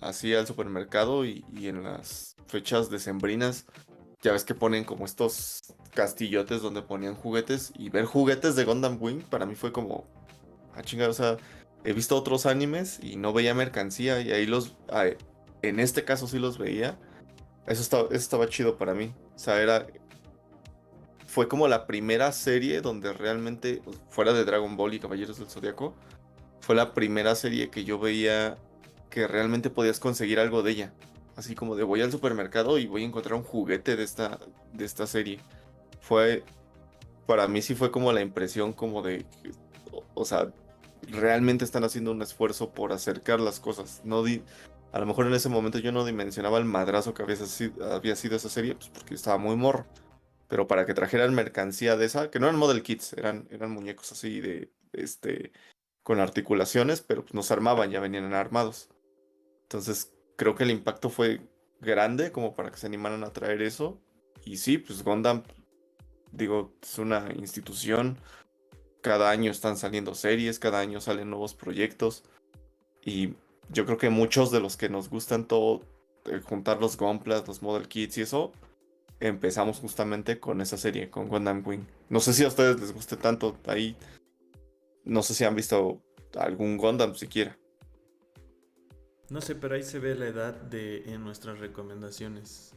así 0.00 0.32
al 0.32 0.46
supermercado 0.46 1.24
y, 1.24 1.44
en 1.56 1.82
las 1.82 2.36
fechas 2.46 2.88
decembrinas, 2.88 3.66
ya 4.20 4.30
ves 4.30 4.44
que 4.44 4.54
ponen 4.54 4.84
como 4.84 5.04
estos 5.04 5.74
castillotes 5.92 6.62
donde 6.62 6.82
ponían 6.82 7.16
juguetes 7.16 7.72
y 7.76 7.90
ver 7.90 8.04
juguetes 8.04 8.54
de 8.54 8.64
Gundam 8.64 8.96
Wing 9.00 9.22
para 9.22 9.44
mí 9.44 9.56
fue 9.56 9.72
como, 9.72 10.06
ah 10.76 10.82
chingada, 10.82 11.10
o 11.10 11.14
sea, 11.14 11.36
he 11.82 11.92
visto 11.92 12.16
otros 12.16 12.46
animes 12.46 13.00
y 13.02 13.16
no 13.16 13.32
veía 13.32 13.54
mercancía 13.54 14.20
y 14.20 14.30
ahí 14.30 14.46
los, 14.46 14.76
en 15.62 15.80
este 15.80 16.04
caso 16.04 16.28
sí 16.28 16.38
los 16.38 16.58
veía. 16.58 16.96
Eso 17.66 17.82
estaba, 17.82 18.04
eso 18.04 18.14
estaba 18.14 18.48
chido 18.48 18.78
para 18.78 18.94
mí. 18.94 19.12
O 19.34 19.38
sea, 19.38 19.60
era, 19.60 19.88
fue 21.26 21.48
como 21.48 21.66
la 21.66 21.88
primera 21.88 22.30
serie 22.30 22.80
donde 22.82 23.12
realmente, 23.12 23.82
fuera 24.10 24.32
de 24.32 24.44
Dragon 24.44 24.76
Ball 24.76 24.94
y 24.94 25.00
Caballeros 25.00 25.38
del 25.38 25.48
Zodiaco, 25.48 25.96
fue 26.62 26.76
la 26.76 26.94
primera 26.94 27.34
serie 27.34 27.70
que 27.70 27.84
yo 27.84 27.98
veía 27.98 28.56
que 29.10 29.26
realmente 29.26 29.68
podías 29.68 30.00
conseguir 30.00 30.38
algo 30.38 30.62
de 30.62 30.70
ella. 30.70 30.92
Así 31.36 31.54
como 31.54 31.76
de 31.76 31.82
voy 31.82 32.00
al 32.02 32.12
supermercado 32.12 32.78
y 32.78 32.86
voy 32.86 33.02
a 33.02 33.06
encontrar 33.06 33.34
un 33.34 33.42
juguete 33.42 33.96
de 33.96 34.04
esta, 34.04 34.38
de 34.72 34.84
esta 34.84 35.06
serie. 35.06 35.40
Fue, 36.00 36.44
para 37.26 37.48
mí 37.48 37.62
sí 37.62 37.74
fue 37.74 37.90
como 37.90 38.12
la 38.12 38.20
impresión 38.20 38.72
como 38.72 39.02
de, 39.02 39.26
o, 40.14 40.24
sea, 40.24 40.52
realmente 41.08 41.64
están 41.64 41.84
haciendo 41.84 42.12
un 42.12 42.22
esfuerzo 42.22 42.70
por 42.70 42.92
acercar 42.92 43.40
las 43.40 43.58
cosas. 43.58 44.00
No 44.04 44.22
di, 44.22 44.42
a 44.92 45.00
lo 45.00 45.06
mejor 45.06 45.26
en 45.26 45.34
ese 45.34 45.48
momento 45.48 45.78
yo 45.78 45.90
no 45.90 46.04
dimensionaba 46.04 46.58
el 46.58 46.64
madrazo 46.64 47.12
que 47.12 47.24
había 47.24 47.36
sido, 47.36 47.92
había 47.92 48.14
sido 48.14 48.36
esa 48.36 48.48
serie, 48.48 48.76
pues 48.76 48.88
porque 48.88 49.14
estaba 49.14 49.36
muy 49.36 49.56
morro. 49.56 49.84
Pero 50.48 50.68
para 50.68 50.86
que 50.86 50.94
trajeran 50.94 51.34
mercancía 51.34 51.96
de 51.96 52.04
esa, 52.04 52.30
que 52.30 52.38
no 52.38 52.46
eran 52.46 52.58
model 52.58 52.82
kits, 52.82 53.14
eran, 53.14 53.48
eran 53.50 53.72
muñecos 53.72 54.12
así 54.12 54.40
de, 54.40 54.70
este, 54.92 55.52
con 56.02 56.20
articulaciones, 56.20 57.00
pero 57.00 57.22
pues, 57.22 57.34
no 57.34 57.42
se 57.42 57.52
armaban, 57.52 57.90
ya 57.90 58.00
venían 58.00 58.32
armados. 58.34 58.88
Entonces 59.62 60.12
creo 60.36 60.54
que 60.54 60.64
el 60.64 60.70
impacto 60.70 61.10
fue 61.10 61.40
grande 61.80 62.32
como 62.32 62.54
para 62.54 62.70
que 62.70 62.78
se 62.78 62.86
animaran 62.86 63.24
a 63.24 63.32
traer 63.32 63.62
eso. 63.62 64.00
Y 64.44 64.56
sí, 64.56 64.78
pues 64.78 65.02
Gundam, 65.04 65.42
digo, 66.32 66.72
es 66.82 66.98
una 66.98 67.28
institución. 67.36 68.18
Cada 69.00 69.30
año 69.30 69.50
están 69.50 69.76
saliendo 69.76 70.14
series, 70.14 70.58
cada 70.58 70.80
año 70.80 71.00
salen 71.00 71.30
nuevos 71.30 71.54
proyectos. 71.54 72.24
Y 73.04 73.34
yo 73.70 73.84
creo 73.84 73.98
que 73.98 74.10
muchos 74.10 74.50
de 74.50 74.60
los 74.60 74.76
que 74.76 74.88
nos 74.88 75.08
gustan 75.08 75.46
todo, 75.46 75.82
eh, 76.26 76.40
juntar 76.40 76.80
los 76.80 76.96
Gunplas, 76.96 77.46
los 77.46 77.62
Model 77.62 77.88
Kits 77.88 78.18
y 78.18 78.22
eso, 78.22 78.52
empezamos 79.20 79.78
justamente 79.78 80.38
con 80.40 80.60
esa 80.60 80.76
serie, 80.76 81.10
con 81.10 81.28
Gundam 81.28 81.62
Wing. 81.66 81.84
No 82.08 82.20
sé 82.20 82.32
si 82.32 82.44
a 82.44 82.48
ustedes 82.48 82.80
les 82.80 82.92
guste 82.92 83.16
tanto. 83.16 83.56
Ahí 83.66 83.96
no 85.04 85.22
sé 85.22 85.34
si 85.34 85.44
han 85.44 85.54
visto 85.54 86.02
algún 86.36 86.76
Gundam 86.76 87.14
siquiera. 87.14 87.58
No 89.30 89.40
sé, 89.40 89.54
pero 89.54 89.74
ahí 89.74 89.82
se 89.82 89.98
ve 89.98 90.14
la 90.14 90.26
edad 90.26 90.54
de 90.54 91.04
en 91.12 91.24
nuestras 91.24 91.58
recomendaciones. 91.58 92.74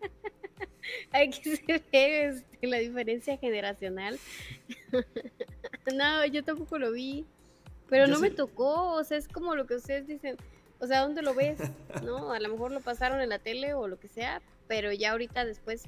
Aquí 1.12 1.56
se 1.56 1.82
ve 1.92 2.28
este, 2.28 2.66
la 2.66 2.78
diferencia 2.78 3.36
generacional. 3.36 4.18
no, 5.94 6.24
yo 6.26 6.42
tampoco 6.44 6.78
lo 6.78 6.92
vi. 6.92 7.26
Pero 7.88 8.06
no 8.06 8.18
me 8.20 8.30
tocó, 8.30 8.92
o 8.92 9.04
sea, 9.04 9.16
es 9.16 9.28
como 9.28 9.54
lo 9.54 9.66
que 9.66 9.76
ustedes 9.76 10.06
dicen. 10.06 10.36
O 10.78 10.86
sea, 10.86 11.00
¿dónde 11.00 11.22
lo 11.22 11.34
ves? 11.34 11.58
¿No? 12.04 12.32
A 12.32 12.40
lo 12.40 12.48
mejor 12.48 12.72
lo 12.72 12.80
pasaron 12.80 13.20
en 13.20 13.30
la 13.30 13.38
tele 13.38 13.74
o 13.74 13.88
lo 13.88 13.98
que 13.98 14.08
sea, 14.08 14.40
pero 14.66 14.92
ya 14.92 15.12
ahorita 15.12 15.44
después 15.44 15.84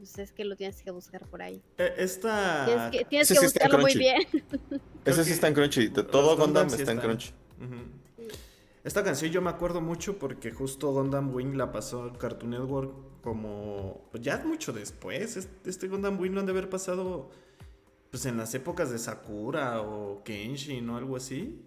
pues 0.00 0.18
es 0.18 0.32
que 0.32 0.44
lo 0.44 0.56
tienes 0.56 0.82
que 0.82 0.90
buscar 0.90 1.26
por 1.26 1.42
ahí. 1.42 1.62
Eh, 1.78 1.94
esta... 1.98 2.90
Tienes 3.08 3.28
que, 3.28 3.38
buscarlo 3.38 3.78
muy 3.78 3.94
bien. 3.94 4.22
Ese 5.04 5.24
sí 5.24 5.32
está 5.32 5.48
en 5.48 5.54
Crunchy. 5.54 5.90
todo 5.90 6.36
Gundam, 6.36 6.66
está, 6.66 6.92
en 6.92 6.98
Crunchy. 6.98 7.32
Esta 8.82 9.04
canción 9.04 9.30
yo 9.30 9.42
me 9.42 9.50
acuerdo 9.50 9.82
mucho 9.82 10.18
porque 10.18 10.52
justo 10.52 10.90
Gundam 10.90 11.34
Wing 11.34 11.54
la 11.56 11.70
pasó 11.70 12.08
en 12.08 12.14
Cartoon 12.14 12.52
Network 12.52 12.92
como 13.22 14.08
pues 14.10 14.22
ya 14.22 14.38
mucho 14.38 14.72
después. 14.72 15.48
Este 15.66 15.88
Gundam 15.88 16.18
Wing 16.18 16.32
no 16.32 16.40
han 16.40 16.46
de 16.46 16.52
haber 16.52 16.70
pasado 16.70 17.30
pues 18.10 18.24
en 18.24 18.38
las 18.38 18.54
épocas 18.54 18.90
de 18.90 18.98
Sakura 18.98 19.82
o 19.82 20.24
Kenshin 20.24 20.88
o 20.88 20.96
algo 20.96 21.16
así 21.16 21.62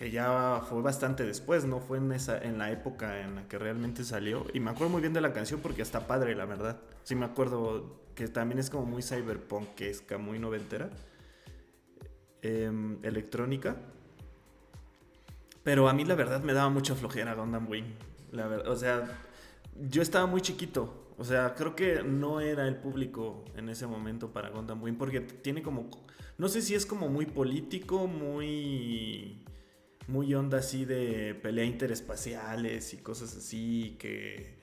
que 0.00 0.10
ya 0.10 0.62
fue 0.66 0.80
bastante 0.80 1.26
después, 1.26 1.66
no 1.66 1.78
fue 1.78 1.98
en 1.98 2.10
esa 2.12 2.38
en 2.38 2.56
la 2.56 2.70
época 2.70 3.20
en 3.20 3.34
la 3.34 3.48
que 3.48 3.58
realmente 3.58 4.02
salió 4.02 4.46
y 4.54 4.58
me 4.58 4.70
acuerdo 4.70 4.92
muy 4.92 5.02
bien 5.02 5.12
de 5.12 5.20
la 5.20 5.34
canción 5.34 5.60
porque 5.60 5.82
está 5.82 6.06
padre, 6.06 6.34
la 6.34 6.46
verdad. 6.46 6.80
Sí 7.02 7.14
me 7.14 7.26
acuerdo 7.26 8.00
que 8.14 8.26
también 8.26 8.58
es 8.58 8.70
como 8.70 8.86
muy 8.86 9.02
cyberpunk, 9.02 9.74
que 9.74 9.90
es 9.90 10.02
muy 10.18 10.38
noventera. 10.38 10.88
Em, 12.40 12.98
electrónica. 13.04 13.76
Pero 15.64 15.86
a 15.86 15.92
mí 15.92 16.06
la 16.06 16.14
verdad 16.14 16.42
me 16.42 16.54
daba 16.54 16.70
mucha 16.70 16.94
flojera 16.94 17.34
Gundam 17.34 17.68
Wing. 17.68 17.92
La 18.32 18.46
verdad, 18.46 18.72
o 18.72 18.76
sea, 18.76 19.04
yo 19.78 20.00
estaba 20.00 20.24
muy 20.24 20.40
chiquito. 20.40 21.12
O 21.18 21.24
sea, 21.24 21.54
creo 21.54 21.76
que 21.76 22.02
no 22.02 22.40
era 22.40 22.66
el 22.66 22.76
público 22.76 23.44
en 23.54 23.68
ese 23.68 23.86
momento 23.86 24.32
para 24.32 24.48
Gundam 24.48 24.82
Wing 24.82 24.94
porque 24.94 25.20
tiene 25.20 25.62
como 25.62 25.90
no 26.38 26.48
sé 26.48 26.62
si 26.62 26.74
es 26.74 26.86
como 26.86 27.10
muy 27.10 27.26
político, 27.26 28.06
muy 28.06 29.44
muy 30.10 30.34
onda 30.34 30.58
así 30.58 30.84
de 30.84 31.34
pelea 31.34 31.64
interespaciales 31.64 32.92
y 32.94 32.98
cosas 32.98 33.36
así 33.36 33.96
que... 33.98 34.58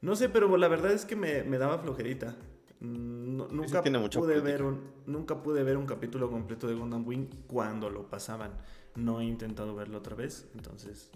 No 0.00 0.14
sé, 0.14 0.28
pero 0.28 0.54
la 0.56 0.68
verdad 0.68 0.92
es 0.92 1.04
que 1.04 1.16
me, 1.16 1.42
daba 1.58 1.78
flojerita. 1.78 2.36
Mm, 2.80 3.36
no- 3.36 3.48
nunca 3.48 3.82
tiene 3.82 3.98
pude 4.08 4.40
ver 4.40 4.62
un 4.62 4.80
nunca 5.06 5.42
pude 5.42 5.62
ver 5.64 5.76
un 5.76 5.86
capítulo 5.86 6.30
completo 6.30 6.68
de 6.68 6.74
Gundam 6.74 7.06
Wing 7.06 7.26
cuando 7.46 7.90
lo 7.90 8.08
pasaban. 8.08 8.52
No 8.94 9.20
he 9.20 9.24
intentado 9.24 9.74
verlo 9.74 9.98
otra 9.98 10.14
vez, 10.14 10.46
entonces 10.54 11.10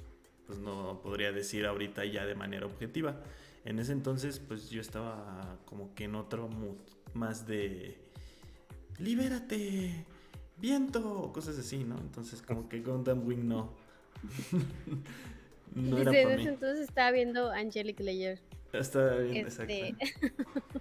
pues 0.46 0.58
no 0.58 1.00
podría 1.02 1.30
decir 1.32 1.66
ahorita 1.66 2.04
ya 2.06 2.24
de 2.24 2.34
manera 2.34 2.66
objetiva. 2.66 3.22
En 3.64 3.78
ese 3.78 3.92
entonces 3.92 4.40
pues 4.40 4.70
yo 4.70 4.80
estaba 4.80 5.58
como 5.66 5.94
que 5.94 6.04
en 6.04 6.14
otro 6.14 6.48
mood 6.48 6.78
más 7.14 7.46
de 7.46 7.98
libérate, 8.98 10.04
viento, 10.60 11.22
o 11.22 11.32
cosas 11.32 11.58
así, 11.58 11.84
¿no? 11.84 11.96
Entonces 11.98 12.42
como 12.42 12.68
que 12.68 12.80
Gundam 12.80 13.26
Wing 13.26 13.46
no. 13.48 13.72
no 15.74 15.98
era 15.98 16.10
Dice, 16.10 16.20
en 16.22 16.28
para 16.28 16.34
ese 16.40 16.42
mí. 16.44 16.54
entonces 16.54 16.88
estaba 16.88 17.10
viendo 17.10 17.50
Angelic 17.50 18.00
Layer. 18.00 18.40
Estaba 18.72 19.16
bien, 19.16 19.46
Este, 19.46 19.88
exacto. 19.88 20.80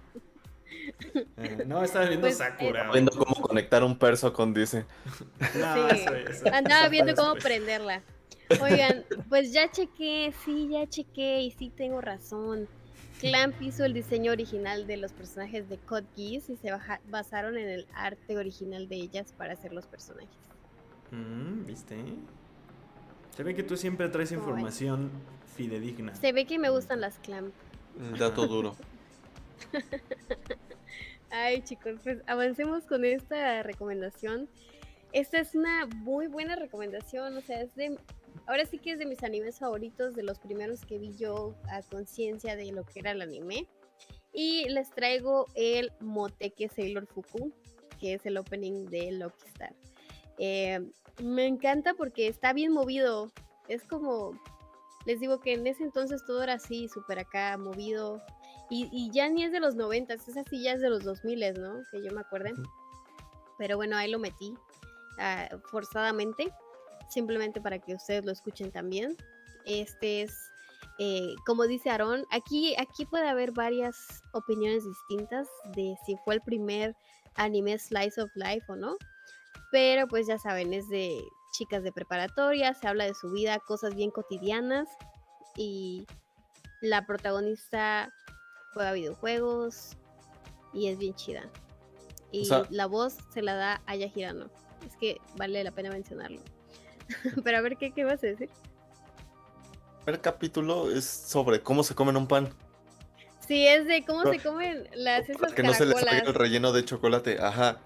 Eh, 1.36 1.64
no, 1.66 1.82
estaba 1.82 2.06
viendo 2.06 2.26
Pues, 2.26 2.38
Sakura. 2.38 2.82
güey. 2.88 2.92
Viendo 3.02 3.12
cómo 3.12 3.34
conectar 3.42 3.82
un 3.82 3.98
perso 3.98 4.32
con 4.32 4.54
dice. 4.54 4.84
No, 5.58 5.74
Sí. 5.90 5.96
eso- 5.96 6.14
eso- 6.14 6.44
Andaba 6.54 6.82
eso 6.82 6.90
viendo 6.90 7.14
cómo 7.14 7.34
prenderla. 7.34 8.02
Oigan, 8.60 9.04
pues 9.28 9.52
ya 9.52 9.70
chequé, 9.70 10.32
sí, 10.44 10.68
ya 10.70 10.86
chequé 10.88 11.42
y 11.42 11.50
sí 11.52 11.70
tengo 11.70 12.00
razón. 12.00 12.68
Clamp 13.20 13.60
hizo 13.62 13.84
el 13.84 13.92
diseño 13.94 14.32
original 14.32 14.86
de 14.86 14.96
los 14.96 15.12
personajes 15.12 15.68
de 15.68 15.78
Code 15.78 16.06
Geass 16.16 16.48
y 16.50 16.56
se 16.56 16.70
baja- 16.70 17.00
basaron 17.08 17.56
en 17.56 17.68
el 17.68 17.86
arte 17.94 18.36
original 18.36 18.88
de 18.88 18.96
ellas 18.96 19.32
para 19.36 19.52
hacer 19.54 19.72
los 19.72 19.86
personajes. 19.86 20.28
Mm, 21.10 21.64
¿Viste? 21.66 21.96
Se 23.36 23.42
ve 23.42 23.54
que 23.54 23.62
tú 23.62 23.76
siempre 23.76 24.08
traes 24.08 24.32
información 24.32 25.10
fidedigna. 25.56 26.14
Se 26.16 26.32
ve 26.32 26.46
que 26.46 26.58
me 26.58 26.70
gustan 26.70 27.00
las 27.00 27.18
Clamp. 27.18 27.52
Dato 28.18 28.46
duro. 28.46 28.74
Ay, 31.30 31.62
chicos, 31.62 32.00
pues 32.02 32.18
avancemos 32.26 32.84
con 32.84 33.04
esta 33.04 33.62
recomendación. 33.62 34.48
Esta 35.12 35.38
es 35.40 35.54
una 35.54 35.86
muy 35.86 36.26
buena 36.26 36.56
recomendación, 36.56 37.36
o 37.36 37.40
sea, 37.40 37.60
es 37.62 37.74
de 37.74 37.96
ahora 38.46 38.64
sí 38.66 38.78
que 38.78 38.92
es 38.92 38.98
de 38.98 39.06
mis 39.06 39.22
animes 39.22 39.58
favoritos, 39.58 40.14
de 40.14 40.22
los 40.22 40.38
primeros 40.38 40.84
que 40.84 40.98
vi 40.98 41.16
yo 41.16 41.54
a 41.70 41.82
conciencia 41.82 42.56
de 42.56 42.72
lo 42.72 42.84
que 42.84 43.00
era 43.00 43.12
el 43.12 43.22
anime. 43.22 43.66
Y 44.32 44.68
les 44.68 44.90
traigo 44.90 45.46
el 45.54 45.92
Moteke 46.00 46.68
Sailor 46.68 47.06
Fuku, 47.06 47.52
que 47.98 48.14
es 48.14 48.26
el 48.26 48.36
opening 48.36 48.86
de 48.86 49.12
Lucky 49.12 49.48
Star. 49.48 49.74
Eh, 50.38 50.80
me 51.22 51.46
encanta 51.46 51.94
porque 51.94 52.28
está 52.28 52.52
bien 52.52 52.72
movido. 52.72 53.30
Es 53.68 53.82
como, 53.84 54.32
les 55.04 55.20
digo 55.20 55.40
que 55.40 55.54
en 55.54 55.66
ese 55.66 55.82
entonces 55.82 56.24
todo 56.24 56.42
era 56.42 56.54
así, 56.54 56.88
súper 56.88 57.18
acá, 57.18 57.56
movido. 57.58 58.22
Y, 58.70 58.88
y 58.92 59.10
ya 59.10 59.28
ni 59.28 59.44
es 59.44 59.52
de 59.52 59.60
los 59.60 59.74
90, 59.74 60.14
es 60.14 60.36
así, 60.36 60.62
ya 60.62 60.72
es 60.72 60.80
de 60.80 60.90
los 60.90 61.02
2000, 61.02 61.60
¿no? 61.60 61.82
Que 61.90 62.02
yo 62.02 62.12
me 62.12 62.20
acuerde. 62.20 62.54
Pero 63.58 63.76
bueno, 63.76 63.96
ahí 63.96 64.10
lo 64.10 64.18
metí 64.18 64.54
ah, 65.18 65.48
forzadamente, 65.70 66.50
simplemente 67.10 67.60
para 67.60 67.78
que 67.78 67.94
ustedes 67.94 68.24
lo 68.24 68.32
escuchen 68.32 68.70
también. 68.72 69.16
Este 69.66 70.22
es, 70.22 70.50
eh, 70.98 71.34
como 71.46 71.66
dice 71.66 71.90
Aaron, 71.90 72.24
aquí, 72.30 72.74
aquí 72.78 73.04
puede 73.06 73.28
haber 73.28 73.52
varias 73.52 73.96
opiniones 74.32 74.84
distintas 74.84 75.48
de 75.74 75.94
si 76.06 76.16
fue 76.24 76.34
el 76.36 76.40
primer 76.40 76.94
anime 77.34 77.78
Slice 77.78 78.20
of 78.22 78.30
Life 78.34 78.64
o 78.68 78.76
no. 78.76 78.96
Pero 79.70 80.08
pues 80.08 80.26
ya 80.26 80.38
saben, 80.38 80.72
es 80.72 80.88
de 80.88 81.20
chicas 81.52 81.82
de 81.82 81.92
preparatoria, 81.92 82.74
se 82.74 82.88
habla 82.88 83.04
de 83.04 83.14
su 83.14 83.30
vida, 83.32 83.58
cosas 83.60 83.94
bien 83.94 84.10
cotidianas 84.10 84.88
y 85.56 86.06
la 86.80 87.06
protagonista 87.06 88.12
juega 88.72 88.92
videojuegos 88.92 89.96
y 90.72 90.88
es 90.88 90.98
bien 90.98 91.14
chida. 91.14 91.48
Y 92.32 92.44
sea- 92.46 92.66
la 92.70 92.86
voz 92.86 93.16
se 93.32 93.42
la 93.42 93.54
da 93.54 93.82
Aya 93.86 94.10
Hirano. 94.14 94.48
Es 94.86 94.96
que 94.96 95.20
vale 95.36 95.62
la 95.64 95.72
pena 95.72 95.90
mencionarlo. 95.90 96.40
Pero 97.44 97.58
a 97.58 97.60
ver, 97.60 97.76
¿qué, 97.76 97.92
qué 97.92 98.04
vas 98.04 98.22
a 98.24 98.26
decir? 98.26 98.48
El 99.98 100.04
primer 100.04 100.20
capítulo 100.20 100.90
es 100.90 101.04
sobre 101.04 101.60
cómo 101.60 101.82
se 101.82 101.94
comen 101.94 102.16
un 102.16 102.26
pan. 102.26 102.48
Sí, 103.46 103.66
es 103.66 103.86
de 103.86 104.04
cómo 104.04 104.24
No, 104.24 104.30
se 104.32 104.38
comen 104.38 104.88
las 104.94 105.26
Para 105.26 105.32
esas 105.38 105.52
que 105.54 105.62
no 105.62 105.74
se 105.74 105.84
les 105.86 105.98
salga 106.00 106.18
el 106.20 106.34
relleno 106.34 106.72
de 106.72 106.84
chocolate. 106.84 107.38
Ajá. 107.40 107.78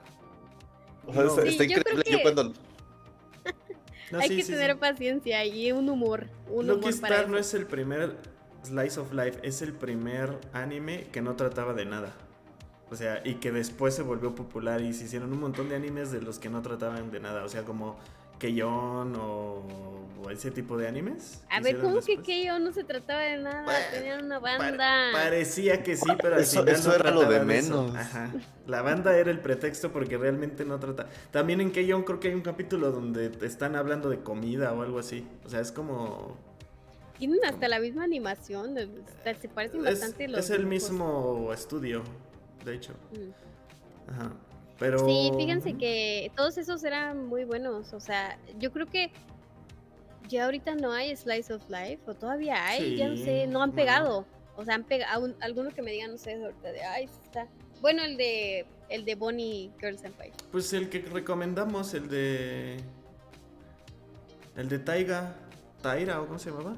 O 1.07 1.13
sea, 1.13 1.23
No. 1.23 1.29
está, 1.31 1.43
Sí, 1.43 1.49
está 1.49 1.65
yo 1.65 1.83
creo 1.83 1.95
increíble. 1.99 2.05
Yo 2.11 2.17
que- 2.19 2.23
cuando. 2.23 2.53
No, 4.11 4.19
Hay 4.21 4.29
sí, 4.29 4.37
que 4.37 4.43
sí, 4.43 4.53
tener 4.53 4.73
sí. 4.73 4.77
paciencia 4.79 5.45
y 5.45 5.73
un 5.73 5.89
humor. 5.89 6.27
Un 6.49 6.67
Lucky 6.67 6.89
humor 6.89 7.01
para 7.01 7.15
Star 7.17 7.31
no 7.31 7.39
eso. 7.39 7.49
es 7.49 7.55
el 7.63 7.67
primer 7.67 8.17
Slice 8.63 9.01
of 9.01 9.13
Life, 9.13 9.41
es 9.43 9.63
el 9.63 9.73
primer 9.73 10.39
anime 10.53 11.05
que 11.11 11.21
no 11.23 11.35
trataba 11.37 11.73
de 11.73 11.87
nada. 11.87 12.13
O 12.91 12.97
sea, 12.97 13.23
y 13.25 13.37
que 13.37 13.51
después 13.51 13.95
se 13.95 14.03
volvió 14.03 14.35
popular 14.35 14.83
y 14.83 14.93
se 14.93 15.05
hicieron 15.05 15.33
un 15.33 15.41
montón 15.41 15.69
de 15.71 15.75
animes 15.77 16.13
de 16.13 16.21
los 16.21 16.39
que 16.39 16.49
no 16.51 16.61
trataban 16.63 17.11
de 17.11 17.19
nada. 17.19 17.43
O 17.45 17.49
sea, 17.49 17.65
como 17.65 17.99
Keion 18.39 19.15
o, 19.17 19.63
o 20.25 20.31
ese 20.31 20.51
tipo 20.51 20.77
de 20.77 20.89
animes. 20.89 21.43
A 21.51 21.61
ver, 21.61 21.79
¿cómo 21.81 22.01
que 22.01 22.13
después. 22.17 22.27
Keio 22.27 22.59
no 22.59 22.73
se 22.73 22.85
trataba 22.85 23.21
de 23.21 23.37
nada? 23.39 23.63
Bueno, 23.65 23.79
Tenían 23.93 24.25
una 24.25 24.39
banda. 24.39 25.11
parecía 25.13 25.83
que 25.83 25.97
sí, 25.97 26.09
pero 26.21 26.37
al 26.37 26.43
Eso- 26.43 26.61
final 26.61 26.75
eso 26.75 26.89
no 26.89 26.95
era 26.95 27.11
lo 27.11 27.25
de 27.27 27.37
eso. 27.37 27.45
menos. 27.45 27.95
Ajá. 27.97 28.31
La 28.67 28.83
banda 28.83 29.17
era 29.17 29.31
el 29.31 29.41
pretexto 29.41 29.93
porque 29.93 30.17
realmente 30.17 30.65
no 30.65 30.79
trata. 30.81 31.07
También 31.31 31.61
en 31.61 31.71
Keion 31.73 32.03
creo 32.05 32.21
que 32.21 32.29
hay 32.29 32.35
un 32.35 32.41
capítulo 32.43 32.91
donde 32.91 33.29
te 33.31 33.47
están 33.47 33.77
hablando 33.77 34.09
de 34.09 34.21
comida 34.21 34.73
o 34.73 34.83
algo 34.83 34.99
así. 34.99 35.27
O 35.45 35.49
sea, 35.51 35.61
es 35.61 35.71
como 35.73 36.37
Tienen 37.19 37.45
hasta 37.45 37.69
la 37.69 37.79
misma 37.79 38.05
animación. 38.05 38.75
Se 38.75 39.49
parecen 39.49 39.87
es, 39.87 40.01
bastante 40.01 40.27
los 40.29 40.41
es 40.41 40.51
el 40.51 40.69
dibujos. 40.69 40.91
mismo 40.91 41.51
estudio, 41.53 42.03
de 42.65 42.75
hecho. 42.75 42.93
Mm. 43.13 44.11
Ajá. 44.11 44.33
Pero 44.79 44.99
Sí, 45.07 45.31
fíjense 45.37 45.75
que 45.75 46.31
todos 46.37 46.59
esos 46.59 46.83
eran 46.85 47.27
muy 47.27 47.45
buenos. 47.45 47.93
O 47.93 48.01
sea, 48.01 48.39
yo 48.59 48.73
creo 48.73 48.87
que 48.87 49.13
ya 50.29 50.47
ahorita 50.47 50.75
no 50.75 50.93
hay 50.93 51.15
Slice 51.17 51.53
of 51.53 51.63
Life, 51.69 52.01
o 52.07 52.15
todavía 52.15 52.67
hay, 52.67 52.97
ya 52.97 53.09
no 53.09 53.17
sé, 53.17 53.47
no 53.47 53.63
han 53.63 53.71
no. 53.71 53.77
pegado. 53.77 54.27
O 54.57 54.65
sea, 54.65 54.75
han 54.75 54.85
pegado, 54.85 55.35
alguno 55.41 55.71
que 55.71 55.83
me 55.83 55.91
digan, 55.93 56.13
no 56.13 56.19
sé, 56.19 56.35
ahorita 56.35 56.73
de, 56.73 56.83
ay, 56.85 57.05
está. 57.25 57.47
Bueno, 57.81 58.03
el 58.03 58.17
de, 58.17 58.67
el 58.89 59.05
de 59.05 59.15
Bonnie 59.15 59.71
Girl 59.81 59.99
Senpai. 59.99 60.33
pues 60.51 60.73
el 60.73 60.89
que 60.89 61.01
recomendamos, 61.01 61.93
el 61.95 62.09
de 62.09 62.81
el 64.57 64.69
de 64.69 64.79
Taiga, 64.79 65.35
Taira 65.83 66.21
o 66.21 66.27
cómo 66.27 66.39
se 66.39 66.51
llamaba? 66.51 66.77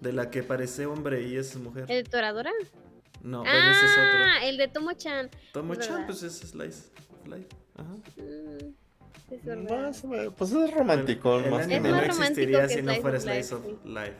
De 0.00 0.12
la 0.12 0.30
que 0.30 0.42
parece 0.42 0.86
hombre 0.86 1.22
y 1.22 1.36
es 1.36 1.56
mujer. 1.56 1.84
¿El 1.88 2.04
de 2.04 2.10
Toradora? 2.10 2.52
No, 3.22 3.42
pero 3.42 3.58
ese 3.58 3.86
es 3.86 3.92
otro. 3.92 4.24
ah, 4.24 4.44
el 4.44 4.56
de 4.56 4.68
Tomo-chan. 4.68 5.30
Tomo-chan, 5.52 6.06
pues 6.06 6.22
es 6.22 6.38
Slice 6.38 6.90
Life. 7.26 7.48
Ajá. 7.76 7.92
Mm, 8.16 9.32
es 9.34 9.44
verdad. 9.44 9.80
Más 9.82 10.02
pues 10.36 10.52
es 10.52 10.74
romántico, 10.74 11.38
El, 11.38 11.44
el 11.46 11.50
más 11.50 11.64
anime 11.64 11.82
que 11.82 11.88
más 11.90 12.06
no 12.06 12.12
existiría 12.24 12.66
que 12.68 12.74
si 12.74 12.82
no 12.82 12.94
fuera 12.96 13.20
Slice 13.20 13.54
of. 13.54 13.62
Life. 13.84 14.14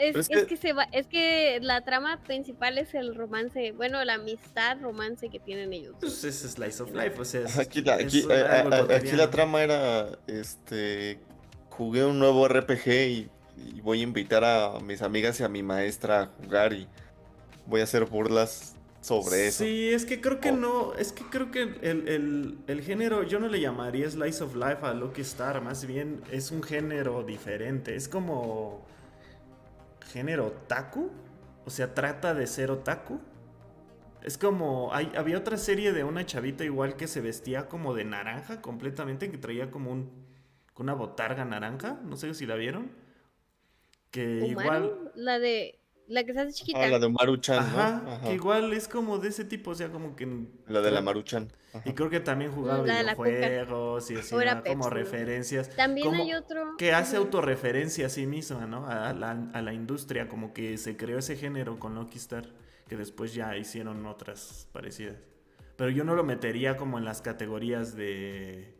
Es, 0.00 0.16
es 0.16 0.28
es 0.30 0.40
que... 0.40 0.46
que- 0.46 0.56
se 0.56 0.72
va, 0.72 0.84
es 0.92 1.06
que 1.06 1.58
la 1.62 1.84
trama 1.84 2.20
principal 2.24 2.78
es 2.78 2.94
el 2.94 3.14
romance, 3.14 3.72
bueno, 3.72 4.02
la 4.04 4.14
amistad, 4.14 4.78
romance 4.80 5.28
que 5.28 5.38
tienen 5.38 5.72
ellos. 5.72 5.94
Pues 6.00 6.24
es 6.24 6.38
Slice 6.40 6.82
of 6.82 6.92
Life, 6.92 7.20
o 7.20 7.24
sea, 7.24 7.42
es, 7.42 7.58
Aquí 7.58 7.80
la, 7.80 7.94
aquí, 7.94 8.22
algo 8.22 8.32
a- 8.34 8.38
a- 8.38 8.80
aquí 8.80 8.86
cotidiano. 8.94 9.18
la 9.18 9.30
trama 9.30 9.62
era, 9.62 10.08
este, 10.26 11.20
jugué 11.70 12.04
un 12.04 12.18
nuevo 12.18 12.48
RPG 12.48 12.88
y, 12.88 13.30
y 13.76 13.80
voy 13.82 14.00
a 14.00 14.02
invitar 14.02 14.42
a 14.44 14.80
mis 14.80 15.00
amigas 15.02 15.38
y 15.40 15.44
a 15.44 15.48
mi 15.48 15.62
maestra 15.62 16.22
a 16.22 16.26
jugar 16.26 16.72
y 16.72 16.88
voy 17.66 17.80
a 17.80 17.84
hacer 17.84 18.04
burlas 18.06 18.73
sobre 19.04 19.48
eso. 19.48 19.64
Sí, 19.64 19.90
es 19.92 20.04
que 20.06 20.20
creo 20.20 20.40
que 20.40 20.50
Oh. 20.50 20.56
no, 20.56 20.94
es 20.94 21.12
que 21.12 21.24
creo 21.24 21.50
que 21.50 21.62
el, 21.62 22.08
el- 22.08 22.58
el 22.66 22.80
género, 22.82 23.22
yo 23.22 23.38
no 23.38 23.48
le 23.48 23.60
llamaría 23.60 24.08
Slice 24.10 24.42
of 24.44 24.54
Life 24.56 24.78
a 24.82 24.94
Lucky 24.94 25.20
Star, 25.22 25.60
más 25.60 25.86
bien 25.86 26.22
es 26.30 26.50
un 26.50 26.62
género 26.62 27.22
diferente, 27.22 27.94
es 27.96 28.08
como 28.08 28.86
género 30.12 30.46
otaku, 30.46 31.10
o 31.64 31.70
sea, 31.70 31.94
trata 31.94 32.34
de 32.34 32.46
ser 32.46 32.70
otaku. 32.70 33.20
Es 34.22 34.38
como, 34.38 34.94
hay, 34.94 35.12
había 35.16 35.36
otra 35.38 35.58
serie 35.58 35.92
de 35.92 36.02
una 36.04 36.24
chavita 36.24 36.64
igual 36.64 36.96
que 36.96 37.06
se 37.08 37.20
vestía 37.20 37.68
como 37.68 37.94
de 37.94 38.04
naranja 38.04 38.62
completamente, 38.62 39.30
que 39.30 39.36
traía 39.38 39.70
como 39.70 39.90
un, 39.92 40.10
una 40.76 40.94
botarga 40.94 41.44
naranja, 41.44 42.00
no 42.04 42.16
sé 42.16 42.32
si 42.34 42.46
la 42.46 42.54
vieron. 42.54 42.90
Que 44.10 44.46
igual... 44.46 45.10
la 45.14 45.38
de 45.38 45.78
la 46.06 46.24
que 46.24 46.32
se 46.32 46.40
hace 46.40 46.52
chiquita. 46.52 46.82
Ah, 46.82 46.88
la 46.88 46.98
de 46.98 47.08
Maruchan, 47.08 47.58
Ajá, 47.58 48.02
¿no? 48.04 48.10
Ajá. 48.12 48.28
que 48.28 48.34
igual 48.34 48.72
es 48.72 48.88
como 48.88 49.18
de 49.18 49.28
ese 49.28 49.44
tipo, 49.44 49.70
o 49.70 49.74
sea, 49.74 49.90
como 49.90 50.16
que... 50.16 50.46
La 50.66 50.80
de 50.80 50.90
la 50.90 51.00
Maruchan. 51.00 51.50
Y 51.84 51.92
creo 51.92 52.08
que 52.08 52.20
también 52.20 52.52
jugaba 52.52 52.86
La 52.86 53.02
la 53.02 53.14
videojuegos 53.14 54.10
y 54.10 54.16
hacía 54.16 54.62
como 54.62 54.90
referencias. 54.90 55.74
También 55.74 56.06
como 56.06 56.22
hay 56.22 56.34
otro 56.34 56.76
Que 56.78 56.92
hace 56.92 57.16
autorreferencia 57.16 58.06
a 58.06 58.08
sí 58.08 58.26
misma, 58.26 58.66
¿no? 58.66 58.86
A 58.86 59.12
la, 59.12 59.50
a 59.52 59.62
la 59.62 59.72
industria, 59.72 60.28
como 60.28 60.52
que 60.52 60.76
se 60.76 60.96
creó 60.96 61.18
ese 61.18 61.36
género 61.36 61.78
con 61.78 61.94
Lucky 61.94 62.18
Star, 62.18 62.46
que 62.88 62.96
después 62.96 63.34
ya 63.34 63.56
hicieron 63.56 64.06
otras 64.06 64.68
parecidas. 64.72 65.16
Pero 65.76 65.90
yo 65.90 66.04
no 66.04 66.14
lo 66.14 66.22
metería 66.22 66.76
como 66.76 66.98
en 66.98 67.04
las 67.04 67.20
categorías 67.20 67.96
de 67.96 68.72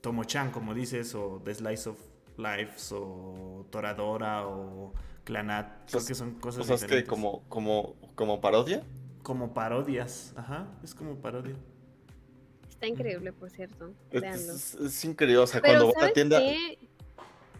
Tomo-chan, 0.00 0.50
como 0.50 0.74
dices, 0.74 1.14
o 1.14 1.40
de 1.44 1.54
Slice 1.54 1.90
of 1.90 1.98
Lives, 2.36 2.90
o 2.92 3.66
Toradora, 3.70 4.48
o 4.48 4.92
Clanat. 5.24 5.66
Creo 5.86 5.86
Pues- 5.92 6.06
que 6.06 6.14
son 6.14 6.34
cosas 6.40 6.62
O 6.62 6.64
sea, 6.64 6.76
es 6.76 6.84
que 6.84 7.04
como, 7.04 7.42
como, 7.48 7.94
como 8.14 8.40
parodia. 8.40 8.82
como 9.22 9.54
parodias. 9.54 10.32
Ajá, 10.36 10.68
es 10.82 10.94
como 10.94 11.16
parodia. 11.16 11.54
Está 12.68 12.86
increíble, 12.88 13.32
por 13.32 13.50
cierto. 13.50 13.94
Es, 14.10 14.20
Véanlo. 14.20 14.52
es- 14.54 14.74
es 14.74 15.04
increíble, 15.04 15.38
o 15.38 15.46
sea, 15.46 15.60
Pero 15.60 15.74
cuando 15.74 15.84
voy 15.86 15.92
a 15.94 15.96
la 15.96 16.00
¿sabes 16.00 16.14
tienda... 16.14 16.38
qué? 16.40 16.78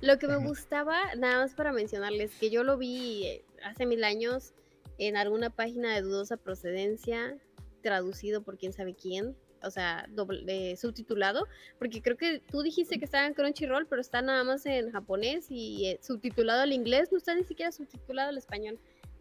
Lo 0.00 0.18
que 0.18 0.26
me 0.26 0.36
gustaba, 0.38 1.14
nada 1.16 1.36
más 1.42 1.54
para 1.54 1.70
mencionarles, 1.72 2.32
que 2.34 2.50
yo 2.50 2.64
lo 2.64 2.76
vi 2.76 3.24
eh, 3.26 3.44
hace 3.64 3.86
mil 3.86 4.02
años 4.02 4.52
en 4.98 5.16
alguna 5.16 5.50
página 5.50 5.94
de 5.94 6.02
dudosa 6.02 6.36
procedencia, 6.36 7.36
traducido 7.82 8.42
por 8.42 8.58
quién 8.58 8.72
sabe 8.72 8.96
quién, 8.96 9.36
o 9.64 9.70
sea, 9.70 10.06
doble- 10.10 10.44
eh, 10.46 10.76
subtitulado, 10.76 11.46
porque 11.78 12.00
creo 12.02 12.16
que 12.16 12.40
tú 12.50 12.62
dijiste 12.62 12.98
que 12.98 13.04
estaba 13.04 13.26
en 13.26 13.34
Crunchyroll, 13.34 13.86
pero 13.86 14.00
está 14.00 14.22
nada 14.22 14.44
más 14.44 14.64
en 14.66 14.90
japonés 14.90 15.46
y 15.50 15.86
eh, 15.86 15.98
subtitulado 16.02 16.62
al 16.62 16.72
inglés, 16.72 17.10
no 17.12 17.18
está 17.18 17.34
ni 17.34 17.44
siquiera 17.44 17.72
subtitulado 17.72 18.28
al 18.30 18.38
español. 18.38 18.78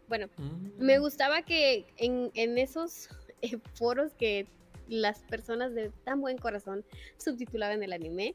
Bueno, 0.08 0.28
Mm. 0.36 0.84
me 0.84 0.98
gustaba 0.98 1.42
que 1.42 1.86
en, 1.96 2.30
en 2.34 2.58
esos 2.58 3.08
eh, 3.40 3.58
foros 3.74 4.12
que 4.14 4.46
las 4.88 5.20
personas 5.22 5.74
de 5.74 5.90
tan 6.04 6.20
buen 6.20 6.36
corazón 6.38 6.84
subtitulaban 7.16 7.82
el 7.82 7.92
anime, 7.92 8.34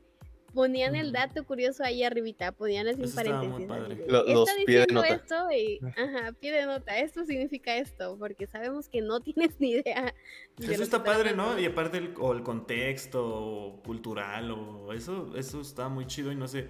ponían 0.57 0.95
el 0.95 1.11
dato 1.11 1.45
curioso 1.45 1.83
ahí 1.83 2.03
arribita, 2.03 2.51
ponían 2.51 2.87
así 2.87 2.97
muy 2.97 3.09
paréntesis. 3.11 3.53
así 3.55 3.65
padre. 3.65 3.95
de, 3.95 4.07
Lo- 4.11 4.23
los 4.23 4.49
Está 4.49 4.65
pie 4.65 4.75
de 4.79 4.85
diciendo 4.85 5.01
nota. 5.01 5.13
esto 5.15 5.51
y, 5.51 5.79
ajá, 5.95 6.31
pie 6.33 6.51
de 6.51 6.65
nota, 6.65 6.97
esto 6.99 7.23
significa 7.25 7.77
esto, 7.77 8.17
porque 8.17 8.47
sabemos 8.47 8.89
que 8.89 9.01
no 9.01 9.19
tienes 9.27 9.51
ni 9.59 9.71
idea. 9.73 10.13
Eso 10.59 10.81
está 10.83 11.03
padre, 11.03 11.35
¿no? 11.35 11.59
Y 11.59 11.65
aparte 11.65 11.97
el, 11.99 12.13
o 12.19 12.33
el 12.33 12.41
contexto 12.41 13.79
cultural 13.85 14.49
o 14.51 14.91
eso, 14.93 15.31
eso 15.37 15.61
está 15.61 15.89
muy 15.89 16.07
chido 16.07 16.31
y 16.31 16.35
no 16.35 16.47
sé 16.47 16.67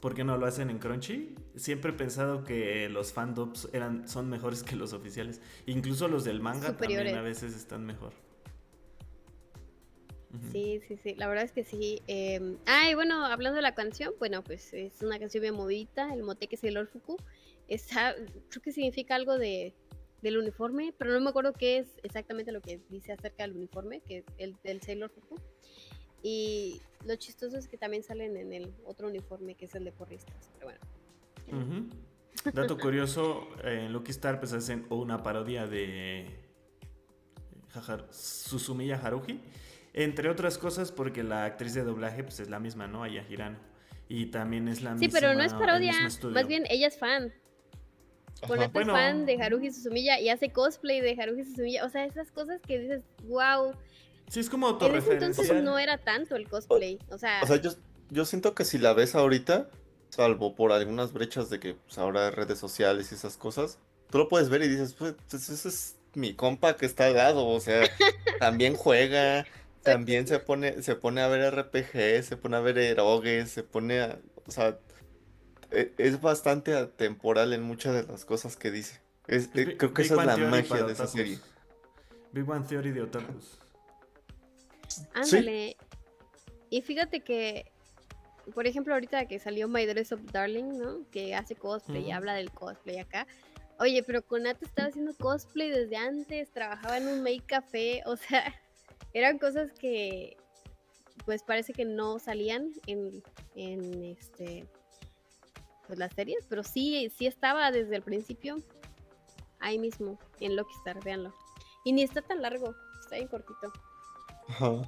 por 0.00 0.14
qué 0.14 0.22
no 0.22 0.36
lo 0.38 0.46
hacen 0.46 0.70
en 0.70 0.78
Crunchy. 0.78 1.34
Siempre 1.56 1.90
he 1.90 1.94
pensado 1.94 2.44
que 2.44 2.88
los 2.88 3.12
fandoms 3.12 3.68
eran, 3.72 4.06
son 4.08 4.28
mejores 4.30 4.62
que 4.62 4.76
los 4.76 4.92
oficiales. 4.92 5.40
Incluso 5.66 6.06
los 6.06 6.22
del 6.24 6.40
manga 6.40 6.68
también 6.68 7.00
Superiores. 7.00 7.14
a 7.16 7.22
veces 7.22 7.56
están 7.56 7.84
mejor. 7.84 8.12
Sí, 10.52 10.80
sí, 10.86 10.96
sí, 10.98 11.14
la 11.14 11.26
verdad 11.26 11.44
es 11.44 11.52
que 11.52 11.64
sí. 11.64 12.02
eh, 12.06 12.56
Ah, 12.66 12.90
y 12.90 12.94
bueno, 12.94 13.24
hablando 13.24 13.56
de 13.56 13.62
la 13.62 13.74
canción, 13.74 14.12
bueno, 14.18 14.44
pues 14.44 14.72
es 14.74 15.00
una 15.02 15.18
canción 15.18 15.42
bien 15.42 15.54
movida, 15.54 16.12
el 16.12 16.22
moteque 16.22 16.56
Sailor 16.56 16.86
Fuku. 16.86 17.16
Está, 17.66 18.14
creo 18.50 18.62
que 18.62 18.72
significa 18.72 19.14
algo 19.14 19.38
de, 19.38 19.74
del 20.22 20.38
uniforme, 20.38 20.94
pero 20.98 21.12
no 21.12 21.20
me 21.20 21.30
acuerdo 21.30 21.52
qué 21.52 21.78
es 21.78 21.88
exactamente 22.02 22.52
lo 22.52 22.60
que 22.60 22.80
dice 22.90 23.12
acerca 23.12 23.44
del 23.44 23.56
uniforme, 23.56 24.00
que 24.00 24.18
es 24.18 24.24
el 24.36 24.56
del 24.64 24.82
Sailor 24.82 25.10
Fuku. 25.10 25.36
Y 26.22 26.80
lo 27.06 27.16
chistoso 27.16 27.56
es 27.56 27.68
que 27.68 27.78
también 27.78 28.02
salen 28.02 28.36
en 28.36 28.52
el 28.52 28.74
otro 28.84 29.08
uniforme, 29.08 29.54
que 29.54 29.64
es 29.66 29.74
el 29.74 29.84
de 29.84 29.92
porristas. 29.92 30.50
Pero 30.54 30.66
bueno, 30.66 30.80
Ujú. 31.64 31.88
Dato 32.52 32.78
curioso, 32.78 33.48
eh, 33.64 33.84
en 33.86 33.92
Lucky 33.92 34.10
Star 34.10 34.38
pues 34.38 34.52
hacen 34.52 34.86
una 34.90 35.22
parodia 35.22 35.66
de 35.66 36.26
Susumiya 38.10 38.96
Haruhi, 38.96 39.40
entre 40.04 40.28
otras 40.28 40.58
cosas 40.58 40.92
porque 40.92 41.22
la 41.22 41.44
actriz 41.44 41.74
de 41.74 41.82
doblaje 41.82 42.22
pues 42.22 42.40
es 42.40 42.48
la 42.48 42.60
misma, 42.60 42.86
¿no? 42.86 43.02
Aya 43.02 43.24
Hirano. 43.28 43.58
Y 44.08 44.26
también 44.26 44.68
es 44.68 44.80
la 44.80 44.94
sí, 44.94 45.06
misma. 45.06 45.20
pero 45.20 45.34
no 45.34 45.42
es 45.42 45.52
parodia, 45.52 45.92
más 46.30 46.46
bien 46.46 46.64
ella 46.70 46.86
es 46.86 46.98
fan. 46.98 47.32
Bueno. 48.46 48.70
es 48.72 48.86
fan 48.86 49.26
de 49.26 49.42
Haruhi 49.42 49.72
Suzumiya 49.72 50.20
y 50.20 50.28
hace 50.28 50.50
cosplay 50.50 51.00
de 51.00 51.20
Haruhi 51.20 51.44
Suzumiya. 51.44 51.84
O 51.84 51.88
sea, 51.88 52.04
esas 52.04 52.30
cosas 52.30 52.60
que 52.66 52.78
dices, 52.78 53.02
wow. 53.24 53.72
Sí, 54.28 54.40
es 54.40 54.48
como 54.48 54.78
En 54.80 54.94
ese 54.94 55.14
entonces 55.14 55.62
no 55.62 55.78
era 55.78 55.98
tanto 55.98 56.36
el 56.36 56.48
cosplay. 56.48 56.98
O 57.10 57.18
sea, 57.18 57.40
O 57.42 57.46
sea, 57.46 57.56
yo, 57.56 57.70
yo 58.10 58.24
siento 58.24 58.54
que 58.54 58.64
si 58.64 58.78
la 58.78 58.92
ves 58.92 59.14
ahorita, 59.14 59.68
salvo 60.10 60.54
por 60.54 60.72
algunas 60.72 61.12
brechas 61.12 61.50
de 61.50 61.58
que 61.58 61.74
pues, 61.74 61.98
ahora 61.98 62.30
redes 62.30 62.58
sociales 62.58 63.10
y 63.10 63.14
esas 63.14 63.36
cosas, 63.36 63.78
tú 64.10 64.18
lo 64.18 64.28
puedes 64.28 64.48
ver 64.48 64.62
y 64.62 64.68
dices, 64.68 64.94
pues 64.94 65.14
pues, 65.28 65.48
ese 65.48 65.68
es 65.68 65.96
mi 66.14 66.34
compa 66.34 66.76
que 66.76 66.86
está 66.86 67.06
al 67.06 67.14
lado, 67.14 67.46
o 67.46 67.60
sea, 67.60 67.82
también 68.40 68.74
juega, 68.74 69.46
también 69.82 70.26
se 70.26 70.38
pone, 70.38 70.82
se 70.82 70.94
pone 70.96 71.20
a 71.20 71.28
ver 71.28 71.54
RPG, 71.54 72.22
se 72.22 72.36
pone 72.36 72.56
a 72.56 72.60
ver 72.60 72.78
erogues, 72.78 73.50
se 73.50 73.62
pone 73.62 74.00
a, 74.00 74.18
o 74.46 74.50
sea, 74.50 74.78
e- 75.70 75.92
es 75.98 76.20
bastante 76.20 76.74
atemporal 76.74 77.52
en 77.52 77.62
muchas 77.62 77.94
de 77.94 78.12
las 78.12 78.24
cosas 78.24 78.56
que 78.56 78.70
dice. 78.70 79.00
Es- 79.26 79.44
Es 79.44 79.46
eh, 79.48 79.64
Big- 79.64 79.76
creo 79.78 79.92
que 79.94 80.02
Big 80.02 80.12
esa 80.12 80.20
es 80.20 80.26
la 80.26 80.34
Theory 80.36 80.50
magia 80.50 80.82
de 80.86 80.92
esa 80.92 81.06
serie. 81.06 81.38
Big 82.32 82.44
Bang 82.44 82.66
Theory 82.66 82.90
de 82.92 83.02
otakus. 83.02 83.58
ándale. 85.14 85.76
Y 86.70 86.82
fíjate 86.82 87.20
que, 87.20 87.70
por 88.54 88.66
ejemplo, 88.66 88.92
ahorita 88.94 89.26
que 89.26 89.38
salió 89.38 89.68
My 89.68 89.86
Dress 89.86 90.12
Up 90.12 90.30
Darling, 90.32 90.78
¿no? 90.78 91.08
Que 91.10 91.34
hace 91.34 91.54
cosplay 91.56 92.06
y 92.06 92.10
habla 92.10 92.34
del 92.34 92.50
cosplay 92.50 92.98
acá. 92.98 93.26
Oye, 93.80 94.02
pero 94.02 94.22
Konata 94.22 94.64
estaba 94.64 94.88
haciendo 94.88 95.14
cosplay 95.16 95.70
desde 95.70 95.96
antes, 95.96 96.50
trabajaba 96.50 96.98
en 96.98 97.06
un 97.08 97.22
make 97.22 97.44
café, 97.46 98.02
o 98.06 98.16
sea, 98.16 98.52
eran 99.18 99.38
cosas 99.38 99.72
que 99.72 100.36
pues 101.24 101.42
parece 101.42 101.72
que 101.72 101.84
no 101.84 102.18
salían 102.18 102.72
en, 102.86 103.22
en 103.54 104.04
este 104.04 104.66
pues 105.86 105.98
las 105.98 106.12
series, 106.14 106.46
pero 106.48 106.62
sí, 106.62 107.10
sí 107.16 107.26
estaba 107.26 107.70
desde 107.70 107.96
el 107.96 108.02
principio 108.02 108.58
ahí 109.58 109.78
mismo, 109.78 110.18
en 110.38 110.54
Loki 110.54 110.74
Star, 110.76 111.02
véanlo. 111.02 111.34
Y 111.84 111.92
ni 111.92 112.02
está 112.02 112.22
tan 112.22 112.42
largo, 112.42 112.74
está 113.00 113.16
bien 113.16 113.28
cortito. 113.28 113.72
Ajá. 114.48 114.82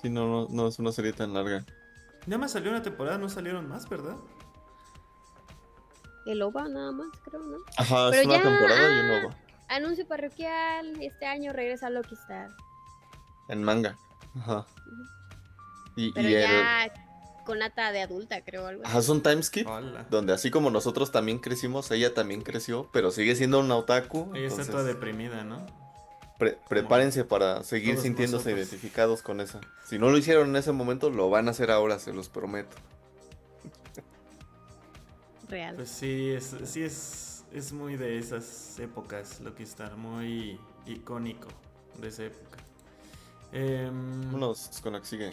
Sí, 0.00 0.08
no, 0.10 0.26
no, 0.26 0.48
no 0.48 0.68
es 0.68 0.78
una 0.78 0.92
serie 0.92 1.12
tan 1.12 1.34
larga. 1.34 1.64
Nada 2.26 2.38
más 2.38 2.52
salió 2.52 2.70
una 2.70 2.82
temporada, 2.82 3.18
no 3.18 3.28
salieron 3.28 3.68
más, 3.68 3.88
¿verdad? 3.88 4.16
El 6.26 6.40
OVA 6.42 6.68
nada 6.68 6.90
más, 6.92 7.08
creo, 7.24 7.40
¿no? 7.40 7.58
Ajá, 7.76 8.10
es 8.10 8.24
una 8.24 8.36
ya, 8.36 8.42
temporada 8.42 8.80
y 8.80 8.98
ah. 8.98 9.00
un 9.00 9.08
nuevo. 9.08 9.30
Anuncio 9.68 10.06
parroquial, 10.06 11.02
este 11.02 11.26
año 11.26 11.52
regresa 11.52 11.90
Loki 11.90 12.14
Star. 12.14 12.50
En 13.48 13.62
manga. 13.62 13.96
Ajá. 14.36 14.66
Y, 15.96 16.12
Pero 16.12 16.28
y 16.28 16.34
el. 16.34 16.42
ya 16.42 16.92
con 17.44 17.58
nata 17.58 17.92
de 17.92 18.00
adulta, 18.00 18.42
creo, 18.42 18.66
algo 18.66 18.82
así. 18.82 18.90
Ajá, 18.90 18.98
es 19.00 19.08
un 19.10 19.22
time 19.22 19.42
skip. 19.42 19.66
Hola. 19.68 20.06
Donde 20.10 20.32
así 20.32 20.50
como 20.50 20.70
nosotros 20.70 21.12
también 21.12 21.38
crecimos, 21.38 21.90
ella 21.90 22.14
también 22.14 22.40
creció, 22.42 22.88
pero 22.92 23.10
sigue 23.10 23.36
siendo 23.36 23.60
una 23.60 23.76
otaku. 23.76 24.30
Ella 24.34 24.46
está 24.48 24.64
toda 24.64 24.82
deprimida, 24.84 25.44
¿no? 25.44 25.64
pre- 26.38 26.58
prepárense 26.68 27.24
para 27.24 27.62
seguir 27.62 27.98
sintiéndose 27.98 28.50
nosotros. 28.50 28.58
identificados 28.58 29.22
con 29.22 29.40
esa. 29.40 29.60
Si 29.86 29.98
no 29.98 30.10
lo 30.10 30.16
hicieron 30.18 30.48
en 30.48 30.56
ese 30.56 30.72
momento, 30.72 31.10
lo 31.10 31.28
van 31.30 31.46
a 31.48 31.52
hacer 31.52 31.70
ahora, 31.70 31.98
se 31.98 32.12
los 32.12 32.28
prometo. 32.28 32.74
Real. 35.48 35.76
Pues 35.76 35.90
sí, 35.90 36.30
es, 36.30 36.56
sí 36.64 36.82
es, 36.82 37.44
es 37.52 37.72
muy 37.72 37.96
de 37.96 38.18
esas 38.18 38.78
épocas, 38.78 39.40
lo 39.40 39.54
que 39.54 39.62
está 39.62 39.90
muy 39.96 40.58
icónico 40.86 41.48
de 42.00 42.08
esa 42.08 42.24
época. 42.24 42.58
Em, 43.54 44.20
Vámonos 44.24 44.80
con 44.82 44.92
la 44.94 45.00
que 45.00 45.06
sigue. 45.06 45.32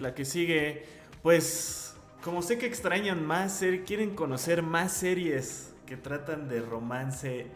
La 0.00 0.14
que 0.14 0.24
sigue, 0.24 0.84
pues 1.22 1.96
como 2.22 2.42
sé 2.42 2.58
que 2.58 2.66
extrañan 2.66 3.24
más, 3.26 3.52
ser- 3.52 3.82
quieren 3.84 4.14
conocer 4.14 4.62
más 4.62 4.92
series 4.92 5.72
que 5.86 5.96
tratan 5.96 6.48
de 6.48 6.60
romance 6.60 7.46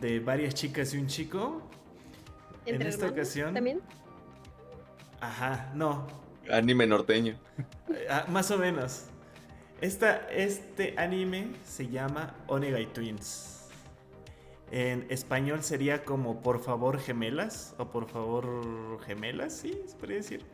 de 0.00 0.20
varias 0.20 0.54
chicas 0.54 0.94
y 0.94 0.98
un 0.98 1.06
chico. 1.08 1.60
en 2.66 2.74
¿Entre 2.76 2.88
esta 2.90 3.06
ocasión- 3.08 3.52
También. 3.54 3.80
Ajá, 5.20 5.72
no, 5.74 6.06
Anime 6.50 6.86
norteño. 6.86 7.36
Ah, 8.08 8.24
más 8.28 8.50
o 8.50 8.56
menos. 8.58 9.04
Esta, 9.80 10.28
este 10.30 10.94
anime 10.98 11.48
se 11.66 11.88
llama 11.88 12.34
Onegai 12.46 12.86
Twins. 12.92 13.57
En 14.70 15.06
español 15.10 15.62
sería 15.62 16.04
como 16.04 16.42
Por 16.42 16.60
favor 16.60 16.98
gemelas 16.98 17.74
o 17.78 17.90
Por 17.90 18.08
favor 18.08 19.00
gemelas, 19.06 19.54
sí, 19.54 19.80
se 19.86 19.96
podría 19.96 20.16
decir. 20.18 20.44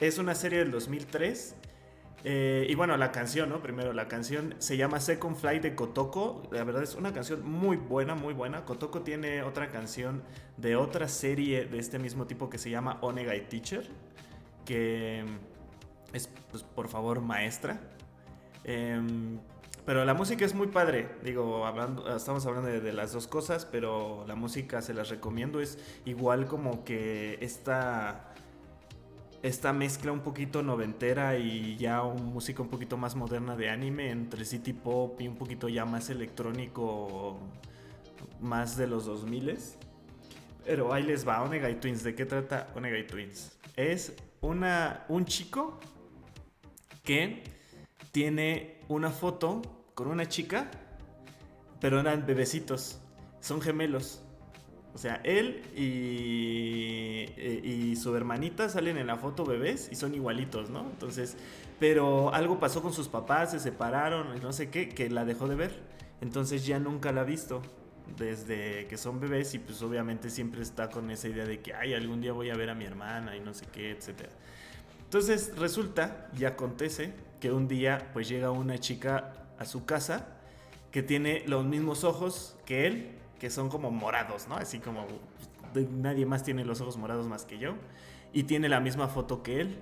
Es 0.00 0.18
una 0.18 0.34
serie 0.34 0.58
del 0.58 0.70
2003. 0.70 1.54
eh, 2.24 2.66
y 2.68 2.74
bueno, 2.74 2.96
la 2.96 3.10
canción, 3.12 3.48
¿no? 3.50 3.62
Primero, 3.62 3.92
la 3.92 4.06
canción 4.08 4.54
se 4.58 4.76
llama 4.76 5.00
Second 5.00 5.36
Flight 5.36 5.62
de 5.62 5.74
Kotoko. 5.74 6.42
La 6.52 6.64
verdad 6.64 6.82
es 6.82 6.94
una 6.94 7.12
canción 7.12 7.44
muy 7.48 7.76
buena, 7.76 8.14
muy 8.14 8.34
buena. 8.34 8.64
Kotoko 8.64 9.02
tiene 9.02 9.42
otra 9.42 9.70
canción 9.70 10.22
de 10.56 10.76
otra 10.76 11.08
serie 11.08 11.64
de 11.66 11.78
este 11.78 11.98
mismo 11.98 12.26
tipo 12.26 12.50
que 12.50 12.58
se 12.58 12.70
llama 12.70 12.98
Onegai 13.00 13.48
Teacher. 13.48 13.88
Que 14.64 15.24
es, 16.12 16.28
pues, 16.50 16.62
por 16.62 16.88
favor, 16.88 17.20
maestra. 17.20 17.80
Em, 18.64 19.38
pero 19.84 20.04
la 20.04 20.14
música 20.14 20.44
es 20.44 20.54
muy 20.54 20.68
padre. 20.68 21.08
Digo, 21.24 21.66
hablando, 21.66 22.14
estamos 22.14 22.46
hablando 22.46 22.68
de, 22.68 22.92
las 22.92 23.12
dos 23.12 23.26
cosas, 23.26 23.66
pero 23.66 24.24
la 24.28 24.36
música 24.36 24.80
se 24.80 24.94
las 24.94 25.08
recomiendo. 25.08 25.60
Es 25.60 25.78
igual 26.04 26.46
como 26.46 26.84
que 26.84 27.38
esta, 27.40 28.32
esta 29.42 29.72
mezcla 29.72 30.12
un 30.12 30.20
poquito 30.20 30.62
noventera 30.62 31.36
y 31.36 31.76
ya 31.76 32.02
un 32.02 32.26
música 32.26 32.62
un 32.62 32.68
poquito 32.68 32.96
más 32.96 33.16
moderna 33.16 33.56
de 33.56 33.70
anime 33.70 34.10
entre 34.10 34.44
city 34.44 34.72
pop 34.72 35.20
y 35.20 35.26
un 35.26 35.36
poquito 35.36 35.68
ya 35.68 35.84
más 35.84 36.10
electrónico, 36.10 37.40
más 38.40 38.76
de 38.76 38.86
los 38.86 39.04
2000 39.06 39.58
Pero 40.64 40.92
ahí 40.92 41.02
les 41.02 41.26
va, 41.26 41.42
Onegai 41.42 41.80
Twins. 41.80 42.04
¿De 42.04 42.14
qué 42.14 42.24
trata 42.24 42.68
Onegai 42.76 43.04
Twins? 43.04 43.58
Es 43.74 44.14
una, 44.42 45.06
un 45.08 45.24
chico 45.24 45.80
que 47.02 47.42
tiene 48.12 48.78
una 48.88 49.10
foto 49.10 49.62
con 49.94 50.08
una 50.08 50.28
chica, 50.28 50.70
pero 51.80 51.98
eran 51.98 52.24
bebecitos, 52.26 53.00
son 53.40 53.60
gemelos. 53.60 54.22
O 54.94 54.98
sea, 54.98 55.20
él 55.24 55.62
y, 55.74 57.24
eh, 57.38 57.60
y 57.64 57.96
su 57.96 58.14
hermanita 58.14 58.68
salen 58.68 58.98
en 58.98 59.06
la 59.06 59.16
foto 59.16 59.44
bebés 59.46 59.88
y 59.90 59.96
son 59.96 60.14
igualitos, 60.14 60.68
¿no? 60.68 60.80
Entonces, 60.80 61.36
pero 61.80 62.32
algo 62.34 62.60
pasó 62.60 62.82
con 62.82 62.92
sus 62.92 63.08
papás, 63.08 63.52
se 63.52 63.58
separaron 63.58 64.38
no 64.42 64.52
sé 64.52 64.68
qué, 64.68 64.90
que 64.90 65.08
la 65.08 65.24
dejó 65.24 65.48
de 65.48 65.56
ver. 65.56 65.80
Entonces 66.20 66.66
ya 66.66 66.78
nunca 66.78 67.10
la 67.10 67.22
ha 67.22 67.24
visto 67.24 67.62
desde 68.18 68.86
que 68.86 68.98
son 68.98 69.18
bebés 69.18 69.54
y 69.54 69.58
pues 69.58 69.80
obviamente 69.80 70.28
siempre 70.28 70.60
está 70.60 70.90
con 70.90 71.10
esa 71.10 71.28
idea 71.28 71.46
de 71.46 71.60
que, 71.60 71.72
ay, 71.72 71.94
algún 71.94 72.20
día 72.20 72.32
voy 72.32 72.50
a 72.50 72.54
ver 72.54 72.68
a 72.68 72.74
mi 72.74 72.84
hermana 72.84 73.34
y 73.34 73.40
no 73.40 73.54
sé 73.54 73.64
qué, 73.72 73.92
etcétera. 73.92 74.30
Entonces 75.04 75.56
resulta 75.56 76.30
y 76.38 76.44
acontece 76.44 77.14
que 77.42 77.50
un 77.50 77.66
día 77.66 78.08
pues 78.12 78.28
llega 78.28 78.52
una 78.52 78.78
chica 78.78 79.32
a 79.58 79.64
su 79.64 79.84
casa 79.84 80.28
que 80.92 81.02
tiene 81.02 81.42
los 81.48 81.64
mismos 81.64 82.04
ojos 82.04 82.56
que 82.64 82.86
él, 82.86 83.18
que 83.40 83.50
son 83.50 83.68
como 83.68 83.90
morados, 83.90 84.46
¿no? 84.46 84.54
Así 84.54 84.78
como 84.78 85.08
nadie 85.74 86.24
más 86.24 86.44
tiene 86.44 86.64
los 86.64 86.80
ojos 86.80 86.96
morados 86.98 87.26
más 87.26 87.44
que 87.44 87.58
yo. 87.58 87.74
Y 88.32 88.44
tiene 88.44 88.68
la 88.68 88.78
misma 88.78 89.08
foto 89.08 89.42
que 89.42 89.60
él. 89.60 89.76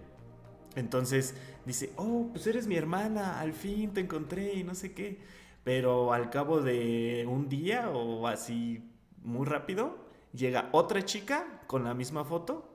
Entonces 0.75 1.35
dice, 1.67 1.93
oh, 1.97 2.31
pues 2.33 2.47
eres 2.47 2.67
mi 2.67 2.77
hermana, 2.77 3.39
al 3.39 3.53
fin 3.53 3.93
te 3.93 4.01
encontré 4.01 4.55
y 4.55 4.65
no 4.65 4.75
sé 4.75 4.95
qué. 4.95 5.21
Pero 5.63 6.15
al 6.15 6.31
cabo 6.31 6.63
de 6.63 7.27
un 7.29 7.51
día 7.51 7.91
o 7.91 8.27
así 8.27 8.91
muy 9.23 9.45
rápido, 9.45 9.99
llega 10.33 10.71
otra 10.73 11.05
chica 11.05 11.61
con 11.67 11.85
la 11.85 11.93
misma 11.93 12.25
foto 12.25 12.73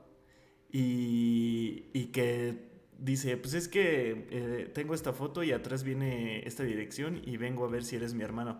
y, 0.70 1.86
y 1.92 2.12
que 2.12 2.75
dice, 2.98 3.36
pues 3.36 3.54
es 3.54 3.68
que 3.68 4.26
eh, 4.30 4.70
tengo 4.72 4.94
esta 4.94 5.12
foto 5.12 5.42
y 5.42 5.52
atrás 5.52 5.82
viene 5.82 6.46
esta 6.46 6.62
dirección 6.62 7.20
y 7.24 7.36
vengo 7.36 7.64
a 7.64 7.68
ver 7.68 7.84
si 7.84 7.96
eres 7.96 8.14
mi 8.14 8.24
hermano. 8.24 8.58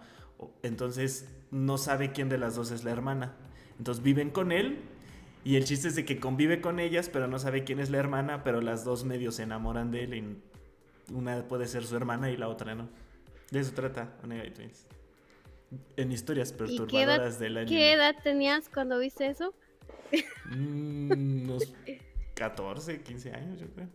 Entonces 0.62 1.28
no 1.50 1.78
sabe 1.78 2.12
quién 2.12 2.28
de 2.28 2.38
las 2.38 2.56
dos 2.56 2.70
es 2.70 2.84
la 2.84 2.90
hermana. 2.90 3.34
Entonces 3.78 4.02
viven 4.02 4.30
con 4.30 4.52
él 4.52 4.78
y 5.44 5.56
el 5.56 5.64
chiste 5.64 5.88
es 5.88 5.94
de 5.96 6.04
que 6.04 6.18
convive 6.18 6.60
con 6.60 6.80
ellas, 6.80 7.08
pero 7.10 7.28
no 7.28 7.38
sabe 7.38 7.64
quién 7.64 7.80
es 7.80 7.90
la 7.90 7.98
hermana, 7.98 8.42
pero 8.42 8.60
las 8.60 8.84
dos 8.84 9.04
medio 9.04 9.32
se 9.32 9.44
enamoran 9.44 9.90
de 9.90 10.04
él 10.04 10.14
y 10.14 11.12
una 11.14 11.46
puede 11.46 11.66
ser 11.66 11.84
su 11.84 11.96
hermana 11.96 12.30
y 12.30 12.36
la 12.36 12.48
otra 12.48 12.74
no. 12.74 12.88
De 13.50 13.60
eso 13.60 13.72
trata 13.72 14.16
Onega 14.22 14.52
Twins. 14.52 14.86
En 15.96 16.12
historias 16.12 16.50
¿Y 16.50 16.56
qué 16.56 16.64
edad, 16.64 16.68
perturbadoras 16.68 17.38
del 17.38 17.56
anime. 17.58 17.76
qué 17.76 17.92
edad 17.92 18.16
tenías 18.22 18.68
cuando 18.68 18.98
viste 18.98 19.28
eso? 19.28 19.54
Mm, 20.50 21.42
unos 21.50 21.72
14, 22.34 23.02
15 23.02 23.32
años, 23.32 23.60
yo 23.60 23.66
creo. 23.68 23.88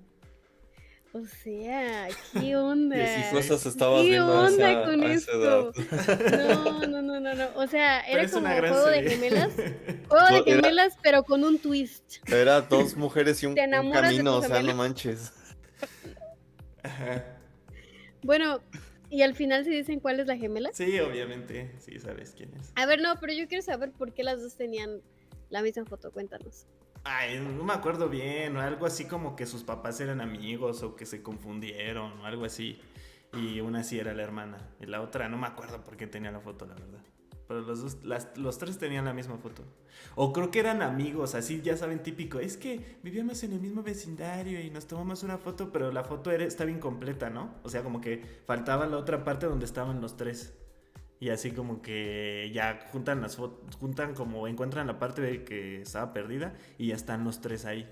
O 1.13 1.25
sea, 1.25 2.07
¿qué 2.39 2.55
onda? 2.55 2.95
¿Qué 2.95 3.25
cosas 3.31 3.65
estabas 3.65 4.01
¿Qué 4.03 4.09
viendo 4.11 4.33
a 4.33 4.45
onda 4.47 4.85
con 4.85 5.03
esto? 5.03 5.73
No, 6.31 6.87
no, 6.87 7.01
no, 7.01 7.19
no, 7.19 7.33
no. 7.33 7.47
O 7.55 7.67
sea, 7.67 7.99
era 8.07 8.29
como 8.29 8.47
juego 8.47 8.87
de 8.87 9.09
gemelas. 9.09 9.51
Juego 10.07 10.25
de 10.27 10.51
era- 10.51 10.61
gemelas, 10.61 10.93
pero 11.01 11.23
con 11.23 11.43
un 11.43 11.59
twist. 11.59 12.17
Era 12.27 12.61
dos 12.61 12.95
mujeres 12.95 13.41
y 13.43 13.45
un, 13.47 13.55
camino, 13.55 14.37
o 14.37 14.41
sea, 14.41 14.61
no 14.61 14.75
manches. 14.75 15.31
Ajá. 16.83 17.25
Bueno, 18.23 18.61
y 19.09 19.23
al 19.23 19.35
final 19.35 19.65
se 19.65 19.71
dicen 19.71 19.99
cuál 19.99 20.19
es 20.19 20.27
la 20.27 20.37
gemela. 20.37 20.69
Sí, 20.73 20.99
obviamente, 20.99 21.71
sí 21.79 21.99
sabes 21.99 22.33
quién 22.35 22.53
es. 22.59 22.71
A 22.75 22.85
ver, 22.85 23.01
no, 23.01 23.19
pero 23.19 23.33
yo 23.33 23.47
quiero 23.47 23.61
saber 23.63 23.91
por 23.91 24.13
qué 24.13 24.23
las 24.23 24.41
dos 24.41 24.55
tenían 24.55 25.01
la 25.49 25.61
misma 25.61 25.85
foto. 25.85 26.11
Cuéntanos. 26.11 26.65
Ay, 27.03 27.39
no 27.39 27.63
me 27.63 27.73
acuerdo 27.73 28.09
bien, 28.09 28.55
o 28.57 28.61
algo 28.61 28.85
así 28.85 29.05
como 29.05 29.35
que 29.35 29.47
sus 29.47 29.63
papás 29.63 29.99
eran 30.01 30.21
amigos 30.21 30.83
o 30.83 30.95
que 30.95 31.05
se 31.07 31.23
confundieron 31.23 32.19
o 32.19 32.25
algo 32.25 32.45
así. 32.45 32.79
Y 33.33 33.59
una 33.61 33.83
sí 33.83 33.97
era 33.99 34.13
la 34.13 34.23
hermana 34.23 34.57
y 34.79 34.85
la 34.85 35.01
otra 35.01 35.27
no 35.29 35.37
me 35.37 35.47
acuerdo 35.47 35.83
por 35.83 35.97
qué 35.97 36.05
tenía 36.05 36.31
la 36.31 36.41
foto, 36.41 36.65
la 36.65 36.75
verdad. 36.75 36.99
Pero 37.47 37.61
los, 37.61 37.81
dos, 37.81 38.03
las- 38.03 38.37
los 38.37 38.57
tres 38.59 38.77
tenían 38.77 39.05
la 39.05 39.13
misma 39.13 39.37
foto. 39.37 39.63
O 40.15 40.31
creo 40.31 40.51
que 40.51 40.59
eran 40.59 40.81
amigos, 40.81 41.33
así 41.35 41.61
ya 41.61 41.75
saben, 41.75 42.03
típico. 42.03 42.39
Es 42.39 42.55
que 42.57 42.99
vivíamos 43.03 43.43
en 43.43 43.53
el 43.53 43.59
mismo 43.61 43.83
vecindario 43.83 44.61
y 44.61 44.69
nos 44.69 44.87
tomamos 44.87 45.23
una 45.23 45.37
foto, 45.37 45.71
pero 45.71 45.91
la 45.91 46.03
foto 46.03 46.31
era, 46.31 46.43
estaba 46.45 46.69
incompleta, 46.71 47.29
¿no? 47.29 47.55
O 47.63 47.69
sea, 47.69 47.83
como 47.83 47.99
que 47.99 48.23
faltaba 48.45 48.85
la 48.85 48.97
otra 48.97 49.23
parte 49.23 49.47
donde 49.47 49.65
estaban 49.65 50.01
los 50.01 50.17
tres. 50.17 50.53
Y 51.21 51.29
así 51.29 51.51
como 51.51 51.83
que 51.83 52.49
ya 52.51 52.87
juntan 52.91 53.21
las 53.21 53.35
fotos, 53.35 53.75
juntan 53.75 54.15
como 54.15 54.47
encuentran 54.47 54.87
la 54.87 54.97
parte 54.97 55.21
de 55.21 55.43
que 55.43 55.79
estaba 55.83 56.13
perdida 56.13 56.55
y 56.79 56.87
ya 56.87 56.95
están 56.95 57.23
los 57.23 57.39
tres 57.41 57.63
ahí. 57.65 57.87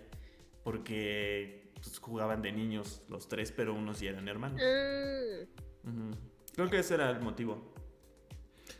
Porque 0.63 1.71
pues, 1.75 1.99
jugaban 1.99 2.41
de 2.41 2.51
niños 2.51 3.03
los 3.07 3.27
tres, 3.27 3.51
pero 3.51 3.75
unos 3.75 3.99
ya 3.99 4.09
eran 4.09 4.27
hermanos. 4.27 4.59
Ah, 4.63 5.45
Ujú. 5.83 6.11
Creo 6.55 6.69
que 6.71 6.79
ese 6.79 6.95
era 6.95 7.11
el 7.11 7.21
motivo. 7.21 7.71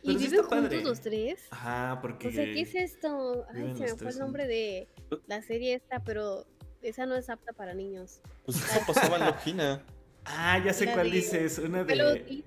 ¿Y 0.02 0.18
sí 0.18 0.26
viven 0.28 0.46
padre. 0.48 0.62
juntos 0.62 0.82
los 0.82 1.00
tres? 1.00 1.46
Ajá, 1.50 2.00
porque... 2.02 2.28
O 2.28 2.32
sea, 2.32 2.44
¿qué 2.44 2.60
es 2.62 2.74
esto? 2.74 3.46
Ay, 3.54 3.72
se 3.76 3.82
me 3.84 3.88
fue 3.96 4.10
el 4.10 4.18
nombre 4.18 4.48
de 4.48 4.88
la 5.28 5.42
serie 5.42 5.74
esta, 5.74 6.02
pero 6.02 6.44
esa 6.82 7.06
no 7.06 7.14
es 7.14 7.30
apta 7.30 7.52
para 7.52 7.72
niños. 7.72 8.20
Pues 8.46 8.56
eso 8.56 8.80
pasaba 8.84 9.16
en 9.18 9.26
Logina. 9.26 9.82
Ah, 10.24 10.60
ya 10.64 10.72
sé 10.72 10.86
cuál 10.92 11.08
de- 11.08 11.16
dices. 11.18 11.58
Una 11.58 11.86
Pero 11.86 12.14
de... 12.14 12.42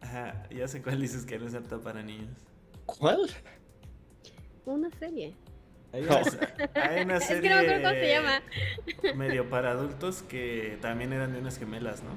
Ajá, 0.00 0.46
ya 0.50 0.68
sé 0.68 0.82
cuál 0.82 1.00
dices 1.00 1.24
que 1.26 1.38
no 1.38 1.46
es 1.46 1.54
apta 1.54 1.78
para 1.78 2.02
niños. 2.02 2.28
¿Cuál? 2.86 3.30
una 4.64 4.90
serie. 4.98 5.32
Hay 5.92 6.02
una, 6.02 6.22
hay 6.74 7.04
una 7.04 7.16
Es 7.18 7.24
serie 7.24 7.42
que 7.42 7.48
no 7.50 7.54
me 7.56 7.60
acuerdo 7.62 7.82
cómo 7.82 7.94
se 7.94 8.08
llama. 8.08 8.42
medio 9.16 9.48
para 9.48 9.70
adultos 9.70 10.22
que 10.22 10.76
también 10.82 11.12
eran 11.12 11.32
de 11.32 11.38
unas 11.38 11.58
gemelas, 11.58 12.02
¿no? 12.02 12.10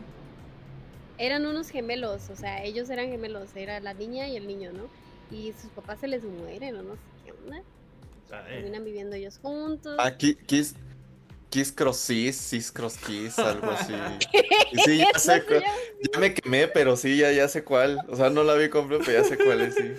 Eran 1.19 1.45
unos 1.45 1.69
gemelos, 1.69 2.29
o 2.29 2.35
sea, 2.35 2.63
ellos 2.63 2.89
eran 2.89 3.09
gemelos, 3.09 3.55
era 3.55 3.79
la 3.81 3.93
niña 3.93 4.27
y 4.27 4.35
el 4.37 4.47
niño, 4.47 4.71
¿no? 4.73 4.87
Y 5.35 5.53
sus 5.53 5.69
papás 5.71 5.99
se 5.99 6.07
les 6.07 6.23
mueren 6.23 6.75
o 6.77 6.81
no 6.81 6.93
sé 6.95 7.01
qué 7.25 7.31
onda. 7.33 7.61
Terminan 8.47 8.85
viviendo 8.85 9.15
ellos 9.15 9.37
juntos. 9.41 9.95
Ah, 9.99 10.15
Ki- 10.17 10.35
Kiss, 10.35 10.75
Kiss 11.49 11.71
Cross 11.71 12.05
Kiss, 12.07 12.35
Sis 12.37 12.71
Cross 12.71 12.97
Kiss, 12.97 13.39
algo 13.39 13.71
así. 13.71 13.93
Y 14.71 14.77
sí, 14.81 14.97
ya 14.99 15.07
¿No 15.13 15.19
sé 15.19 15.43
cuál. 15.45 15.63
Ya 16.13 16.19
me 16.19 16.33
quemé, 16.35 16.67
pero 16.67 16.95
sí, 16.95 17.17
ya, 17.17 17.31
ya 17.31 17.47
sé 17.47 17.63
cuál. 17.63 17.97
O 18.07 18.15
sea, 18.15 18.29
no 18.29 18.43
la 18.43 18.53
vi 18.53 18.69
completa, 18.69 19.03
pero 19.05 19.23
ya 19.23 19.27
sé 19.27 19.37
cuál 19.37 19.61
es, 19.61 19.73
sí. 19.75 19.93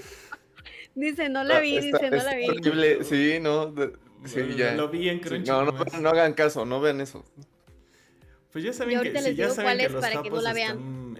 Dice, 0.95 1.29
no 1.29 1.43
la 1.45 1.59
vi, 1.61 1.77
Está- 1.79 1.99
dice, 1.99 2.11
no 2.11 2.23
la 2.23 2.35
vi. 2.37 2.49
horrible, 2.49 3.05
sí, 3.05 3.39
no. 3.41 3.67
de- 3.67 3.93
sí, 4.27 4.35
Bueno, 4.43 4.57
ya. 4.57 4.75
Lo 4.75 4.89
vi 4.89 5.09
en 5.09 5.19
Sí, 5.23 5.29
Crunchy. 5.29 5.51
no, 5.51 5.65
no, 5.65 5.73
nomás. 5.73 6.01
no 6.01 6.09
hagan 6.11 6.35
caso, 6.35 6.65
no 6.65 6.81
vean 6.81 7.01
eso. 7.01 7.25
Pues 8.53 8.65
ya 8.65 8.71
Yo 8.71 8.77
saben 8.79 8.91
que, 8.91 8.97
ahorita 8.99 9.19
sí, 9.21 9.25
les 9.29 9.37
ya 9.37 9.45
digo 9.45 9.55
saben 9.55 9.67
cuál 9.67 9.79
que 9.79 9.85
es 9.87 9.93
los 9.93 10.01
para 10.05 10.23
que 10.23 10.31
no 10.31 10.41
la 10.41 10.53
vean. 10.53 11.17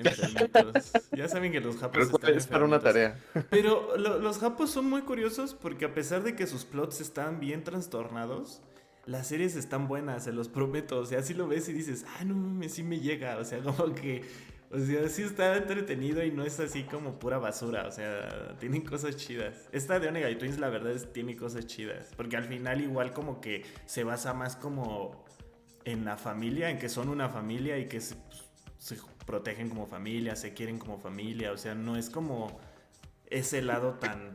Ya 1.13 1.29
saben 1.29 1.53
que 1.53 1.61
los 1.61 1.77
japos 1.77 1.91
Pero 1.93 2.05
están 2.17 2.35
es 2.37 2.47
para 2.47 2.65
una 2.65 2.81
tarea. 2.81 3.19
Pero 3.51 3.97
lo- 3.97 4.19
los 4.19 4.39
japos 4.39 4.71
son 4.71 4.87
muy 4.89 5.03
curiosos 5.03 5.55
porque 5.55 5.85
a 5.87 5.95
pesar 5.95 6.23
de 6.25 6.35
que 6.37 6.47
sus 6.47 6.65
plots 6.65 7.01
están 7.01 7.39
bien 7.41 7.63
trastornados, 7.65 8.61
las 9.11 9.27
series 9.27 9.57
están 9.57 9.89
buenas, 9.89 10.25
se 10.25 10.33
los 10.33 10.49
prometo. 10.49 11.01
O 11.01 11.05
sea, 11.05 11.23
si 11.23 11.35
lo 11.35 11.49
ves 11.49 11.69
y 11.69 11.73
dices, 11.73 12.07
ah, 12.17 12.25
no 12.25 12.35
mames, 12.35 12.75
sí 12.75 12.83
me 12.83 13.01
llega. 13.01 13.39
O 13.39 13.45
sea, 13.45 13.61
como 13.63 13.93
que, 13.95 14.23
o 14.71 14.79
sea, 14.79 15.09
sí 15.09 15.23
está 15.23 15.57
entretenido 15.57 16.25
y 16.25 16.31
no 16.31 16.45
es 16.45 16.61
así 16.61 16.85
como 16.85 17.19
pura 17.19 17.39
basura. 17.39 17.87
O 17.89 17.91
sea, 17.91 18.57
tienen 18.59 18.83
cosas 18.83 19.17
chidas. 19.17 19.69
Esta 19.73 19.99
de 19.99 20.09
Onega 20.09 20.39
Twins, 20.39 20.59
la 20.59 20.69
verdad, 20.69 20.93
es, 20.93 21.13
tiene 21.13 21.37
cosas 21.37 21.67
chidas. 21.67 22.11
Porque 22.17 22.37
al 22.37 22.45
final, 22.45 22.81
igual, 22.81 23.13
como 23.13 23.41
que 23.41 23.65
se 23.85 24.05
basa 24.05 24.33
más 24.33 24.55
como 24.55 25.25
en 25.85 26.05
la 26.05 26.17
familia, 26.17 26.71
en 26.71 26.79
que 26.79 26.89
son 26.89 27.09
una 27.09 27.29
familia 27.29 27.79
y 27.79 27.89
que 27.89 28.01
se, 28.01 28.15
pues, 28.15 28.45
se 28.79 28.97
protegen 29.27 29.69
como 29.69 29.87
familia, 29.87 30.37
se 30.37 30.55
quieren 30.55 30.79
como 30.79 30.99
familia. 30.99 31.51
O 31.51 31.57
sea, 31.57 31.75
no 31.75 31.97
es 31.97 32.11
como 32.11 32.61
ese 33.27 33.61
lado 33.61 33.95
tan 33.95 34.35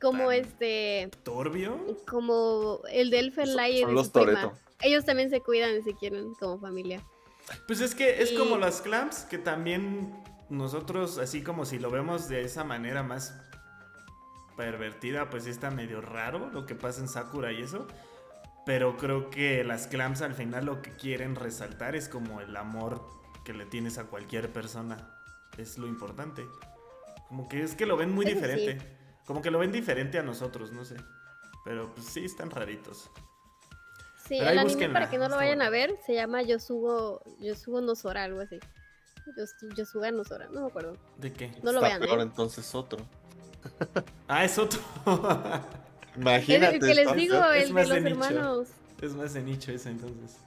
Como 0.00 0.28
Tan- 0.28 0.32
este, 0.32 1.10
turbio. 1.24 1.96
como 2.08 2.80
el 2.90 3.10
de 3.10 3.18
Elfen 3.20 3.46
Son- 3.46 3.56
Light 3.56 3.74
y 3.76 3.80
son 3.80 3.88
de 3.90 3.94
los 3.94 4.06
su. 4.06 4.52
Ellos 4.80 5.04
también 5.04 5.30
se 5.30 5.40
cuidan 5.40 5.76
y 5.76 5.82
se 5.82 5.94
quieren 5.94 6.34
como 6.34 6.58
familia. 6.58 7.02
Pues 7.66 7.80
es 7.80 7.94
que 7.94 8.22
es 8.22 8.32
Y- 8.32 8.36
como 8.36 8.58
las 8.58 8.80
clams, 8.82 9.20
que 9.24 9.38
también 9.38 10.14
nosotros, 10.50 11.18
así 11.18 11.42
como 11.42 11.64
si 11.64 11.78
lo 11.78 11.90
vemos 11.90 12.28
de 12.28 12.42
esa 12.42 12.62
manera 12.64 13.02
más 13.02 13.34
pervertida, 14.56 15.30
pues 15.30 15.46
está 15.46 15.70
medio 15.70 16.00
raro 16.00 16.50
lo 16.52 16.66
que 16.66 16.74
pasa 16.74 17.00
en 17.00 17.08
Sakura 17.08 17.52
y 17.52 17.62
eso. 17.62 17.86
Pero 18.66 18.96
creo 18.96 19.30
que 19.30 19.64
las 19.64 19.86
clams 19.86 20.20
al 20.20 20.34
final 20.34 20.66
lo 20.66 20.82
que 20.82 20.90
quieren 20.92 21.36
resaltar 21.36 21.96
es 21.96 22.08
como 22.08 22.40
el 22.40 22.54
amor 22.56 23.00
que 23.44 23.54
le 23.54 23.64
tienes 23.64 23.98
a 23.98 24.04
cualquier 24.04 24.52
persona. 24.52 25.14
Es 25.56 25.78
lo 25.78 25.86
importante. 25.86 26.46
Como 27.28 27.48
que 27.48 27.62
es 27.62 27.74
que 27.74 27.86
lo 27.86 27.96
ven 27.96 28.12
muy 28.12 28.26
Eso 28.26 28.40
sí. 28.40 28.78
Como 29.28 29.42
que 29.42 29.50
lo 29.52 29.58
ven 29.58 29.70
diferente 29.70 30.18
a 30.18 30.22
nosotros, 30.22 30.72
no 30.72 30.84
sé. 30.84 30.96
Pero 31.64 31.94
pues 31.94 32.06
sí, 32.06 32.24
están 32.24 32.50
raritos. 32.50 33.10
Sí, 34.26 34.36
Pero 34.38 34.50
el 34.50 34.58
anime 34.58 34.88
para 34.88 35.08
que 35.10 35.16
no 35.18 35.24
lo 35.24 35.26
está 35.26 35.36
vayan 35.36 35.58
bueno. 35.58 35.68
a 35.68 35.70
ver 35.70 35.96
se 36.06 36.14
llama 36.14 36.40
Yosugo, 36.42 37.22
Yosugo 37.38 37.80
no 37.82 37.94
Sora, 37.94 38.24
algo 38.24 38.40
así. 38.40 38.58
Yos- 39.36 39.54
Yosuga 39.76 40.10
no 40.10 40.24
Sora, 40.24 40.48
no 40.50 40.62
me 40.62 40.66
acuerdo. 40.68 40.96
¿De 41.18 41.30
qué? 41.32 41.52
No 41.62 41.72
lo 41.72 41.78
Está 41.84 41.88
vean, 41.98 42.00
peor 42.00 42.18
¿eh? 42.20 42.22
entonces 42.22 42.74
otro. 42.74 42.98
Ah, 44.28 44.44
es 44.44 44.58
otro. 44.58 44.80
Es 44.80 46.16
Imagínate. 46.16 46.76
el 46.76 46.80
que 46.80 46.94
les 46.94 47.14
digo, 47.14 47.44
es 47.52 47.62
el 47.64 47.68
de 47.68 47.74
más 47.74 47.88
los 47.88 47.94
de 48.02 48.10
nicho. 48.10 48.24
hermanos. 48.24 48.68
es 49.02 49.14
más 49.14 49.34
de 49.34 49.42
nicho 49.42 49.72
ese 49.72 49.90
entonces. 49.90 50.38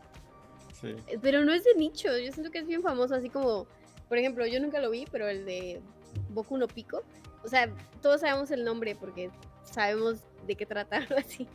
Sí. 0.79 0.95
Eh, 1.07 1.19
Pero 1.21 1.45
no 1.45 1.53
es 1.53 1.63
de 1.63 1.75
nicho, 1.75 2.07
yo 2.17 2.31
siento 2.31 2.49
que 2.51 2.59
es 2.59 2.67
bien 2.67 2.81
famoso, 2.81 3.13
así 3.15 3.29
como, 3.29 3.67
por 4.09 4.17
ejemplo, 4.17 4.45
yo 4.47 4.59
nunca 4.59 4.79
lo 4.79 4.89
vi, 4.89 5.05
pero 5.11 5.27
el 5.27 5.45
de 5.45 5.81
Boku 6.29 6.57
no 6.57 6.67
Pico. 6.67 7.03
O 7.43 7.47
sea, 7.47 7.69
todos 8.01 8.22
sabemos 8.22 8.51
el 8.51 8.63
nombre 8.63 8.95
porque 8.95 9.30
sabemos 9.63 10.19
de 10.47 10.55
qué 10.55 10.65
tratarlo 10.65 11.18
así. 11.19 11.47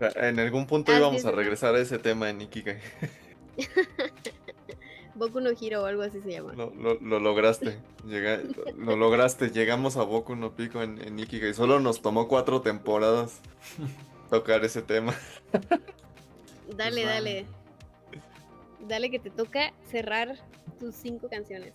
En 0.00 0.38
algún 0.38 0.66
punto 0.66 0.92
Así 0.92 1.00
íbamos 1.00 1.18
es, 1.20 1.24
a 1.26 1.30
regresar 1.30 1.74
a 1.74 1.78
ese 1.80 1.98
tema 1.98 2.28
en 2.28 2.42
Ikigai. 2.42 2.80
Boku 5.14 5.40
no 5.40 5.50
Hiro 5.58 5.82
o 5.82 5.86
algo 5.86 6.02
así 6.02 6.20
se 6.20 6.30
llama. 6.30 6.52
Lo, 6.52 6.70
lo- 6.74 7.00
lo 7.00 7.18
lograste. 7.20 7.78
Llega- 8.04 8.36
lo, 8.76 8.84
lo 8.84 8.96
lograste. 8.96 9.48
Llegamos 9.50 9.96
a 9.96 10.02
Boku 10.02 10.36
no 10.36 10.54
Pico 10.54 10.82
en, 10.82 11.00
en 11.00 11.18
Ikigai. 11.18 11.54
Solo 11.54 11.80
nos 11.80 12.02
tomó 12.02 12.28
cuatro 12.28 12.60
temporadas 12.60 13.40
tocar 14.30 14.62
ese 14.64 14.82
tema. 14.82 15.14
Dale, 16.76 17.04
va. 17.06 17.10
dale. 17.12 17.46
Dale 18.86 19.10
que 19.10 19.18
te 19.18 19.30
toca 19.30 19.72
cerrar 19.90 20.36
tus 20.78 20.94
cinco 20.94 21.28
canciones. 21.30 21.72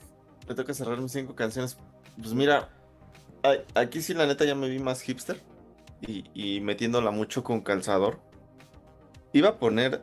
Me 0.48 0.54
toca 0.54 0.74
cerrar 0.76 1.00
mis 1.02 1.12
cinco 1.12 1.34
canciones. 1.34 1.78
Pues 2.18 2.34
mira, 2.36 2.70
aquí 3.76 4.02
sí 4.02 4.14
la 4.14 4.26
neta 4.26 4.46
ya 4.46 4.56
me 4.56 4.70
vi 4.70 4.80
más 4.80 5.02
hipster. 5.02 5.42
Y, 6.02 6.62
metiéndola 6.62 7.12
mucho 7.12 7.44
con 7.44 7.62
calzador. 7.62 8.20
Iba 9.34 9.50
a 9.50 9.60
poner 9.60 10.02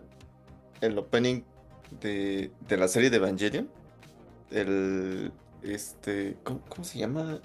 el 0.80 0.96
opening 0.96 1.42
de, 2.00 2.52
la 2.68 2.88
serie 2.88 3.10
de 3.10 3.16
Evangelion. 3.16 3.68
El. 4.50 5.32
Este. 5.62 6.36
¿cómo, 6.44 6.60
cómo 6.68 6.84
se 6.84 6.98
llama? 6.98 7.40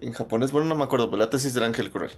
En 0.00 0.12
japonés, 0.12 0.52
bueno, 0.52 0.68
no 0.68 0.74
me 0.74 0.84
acuerdo, 0.84 1.10
pero 1.10 1.18
la 1.18 1.28
tesis 1.28 1.52
del 1.52 1.64
ángel 1.64 1.90
cruel. 1.90 2.12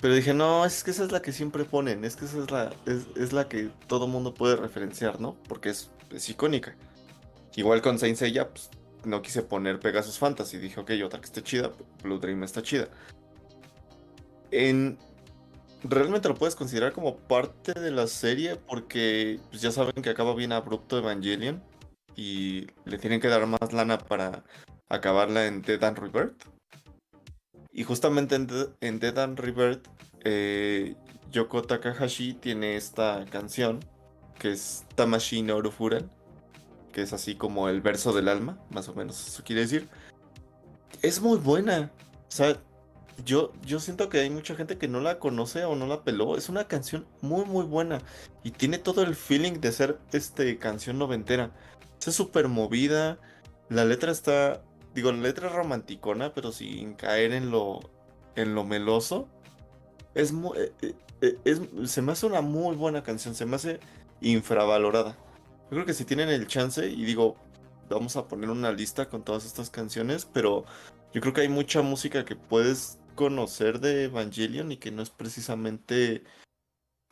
Pero 0.00 0.14
dije, 0.14 0.34
no, 0.34 0.64
es 0.64 0.84
que 0.84 0.90
esa 0.90 1.04
es 1.04 1.12
la 1.12 1.22
que 1.22 1.32
siempre 1.32 1.64
ponen, 1.64 2.04
es 2.04 2.16
que 2.16 2.26
esa 2.26 2.38
es 2.38 2.50
la, 2.50 2.70
es, 2.84 3.06
es 3.16 3.32
la 3.32 3.48
que 3.48 3.70
todo 3.86 4.06
mundo 4.06 4.34
puede 4.34 4.56
referenciar, 4.56 5.20
¿no? 5.20 5.36
Porque 5.48 5.70
es, 5.70 5.90
es 6.10 6.28
icónica. 6.28 6.76
Igual 7.56 7.80
con 7.80 7.98
Saint 7.98 8.18
Seiya, 8.18 8.50
pues, 8.50 8.70
no 9.06 9.22
quise 9.22 9.42
poner 9.42 9.80
Pegasus 9.80 10.18
Fantasy. 10.18 10.58
Dije, 10.58 10.80
ok, 10.80 10.90
otra 11.04 11.20
que 11.20 11.26
esté 11.26 11.42
chida, 11.42 11.72
Blue 12.02 12.18
Dream 12.18 12.42
está 12.42 12.62
chida. 12.62 12.88
En... 14.50 14.98
Realmente 15.82 16.28
lo 16.28 16.34
puedes 16.34 16.56
considerar 16.56 16.92
como 16.92 17.16
parte 17.16 17.72
de 17.72 17.90
la 17.90 18.06
serie 18.06 18.56
porque 18.56 19.38
pues, 19.50 19.62
ya 19.62 19.70
saben 19.70 20.02
que 20.02 20.10
acaba 20.10 20.34
bien 20.34 20.52
abrupto 20.52 20.98
Evangelion 20.98 21.62
y 22.16 22.66
le 22.86 22.98
tienen 22.98 23.20
que 23.20 23.28
dar 23.28 23.46
más 23.46 23.72
lana 23.72 23.98
para 23.98 24.42
acabarla 24.88 25.46
en 25.46 25.62
Dead 25.62 25.82
and 25.84 25.98
Rebirth. 25.98 26.42
Y 27.72 27.84
justamente 27.84 28.34
en, 28.34 28.46
Dead- 28.98 29.18
and 29.18 29.38
Rebirth, 29.38 29.86
eh, 30.24 30.96
Yoko 31.30 31.62
Takahashi 31.62 32.32
tiene 32.32 32.76
esta 32.76 33.24
canción 33.30 33.80
que 34.38 34.52
es 34.52 34.86
Tamashi 34.94 35.42
no 35.42 35.56
Urufuran, 35.56 36.10
que 36.96 37.02
es 37.02 37.12
así 37.12 37.34
como 37.34 37.68
el 37.68 37.82
verso 37.82 38.14
del 38.14 38.26
alma, 38.26 38.58
más 38.70 38.88
o 38.88 38.94
menos 38.94 39.28
eso 39.28 39.44
quiere 39.44 39.60
decir. 39.60 39.86
Es 41.02 41.20
muy 41.20 41.36
buena. 41.36 41.92
O 42.26 42.30
sea, 42.30 42.56
yo, 43.22 43.52
yo 43.66 43.80
siento 43.80 44.08
que 44.08 44.20
hay 44.20 44.30
mucha 44.30 44.54
gente 44.54 44.78
que 44.78 44.88
no 44.88 45.00
la 45.00 45.18
conoce 45.18 45.66
o 45.66 45.76
no 45.76 45.86
la 45.86 46.04
peló. 46.04 46.38
Es 46.38 46.48
una 46.48 46.64
canción 46.68 47.06
muy, 47.20 47.44
muy 47.44 47.66
buena. 47.66 47.98
Y 48.44 48.52
tiene 48.52 48.78
todo 48.78 49.02
el 49.02 49.14
feeling 49.14 49.60
de 49.60 49.72
ser 49.72 49.98
este, 50.12 50.56
canción 50.56 50.96
noventera. 50.98 51.50
Es 52.06 52.14
súper 52.14 52.48
movida. 52.48 53.18
La 53.68 53.84
letra 53.84 54.10
está. 54.10 54.62
Digo, 54.94 55.12
la 55.12 55.18
letra 55.18 55.48
es 55.48 55.52
romanticona, 55.54 56.32
pero 56.32 56.50
sin 56.50 56.94
caer 56.94 57.32
en 57.32 57.50
lo. 57.50 57.80
en 58.36 58.54
lo 58.54 58.64
meloso. 58.64 59.28
Es 60.14 60.32
muy. 60.32 60.56
eh, 60.56 60.72
eh, 60.80 60.94
eh, 61.20 61.38
es- 61.44 61.60
se 61.92 62.00
me 62.00 62.12
hace 62.12 62.24
una 62.24 62.40
muy 62.40 62.74
buena 62.74 63.02
canción. 63.02 63.34
Se 63.34 63.44
me 63.44 63.56
hace 63.56 63.80
infravalorada. 64.22 65.14
Yo 65.66 65.70
creo 65.70 65.86
que 65.86 65.94
si 65.94 66.04
tienen 66.04 66.28
el 66.28 66.46
chance, 66.46 66.88
y 66.88 67.04
digo, 67.04 67.36
vamos 67.90 68.16
a 68.16 68.28
poner 68.28 68.50
una 68.50 68.72
lista 68.72 69.08
con 69.08 69.24
todas 69.24 69.44
estas 69.44 69.70
canciones, 69.70 70.24
pero 70.24 70.64
yo 71.12 71.20
creo 71.20 71.32
que 71.32 71.40
hay 71.42 71.48
mucha 71.48 71.82
música 71.82 72.24
que 72.24 72.36
puedes 72.36 72.98
conocer 73.14 73.80
de 73.80 74.04
Evangelion 74.04 74.70
y 74.70 74.76
que 74.76 74.92
no 74.92 75.02
es 75.02 75.10
precisamente 75.10 76.22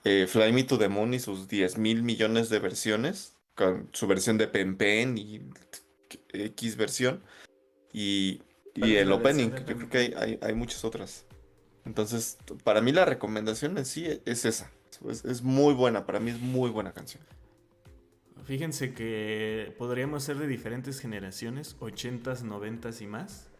eh, 0.05 0.27
Fly 0.29 0.53
Me 0.53 0.65
to 0.65 0.79
the 0.79 0.89
Moon 0.89 1.15
y 1.15 1.19
sus 1.19 1.49
10 1.49 1.79
mil 1.79 2.03
millones 2.03 2.49
de 2.49 2.59
versiones, 2.61 3.37
con 3.57 3.89
su 3.93 4.07
versión 4.07 4.39
de 4.39 4.47
Pen 4.47 4.77
Pen 4.77 5.19
y 5.19 5.41
X 6.33 6.77
versión, 6.77 7.23
y, 7.93 8.43
y 8.75 8.81
¿Cuál 8.81 8.91
es 8.93 9.03
el 9.03 9.13
opening, 9.13 9.51
yo 9.51 9.77
creo 9.77 9.89
que 9.89 9.99
hay, 9.99 10.15
hay, 10.17 10.39
hay 10.43 10.55
muchas 10.55 10.85
otras. 10.85 11.27
Entonces, 11.85 12.39
para 12.63 12.81
mí 12.81 12.93
la 12.93 13.05
recomendación 13.05 13.77
en 13.79 13.85
sí 13.85 14.07
es 14.25 14.45
esa. 14.45 14.71
Es, 15.09 15.25
es 15.25 15.43
muy 15.43 15.75
buena, 15.75 16.07
para 16.07 16.21
mí 16.21 16.31
es 16.31 16.41
muy 16.41 16.71
buena 16.71 16.93
canción. 16.93 17.25
Fíjense 18.45 18.93
que 18.93 19.75
podríamos 19.79 20.23
ser 20.23 20.37
de 20.37 20.47
diferentes 20.47 21.01
generaciones, 21.01 21.79
80s, 21.81 22.43
90s 22.43 23.01
y 23.01 23.07
más, 23.07 23.51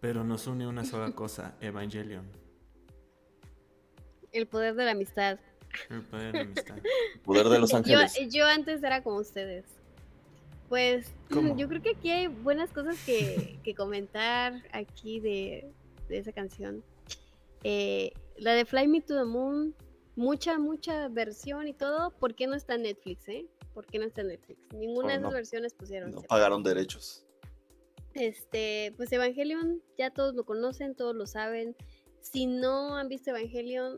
pero 0.00 0.24
nos 0.24 0.46
une 0.46 0.66
una 0.66 0.84
sola 0.84 1.12
cosa, 1.14 1.56
Evangelion. 1.60 2.26
El 4.32 4.46
poder 4.46 4.74
de 4.74 4.84
la 4.84 4.90
amistad. 4.92 5.38
El 5.88 6.02
poder 6.02 6.32
de 6.32 6.38
la 6.38 6.44
amistad. 6.44 6.76
Poder 7.24 7.48
de 7.48 7.58
los 7.58 7.70
Yo, 7.70 7.76
ángeles. 7.78 8.14
yo 8.30 8.46
antes 8.46 8.82
era 8.82 9.02
como 9.02 9.16
ustedes. 9.16 9.64
Pues 10.68 11.12
¿Cómo? 11.30 11.56
yo 11.56 11.66
creo 11.68 11.80
que 11.82 11.90
aquí 11.90 12.10
hay 12.10 12.26
buenas 12.26 12.70
cosas 12.72 13.02
que, 13.04 13.58
que 13.64 13.74
comentar 13.74 14.62
aquí 14.72 15.18
de, 15.20 15.72
de 16.08 16.18
esa 16.18 16.32
canción. 16.32 16.84
Eh, 17.64 18.12
la 18.36 18.52
de 18.52 18.64
Fly 18.66 18.86
Me 18.86 19.00
to 19.00 19.16
the 19.16 19.24
Moon, 19.24 19.74
mucha, 20.14 20.58
mucha 20.58 21.08
versión 21.08 21.68
y 21.68 21.72
todo. 21.72 22.10
¿Por 22.10 22.34
qué 22.34 22.46
no 22.46 22.54
está 22.54 22.74
en 22.74 22.82
Netflix, 22.82 23.28
eh? 23.28 23.46
¿Por 23.80 23.86
qué 23.86 23.98
no 23.98 24.04
está 24.04 24.20
en 24.20 24.28
Netflix? 24.28 24.60
Ninguna 24.74 25.08
de 25.08 25.14
esas 25.14 25.30
no. 25.30 25.30
versiones 25.30 25.72
pusieron. 25.72 26.10
No 26.10 26.20
pagaron 26.20 26.62
derechos. 26.62 27.24
Este, 28.12 28.92
pues 28.98 29.10
Evangelion, 29.10 29.82
ya 29.96 30.10
todos 30.10 30.34
lo 30.34 30.44
conocen, 30.44 30.94
todos 30.94 31.16
lo 31.16 31.26
saben. 31.26 31.74
Si 32.20 32.44
no 32.44 32.98
han 32.98 33.08
visto 33.08 33.30
Evangelion, 33.30 33.96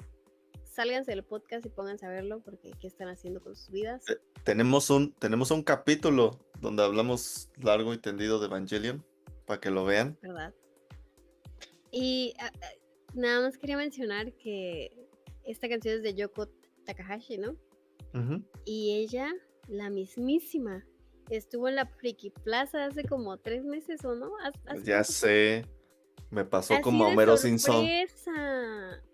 sálganse 0.63 1.11
del 1.11 1.25
podcast 1.25 1.67
y 1.67 1.69
pónganse 1.69 2.07
a 2.07 2.11
verlo 2.11 2.41
porque 2.45 2.71
qué 2.81 2.87
están 2.87 3.09
haciendo 3.09 3.41
con 3.41 3.57
sus 3.57 3.71
vidas. 3.71 4.09
Eh, 4.09 4.19
Tenemos 4.45 4.89
un, 4.89 5.15
tenemos 5.15 5.51
un 5.51 5.65
capítulo 5.65 6.39
donde 6.61 6.85
hablamos 6.85 7.51
largo 7.61 7.93
y 7.93 7.99
tendido 7.99 8.39
de 8.39 8.47
Evangelion, 8.47 9.05
para 9.47 9.61
que 9.61 9.73
lo 9.73 9.85
vean. 9.85 10.17
¿verdad? 10.23 10.55
Y 11.91 12.35
ah, 12.39 12.53
ah, 12.55 12.67
nada 13.15 13.41
más 13.41 13.59
quería 13.59 13.77
mencionar 13.77 14.33
que 14.35 15.09
esta 15.43 15.69
canción 15.69 15.97
es 15.97 16.05
de 16.05 16.15
Yoko 16.15 16.47
Takahashi, 16.85 17.39
¿no? 17.39 17.57
Y 18.65 18.93
ella, 18.95 19.33
la 19.69 19.91
mismísima, 19.91 20.85
estuvo 21.31 21.69
en 21.69 21.77
la 21.77 21.87
Friki 21.87 22.31
Plaza 22.31 22.87
hace 22.87 23.05
como 23.05 23.37
tres 23.39 23.65
meses 23.65 24.05
o 24.05 24.15
no. 24.15 24.33
Hace 24.67 24.85
Ya 24.85 24.99
poco. 24.99 25.13
sé, 25.13 25.67
me 26.31 26.45
pasó 26.45 26.75
Así 26.75 26.83
como 26.83 27.05
a 27.05 27.09
Homero 27.09 27.37
Simpson. 27.37 27.87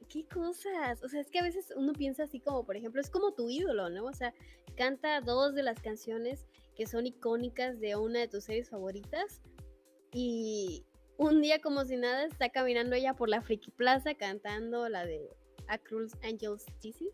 ¿Qué 0.09 0.27
cosas? 0.27 1.03
O 1.03 1.09
sea, 1.09 1.20
es 1.20 1.31
que 1.31 1.39
a 1.39 1.43
veces 1.43 1.73
uno 1.77 1.93
piensa 1.93 2.23
así 2.23 2.41
como, 2.41 2.65
por 2.65 2.77
ejemplo, 2.77 3.01
es 3.01 3.11
como 3.11 3.35
tu 3.35 3.51
ídolo, 3.51 3.91
¿no? 3.91 4.07
O 4.07 4.15
sea, 4.15 4.33
canta 4.75 5.20
dos 5.20 5.55
de 5.55 5.62
las 5.62 5.81
canciones 5.81 6.47
que 6.75 6.87
son 6.87 7.07
icónicas 7.07 7.79
de 7.79 7.95
una 7.97 8.20
de 8.20 8.29
tus 8.29 8.45
series 8.45 8.70
favoritas 8.70 9.43
y 10.12 10.87
un 11.19 11.43
día 11.43 11.61
como 11.61 11.85
si 11.85 11.97
nada 11.97 12.25
está 12.25 12.49
caminando 12.49 12.97
ella 12.97 13.15
por 13.15 13.29
la 13.29 13.43
Friki 13.43 13.70
Plaza 13.73 14.15
cantando 14.15 14.89
la 14.89 15.05
de 15.05 15.29
Across 15.66 16.12
Angels 16.23 16.65
Thesis. 16.81 17.12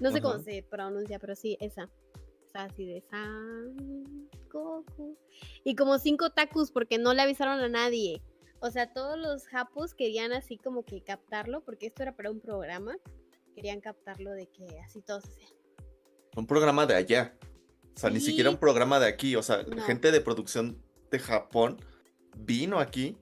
No 0.00 0.12
sé 0.12 0.20
cómo 0.20 0.38
se 0.38 0.62
pronuncia, 0.68 1.18
pero 1.18 1.34
sí, 1.34 1.56
esa. 1.60 1.88
Así 2.54 2.86
de 2.86 3.02
San 3.10 3.76
Goku. 4.50 5.16
Y 5.64 5.74
como 5.76 5.98
cinco 5.98 6.30
tacos 6.30 6.70
porque 6.70 6.98
no 6.98 7.14
le 7.14 7.22
avisaron 7.22 7.60
a 7.60 7.68
nadie. 7.68 8.22
O 8.60 8.70
sea, 8.70 8.92
todos 8.92 9.18
los 9.18 9.46
japos 9.46 9.94
querían 9.94 10.32
así 10.32 10.56
como 10.56 10.84
que 10.84 11.02
captarlo, 11.02 11.64
porque 11.64 11.86
esto 11.86 12.02
era 12.02 12.16
para 12.16 12.30
un 12.30 12.40
programa. 12.40 12.96
Querían 13.54 13.80
captarlo 13.80 14.32
de 14.32 14.48
que 14.48 14.66
así 14.84 15.00
todos 15.02 15.24
hacían. 15.24 15.52
Un 16.36 16.46
programa 16.46 16.86
de 16.86 16.94
allá. 16.94 17.36
O 17.96 18.00
sea, 18.00 18.10
ni 18.10 18.20
siquiera 18.20 18.50
un 18.50 18.56
programa 18.58 18.98
de 19.00 19.06
aquí. 19.06 19.36
O 19.36 19.42
sea, 19.42 19.62
No. 19.62 19.82
gente 19.82 20.10
de 20.12 20.20
producción 20.20 20.82
de 21.10 21.18
Japón 21.18 21.78
vino 22.36 22.78
aquí, 22.78 23.16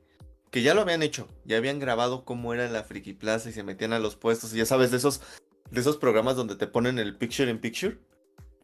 que 0.51 0.63
ya 0.63 0.75
lo 0.75 0.83
habían 0.83 1.03
hecho. 1.03 1.29
Ya 1.45 1.57
habían 1.59 1.79
grabado 1.79 2.25
cómo 2.25 2.53
era 2.55 2.69
la 2.71 2.83
Friki 2.85 3.13
Plaza 3.15 3.49
y 3.51 3.53
se 3.53 3.63
metían 3.63 3.93
a 3.93 3.99
los 3.99 4.17
puestos. 4.17 4.55
Y 4.55 4.59
ya 4.59 4.67
sabes, 4.67 4.91
de 4.91 4.99
esos, 4.99 5.21
de 5.71 5.81
esos 5.81 5.97
programas 5.97 6.37
donde 6.37 6.57
te 6.57 6.67
ponen 6.67 6.99
el 6.99 7.17
picture 7.17 7.51
in 7.51 7.59
picture. 7.61 7.99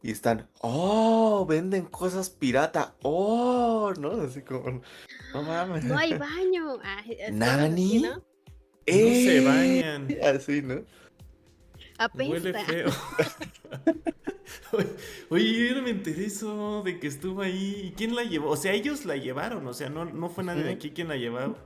Y 0.03 0.11
están, 0.11 0.49
oh, 0.61 1.47
venden 1.47 1.85
cosas 1.87 2.29
pirata. 2.29 2.97
Oh, 3.03 3.93
¿no? 3.99 4.11
Así 4.23 4.43
como, 4.43 4.83
no 5.33 5.43
mames. 5.43 5.85
No 5.85 5.97
hay 5.97 6.15
baño. 6.15 6.79
¿Nani? 7.31 7.99
así, 7.99 8.03
¿no? 8.03 8.15
No 8.17 8.23
se 8.85 9.37
¡Eh! 9.39 9.45
bañan. 9.45 10.09
Así, 10.37 10.63
¿no? 10.63 10.83
Huele 12.15 12.51
Apesta. 12.51 12.65
feo. 12.65 12.89
Oye, 15.31 15.69
yo 15.69 15.77
no 15.77 15.83
me 15.83 15.91
enteré 15.91 16.27
eso 16.27 16.83
de 16.83 16.99
que 16.99 17.07
estuvo 17.07 17.43
ahí. 17.43 17.83
¿Y 17.85 17.93
quién 17.93 18.17
la 18.17 18.25
llevó? 18.25 18.51
O 18.51 18.57
sea, 18.57 18.73
ellos 18.73 19.05
la 19.05 19.17
llevaron. 19.17 19.67
O 19.69 19.75
sea, 19.75 19.89
no, 19.89 20.05
no 20.05 20.29
fue 20.29 20.43
nadie 20.43 20.65
de 20.65 20.73
aquí 20.73 20.91
quien 20.91 21.09
la 21.09 21.17
llevó. 21.17 21.57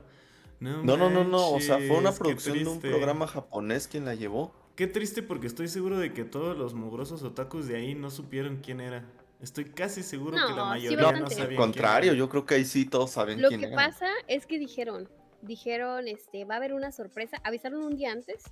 No, 0.61 0.83
No, 0.83 0.97
no, 0.97 1.09
no, 1.09 1.25
no. 1.25 1.53
O 1.53 1.61
sea, 1.61 1.79
fue 1.79 1.97
una 1.97 2.13
producción 2.13 2.59
de 2.59 2.67
un 2.67 2.81
programa 2.81 3.27
japonés 3.27 3.89
quien 3.89 4.05
la 4.05 4.15
llevó. 4.15 4.53
Qué 4.77 4.87
triste 4.87 5.23
porque 5.23 5.47
estoy 5.47 5.69
seguro 5.69 5.99
de 5.99 6.13
que 6.13 6.25
todos 6.25 6.57
los 6.57 6.75
mugrosos 6.75 7.23
otakus 7.23 7.67
de 7.67 7.77
ahí 7.77 7.95
no 7.95 8.11
supieron 8.11 8.59
quién 8.63 8.81
era. 8.81 9.05
Estoy 9.41 9.65
casi 9.67 10.03
seguro 10.03 10.33
que 10.37 10.43
la 10.43 10.49
No, 10.51 10.65
sí, 10.65 10.69
mayoría 10.71 10.97
bastante. 10.99 11.21
no 11.21 11.27
sabían 11.31 11.43
Al 11.43 11.49
quién 11.49 11.57
contrario, 11.61 12.11
era. 12.13 12.19
yo 12.19 12.29
creo 12.29 12.47
que 12.47 12.55
ahí 12.57 12.65
sí 12.65 12.85
todos 12.85 13.11
saben 13.11 13.41
Lo 13.41 13.49
quién 13.49 13.61
que 13.61 13.67
era. 13.69 13.77
pasa 13.77 14.09
es 14.29 14.47
que 14.47 14.59
dijeron, 14.59 15.09
dijeron, 15.43 16.09
este, 16.09 16.45
va 16.45 16.55
a 16.55 16.57
haber 16.59 16.75
una 16.75 16.93
sorpresa, 16.93 17.39
avisaron 17.45 17.83
un 17.83 17.97
día 17.97 18.13
antes, 18.13 18.45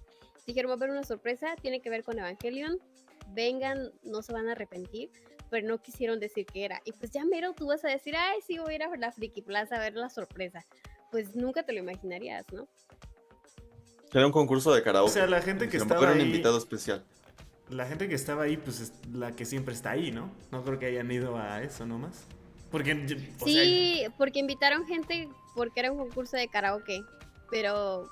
dijeron 0.47 0.71
va 0.71 0.75
a 0.75 0.77
haber 0.77 0.91
una 0.91 1.05
sorpresa, 1.05 1.57
tiene 1.61 1.81
que 1.81 1.91
ver 1.91 2.05
con 2.05 2.19
Evangelion, 2.19 2.79
vengan, 3.35 3.93
no 4.03 4.23
se 4.23 4.33
van 4.33 4.49
a 4.49 4.53
arrepentir, 4.53 5.11
pero 5.51 5.67
no 5.67 5.81
quisieron 5.83 6.21
decir 6.21 6.47
qué 6.47 6.65
era. 6.65 6.81
Y 6.85 6.93
pues 6.93 7.11
ya 7.11 7.25
mero 7.25 7.53
tú 7.55 7.67
vas 7.67 7.85
a 7.85 7.89
decir, 7.89 8.15
ay, 8.17 8.41
sí, 8.47 8.59
voy 8.59 8.73
a 8.73 8.77
ir 8.77 8.83
a 8.83 8.97
la 8.97 9.13
Friki 9.13 9.43
Plaza 9.43 9.77
a 9.77 9.79
ver 9.79 9.95
la 9.95 10.09
sorpresa. 10.11 10.65
Pues 11.11 11.37
nunca 11.37 11.63
te 11.65 11.73
lo 11.73 11.79
imaginarías, 11.81 12.47
¿no? 12.53 12.67
Era 14.15 14.27
un 14.27 14.33
concurso 14.33 14.73
de 14.73 14.83
karaoke. 14.83 15.11
O 15.11 15.13
sea, 15.13 15.27
la 15.27 15.43
gente 15.43 15.69
que 15.69 15.79
Tampoco 15.79 16.01
estaba 16.01 16.13
era 16.13 16.15
un 16.15 16.21
ahí, 16.27 16.33
invitado 16.33 16.57
especial. 16.57 17.05
la 17.69 17.87
gente 17.87 18.09
que 18.09 18.15
estaba 18.15 18.45
ahí, 18.45 18.57
pues 18.57 18.81
es 18.81 18.93
la 19.13 19.33
que 19.33 19.45
siempre 19.45 19.75
está 19.75 19.91
ahí, 19.91 20.11
¿no? 20.13 20.31
No 20.53 20.63
creo 20.65 20.79
que 20.79 20.87
hayan 20.87 21.11
ido 21.11 21.37
a 21.37 21.63
eso 21.63 21.85
nomás. 21.87 22.25
Porque, 22.71 23.07
sea, 23.09 23.47
Sí, 23.47 24.05
porque 24.17 24.39
invitaron 24.41 24.87
gente 24.87 25.29
porque 25.55 25.81
era 25.81 25.93
un 25.93 25.99
concurso 25.99 26.37
de 26.37 26.49
karaoke, 26.49 27.03
pero 27.51 28.09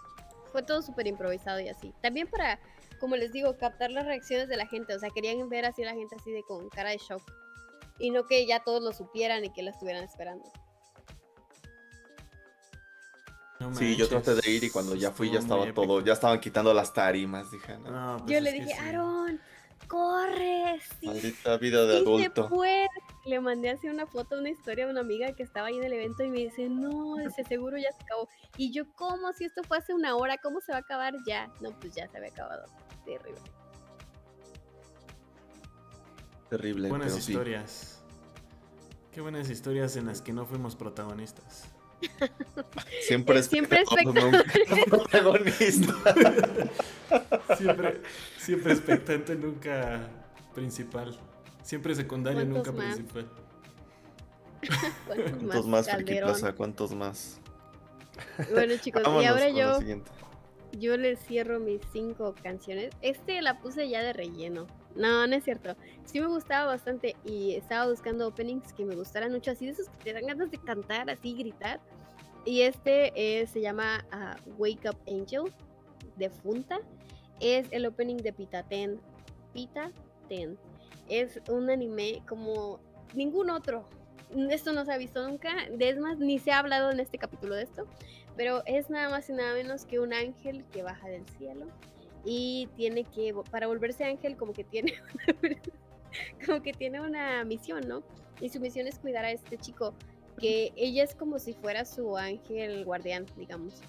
fue 0.52 0.62
todo 0.62 0.82
súper 0.82 1.06
improvisado 1.06 1.58
y 1.60 1.68
así. 1.68 1.92
También 2.02 2.26
para, 2.28 2.58
como 3.00 3.16
les 3.16 3.32
digo, 3.32 3.56
captar 3.56 3.90
las 3.90 4.04
reacciones 4.06 4.48
de 4.48 4.56
la 4.56 4.66
gente, 4.66 4.94
o 4.94 4.98
sea, 5.00 5.10
querían 5.10 5.48
ver 5.48 5.64
así 5.64 5.82
a 5.82 5.86
la 5.86 5.94
gente 5.94 6.14
así 6.18 6.30
de 6.30 6.42
con 6.42 6.68
cara 6.68 6.90
de 6.90 6.98
shock. 6.98 7.22
Y 7.98 8.10
no 8.10 8.26
que 8.26 8.46
ya 8.46 8.60
todos 8.64 8.82
lo 8.82 8.92
supieran 8.92 9.44
y 9.44 9.50
que 9.52 9.62
la 9.62 9.70
estuvieran 9.70 10.04
esperando. 10.04 10.44
No 13.70 13.76
Sí, 13.76 13.96
yo 13.96 14.08
traté 14.08 14.34
de 14.34 14.50
ir 14.50 14.64
y 14.64 14.70
cuando 14.70 14.94
ya 14.94 15.10
fui 15.10 15.30
ya 15.30 15.38
estuvo 15.38 15.64
estaba 15.64 15.74
todo, 15.74 16.00
ya 16.04 16.12
estaban 16.12 16.40
quitando 16.40 16.72
las 16.74 16.92
tarimas, 16.92 17.50
dije, 17.50 17.78
no, 17.78 17.90
No, 17.90 18.16
pues 18.18 18.30
Yo 18.30 18.40
le 18.40 18.52
dije, 18.52 18.66
sí. 18.68 18.72
Aaron, 18.72 19.40
corre, 19.88 20.80
sí, 21.00 21.06
maldita 21.06 21.56
vida 21.58 21.84
de 21.86 21.98
sí 21.98 22.04
se 22.04 22.10
adulto. 22.10 22.48
puede. 22.48 22.88
Le 23.24 23.40
mandé 23.40 23.70
así 23.70 23.88
una 23.88 24.06
foto, 24.06 24.38
una 24.38 24.48
historia 24.50 24.86
de 24.86 24.90
una 24.92 25.00
amiga 25.00 25.32
que 25.34 25.42
estaba 25.44 25.68
ahí 25.68 25.76
en 25.76 25.84
el 25.84 25.92
evento 25.92 26.24
y 26.24 26.30
me 26.30 26.38
dice, 26.40 26.68
no, 26.68 27.20
ese 27.20 27.44
seguro 27.44 27.76
ya 27.78 27.92
se 27.92 28.02
acabó. 28.02 28.28
Y 28.56 28.72
yo, 28.72 28.84
¿cómo? 28.94 29.32
Si 29.32 29.44
esto 29.44 29.62
fue 29.62 29.78
hace 29.78 29.94
una 29.94 30.16
hora, 30.16 30.38
¿cómo 30.38 30.60
se 30.60 30.72
va 30.72 30.78
a 30.78 30.80
acabar 30.80 31.14
ya? 31.26 31.52
No, 31.60 31.70
pues 31.78 31.94
ya 31.94 32.08
se 32.08 32.16
había 32.16 32.30
acabado. 32.30 32.64
Terrible. 33.04 33.40
Terrible, 36.50 36.88
Buenas 36.88 37.12
pero 37.12 37.22
sí. 37.22 37.32
historias. 37.32 38.02
Qué 39.12 39.20
buenas 39.20 39.48
historias 39.50 39.96
en 39.96 40.06
las 40.06 40.20
que 40.22 40.32
no 40.32 40.46
fuimos 40.46 40.74
protagonistas. 40.76 41.64
Siempre 43.02 43.38
es 43.38 43.46
Siempre 43.46 43.84
nunca 44.04 44.44
protagonista. 44.88 45.94
Siempre, 47.56 48.00
siempre 48.38 48.72
expectante, 48.72 49.34
nunca 49.36 50.08
principal. 50.54 51.18
Siempre 51.62 51.94
secundario, 51.94 52.40
¿Cuántos 52.40 52.56
nunca 52.56 52.72
más? 52.72 52.96
principal. 52.96 53.30
¿Cuántos 55.06 55.32
¿Cuántos 55.32 55.66
más? 55.66 55.88
Plaza? 55.88 56.52
¿Cuántos 56.54 56.94
más? 56.94 57.40
Bueno, 58.52 58.74
chicos, 58.80 59.02
y 59.20 59.24
ahora 59.24 59.48
yo, 59.48 59.78
yo 60.72 60.96
les 60.96 61.18
cierro 61.20 61.60
mis 61.60 61.80
cinco 61.92 62.34
canciones. 62.42 62.90
Este 63.00 63.40
la 63.42 63.60
puse 63.60 63.88
ya 63.88 64.02
de 64.02 64.12
relleno. 64.12 64.66
No, 64.94 65.26
no 65.26 65.34
es 65.34 65.44
cierto. 65.44 65.76
Sí 66.04 66.20
me 66.20 66.26
gustaba 66.26 66.66
bastante 66.66 67.16
y 67.24 67.54
estaba 67.54 67.88
buscando 67.88 68.28
openings 68.28 68.72
que 68.72 68.84
me 68.84 68.94
gustaran 68.94 69.32
mucho, 69.32 69.50
así 69.50 69.66
de 69.66 69.72
esos 69.72 69.88
que 69.88 70.04
te 70.04 70.12
dan 70.12 70.26
ganas 70.26 70.50
de 70.50 70.58
cantar, 70.58 71.08
así 71.10 71.34
gritar. 71.34 71.80
Y 72.44 72.62
este 72.62 73.12
eh, 73.14 73.46
se 73.46 73.60
llama 73.60 74.04
ah, 74.10 74.36
Wake 74.58 74.88
Up 74.88 74.96
Angel 75.06 75.52
de 76.16 76.30
Funta. 76.30 76.80
Es 77.40 77.68
el 77.70 77.86
opening 77.86 78.16
de 78.16 78.32
Pita 78.32 78.62
Ten. 78.64 79.00
Pita 79.52 79.90
Ten. 80.28 80.58
Es 81.08 81.40
un 81.48 81.70
anime 81.70 82.22
como 82.28 82.80
ningún 83.14 83.50
otro. 83.50 83.88
Esto 84.50 84.72
no 84.72 84.84
se 84.84 84.92
ha 84.92 84.98
visto 84.98 85.26
nunca. 85.26 85.50
Es 85.78 85.98
más, 85.98 86.18
ni 86.18 86.38
se 86.38 86.52
ha 86.52 86.58
hablado 86.58 86.90
en 86.90 87.00
este 87.00 87.18
capítulo 87.18 87.54
de 87.54 87.64
esto. 87.64 87.86
Pero 88.36 88.62
es 88.66 88.90
nada 88.90 89.10
más 89.10 89.28
y 89.28 89.34
nada 89.34 89.54
menos 89.54 89.84
que 89.84 90.00
un 90.00 90.12
ángel 90.12 90.64
que 90.72 90.82
baja 90.82 91.08
del 91.08 91.26
cielo. 91.38 91.66
Y 92.24 92.68
tiene 92.76 93.04
que, 93.04 93.34
para 93.50 93.66
volverse 93.66 94.04
ángel, 94.04 94.36
como 94.36 94.52
que 94.52 94.64
tiene 94.64 94.94
como 96.46 96.62
que 96.62 96.72
tiene 96.72 97.00
una 97.00 97.44
misión, 97.44 97.86
¿no? 97.88 98.02
Y 98.40 98.48
su 98.48 98.60
misión 98.60 98.86
es 98.86 98.98
cuidar 98.98 99.24
a 99.24 99.32
este 99.32 99.58
chico, 99.58 99.94
que 100.38 100.72
ella 100.76 101.04
es 101.04 101.14
como 101.14 101.38
si 101.38 101.54
fuera 101.54 101.84
su 101.84 102.16
ángel 102.16 102.84
guardián, 102.84 103.26
digamos. 103.36 103.80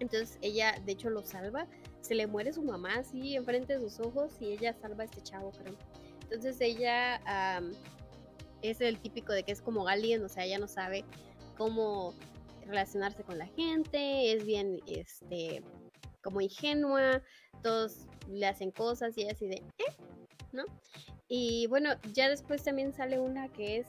Entonces 0.00 0.38
ella, 0.42 0.74
de 0.84 0.92
hecho, 0.92 1.10
lo 1.10 1.22
salva. 1.22 1.66
Se 2.00 2.14
le 2.14 2.26
muere 2.26 2.52
su 2.52 2.62
mamá 2.62 2.96
así 2.96 3.36
enfrente 3.36 3.74
de 3.74 3.80
sus 3.80 4.00
ojos 4.00 4.32
y 4.40 4.52
ella 4.52 4.74
salva 4.74 5.02
a 5.02 5.06
este 5.06 5.22
chavo, 5.22 5.52
creo. 5.52 5.76
Entonces 6.22 6.60
ella 6.60 7.20
es 8.62 8.80
el 8.80 8.98
típico 8.98 9.32
de 9.32 9.42
que 9.42 9.52
es 9.52 9.60
como 9.60 9.86
alien, 9.86 10.24
o 10.24 10.28
sea, 10.28 10.44
ella 10.44 10.58
no 10.58 10.68
sabe 10.68 11.04
cómo 11.56 12.14
relacionarse 12.66 13.22
con 13.22 13.38
la 13.38 13.46
gente, 13.46 14.32
es 14.32 14.44
bien, 14.44 14.80
este, 14.86 15.62
como 16.22 16.40
ingenua, 16.40 17.22
todos 17.62 18.06
le 18.28 18.46
hacen 18.46 18.70
cosas 18.70 19.16
y 19.18 19.22
ella 19.22 19.32
así 19.32 19.46
de, 19.46 19.56
¿eh? 19.56 19.92
¿No? 20.52 20.64
Y 21.28 21.66
bueno, 21.66 21.90
ya 22.12 22.28
después 22.28 22.62
también 22.62 22.92
sale 22.92 23.18
una 23.18 23.48
que 23.48 23.78
es... 23.78 23.86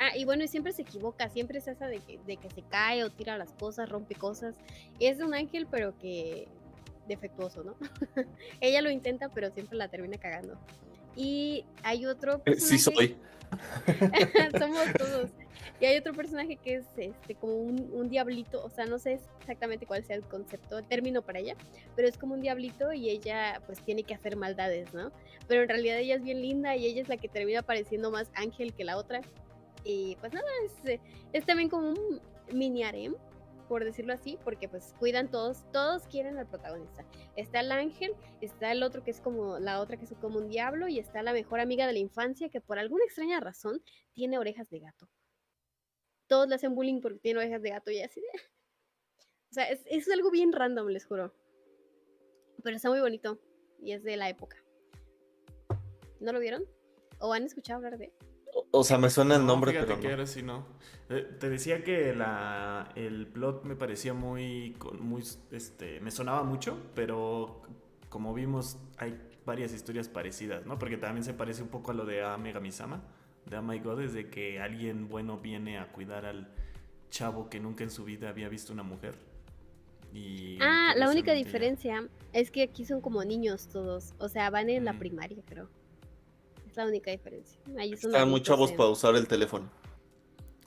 Ah, 0.00 0.16
y 0.16 0.24
bueno, 0.24 0.44
y 0.44 0.48
siempre 0.48 0.72
se 0.72 0.82
equivoca, 0.82 1.28
siempre 1.28 1.58
es 1.58 1.66
esa 1.68 1.86
de 1.88 1.98
que, 2.00 2.18
de 2.26 2.36
que 2.36 2.48
se 2.50 2.62
cae 2.62 3.02
o 3.04 3.10
tira 3.10 3.36
las 3.36 3.52
cosas, 3.52 3.88
rompe 3.88 4.14
cosas. 4.14 4.54
Es 5.00 5.20
un 5.20 5.34
ángel, 5.34 5.66
pero 5.70 5.96
que 5.98 6.46
defectuoso, 7.08 7.64
¿no? 7.64 7.74
Ella 8.60 8.80
lo 8.82 8.90
intenta, 8.90 9.28
pero 9.28 9.50
siempre 9.50 9.76
la 9.78 9.88
termina 9.88 10.18
cagando. 10.18 10.58
Y 11.16 11.64
hay 11.82 12.06
otro... 12.06 12.42
Eh, 12.44 12.54
Sí 12.56 12.76
personaje- 12.76 13.16
soy. 13.16 13.16
Somos 14.58 14.84
todos. 14.96 15.30
Y 15.80 15.86
hay 15.86 15.96
otro 15.96 16.12
personaje 16.12 16.56
que 16.56 16.74
es 16.76 16.84
este 16.96 17.34
como 17.36 17.54
un, 17.54 17.90
un 17.92 18.08
diablito, 18.08 18.64
o 18.64 18.68
sea, 18.68 18.84
no 18.86 18.98
sé 18.98 19.20
exactamente 19.40 19.86
cuál 19.86 20.04
sea 20.04 20.16
el 20.16 20.22
concepto, 20.24 20.78
el 20.78 20.84
término 20.84 21.22
para 21.22 21.38
ella, 21.38 21.54
pero 21.94 22.08
es 22.08 22.18
como 22.18 22.34
un 22.34 22.40
diablito 22.40 22.92
y 22.92 23.08
ella 23.08 23.62
pues 23.64 23.80
tiene 23.82 24.02
que 24.02 24.12
hacer 24.14 24.36
maldades, 24.36 24.92
¿no? 24.92 25.12
Pero 25.46 25.62
en 25.62 25.68
realidad 25.68 25.98
ella 25.98 26.16
es 26.16 26.22
bien 26.22 26.42
linda 26.42 26.74
y 26.76 26.86
ella 26.86 27.00
es 27.02 27.08
la 27.08 27.16
que 27.16 27.28
termina 27.28 27.62
pareciendo 27.62 28.10
más 28.10 28.28
ángel 28.34 28.74
que 28.74 28.84
la 28.84 28.96
otra. 28.98 29.20
Y 29.84 30.16
pues 30.16 30.32
nada, 30.32 30.48
es, 30.64 31.00
es 31.32 31.46
también 31.46 31.68
como 31.68 31.90
un 31.90 32.20
mini 32.52 32.82
harem, 32.82 33.14
por 33.68 33.84
decirlo 33.84 34.14
así, 34.14 34.38
porque 34.42 34.68
pues 34.68 34.94
cuidan 34.98 35.30
todos, 35.30 35.70
todos 35.72 36.06
quieren 36.06 36.38
al 36.38 36.48
protagonista. 36.48 37.04
Está 37.36 37.60
el 37.60 37.70
ángel, 37.70 38.14
está 38.40 38.72
el 38.72 38.82
otro 38.82 39.04
que 39.04 39.10
es 39.10 39.20
como 39.20 39.58
la 39.58 39.80
otra 39.80 39.96
que 39.96 40.04
es 40.04 40.14
como 40.20 40.38
un 40.38 40.48
diablo 40.48 40.88
y 40.88 40.98
está 40.98 41.22
la 41.22 41.32
mejor 41.32 41.60
amiga 41.60 41.86
de 41.86 41.92
la 41.92 41.98
infancia 41.98 42.48
que 42.48 42.60
por 42.60 42.78
alguna 42.78 43.04
extraña 43.04 43.40
razón 43.40 43.82
tiene 44.14 44.38
orejas 44.38 44.68
de 44.70 44.80
gato. 44.80 45.08
Todos 46.26 46.48
le 46.48 46.54
hacen 46.56 46.74
bullying 46.74 47.00
porque 47.00 47.20
tiene 47.20 47.40
orejas 47.40 47.62
de 47.62 47.70
gato 47.70 47.90
y 47.90 48.00
así. 48.00 48.22
O 49.50 49.54
sea, 49.54 49.64
es, 49.70 49.80
es 49.86 50.10
algo 50.10 50.30
bien 50.30 50.52
random, 50.52 50.88
les 50.88 51.06
juro. 51.06 51.32
Pero 52.62 52.76
está 52.76 52.90
muy 52.90 53.00
bonito 53.00 53.38
y 53.80 53.92
es 53.92 54.02
de 54.02 54.16
la 54.16 54.28
época. 54.28 54.56
¿No 56.20 56.32
lo 56.32 56.40
vieron? 56.40 56.64
¿O 57.20 57.32
han 57.32 57.44
escuchado 57.44 57.78
hablar 57.78 57.96
de? 57.98 58.12
O 58.70 58.84
sea, 58.84 58.98
me 58.98 59.10
suena 59.10 59.36
el 59.36 59.46
No, 59.46 59.46
nombre, 59.46 59.72
fíjate 59.72 59.86
pero 59.94 60.00
que 60.00 60.08
no. 60.08 60.10
ahora 60.10 60.26
sí 60.26 60.42
no. 60.42 60.66
Eh, 61.08 61.26
Te 61.38 61.48
decía 61.48 61.82
que 61.84 62.14
la, 62.14 62.92
el 62.96 63.26
plot 63.26 63.64
me 63.64 63.76
parecía 63.76 64.14
muy, 64.14 64.74
con- 64.78 65.00
muy, 65.02 65.22
este, 65.50 66.00
me 66.00 66.10
sonaba 66.10 66.42
mucho, 66.44 66.76
pero 66.94 67.62
como 68.08 68.34
vimos 68.34 68.78
hay 68.98 69.18
varias 69.44 69.72
historias 69.72 70.08
parecidas, 70.08 70.66
¿no? 70.66 70.78
Porque 70.78 70.98
también 70.98 71.24
se 71.24 71.34
parece 71.34 71.62
un 71.62 71.68
poco 71.68 71.90
a 71.92 71.94
lo 71.94 72.04
de 72.04 72.22
Amegamisama, 72.22 73.02
de 73.46 73.56
Oh 73.58 73.62
My 73.62 73.78
God, 73.78 74.02
es 74.02 74.12
de 74.12 74.28
que 74.30 74.60
alguien 74.60 75.08
bueno 75.08 75.38
viene 75.38 75.78
a 75.78 75.90
cuidar 75.92 76.26
al 76.26 76.48
chavo 77.10 77.48
que 77.48 77.60
nunca 77.60 77.84
en 77.84 77.90
su 77.90 78.04
vida 78.04 78.28
había 78.28 78.48
visto 78.48 78.72
una 78.72 78.82
mujer. 78.82 79.16
Y 80.12 80.60
Ah, 80.60 80.94
la 80.96 81.10
única 81.10 81.32
diferencia 81.32 82.08
es 82.32 82.50
que 82.52 82.62
aquí 82.62 82.84
son 82.84 83.00
como 83.00 83.24
niños 83.24 83.68
todos. 83.68 84.14
O 84.18 84.28
sea, 84.28 84.50
van 84.50 84.68
en 84.70 84.84
la 84.84 84.94
primaria, 84.98 85.42
creo. 85.44 85.68
La 86.78 86.86
única 86.86 87.10
diferencia. 87.10 87.60
Ahí 87.76 87.92
muy 88.24 88.40
chavos 88.40 88.70
para 88.70 88.88
usar 88.88 89.16
el 89.16 89.26
teléfono. 89.26 89.68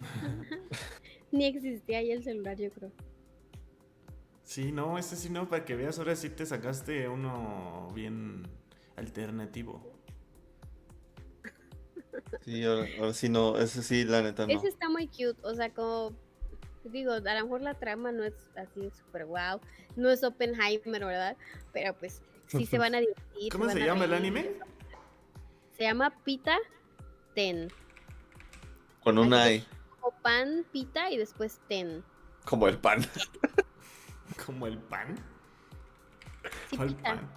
Ni 1.31 1.45
existía 1.45 1.99
ahí 1.99 2.11
el 2.11 2.21
celular, 2.21 2.57
yo 2.57 2.69
creo. 2.69 2.91
Sí, 4.43 4.73
no, 4.73 4.97
ese 4.97 5.15
sí 5.15 5.29
no, 5.29 5.47
para 5.47 5.63
que 5.63 5.73
veas, 5.77 5.99
ahora 5.99 6.17
sí 6.17 6.29
te 6.29 6.45
sacaste 6.45 7.07
uno 7.07 7.87
bien 7.95 8.45
alternativo. 8.97 9.89
Sí, 12.41 12.61
ahora, 12.65 12.89
ahora 12.99 13.13
sí 13.13 13.29
no, 13.29 13.57
ese 13.57 13.81
sí, 13.81 14.03
la 14.03 14.21
neta 14.21 14.45
no. 14.45 14.53
Ese 14.53 14.67
está 14.67 14.89
muy 14.89 15.07
cute, 15.07 15.39
o 15.43 15.55
sea, 15.55 15.73
como 15.73 16.11
digo, 16.83 17.13
a 17.13 17.19
lo 17.21 17.43
mejor 17.45 17.61
la 17.61 17.75
trama 17.75 18.11
no 18.11 18.25
es 18.25 18.33
así 18.57 18.91
súper 18.91 19.27
wow, 19.27 19.61
no 19.95 20.09
es 20.09 20.25
Oppenheimer, 20.25 21.05
¿verdad? 21.05 21.37
Pero 21.71 21.93
pues 21.97 22.21
sí 22.47 22.65
se 22.65 22.77
van 22.77 22.95
a 22.95 22.99
divertir. 22.99 23.53
¿Cómo 23.53 23.69
se 23.69 23.81
a 23.81 23.85
llama 23.85 24.03
el 24.03 24.13
anime? 24.13 24.59
Se 25.81 25.87
llama 25.87 26.11
Pita 26.23 26.59
Ten. 27.33 27.67
Con 29.03 29.17
una 29.17 29.49
E, 29.49 29.65
O 30.01 30.11
pan, 30.11 30.63
pita 30.71 31.09
y 31.09 31.17
después 31.17 31.59
ten. 31.67 32.03
como 32.45 32.67
el 32.67 32.77
pan. 32.77 33.01
Como 34.45 34.67
el 34.67 34.77
pan. 34.77 35.15
Sí, 36.69 36.77
¿Cuál 36.77 36.89
pita, 36.89 37.01
pan? 37.01 37.31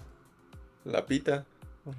La 0.84 1.06
pita. 1.06 1.46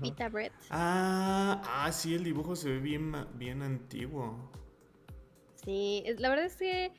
Pita 0.03 0.29
bread. 0.29 0.51
Ah, 0.69 1.63
ah, 1.65 1.91
sí, 1.91 2.13
el 2.13 2.23
dibujo 2.23 2.55
se 2.55 2.69
ve 2.69 2.77
bien, 2.79 3.11
bien 3.33 3.63
antiguo. 3.63 4.51
Sí, 5.63 6.03
la 6.19 6.29
verdad 6.29 6.45
es 6.45 6.57
que 6.57 6.91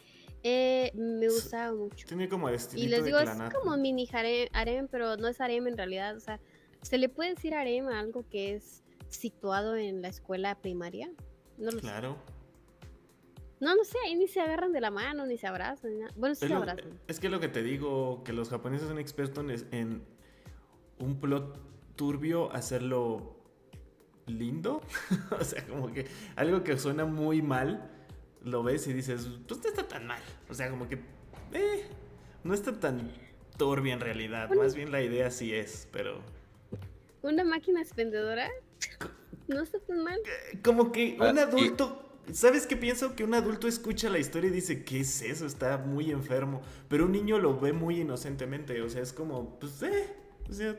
Eh, 0.42 0.90
me 0.96 1.28
gustaba 1.28 1.72
mucho. 1.72 2.04
Tiene 2.04 2.28
como 2.28 2.50
Y 2.50 2.54
estilito 2.54 2.90
les 2.90 3.04
de 3.04 3.06
digo, 3.06 3.20
es 3.20 3.30
como 3.54 3.76
mini 3.76 4.08
harem, 4.12 4.48
harem, 4.52 4.88
pero 4.88 5.16
no 5.16 5.28
es 5.28 5.40
harem 5.40 5.68
en 5.68 5.76
realidad. 5.76 6.16
O 6.16 6.20
sea, 6.20 6.40
¿se 6.82 6.98
le 6.98 7.08
puede 7.08 7.30
decir 7.36 7.54
harem 7.54 7.86
a 7.86 8.00
algo 8.00 8.28
que 8.28 8.56
es 8.56 8.82
situado 9.08 9.76
en 9.76 10.02
la 10.02 10.08
escuela 10.08 10.54
primaria? 10.60 11.10
No 11.58 11.66
lo 11.66 11.72
sé. 11.72 11.80
Claro. 11.80 12.16
No, 13.58 13.74
no 13.74 13.84
sé, 13.84 13.96
ahí 14.04 14.14
ni 14.14 14.28
se 14.28 14.40
agarran 14.40 14.72
de 14.72 14.80
la 14.82 14.90
mano, 14.90 15.24
ni 15.26 15.38
se 15.38 15.46
abrazan. 15.46 15.92
ni 15.92 15.98
nada. 16.00 16.12
Bueno, 16.16 16.34
sí 16.34 16.44
Es, 16.44 16.48
se 16.48 16.54
lo- 16.54 16.60
abrazan. 16.60 17.00
es 17.08 17.20
que 17.20 17.28
lo 17.30 17.40
que 17.40 17.48
te 17.48 17.62
digo, 17.62 18.22
que 18.24 18.32
los 18.34 18.50
japoneses 18.50 18.86
son 18.88 18.98
expertos 18.98 19.44
en, 19.48 19.74
en 19.74 20.06
un 20.98 21.18
plot 21.20 21.58
turbio, 21.96 22.52
hacerlo 22.52 23.34
lindo. 24.26 24.82
o 25.40 25.44
sea, 25.44 25.66
como 25.66 25.90
que 25.92 26.06
algo 26.36 26.62
que 26.64 26.76
suena 26.78 27.06
muy 27.06 27.40
mal, 27.40 27.90
lo 28.42 28.62
ves 28.62 28.86
y 28.88 28.92
dices, 28.92 29.26
pues 29.48 29.60
no 29.62 29.68
está 29.70 29.88
tan 29.88 30.06
mal. 30.06 30.20
O 30.50 30.54
sea, 30.54 30.68
como 30.70 30.86
que, 30.88 30.96
eh, 31.52 31.86
no 32.44 32.52
está 32.52 32.78
tan 32.78 33.10
turbio 33.56 33.94
en 33.94 34.00
realidad. 34.00 34.48
Bueno. 34.48 34.62
Más 34.64 34.74
bien 34.74 34.92
la 34.92 35.00
idea 35.00 35.30
sí 35.30 35.54
es, 35.54 35.88
pero... 35.92 36.20
¿Una 37.22 37.42
máquina 37.42 37.80
expendedora? 37.80 38.50
No 39.48 39.62
está 39.62 39.78
tan 39.80 40.02
mal. 40.02 40.18
Como 40.64 40.90
que 40.92 41.16
Ah, 41.20 41.30
un 41.30 41.38
adulto... 41.38 42.02
¿Sabes 42.32 42.66
qué 42.66 42.76
pienso? 42.76 43.14
Que 43.14 43.22
un 43.22 43.34
adulto 43.34 43.68
escucha 43.68 44.10
la 44.10 44.18
historia 44.18 44.50
y 44.50 44.52
dice, 44.52 44.82
¿qué 44.84 44.98
es 45.00 45.22
eso? 45.22 45.46
Está 45.46 45.78
muy 45.78 46.10
enfermo. 46.10 46.60
Pero 46.88 47.04
un 47.04 47.12
niño 47.12 47.38
lo 47.38 47.58
ve 47.60 47.72
muy 47.72 48.00
inocentemente. 48.00 48.82
O 48.82 48.90
sea, 48.90 49.00
es 49.02 49.12
como, 49.12 49.58
pues, 49.60 49.80
eh. 49.82 50.12
O 50.50 50.52
sea, 50.52 50.76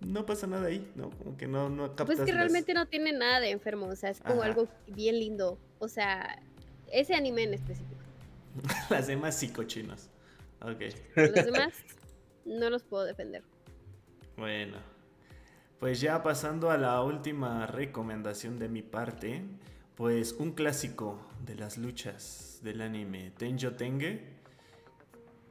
no 0.00 0.26
pasa 0.26 0.48
nada 0.48 0.66
ahí, 0.66 0.90
¿no? 0.96 1.10
Como 1.10 1.36
que 1.36 1.46
no, 1.46 1.68
no 1.68 1.88
captas 1.94 2.06
Pues 2.16 2.18
que 2.20 2.32
las- 2.32 2.40
realmente 2.40 2.74
no 2.74 2.86
tiene 2.86 3.12
nada 3.12 3.38
de 3.38 3.50
enfermo, 3.50 3.86
o 3.86 3.94
sea, 3.94 4.10
es 4.10 4.20
como 4.20 4.40
Ajá. 4.42 4.46
algo 4.46 4.68
bien 4.88 5.16
lindo. 5.20 5.56
O 5.78 5.86
sea, 5.86 6.42
ese 6.90 7.14
anime 7.14 7.44
en 7.44 7.54
específico. 7.54 8.00
las 8.90 9.06
demás 9.06 9.36
psicochinos. 9.36 10.10
Ok, 10.60 10.82
Los 11.14 11.32
demás 11.34 11.72
no 12.44 12.68
los 12.68 12.82
puedo 12.82 13.04
defender. 13.04 13.44
bueno. 14.36 14.78
Pues 15.78 16.00
ya 16.00 16.22
pasando 16.22 16.70
a 16.70 16.78
la 16.78 17.02
última 17.02 17.66
recomendación 17.66 18.58
de 18.58 18.68
mi 18.68 18.82
parte, 18.82 19.44
pues 19.96 20.32
un 20.32 20.52
clásico 20.52 21.18
de 21.44 21.56
las 21.56 21.78
luchas 21.78 22.60
del 22.62 22.80
anime, 22.80 23.32
Tenjo 23.36 23.72
Tenge, 23.72 24.24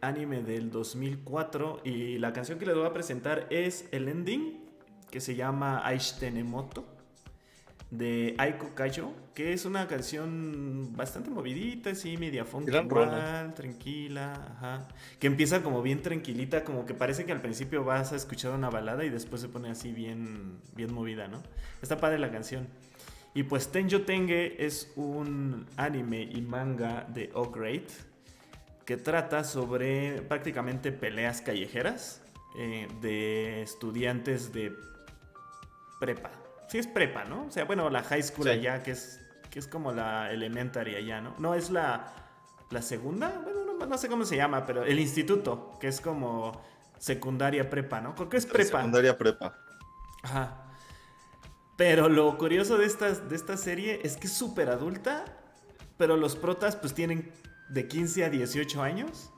anime 0.02 0.42
del 0.44 0.72
2004 0.72 1.82
y 1.84 2.18
la 2.18 2.34
canción 2.34 2.60
que 2.60 2.66
les 2.66 2.76
voy 2.76 2.86
a 2.86 2.94
presentar 2.94 3.48
es 3.50 3.88
el 3.92 4.08
ending 4.08 4.64
que 5.12 5.22
se 5.22 5.36
llama 5.36 5.86
Aishitenemoto 5.86 6.93
de 7.98 8.34
Aiko 8.40 8.74
Kayo, 8.74 9.12
que 9.36 9.54
es 9.54 9.66
una 9.66 9.88
canción 9.88 10.94
bastante 10.96 11.30
movidita, 11.30 11.92
así, 11.92 12.18
media 12.18 12.44
funky, 12.44 12.72
Gran 12.72 12.86
igual, 12.86 13.06
rola. 13.06 13.54
tranquila, 13.56 14.34
ajá. 14.58 14.88
Que 15.20 15.28
empieza 15.28 15.62
como 15.62 15.84
bien 15.84 16.02
tranquilita, 16.02 16.64
como 16.64 16.86
que 16.86 16.96
parece 16.96 17.26
que 17.26 17.32
al 17.32 17.42
principio 17.42 17.84
vas 17.84 18.12
a 18.12 18.16
escuchar 18.16 18.52
una 18.52 18.70
balada 18.72 19.06
y 19.06 19.10
después 19.10 19.42
se 19.42 19.48
pone 19.48 19.70
así 19.70 19.92
bien, 19.92 20.58
bien 20.76 20.92
movida, 20.92 21.28
¿no? 21.28 21.42
Está 21.84 21.98
padre 22.00 22.18
la 22.18 22.32
canción. 22.32 22.68
Y 23.36 23.44
pues 23.44 23.72
Tenjo 23.72 24.02
Tenge 24.02 24.64
es 24.66 24.92
un 24.96 25.68
anime 25.78 26.24
y 26.24 26.42
manga 26.42 27.08
de 27.14 27.30
O-Great 27.34 27.90
que 28.86 28.98
trata 28.98 29.44
sobre 29.44 30.22
prácticamente 30.24 30.92
peleas 30.92 31.42
callejeras 31.42 32.22
eh, 32.58 32.88
de 33.02 33.62
estudiantes 33.62 34.52
de 34.52 34.74
prepa. 36.00 36.43
Sí 36.74 36.80
es 36.80 36.88
prepa, 36.88 37.24
¿no? 37.26 37.46
O 37.46 37.52
sea, 37.52 37.66
bueno, 37.66 37.88
la 37.92 38.02
high 38.02 38.24
school 38.24 38.46
Sí. 38.46 38.50
allá, 38.50 38.82
que 38.82 38.90
es, 38.90 39.20
que 39.52 39.60
es 39.60 39.68
como 39.68 39.92
la 39.92 40.32
elementary 40.32 40.96
allá, 40.96 41.22
¿no? 41.22 41.36
No, 41.38 41.54
es 41.54 41.70
la, 41.70 42.12
la 42.72 42.82
segunda, 42.82 43.30
bueno, 43.44 43.76
no, 43.80 43.86
no 43.86 43.98
sé 44.00 44.10
cómo 44.10 44.26
se 44.26 44.38
llama, 44.38 44.66
pero 44.66 44.84
el 44.84 45.00
instituto, 45.00 45.78
que 45.80 45.88
es 45.88 46.02
como 46.02 46.60
secundaria 46.98 47.70
prepa, 47.70 48.02
¿no? 48.02 48.16
Creo 48.16 48.28
que 48.28 48.38
es 48.38 48.48
prepa. 48.48 48.80
Secundaria 48.80 49.16
prepa. 49.16 49.56
Ajá. 50.24 50.64
Pero 51.78 52.10
lo 52.10 52.36
curioso 52.40 52.80
de 52.80 52.88
esta, 52.88 53.12
de 53.12 53.36
esta 53.36 53.56
serie 53.56 54.00
es 54.02 54.18
que 54.18 54.26
es 54.26 54.34
súper 54.34 54.70
adulta, 54.70 55.26
pero 56.00 56.18
los 56.18 56.36
protas 56.36 56.76
pues 56.76 56.96
tienen 56.96 57.32
de 57.70 57.88
15 57.88 58.26
a 58.26 58.30
18 58.32 58.82
años, 58.82 59.30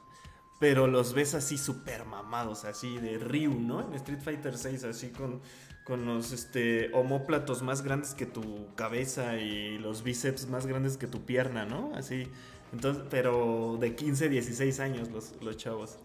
pero 0.62 0.88
los 0.88 1.14
ves 1.14 1.36
así 1.36 1.58
súper 1.58 2.06
mamados, 2.06 2.64
así 2.64 2.98
de 2.98 3.18
Ryu, 3.18 3.60
¿no? 3.60 3.82
En 3.82 3.94
Street 3.96 4.22
Fighter 4.22 4.58
6, 4.58 4.86
así 4.86 5.10
con, 5.10 5.42
con 5.86 6.06
los 6.06 6.34
este, 6.34 6.90
homóplatos 6.94 7.62
más 7.62 7.82
grandes 7.84 8.14
que 8.16 8.26
tu 8.26 8.74
cabeza 8.76 9.38
y 9.38 9.78
los 9.78 10.04
bíceps 10.04 10.50
más 10.50 10.66
grandes 10.66 10.98
que 10.98 11.08
tu 11.08 11.22
pierna, 11.26 11.66
¿no? 11.66 11.92
Así, 11.96 12.28
entonces, 12.74 13.04
pero 13.10 13.78
de 13.80 13.96
15 13.96 14.26
a 14.26 14.28
16 14.30 14.80
años 14.82 15.10
los, 15.12 15.34
los 15.42 15.56
chavos. 15.56 15.98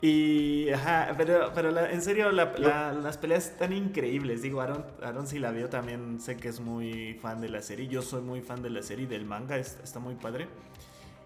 Y, 0.00 0.68
ajá, 0.70 1.14
pero, 1.16 1.50
pero 1.54 1.70
la- 1.72 1.90
en 1.90 2.02
serio, 2.02 2.30
la- 2.30 2.52
la- 2.58 2.92
las 2.92 3.16
peleas 3.18 3.46
están 3.46 3.72
increíbles. 3.72 4.42
Digo, 4.42 4.60
Aaron, 4.60 4.84
Aaron 5.02 5.26
si 5.26 5.38
la 5.40 5.50
vio 5.50 5.68
también 5.68 6.20
sé 6.20 6.36
que 6.36 6.48
es 6.48 6.60
muy 6.60 7.14
fan 7.20 7.40
de 7.40 7.48
la 7.48 7.62
serie. 7.62 7.88
Yo 7.88 8.02
soy 8.02 8.20
muy 8.22 8.40
fan 8.42 8.62
de 8.62 8.70
la 8.70 8.82
serie 8.82 9.06
del 9.08 9.24
manga, 9.24 9.56
es- 9.58 9.78
está 9.82 9.98
muy 9.98 10.14
padre. 10.14 10.46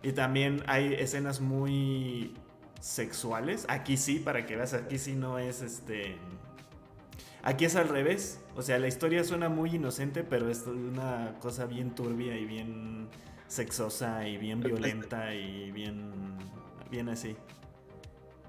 Y 0.03 0.13
también 0.13 0.63
hay 0.69 0.95
escenas 0.95 1.41
muy 1.43 2.33
sexuales. 2.81 3.67
Aquí 3.69 3.97
sí, 3.97 4.21
para 4.21 4.47
que 4.47 4.57
veas, 4.57 4.73
aquí 4.73 4.99
sí 4.99 5.15
no 5.15 5.39
es 5.39 5.61
este... 5.63 6.17
Aquí 7.43 7.65
es 7.65 7.77
al 7.77 7.89
revés. 7.89 8.39
O 8.57 8.63
sea, 8.63 8.79
la 8.79 8.89
historia 8.89 9.25
suena 9.25 9.49
muy 9.49 9.75
inocente, 9.75 10.23
pero 10.23 10.49
es 10.51 10.65
una 10.67 11.35
cosa 11.41 11.67
bien 11.67 11.95
turbia 11.95 12.37
y 12.37 12.45
bien 12.45 13.09
sexosa 13.49 14.27
y 14.29 14.37
bien 14.39 14.61
violenta 14.61 15.35
y 15.35 15.71
bien, 15.73 16.13
bien 16.91 17.09
así. 17.09 17.37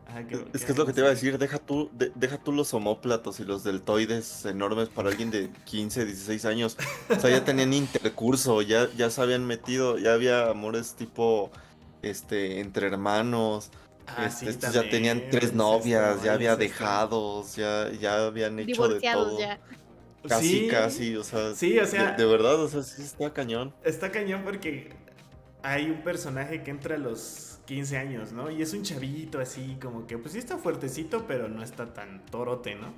Ajá, 0.05 0.19
Es 0.53 0.65
que 0.65 0.73
es 0.73 0.77
lo 0.77 0.85
que 0.85 0.91
te 0.93 0.99
iba 0.99 1.07
a 1.07 1.11
decir, 1.13 1.37
deja 1.37 1.57
tú, 1.59 1.89
de- 1.93 2.11
deja 2.13 2.37
tú 2.37 2.51
los 2.51 2.73
homóplatos 2.73 3.39
y 3.39 3.45
los 3.45 3.63
deltoides 3.63 4.45
enormes 4.45 4.89
para 4.89 5.09
alguien 5.09 5.31
de 5.31 5.49
15, 5.65 6.05
16 6.05 6.45
años. 6.45 6.77
O 7.09 7.19
sea, 7.19 7.29
ya 7.29 7.43
tenían 7.45 7.73
intercurso, 7.73 8.61
ya, 8.61 8.89
ya 8.97 9.09
se 9.09 9.21
habían 9.21 9.45
metido, 9.45 9.97
ya 9.97 10.13
había 10.13 10.49
amores 10.49 10.93
tipo 10.95 11.51
este 12.01 12.59
entre 12.59 12.87
hermanos. 12.87 13.71
Ah, 14.05 14.25
este, 14.27 14.45
sí, 14.45 14.47
estos 14.49 14.73
ya 14.73 14.89
tenían 14.89 15.29
tres 15.29 15.53
novias, 15.53 16.21
ya 16.23 16.33
había 16.33 16.55
dejados, 16.55 17.55
ya, 17.55 17.89
ya 17.91 18.25
habían 18.25 18.59
hecho 18.59 18.87
de 18.87 18.99
Divorciados 18.99 19.27
todo. 19.29 19.39
ya. 19.39 19.59
Casi, 20.27 20.47
Sí, 20.47 20.67
casi, 20.67 21.15
o 21.17 21.23
sea, 21.23 21.53
Sí, 21.55 21.77
o 21.79 21.85
sea, 21.85 22.11
de, 22.11 22.13
de 22.13 22.25
verdad, 22.25 22.61
o 22.61 22.67
sea, 22.69 22.83
sí 22.83 23.01
está 23.03 23.33
cañón. 23.33 23.73
Está 23.83 24.11
cañón 24.11 24.43
porque 24.43 24.93
hay 25.61 25.89
un 25.89 26.03
personaje 26.03 26.63
que 26.63 26.71
entra 26.71 26.95
a 26.95 26.97
los 26.97 27.59
15 27.65 27.97
años, 27.97 28.31
¿no? 28.33 28.49
Y 28.51 28.61
es 28.61 28.73
un 28.73 28.83
chavito 28.83 29.39
así, 29.39 29.77
como 29.81 30.07
que, 30.07 30.17
pues 30.17 30.33
sí 30.33 30.39
está 30.39 30.57
fuertecito, 30.57 31.25
pero 31.27 31.47
no 31.49 31.63
está 31.63 31.93
tan 31.93 32.25
torote, 32.25 32.75
¿no? 32.75 32.93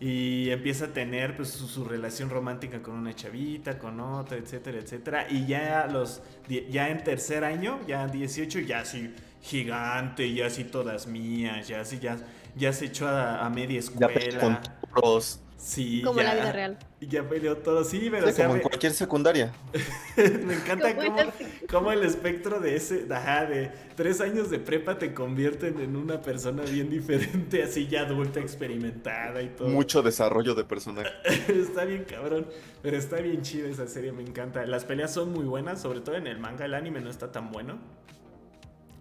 Y 0.00 0.50
empieza 0.50 0.86
a 0.86 0.88
tener 0.92 1.36
pues 1.36 1.50
su, 1.50 1.68
su 1.68 1.84
relación 1.84 2.28
romántica 2.28 2.82
con 2.82 2.94
una 2.94 3.14
chavita, 3.14 3.78
con 3.78 4.00
otra, 4.00 4.36
etcétera, 4.36 4.78
etcétera. 4.78 5.26
Y 5.30 5.46
ya 5.46 5.82
a 5.82 5.86
los 5.86 6.22
ya 6.48 6.88
en 6.88 7.04
tercer 7.04 7.44
año, 7.44 7.80
ya 7.86 8.08
18, 8.08 8.60
ya 8.60 8.80
así 8.80 9.14
gigante, 9.42 10.32
ya 10.34 10.46
así 10.46 10.64
todas 10.64 11.06
mías, 11.06 11.68
ya 11.68 11.80
así 11.80 11.98
ya, 12.00 12.16
ya 12.54 12.72
se 12.72 12.86
echó 12.86 13.08
a, 13.08 13.44
a 13.44 13.50
media 13.50 13.80
Ya 13.94 14.12
pelea 14.12 14.38
con 14.38 14.54
escuela. 14.54 14.62
toros, 14.94 15.40
Sí, 15.56 16.02
Como 16.02 16.20
ya, 16.20 16.24
la 16.24 16.34
vida 16.34 16.52
real. 16.52 16.78
Ya 17.00 17.28
peleó 17.28 17.58
todo, 17.58 17.84
sí, 17.84 18.08
pero 18.10 18.26
sí, 18.26 18.30
o 18.30 18.32
sea, 18.32 18.48
como 18.48 18.54
en 18.54 18.58
me- 18.58 18.62
cualquier 18.62 18.92
secundaria. 18.94 19.52
me 20.44 20.54
encanta 20.54 20.96
Como 20.96 21.14
cómo, 21.14 21.32
cómo 21.70 21.92
el 21.92 22.02
espectro 22.02 22.58
de 22.60 22.74
ese, 22.76 23.06
ajá, 23.10 23.46
de 23.46 23.70
tres 23.94 24.20
años 24.20 24.50
de 24.50 24.58
prepa 24.58 24.98
te 24.98 25.14
convierten 25.14 25.80
en 25.80 25.94
una 25.96 26.20
persona 26.20 26.64
bien 26.64 26.90
diferente, 26.90 27.62
así 27.62 27.86
ya 27.86 28.02
adulta, 28.02 28.40
experimentada 28.40 29.40
y 29.42 29.50
todo. 29.50 29.68
Mucho 29.68 30.02
desarrollo 30.02 30.54
de 30.56 30.64
personaje. 30.64 31.10
está 31.48 31.84
bien 31.84 32.04
cabrón, 32.04 32.48
pero 32.82 32.96
está 32.96 33.16
bien 33.18 33.42
chida 33.42 33.68
esa 33.68 33.86
serie, 33.86 34.10
me 34.12 34.22
encanta. 34.22 34.66
Las 34.66 34.84
peleas 34.84 35.12
son 35.14 35.32
muy 35.32 35.44
buenas, 35.44 35.80
sobre 35.80 36.00
todo 36.00 36.16
en 36.16 36.26
el 36.26 36.38
manga, 36.40 36.64
el 36.64 36.74
anime 36.74 37.00
no 37.00 37.10
está 37.10 37.30
tan 37.30 37.52
bueno. 37.52 37.78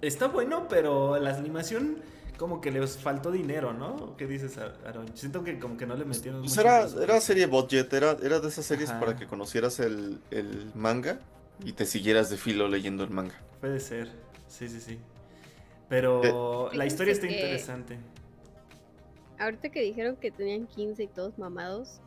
Está 0.01 0.27
bueno, 0.27 0.67
pero 0.67 1.17
la 1.19 1.35
animación 1.35 1.97
como 2.37 2.59
que 2.59 2.71
les 2.71 2.97
faltó 2.97 3.31
dinero, 3.31 3.71
¿no? 3.73 4.17
¿Qué 4.17 4.25
dices, 4.25 4.57
Aaron? 4.57 5.15
Siento 5.15 5.43
que 5.43 5.59
como 5.59 5.77
que 5.77 5.85
no 5.85 5.95
le 5.95 6.05
metieron 6.05 6.41
Pues 6.41 6.51
mucho 6.57 6.61
era, 6.61 6.87
era 7.03 7.21
serie 7.21 7.45
budget, 7.45 7.93
era, 7.93 8.17
era 8.23 8.39
de 8.39 8.47
esas 8.47 8.65
series 8.65 8.89
Ajá. 8.89 8.99
para 8.99 9.15
que 9.15 9.27
conocieras 9.27 9.79
el, 9.79 10.19
el 10.31 10.71
manga 10.73 11.19
y 11.63 11.73
te 11.73 11.85
siguieras 11.85 12.31
de 12.31 12.37
filo 12.37 12.67
leyendo 12.67 13.03
el 13.03 13.11
manga. 13.11 13.35
Puede 13.59 13.79
ser, 13.79 14.09
sí, 14.47 14.67
sí, 14.67 14.79
sí. 14.81 14.97
Pero 15.87 16.63
la 16.65 16.69
Fíjense 16.71 16.87
historia 16.87 17.13
está 17.13 17.27
que- 17.27 17.33
interesante. 17.35 17.97
Ahorita 19.37 19.69
que 19.69 19.81
dijeron 19.81 20.15
que 20.17 20.31
tenían 20.31 20.67
15 20.67 21.03
y 21.03 21.07
todos 21.07 21.37
mamados, 21.37 21.99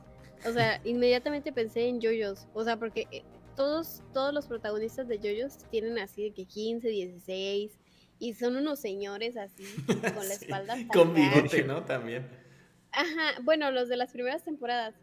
o 0.47 0.53
sea, 0.53 0.81
inmediatamente 0.85 1.53
pensé 1.53 1.87
en 1.89 2.01
yoyos, 2.01 2.47
o 2.55 2.65
sea, 2.65 2.77
porque 2.77 3.07
eh, 3.13 3.23
todos, 3.57 4.03
todos 4.13 4.33
los 4.35 4.47
protagonistas 4.47 5.07
de 5.07 5.19
yoyos 5.21 5.59
tienen 5.71 5.99
así 5.99 6.25
de 6.25 6.33
que 6.33 6.45
15, 6.45 6.89
16 6.89 7.79
y 8.19 8.35
son 8.35 8.57
unos 8.57 8.79
señores 8.81 9.37
así 9.37 9.65
con 9.87 10.29
la 10.29 10.35
Sí, 10.35 10.45
espalda 10.45 10.77
Con 10.93 11.15
bigote, 11.15 11.65
¿no? 11.65 11.85
También. 11.85 12.27
Ajá, 12.93 13.41
bueno, 13.43 13.71
los 13.71 13.89
de 13.89 13.97
las 13.97 14.13
primeras 14.13 14.45
temporadas. 14.45 14.95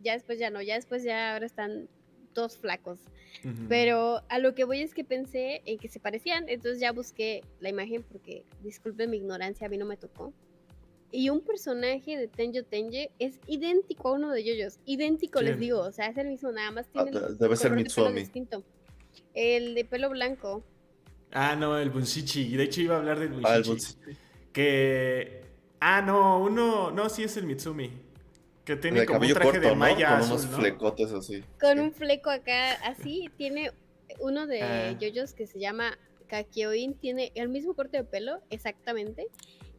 Ya 0.00 0.12
después 0.12 0.38
ya 0.38 0.50
no, 0.50 0.62
ya 0.62 0.74
después 0.76 1.02
ya 1.02 1.32
ahora 1.34 1.46
están 1.46 1.88
todos 2.32 2.56
flacos. 2.56 3.00
Ujú. 3.44 3.66
Pero 3.68 4.22
a 4.28 4.38
lo 4.38 4.54
que 4.54 4.64
voy 4.64 4.80
es 4.80 4.94
que 4.94 5.02
pensé 5.02 5.62
en 5.64 5.78
que 5.78 5.88
se 5.88 5.98
parecían, 5.98 6.48
entonces 6.48 6.80
ya 6.80 6.92
busqué 6.92 7.42
la 7.60 7.68
imagen 7.68 8.02
porque, 8.04 8.44
disculpen 8.62 9.10
mi 9.10 9.16
ignorancia, 9.16 9.66
a 9.66 9.70
mí 9.70 9.76
no 9.76 9.86
me 9.86 9.96
tocó. 9.96 10.32
Y 11.10 11.30
un 11.30 11.40
personaje 11.40 12.16
de 12.18 12.28
Tenjo 12.28 12.62
Tenje 12.64 13.10
es 13.18 13.40
idéntico 13.46 14.08
a 14.08 14.12
uno 14.12 14.30
de 14.30 14.40
ellos, 14.42 14.78
idéntico 14.84 15.40
les 15.40 15.52
¿Quién? 15.52 15.60
digo, 15.60 15.80
o 15.80 15.90
sea, 15.90 16.06
es 16.08 16.18
el 16.18 16.28
mismo, 16.28 16.52
nada 16.52 16.70
más 16.70 16.86
Ah, 16.94 17.02
tiene 17.04 17.18
de- 17.18 17.34
debe 17.34 17.34
ser 17.34 17.38
color 17.38 17.56
de 17.56 17.66
pelo 17.66 17.76
Mitsuomi. 18.10 18.20
distinto. 18.20 18.64
El 19.34 19.74
de 19.74 19.84
pelo 19.84 20.10
blanco. 20.10 20.62
Ah, 21.32 21.54
no, 21.56 21.78
el 21.78 21.90
Bunshichi. 21.90 22.56
De 22.56 22.64
hecho, 22.64 22.80
iba 22.80 22.94
a 22.96 22.98
hablar 22.98 23.18
del 23.18 23.28
Bunshichi. 23.28 23.50
Ah, 23.52 23.56
el 23.56 23.62
Bunshichi. 23.64 24.16
Que. 24.52 25.42
Ah, 25.80 26.02
no, 26.02 26.38
uno. 26.40 26.90
No, 26.90 27.08
sí 27.08 27.22
es 27.22 27.36
el 27.36 27.44
Mitsumi. 27.46 27.90
Que 28.64 28.76
tiene 28.76 29.06
como 29.06 29.20
un 29.20 29.28
traje 29.32 29.50
corto, 29.52 29.68
de 29.68 29.74
malla 29.74 30.10
¿no? 30.10 30.14
Con 30.16 30.24
azul, 30.24 30.36
unos 30.38 30.50
¿no? 30.50 30.56
flecotes 30.58 31.12
así. 31.12 31.44
Con 31.60 31.78
un 31.78 31.92
fleco 31.92 32.28
acá, 32.28 32.72
así, 32.84 33.30
tiene 33.38 33.72
uno 34.20 34.46
de 34.46 34.62
Ah. 34.62 34.92
yoyos 34.98 35.32
que 35.32 35.46
se 35.46 35.58
llama 35.58 35.96
Kakyoin, 36.26 36.92
tiene 36.94 37.32
el 37.34 37.48
mismo 37.48 37.72
corte 37.74 37.96
de 37.96 38.04
pelo, 38.04 38.40
exactamente, 38.50 39.26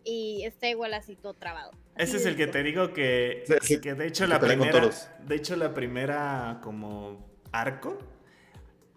y 0.03 0.43
está 0.43 0.69
igual 0.69 0.95
así 0.95 1.15
todo 1.15 1.35
trabado. 1.35 1.69
Ese 1.97 2.17
es 2.17 2.25
el 2.25 2.35
que 2.35 2.47
te 2.47 2.63
digo 2.63 2.91
que, 2.93 3.43
Sí, 3.45 3.53
sí, 3.61 3.81
que 3.81 3.93
de 3.93 4.07
hecho 4.07 4.25
la 4.25 4.39
primera, 4.39 4.71
toros. 4.71 5.07
de 5.27 5.35
hecho 5.35 5.55
la 5.55 5.71
primera 5.75 6.59
como 6.63 7.29
arco 7.51 7.99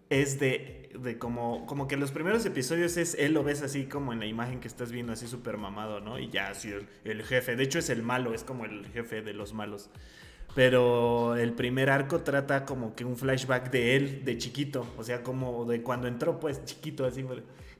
es 0.09 0.39
de, 0.39 0.89
de 0.99 1.17
como, 1.17 1.65
como 1.65 1.87
que 1.87 1.97
los 1.97 2.11
primeros 2.11 2.45
episodios 2.45 2.97
es 2.97 3.15
él 3.15 3.33
lo 3.33 3.43
ves 3.43 3.61
así 3.61 3.85
como 3.85 4.13
en 4.13 4.19
la 4.19 4.25
imagen 4.25 4.59
que 4.59 4.67
estás 4.67 4.91
viendo 4.91 5.13
así 5.13 5.27
súper 5.27 5.57
mamado, 5.57 5.99
¿no? 5.99 6.19
Y 6.19 6.29
ya 6.29 6.49
así 6.49 6.69
el, 6.69 6.87
el 7.03 7.23
jefe, 7.23 7.55
de 7.55 7.63
hecho 7.63 7.79
es 7.79 7.89
el 7.89 8.03
malo, 8.03 8.33
es 8.33 8.43
como 8.43 8.65
el 8.65 8.87
jefe 8.87 9.21
de 9.21 9.33
los 9.33 9.53
malos. 9.53 9.89
Pero 10.55 11.35
el 11.35 11.53
primer 11.53 11.89
arco 11.89 12.21
trata 12.21 12.63
como 12.65 12.95
que 12.95 13.05
un 13.05 13.17
flashback 13.17 13.71
de 13.71 13.95
él 13.95 14.23
de 14.23 14.37
chiquito, 14.37 14.85
o 14.97 15.03
sea, 15.03 15.23
como 15.23 15.65
de 15.65 15.81
cuando 15.81 16.07
entró, 16.07 16.39
pues 16.39 16.63
chiquito, 16.65 17.05
así, 17.05 17.25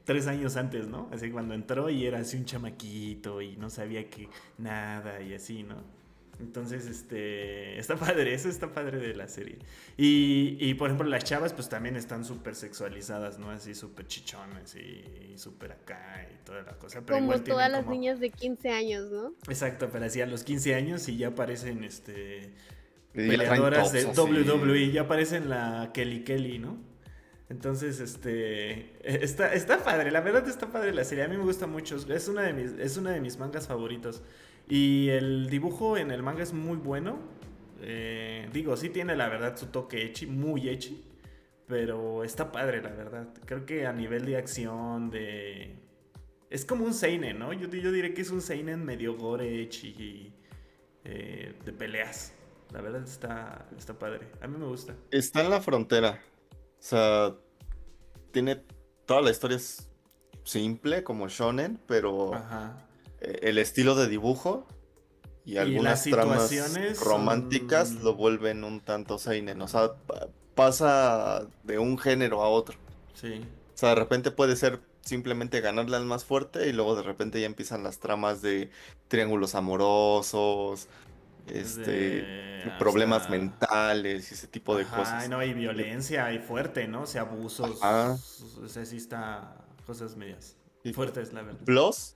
tres 0.05 0.27
años 0.27 0.55
antes, 0.55 0.87
¿no? 0.87 1.07
Así 1.11 1.29
cuando 1.29 1.53
entró 1.53 1.89
y 1.89 2.05
era 2.05 2.19
así 2.19 2.37
un 2.37 2.45
chamaquito 2.45 3.41
y 3.41 3.57
no 3.57 3.69
sabía 3.69 4.09
que 4.09 4.27
nada 4.57 5.21
y 5.21 5.33
así, 5.35 5.63
¿no? 5.63 6.02
Entonces, 6.39 6.87
este, 6.87 7.77
está 7.79 7.95
padre, 7.95 8.33
eso 8.33 8.49
está 8.49 8.71
padre 8.73 8.97
de 8.97 9.15
la 9.15 9.27
serie. 9.27 9.59
Y, 9.97 10.57
y, 10.59 10.73
por 10.73 10.89
ejemplo, 10.89 11.07
las 11.07 11.23
chavas 11.23 11.53
pues 11.53 11.69
también 11.69 11.95
están 11.95 12.25
súper 12.25 12.55
sexualizadas, 12.55 13.37
¿no? 13.39 13.51
Así 13.51 13.75
súper 13.75 14.07
chichones 14.07 14.75
y, 14.75 15.37
súper 15.37 15.71
acá 15.73 16.27
y 16.31 16.43
toda 16.45 16.63
la 16.63 16.73
cosa. 16.73 17.01
Pero 17.01 17.17
Como 17.19 17.25
igual 17.33 17.43
todas 17.43 17.71
las 17.71 17.83
como- 17.83 17.91
niñas 17.95 18.19
de 18.19 18.29
15 18.31 18.69
años, 18.71 19.11
¿no? 19.11 19.33
Exacto, 19.47 19.89
pero 19.91 20.05
así 20.05 20.21
a 20.21 20.25
los 20.25 20.43
15 20.43 20.73
años 20.75 21.07
y 21.07 21.17
ya 21.17 21.27
aparecen, 21.29 21.83
este, 21.83 22.51
Y 23.13 23.27
peleadoras 23.29 23.91
de 23.91 23.99
así. 23.99 24.19
WWE, 24.19 24.91
ya 24.91 25.01
aparecen 25.01 25.49
la 25.49 25.91
Kelly 25.93 26.23
Kelly, 26.23 26.57
¿no? 26.59 26.77
Entonces, 27.49 27.99
este, 27.99 28.93
está, 29.23 29.53
está 29.53 29.83
padre, 29.83 30.09
la 30.11 30.21
verdad 30.21 30.47
está 30.47 30.71
padre 30.71 30.93
la 30.93 31.03
serie, 31.03 31.23
a 31.25 31.27
mí 31.27 31.37
me 31.37 31.43
gusta 31.43 31.67
mucho, 31.67 31.95
es 32.11 32.27
una 32.27 32.41
de 32.41 32.53
mis, 32.53 32.71
es 32.79 32.97
una 32.97 33.11
de 33.11 33.21
mis 33.21 33.37
mangas 33.37 33.67
favoritos. 33.67 34.23
Y 34.67 35.09
el 35.09 35.49
dibujo 35.49 35.97
en 35.97 36.11
el 36.11 36.23
manga 36.23 36.43
es 36.43 36.53
muy 36.53 36.77
bueno, 36.77 37.19
eh, 37.81 38.49
digo, 38.53 38.77
sí 38.77 38.89
tiene 38.89 39.15
la 39.15 39.27
verdad 39.27 39.57
su 39.57 39.67
toque 39.67 40.03
echi, 40.05 40.25
muy 40.25 40.69
echi, 40.69 41.03
pero 41.67 42.23
está 42.23 42.51
padre 42.51 42.81
la 42.81 42.91
verdad. 42.91 43.27
Creo 43.45 43.65
que 43.65 43.85
a 43.85 43.93
nivel 43.93 44.25
de 44.25 44.37
acción, 44.37 45.09
de... 45.09 45.79
Es 46.49 46.65
como 46.65 46.85
un 46.85 46.93
seinen, 46.93 47.39
¿no? 47.39 47.51
Yo, 47.51 47.67
yo 47.67 47.91
diré 47.91 48.13
que 48.13 48.21
es 48.21 48.29
un 48.29 48.41
seinen 48.41 48.85
medio 48.85 49.17
gore 49.17 49.61
echi 49.61 50.33
eh, 51.03 51.55
de 51.65 51.73
peleas. 51.73 52.33
La 52.71 52.81
verdad 52.81 53.03
está, 53.03 53.67
está 53.77 53.97
padre. 53.97 54.27
A 54.41 54.47
mí 54.47 54.57
me 54.57 54.65
gusta. 54.65 54.95
Está 55.11 55.43
en 55.43 55.49
la 55.49 55.61
frontera. 55.61 56.21
O 56.51 56.55
sea, 56.79 57.35
tiene. 58.31 58.63
Toda 59.05 59.21
la 59.21 59.31
historia 59.31 59.57
es 59.57 59.91
simple, 60.43 61.03
como 61.03 61.27
Shonen, 61.27 61.79
pero 61.87 62.33
Ajá. 62.33 62.77
El 63.41 63.57
estilo 63.57 63.95
de 63.95 64.07
dibujo 64.07 64.67
y 65.45 65.53
Y 65.53 65.57
algunas 65.57 66.05
las 66.05 66.15
tramas 66.15 66.49
son- 66.49 67.05
románticas 67.05 67.91
lo 67.91 68.13
vuelven 68.15 68.63
un 68.63 68.79
tanto 68.81 69.17
seinen. 69.17 69.61
O 69.61 69.67
sea, 69.67 69.93
pa- 70.07 70.27
pasa 70.55 71.47
de 71.63 71.79
un 71.79 71.97
género 71.97 72.41
a 72.43 72.49
otro. 72.49 72.77
Sí. 73.13 73.41
O 73.73 73.77
sea, 73.77 73.89
de 73.89 73.95
repente 73.95 74.31
puede 74.31 74.55
ser 74.55 74.79
simplemente 75.01 75.59
ganarle 75.59 75.97
al 75.97 76.05
más 76.05 76.23
fuerte 76.23 76.69
y 76.69 76.73
luego 76.73 76.95
de 76.95 77.03
repente 77.03 77.39
ya 77.41 77.45
empiezan 77.45 77.83
las 77.83 77.99
tramas 77.99 78.41
de 78.41 78.69
triángulos 79.09 79.53
amorosos, 79.55 80.87
este, 81.47 81.91
De- 81.91 82.73
problemas 82.79 83.29
mentales 83.29 84.31
y 84.31 84.33
ese 84.35 84.47
tipo 84.47 84.77
de 84.77 84.83
Ajá, 84.83 84.97
cosas. 84.97 85.29
No, 85.29 85.39
hay 85.39 85.53
violencia, 85.53 86.25
hay 86.25 86.39
fuerte, 86.39 86.87
¿no? 86.87 87.01
O 87.01 87.05
sea, 87.05 87.21
abusos. 87.21 87.81
O 87.83 88.67
sea, 88.69 88.85
sí 88.85 88.95
está 88.97 89.57
cosas 89.85 90.15
medias 90.15 90.55
fuertes, 90.93 91.33
la 91.33 91.41
verdad. 91.41 91.59
Plus, 91.65 92.15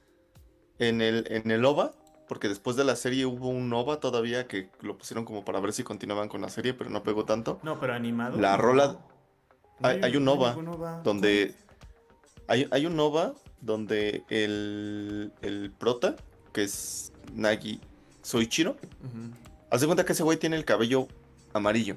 en 0.80 1.02
el, 1.02 1.26
en 1.30 1.50
el 1.52 1.64
OVA, 1.66 1.92
porque 2.28 2.50
después 2.50 2.76
de 2.76 2.84
la 2.84 2.96
serie 2.96 3.26
hubo 3.26 3.50
un 3.50 3.72
OVA 3.74 4.00
todavía 4.00 4.48
que 4.48 4.70
lo 4.82 4.98
pusieron 4.98 5.26
como 5.26 5.46
para 5.46 5.60
ver 5.60 5.74
si 5.74 5.84
continuaban 5.84 6.28
con 6.30 6.42
la 6.42 6.50
serie, 6.50 6.74
pero 6.74 6.90
no 6.90 7.04
pegó 7.04 7.26
tanto. 7.26 7.60
No, 7.64 7.80
pero 7.80 7.94
animado. 7.94 8.38
La 8.40 8.58
rola- 8.58 8.98
No 9.80 9.88
hay- 9.88 10.00
hay 10.04 10.16
un 10.18 10.26
no 10.26 10.34
OVA. 10.34 11.02
Donde 11.04 11.56
hay, 12.48 12.68
hay 12.72 12.86
un 12.86 13.00
OVA 13.00 13.34
donde 13.62 14.24
el, 14.30 15.32
el 15.42 15.72
prota, 15.78 16.16
que 16.54 16.64
es 16.64 17.12
Nagi 17.34 17.80
Soichiro, 18.24 18.72
Ujú. 18.72 19.32
hace 19.72 19.86
cuenta 19.86 20.06
que 20.06 20.14
ese 20.14 20.24
güey 20.24 20.38
tiene 20.38 20.56
el 20.58 20.66
cabello 20.66 21.08
amarillo. 21.54 21.96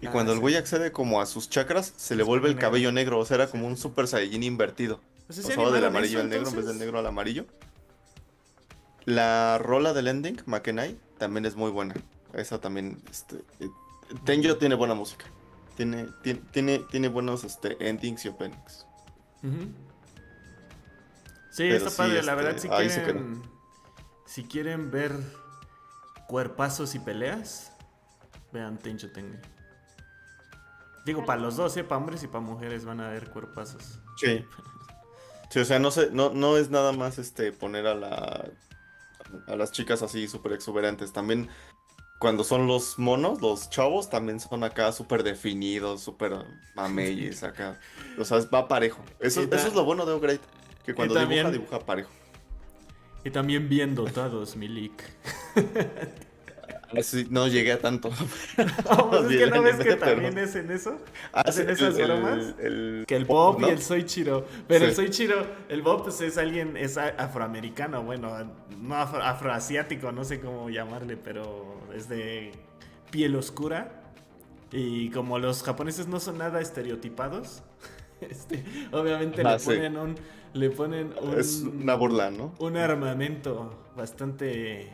Y 0.00 0.06
Ah, 0.06 0.10
cuando 0.12 0.32
el 0.32 0.40
güey 0.40 0.56
accede 0.56 0.90
como 0.90 1.20
a 1.20 1.26
sus 1.26 1.48
chakras, 1.48 1.92
se 1.96 2.16
le 2.16 2.22
vuelve 2.24 2.48
el 2.48 2.54
negro. 2.56 2.68
cabello 2.68 2.90
negro. 2.92 3.18
O 3.20 3.24
sea, 3.24 3.36
era 3.36 3.46
como 3.48 3.66
un 3.68 3.76
super 3.76 4.08
saiyajin 4.08 4.42
invertido. 4.42 4.98
Pues 5.28 5.38
Pasaba 5.40 5.70
del 5.70 5.84
amarillo 5.84 6.18
eso, 6.18 6.24
al 6.24 6.28
negro 6.30 6.48
en 6.48 6.54
vez 6.56 6.64
del 6.64 6.74
entonces. 6.74 6.80
negro 6.80 6.98
al 6.98 7.06
amarillo. 7.06 7.46
La 9.04 9.58
rola 9.58 9.92
del 9.92 10.08
ending, 10.08 10.40
Makenai, 10.46 10.98
también 11.18 11.44
es 11.44 11.56
muy 11.56 11.70
buena. 11.70 11.94
Esa 12.34 12.60
también, 12.60 13.02
este, 13.10 13.36
eh, 13.60 13.68
Tenjo 14.24 14.56
tiene 14.56 14.74
buena 14.74 14.94
música. 14.94 15.26
Tiene, 15.76 16.06
tiene, 16.22 16.40
tiene, 16.52 16.78
tiene 16.90 17.08
buenos 17.08 17.44
este, 17.44 17.76
endings 17.88 18.24
y 18.24 18.28
openings. 18.28 18.86
Sí, 21.50 21.64
Pero 21.64 21.76
está 21.76 21.90
sí, 21.90 21.96
padre, 21.96 22.22
la 22.22 22.34
verdad, 22.34 22.54
este, 22.54 22.68
si 22.68 22.74
ahí 22.74 22.88
se 22.88 23.02
quieren, 23.02 23.42
si 24.24 24.44
quieren 24.44 24.90
ver 24.90 25.12
cuerpazos 26.28 26.94
y 26.94 26.98
peleas, 26.98 27.72
vean 28.52 28.78
Tencho 28.78 29.10
Tengue. 29.10 29.40
Digo, 31.04 31.24
para 31.24 31.40
los 31.40 31.56
dos, 31.56 31.76
¿eh? 31.76 31.84
Para 31.84 31.98
hombres 31.98 32.22
y 32.22 32.28
para 32.28 32.40
mujeres 32.40 32.84
van 32.84 33.00
a 33.00 33.08
ver 33.08 33.30
cuerpazos. 33.30 33.98
Sí. 34.16 34.44
Sí, 35.50 35.58
o 35.58 35.64
sea, 35.64 35.78
no 35.78 35.90
sé, 35.90 36.10
no, 36.12 36.30
no 36.30 36.56
es 36.56 36.70
nada 36.70 36.92
más 36.92 37.18
este 37.18 37.52
poner 37.52 37.86
a 37.86 37.94
la 37.94 38.48
a 39.46 39.56
las 39.56 39.72
chicas 39.72 40.02
así 40.02 40.28
súper 40.28 40.52
exuberantes. 40.52 41.12
También 41.12 41.48
cuando 42.18 42.44
son 42.44 42.66
los 42.66 42.98
monos, 42.98 43.40
los 43.40 43.68
chavos, 43.70 44.08
también 44.08 44.38
son 44.38 44.62
acá 44.64 44.92
súper 44.92 45.22
definidos, 45.24 46.02
súper 46.02 46.32
mameyes 46.74 47.42
acá. 47.42 47.80
O 48.18 48.24
sea, 48.24 48.38
va 48.54 48.68
parejo. 48.68 49.02
Eso, 49.18 49.42
eso 49.42 49.68
es 49.68 49.74
lo 49.74 49.84
bueno 49.84 50.06
de 50.06 50.14
Upgrade. 50.14 50.40
Que 50.84 50.94
cuando 50.94 51.14
también- 51.14 51.50
dibuja, 51.50 51.58
dibuja 51.76 51.86
parejo. 51.86 52.10
Y 53.24 53.30
también 53.30 53.68
bien 53.68 53.94
dotados, 53.94 54.56
Milik. 54.56 55.02
Así, 56.98 57.26
no 57.30 57.48
llegué 57.48 57.72
a 57.72 57.78
tanto. 57.80 58.10
Oh, 58.90 59.10
pues 59.10 59.30
es 59.30 59.36
que 59.38 59.46
no 59.50 59.62
ves 59.62 59.76
que 59.76 59.84
pero- 59.96 59.98
también 60.00 60.36
es 60.38 60.54
en 60.56 60.70
eso. 60.70 60.98
Ah, 61.32 61.42
¿Hacen 61.46 61.66
sí, 61.68 61.72
esas 61.72 61.98
el- 61.98 62.06
bromas? 62.06 62.54
el- 62.60 63.04
Que 63.06 63.16
el 63.16 63.24
Bob 63.24 63.60
¿no? 63.60 63.68
y 63.68 63.70
el 63.70 63.80
Soichiro. 63.80 64.46
Pero 64.68 64.84
el 64.84 64.90
Sí. 64.90 64.96
Soichiro, 64.96 65.46
el 65.68 65.82
Bob 65.82 66.02
pues 66.04 66.20
es 66.20 66.36
alguien, 66.38 66.76
es 66.76 66.98
afroamericano, 66.98 68.02
bueno, 68.02 68.30
no 68.80 68.94
afro- 68.94 69.22
afroasiático, 69.22 70.12
no 70.12 70.24
sé 70.24 70.40
cómo 70.40 70.68
llamarle, 70.70 71.16
pero 71.16 71.80
es 71.94 72.08
de 72.08 72.52
piel 73.10 73.34
oscura. 73.36 73.98
Y 74.70 75.10
como 75.10 75.38
los 75.38 75.62
japoneses 75.62 76.06
no 76.08 76.18
son 76.20 76.38
nada 76.38 76.60
estereotipados, 76.60 77.62
este, 78.20 78.64
obviamente 78.92 79.42
Ah, 79.44 79.52
le 79.54 79.58
sí. 79.58 79.66
ponen 79.66 79.96
un. 79.96 80.14
Le 80.54 80.68
ponen 80.70 81.14
un. 81.20 81.38
Es 81.38 81.62
una 81.62 81.94
burla, 81.94 82.30
¿no? 82.30 82.54
Un 82.58 82.76
armamento 82.76 83.74
bastante 83.96 84.90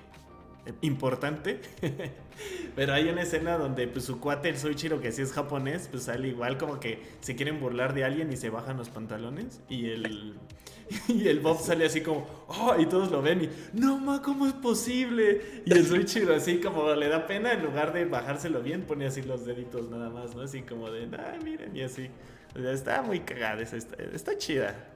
importante. 0.82 1.60
Pero 2.76 2.92
hay 2.94 3.08
una 3.08 3.22
escena 3.22 3.56
donde 3.56 3.88
pues, 3.88 4.04
su 4.04 4.20
cuate, 4.20 4.48
el 4.48 4.58
Soichiro, 4.58 5.00
que 5.00 5.10
sí 5.12 5.22
es 5.22 5.32
japonés, 5.32 5.88
pues 5.90 6.04
sale 6.04 6.28
igual 6.28 6.58
como 6.58 6.78
que 6.78 7.02
se 7.20 7.34
quieren 7.34 7.60
burlar 7.60 7.94
de 7.94 8.04
alguien 8.04 8.32
y 8.32 8.36
se 8.36 8.50
bajan 8.50 8.76
los 8.76 8.88
pantalones. 8.88 9.60
Y 9.68 9.86
el, 9.90 10.34
y 11.08 11.28
el 11.28 11.40
Bob 11.40 11.60
sale 11.60 11.86
así 11.86 12.00
como, 12.00 12.26
oh, 12.46 12.76
y 12.78 12.86
todos 12.86 13.10
lo 13.10 13.20
ven 13.22 13.44
y, 13.44 13.50
no, 13.78 13.98
ma, 13.98 14.22
¿cómo 14.22 14.46
es 14.46 14.52
posible? 14.52 15.62
Y 15.64 15.72
el 15.72 15.86
Soichiro 15.86 16.34
así 16.34 16.60
como 16.60 16.94
le 16.94 17.08
da 17.08 17.26
pena, 17.26 17.52
en 17.52 17.64
lugar 17.64 17.92
de 17.92 18.04
bajárselo 18.04 18.62
bien, 18.62 18.82
pone 18.82 19.06
así 19.06 19.22
los 19.22 19.44
deditos 19.44 19.90
nada 19.90 20.10
más, 20.10 20.36
¿no? 20.36 20.42
Así 20.42 20.62
como 20.62 20.90
de, 20.90 21.08
ay, 21.18 21.40
miren, 21.42 21.76
y 21.76 21.82
así. 21.82 22.08
O 22.56 22.60
sea, 22.60 22.72
está 22.72 23.02
muy 23.02 23.20
cagada, 23.20 23.60
está, 23.62 23.76
está 24.14 24.38
chida. 24.38 24.88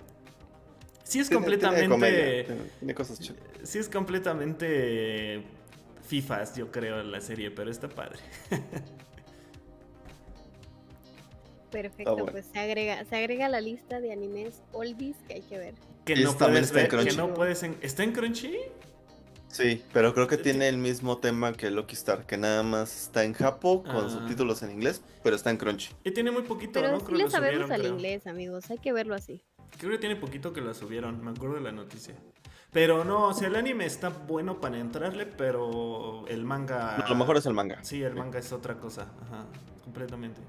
Sí 1.04 1.18
es 1.18 1.28
Tiene- 1.28 1.44
tiene 1.44 1.58
completamente... 1.58 1.88
comedia, 1.88 2.46
tiene, 2.46 2.60
tiene 2.78 2.94
cosas 2.94 3.20
chidas. 3.20 3.42
Sí 3.64 3.78
es 3.78 3.88
completamente 3.88 5.42
fifas, 6.12 6.54
yo 6.54 6.70
creo, 6.70 7.02
la 7.02 7.22
serie, 7.22 7.50
pero 7.50 7.70
está 7.70 7.88
padre. 7.88 8.18
Perfecto, 11.70 12.12
bueno. 12.12 12.32
pues 12.32 12.44
se 12.52 12.58
agrega, 12.58 13.02
se 13.06 13.16
agrega 13.16 13.48
la 13.48 13.62
lista 13.62 13.98
de 13.98 14.12
animes 14.12 14.62
oldies 14.72 15.16
que 15.26 15.34
hay 15.34 15.40
que 15.40 15.56
ver. 15.56 15.74
Que 16.04 16.16
no 16.16 16.36
puedes 16.36 16.64
está 16.64 16.80
en 16.80 16.82
ver, 16.82 16.82
que 16.82 16.96
Crunchy. 16.96 17.16
no 17.16 17.32
puedes 17.34 17.62
en- 17.62 17.78
¿Está 17.80 18.02
en 18.04 18.12
Crunchy? 18.12 18.58
Sí, 19.48 19.82
pero 19.94 20.12
creo 20.12 20.26
que 20.28 20.36
tiene 20.36 20.68
el 20.68 20.76
mismo 20.76 21.16
tema 21.16 21.54
que 21.54 21.70
Lucky 21.70 21.94
Star, 21.94 22.26
que 22.26 22.36
nada 22.36 22.62
más 22.62 23.04
está 23.04 23.24
en 23.24 23.32
Japo 23.32 23.82
con 23.84 24.04
Ah. 24.06 24.10
subtítulos 24.10 24.62
en 24.62 24.70
inglés, 24.72 25.02
pero 25.22 25.34
está 25.34 25.48
en 25.50 25.56
Crunchy. 25.56 25.94
Y 26.04 26.10
tiene 26.10 26.30
muy 26.30 26.42
poquito, 26.42 26.72
Pero 26.74 26.92
¿no? 26.92 27.00
sí 27.00 27.06
Creo 27.06 27.16
le 27.18 27.24
lo 27.24 27.30
sabemos 27.30 27.52
subieron, 27.54 27.72
al 27.72 27.80
creo. 27.80 27.92
inglés, 27.94 28.26
amigos, 28.26 28.70
hay 28.70 28.76
que 28.78 28.92
verlo 28.92 29.14
así. 29.14 29.42
Creo 29.78 29.92
que 29.92 29.98
tiene 29.98 30.16
poquito 30.16 30.52
que 30.52 30.60
la 30.60 30.74
subieron, 30.74 31.24
me 31.24 31.30
acuerdo 31.30 31.54
de 31.54 31.62
la 31.62 31.72
noticia. 31.72 32.14
Pero 32.72 33.04
no, 33.04 33.28
o 33.28 33.34
sea, 33.34 33.48
el 33.48 33.56
anime 33.56 33.84
está 33.84 34.08
bueno 34.08 34.58
para 34.58 34.78
entrarle, 34.78 35.26
pero 35.26 36.26
el 36.26 36.42
manga... 36.44 37.04
Lo 37.06 37.14
mejor 37.14 37.36
es 37.36 37.44
el 37.44 37.52
manga. 37.52 37.84
Sí, 37.84 38.02
el 38.02 38.14
manga 38.14 38.38
es 38.38 38.50
otra 38.50 38.78
cosa, 38.78 39.02
ajá, 39.02 39.44
completamente. 39.84 40.40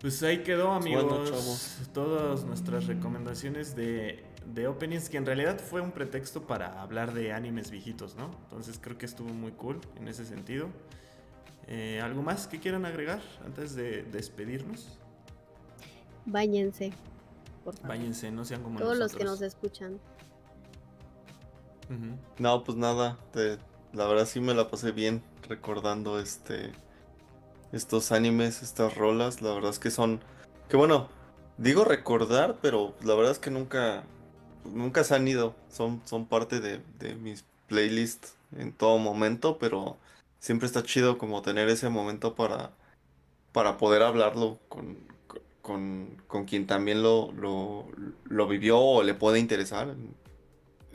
Pues 0.00 0.22
ahí 0.22 0.44
quedó, 0.44 0.70
amigos, 0.70 1.04
Bueno, 1.04 1.24
chavos. 1.24 1.80
todas 1.92 2.44
nuestras 2.44 2.86
recomendaciones 2.86 3.74
de, 3.74 4.24
de 4.54 4.68
openings, 4.68 5.08
que 5.08 5.16
en 5.16 5.26
realidad 5.26 5.58
fue 5.58 5.80
un 5.80 5.90
pretexto 5.90 6.46
para 6.46 6.80
hablar 6.80 7.12
de 7.12 7.32
animes 7.32 7.72
viejitos, 7.72 8.14
¿no? 8.14 8.30
Entonces 8.44 8.78
creo 8.80 8.96
que 8.96 9.06
estuvo 9.06 9.30
muy 9.30 9.50
cool 9.50 9.80
en 9.96 10.06
ese 10.06 10.24
sentido. 10.24 10.68
Eh, 11.66 12.00
¿Algo 12.00 12.22
más 12.22 12.46
que 12.46 12.60
quieran 12.60 12.84
agregar 12.84 13.20
antes 13.44 13.74
de 13.74 14.04
despedirnos? 14.04 14.96
Báñense, 16.24 16.92
por 17.64 17.74
favor. 17.74 17.88
Váyanse, 17.88 18.30
no 18.30 18.44
sean 18.44 18.62
como 18.62 18.78
Todos 18.78 18.96
los 18.96 19.12
que 19.12 19.24
nos 19.24 19.40
nosotros. 19.40 19.56
Ujú. 21.88 22.18
No, 22.38 22.64
pues 22.64 22.76
nada, 22.76 23.18
la 23.92 24.06
verdad 24.06 24.26
sí 24.26 24.40
me 24.40 24.54
la 24.54 24.68
pasé 24.68 24.92
bien 24.92 25.22
recordando 25.48 26.18
este 26.20 26.72
estos 27.72 28.12
animes, 28.12 28.62
estas 28.62 28.96
rolas, 28.96 29.42
la 29.42 29.52
verdad 29.52 29.70
es 29.70 29.78
que 29.78 29.90
son 29.90 30.20
que 30.68 30.76
bueno, 30.76 31.08
digo 31.58 31.84
recordar, 31.84 32.56
pero 32.62 32.94
la 33.04 33.14
verdad 33.14 33.32
es 33.32 33.38
que 33.38 33.50
nunca 33.50 34.04
nunca 34.64 35.04
se 35.04 35.14
han 35.14 35.28
ido, 35.28 35.54
son 35.70 36.02
son 36.06 36.26
parte 36.26 36.60
de, 36.60 36.80
de 36.98 37.14
mis 37.14 37.44
playlists 37.68 38.34
en 38.56 38.72
todo 38.72 38.98
momento, 38.98 39.58
pero 39.58 39.96
siempre 40.40 40.66
está 40.66 40.82
chido 40.82 41.18
como 41.18 41.42
tener 41.42 41.68
ese 41.68 41.88
momento 41.88 42.34
para 42.34 42.70
para 43.52 43.76
poder 43.78 44.02
hablarlo 44.02 44.58
con 44.68 44.98
con, 45.62 46.22
con 46.28 46.44
quien 46.46 46.66
también 46.66 47.02
lo, 47.02 47.32
lo, 47.32 47.86
lo 48.24 48.48
vivió 48.48 48.78
o 48.80 49.02
le 49.02 49.14
puede 49.14 49.38
interesar. 49.40 49.94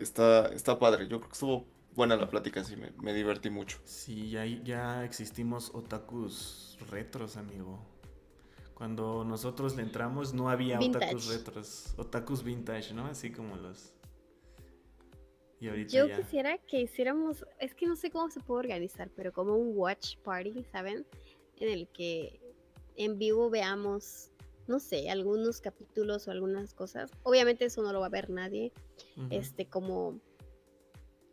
Está, 0.02 0.48
está 0.48 0.78
padre. 0.80 1.08
Yo 1.08 1.20
creo 1.20 1.30
que 1.30 1.34
estuvo 1.34 1.66
buena 1.94 2.16
la 2.16 2.30
plática, 2.30 2.64
sí, 2.64 2.76
me, 2.76 2.92
me 3.02 3.14
divertí 3.14 3.50
mucho. 3.50 3.80
Sí, 3.84 4.30
ya, 4.30 4.46
ya 4.46 5.04
existimos 5.06 5.72
otakus 5.74 6.78
retros, 6.90 7.38
amigo. 7.38 7.80
Cuando 8.74 9.24
nosotros 9.24 9.76
le 9.76 9.84
entramos 9.84 10.34
no 10.34 10.50
había 10.50 10.80
otakus 10.80 11.28
retros, 11.28 11.94
otakus 11.98 12.44
vintage, 12.44 12.94
¿no? 12.94 13.06
Así 13.06 13.32
como 13.32 13.56
los... 13.56 13.94
Y 15.60 15.68
ahorita 15.68 15.92
Yo 15.94 16.08
ya... 16.08 16.18
quisiera 16.18 16.58
que 16.58 16.82
hiciéramos, 16.82 17.46
es 17.60 17.76
que 17.76 17.86
no 17.86 17.96
sé 17.96 18.10
cómo 18.10 18.32
se 18.32 18.40
puede 18.40 18.62
organizar, 18.62 19.12
pero 19.16 19.32
como 19.32 19.56
un 19.56 19.78
watch 19.78 20.18
party, 20.24 20.64
¿saben? 20.72 21.06
En 21.58 21.70
el 21.70 21.88
que 21.90 22.42
en 22.96 23.20
vivo 23.20 23.52
veamos, 23.52 24.31
no 24.72 24.80
sé, 24.80 25.10
algunos 25.10 25.62
capítulos 25.62 26.28
o 26.28 26.32
algunas 26.32 26.74
cosas. 26.74 27.12
Obviamente 27.24 27.66
eso 27.66 27.84
no 27.84 27.94
lo 27.94 28.00
va 28.00 28.08
a 28.08 28.10
ver 28.10 28.30
nadie. 28.30 28.72
Este, 29.30 29.68
como 29.68 30.20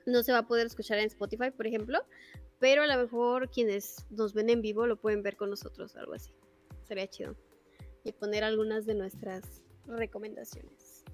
no 0.04 0.22
se 0.22 0.32
va 0.32 0.38
a 0.38 0.46
poder 0.46 0.66
escuchar 0.66 0.98
en 0.98 1.06
Spotify, 1.06 1.50
por 1.50 1.66
ejemplo, 1.66 2.00
pero 2.58 2.82
a 2.82 2.86
lo 2.86 2.96
mejor 2.96 3.50
quienes 3.50 4.06
nos 4.10 4.34
ven 4.34 4.50
en 4.50 4.60
vivo 4.60 4.86
lo 4.86 4.96
pueden 4.96 5.22
ver 5.22 5.36
con 5.36 5.50
nosotros, 5.50 5.96
algo 5.96 6.14
así. 6.14 6.34
Sería 6.82 7.08
chido. 7.08 7.36
Y 8.04 8.12
poner 8.12 8.42
algunas 8.44 8.84
de 8.84 8.94
nuestras 8.94 9.62
recomendaciones. 9.86 11.04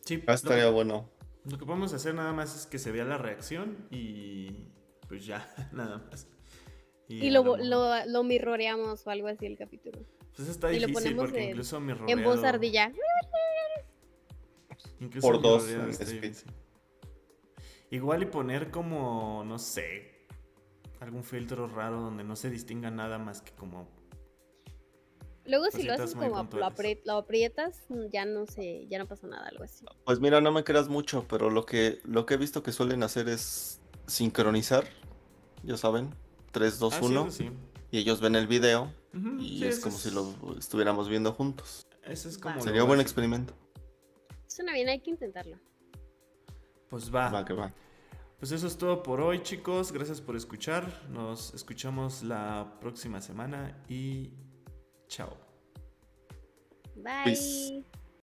Sí, 0.00 0.22
Ah, 0.22 0.32
lo 0.32 0.34
estaría 0.34 0.70
bueno. 0.70 1.10
Lo 1.44 1.58
que 1.58 1.66
podemos 1.66 1.92
hacer 1.92 2.14
nada 2.14 2.32
más 2.32 2.54
es 2.54 2.66
que 2.66 2.78
se 2.78 2.92
vea 2.92 3.04
la 3.04 3.18
reacción 3.18 3.88
y 3.90 4.68
pues 5.08 5.26
ya, 5.26 5.52
nada 5.72 5.98
más. 5.98 6.28
Y, 7.08 7.30
lo, 7.30 7.56
lo, 7.58 8.06
lo 8.06 8.22
mirroreamos 8.22 9.06
o 9.06 9.10
algo 9.10 9.28
así 9.28 9.44
el 9.44 9.58
capítulo. 9.58 9.98
Pues 10.36 10.48
está 10.48 10.72
y 10.72 10.80
lo 10.80 10.86
difícil 10.88 11.12
ponemos 11.12 11.24
porque 11.26 11.42
en- 11.44 11.50
incluso 11.50 11.80
mi 11.80 11.92
En 11.92 12.24
voz 12.24 12.36
rodeado- 12.36 12.46
ardilla. 12.46 12.92
Incluso 15.00 15.26
Por 15.28 15.40
dos 15.42 15.62
rodeado. 15.70 15.90
Igual 17.90 18.22
y 18.22 18.26
poner 18.26 18.70
como, 18.70 19.44
no 19.46 19.58
sé, 19.58 20.26
algún 21.00 21.22
filtro 21.22 21.68
raro 21.68 22.00
donde 22.00 22.24
no 22.24 22.34
se 22.34 22.50
distinga 22.50 22.90
nada 22.90 23.18
más 23.18 23.40
que 23.42 23.52
como... 23.52 23.88
Luego 25.46 25.66
si 25.70 25.82
lo 25.82 25.92
haces 25.92 26.14
como 26.14 26.28
lo, 26.28 26.64
apri- 26.66 27.00
lo 27.04 27.14
aprietas, 27.18 27.84
ya 28.10 28.24
no 28.24 28.46
sé, 28.46 28.86
ya 28.88 28.98
no 28.98 29.06
pasa 29.06 29.26
nada, 29.26 29.46
algo 29.46 29.62
así. 29.64 29.84
Pues 30.06 30.18
mira, 30.18 30.40
no 30.40 30.50
me 30.52 30.64
creas 30.64 30.88
mucho, 30.88 31.26
pero 31.28 31.50
lo 31.50 31.66
que, 31.66 31.98
lo 32.04 32.24
que 32.24 32.34
he 32.34 32.36
visto 32.38 32.62
que 32.62 32.72
suelen 32.72 33.02
hacer 33.02 33.28
es 33.28 33.78
sincronizar, 34.06 34.84
ya 35.62 35.76
saben, 35.76 36.14
3, 36.50 36.78
2, 36.78 36.94
Ah, 36.94 36.98
sí, 36.98 37.04
1, 37.04 37.20
eso 37.26 37.30
sí. 37.30 37.50
y 37.90 37.98
ellos 37.98 38.22
ven 38.22 38.36
el 38.36 38.46
video 38.46 38.90
Y 39.38 39.58
sí, 39.60 39.66
es 39.66 39.80
como 39.80 39.96
si 39.96 40.10
lo 40.10 40.34
estuviéramos 40.58 41.08
viendo 41.08 41.32
juntos. 41.32 41.86
Eso 42.02 42.28
es 42.28 42.38
como... 42.38 42.60
Sería 42.60 42.82
un 42.82 42.88
buen 42.88 43.00
experimento. 43.00 43.54
Suena 44.46 44.72
bien, 44.72 44.88
hay 44.88 45.00
que 45.00 45.10
intentarlo. 45.10 45.58
Pues 46.88 47.14
va. 47.14 47.30
Va 47.30 47.44
que 47.44 47.52
va. 47.52 47.72
Pues 48.38 48.52
eso 48.52 48.66
es 48.66 48.76
todo 48.76 49.02
por 49.02 49.20
hoy, 49.20 49.42
chicos. 49.42 49.90
Gracias 49.92 50.20
por 50.20 50.36
escuchar. 50.36 51.08
Nos 51.10 51.54
escuchamos 51.54 52.22
la 52.22 52.76
próxima 52.80 53.20
semana 53.20 53.82
y 53.88 54.32
chao. 55.08 55.36
Bye. 56.96 57.24
Peace. 57.24 57.84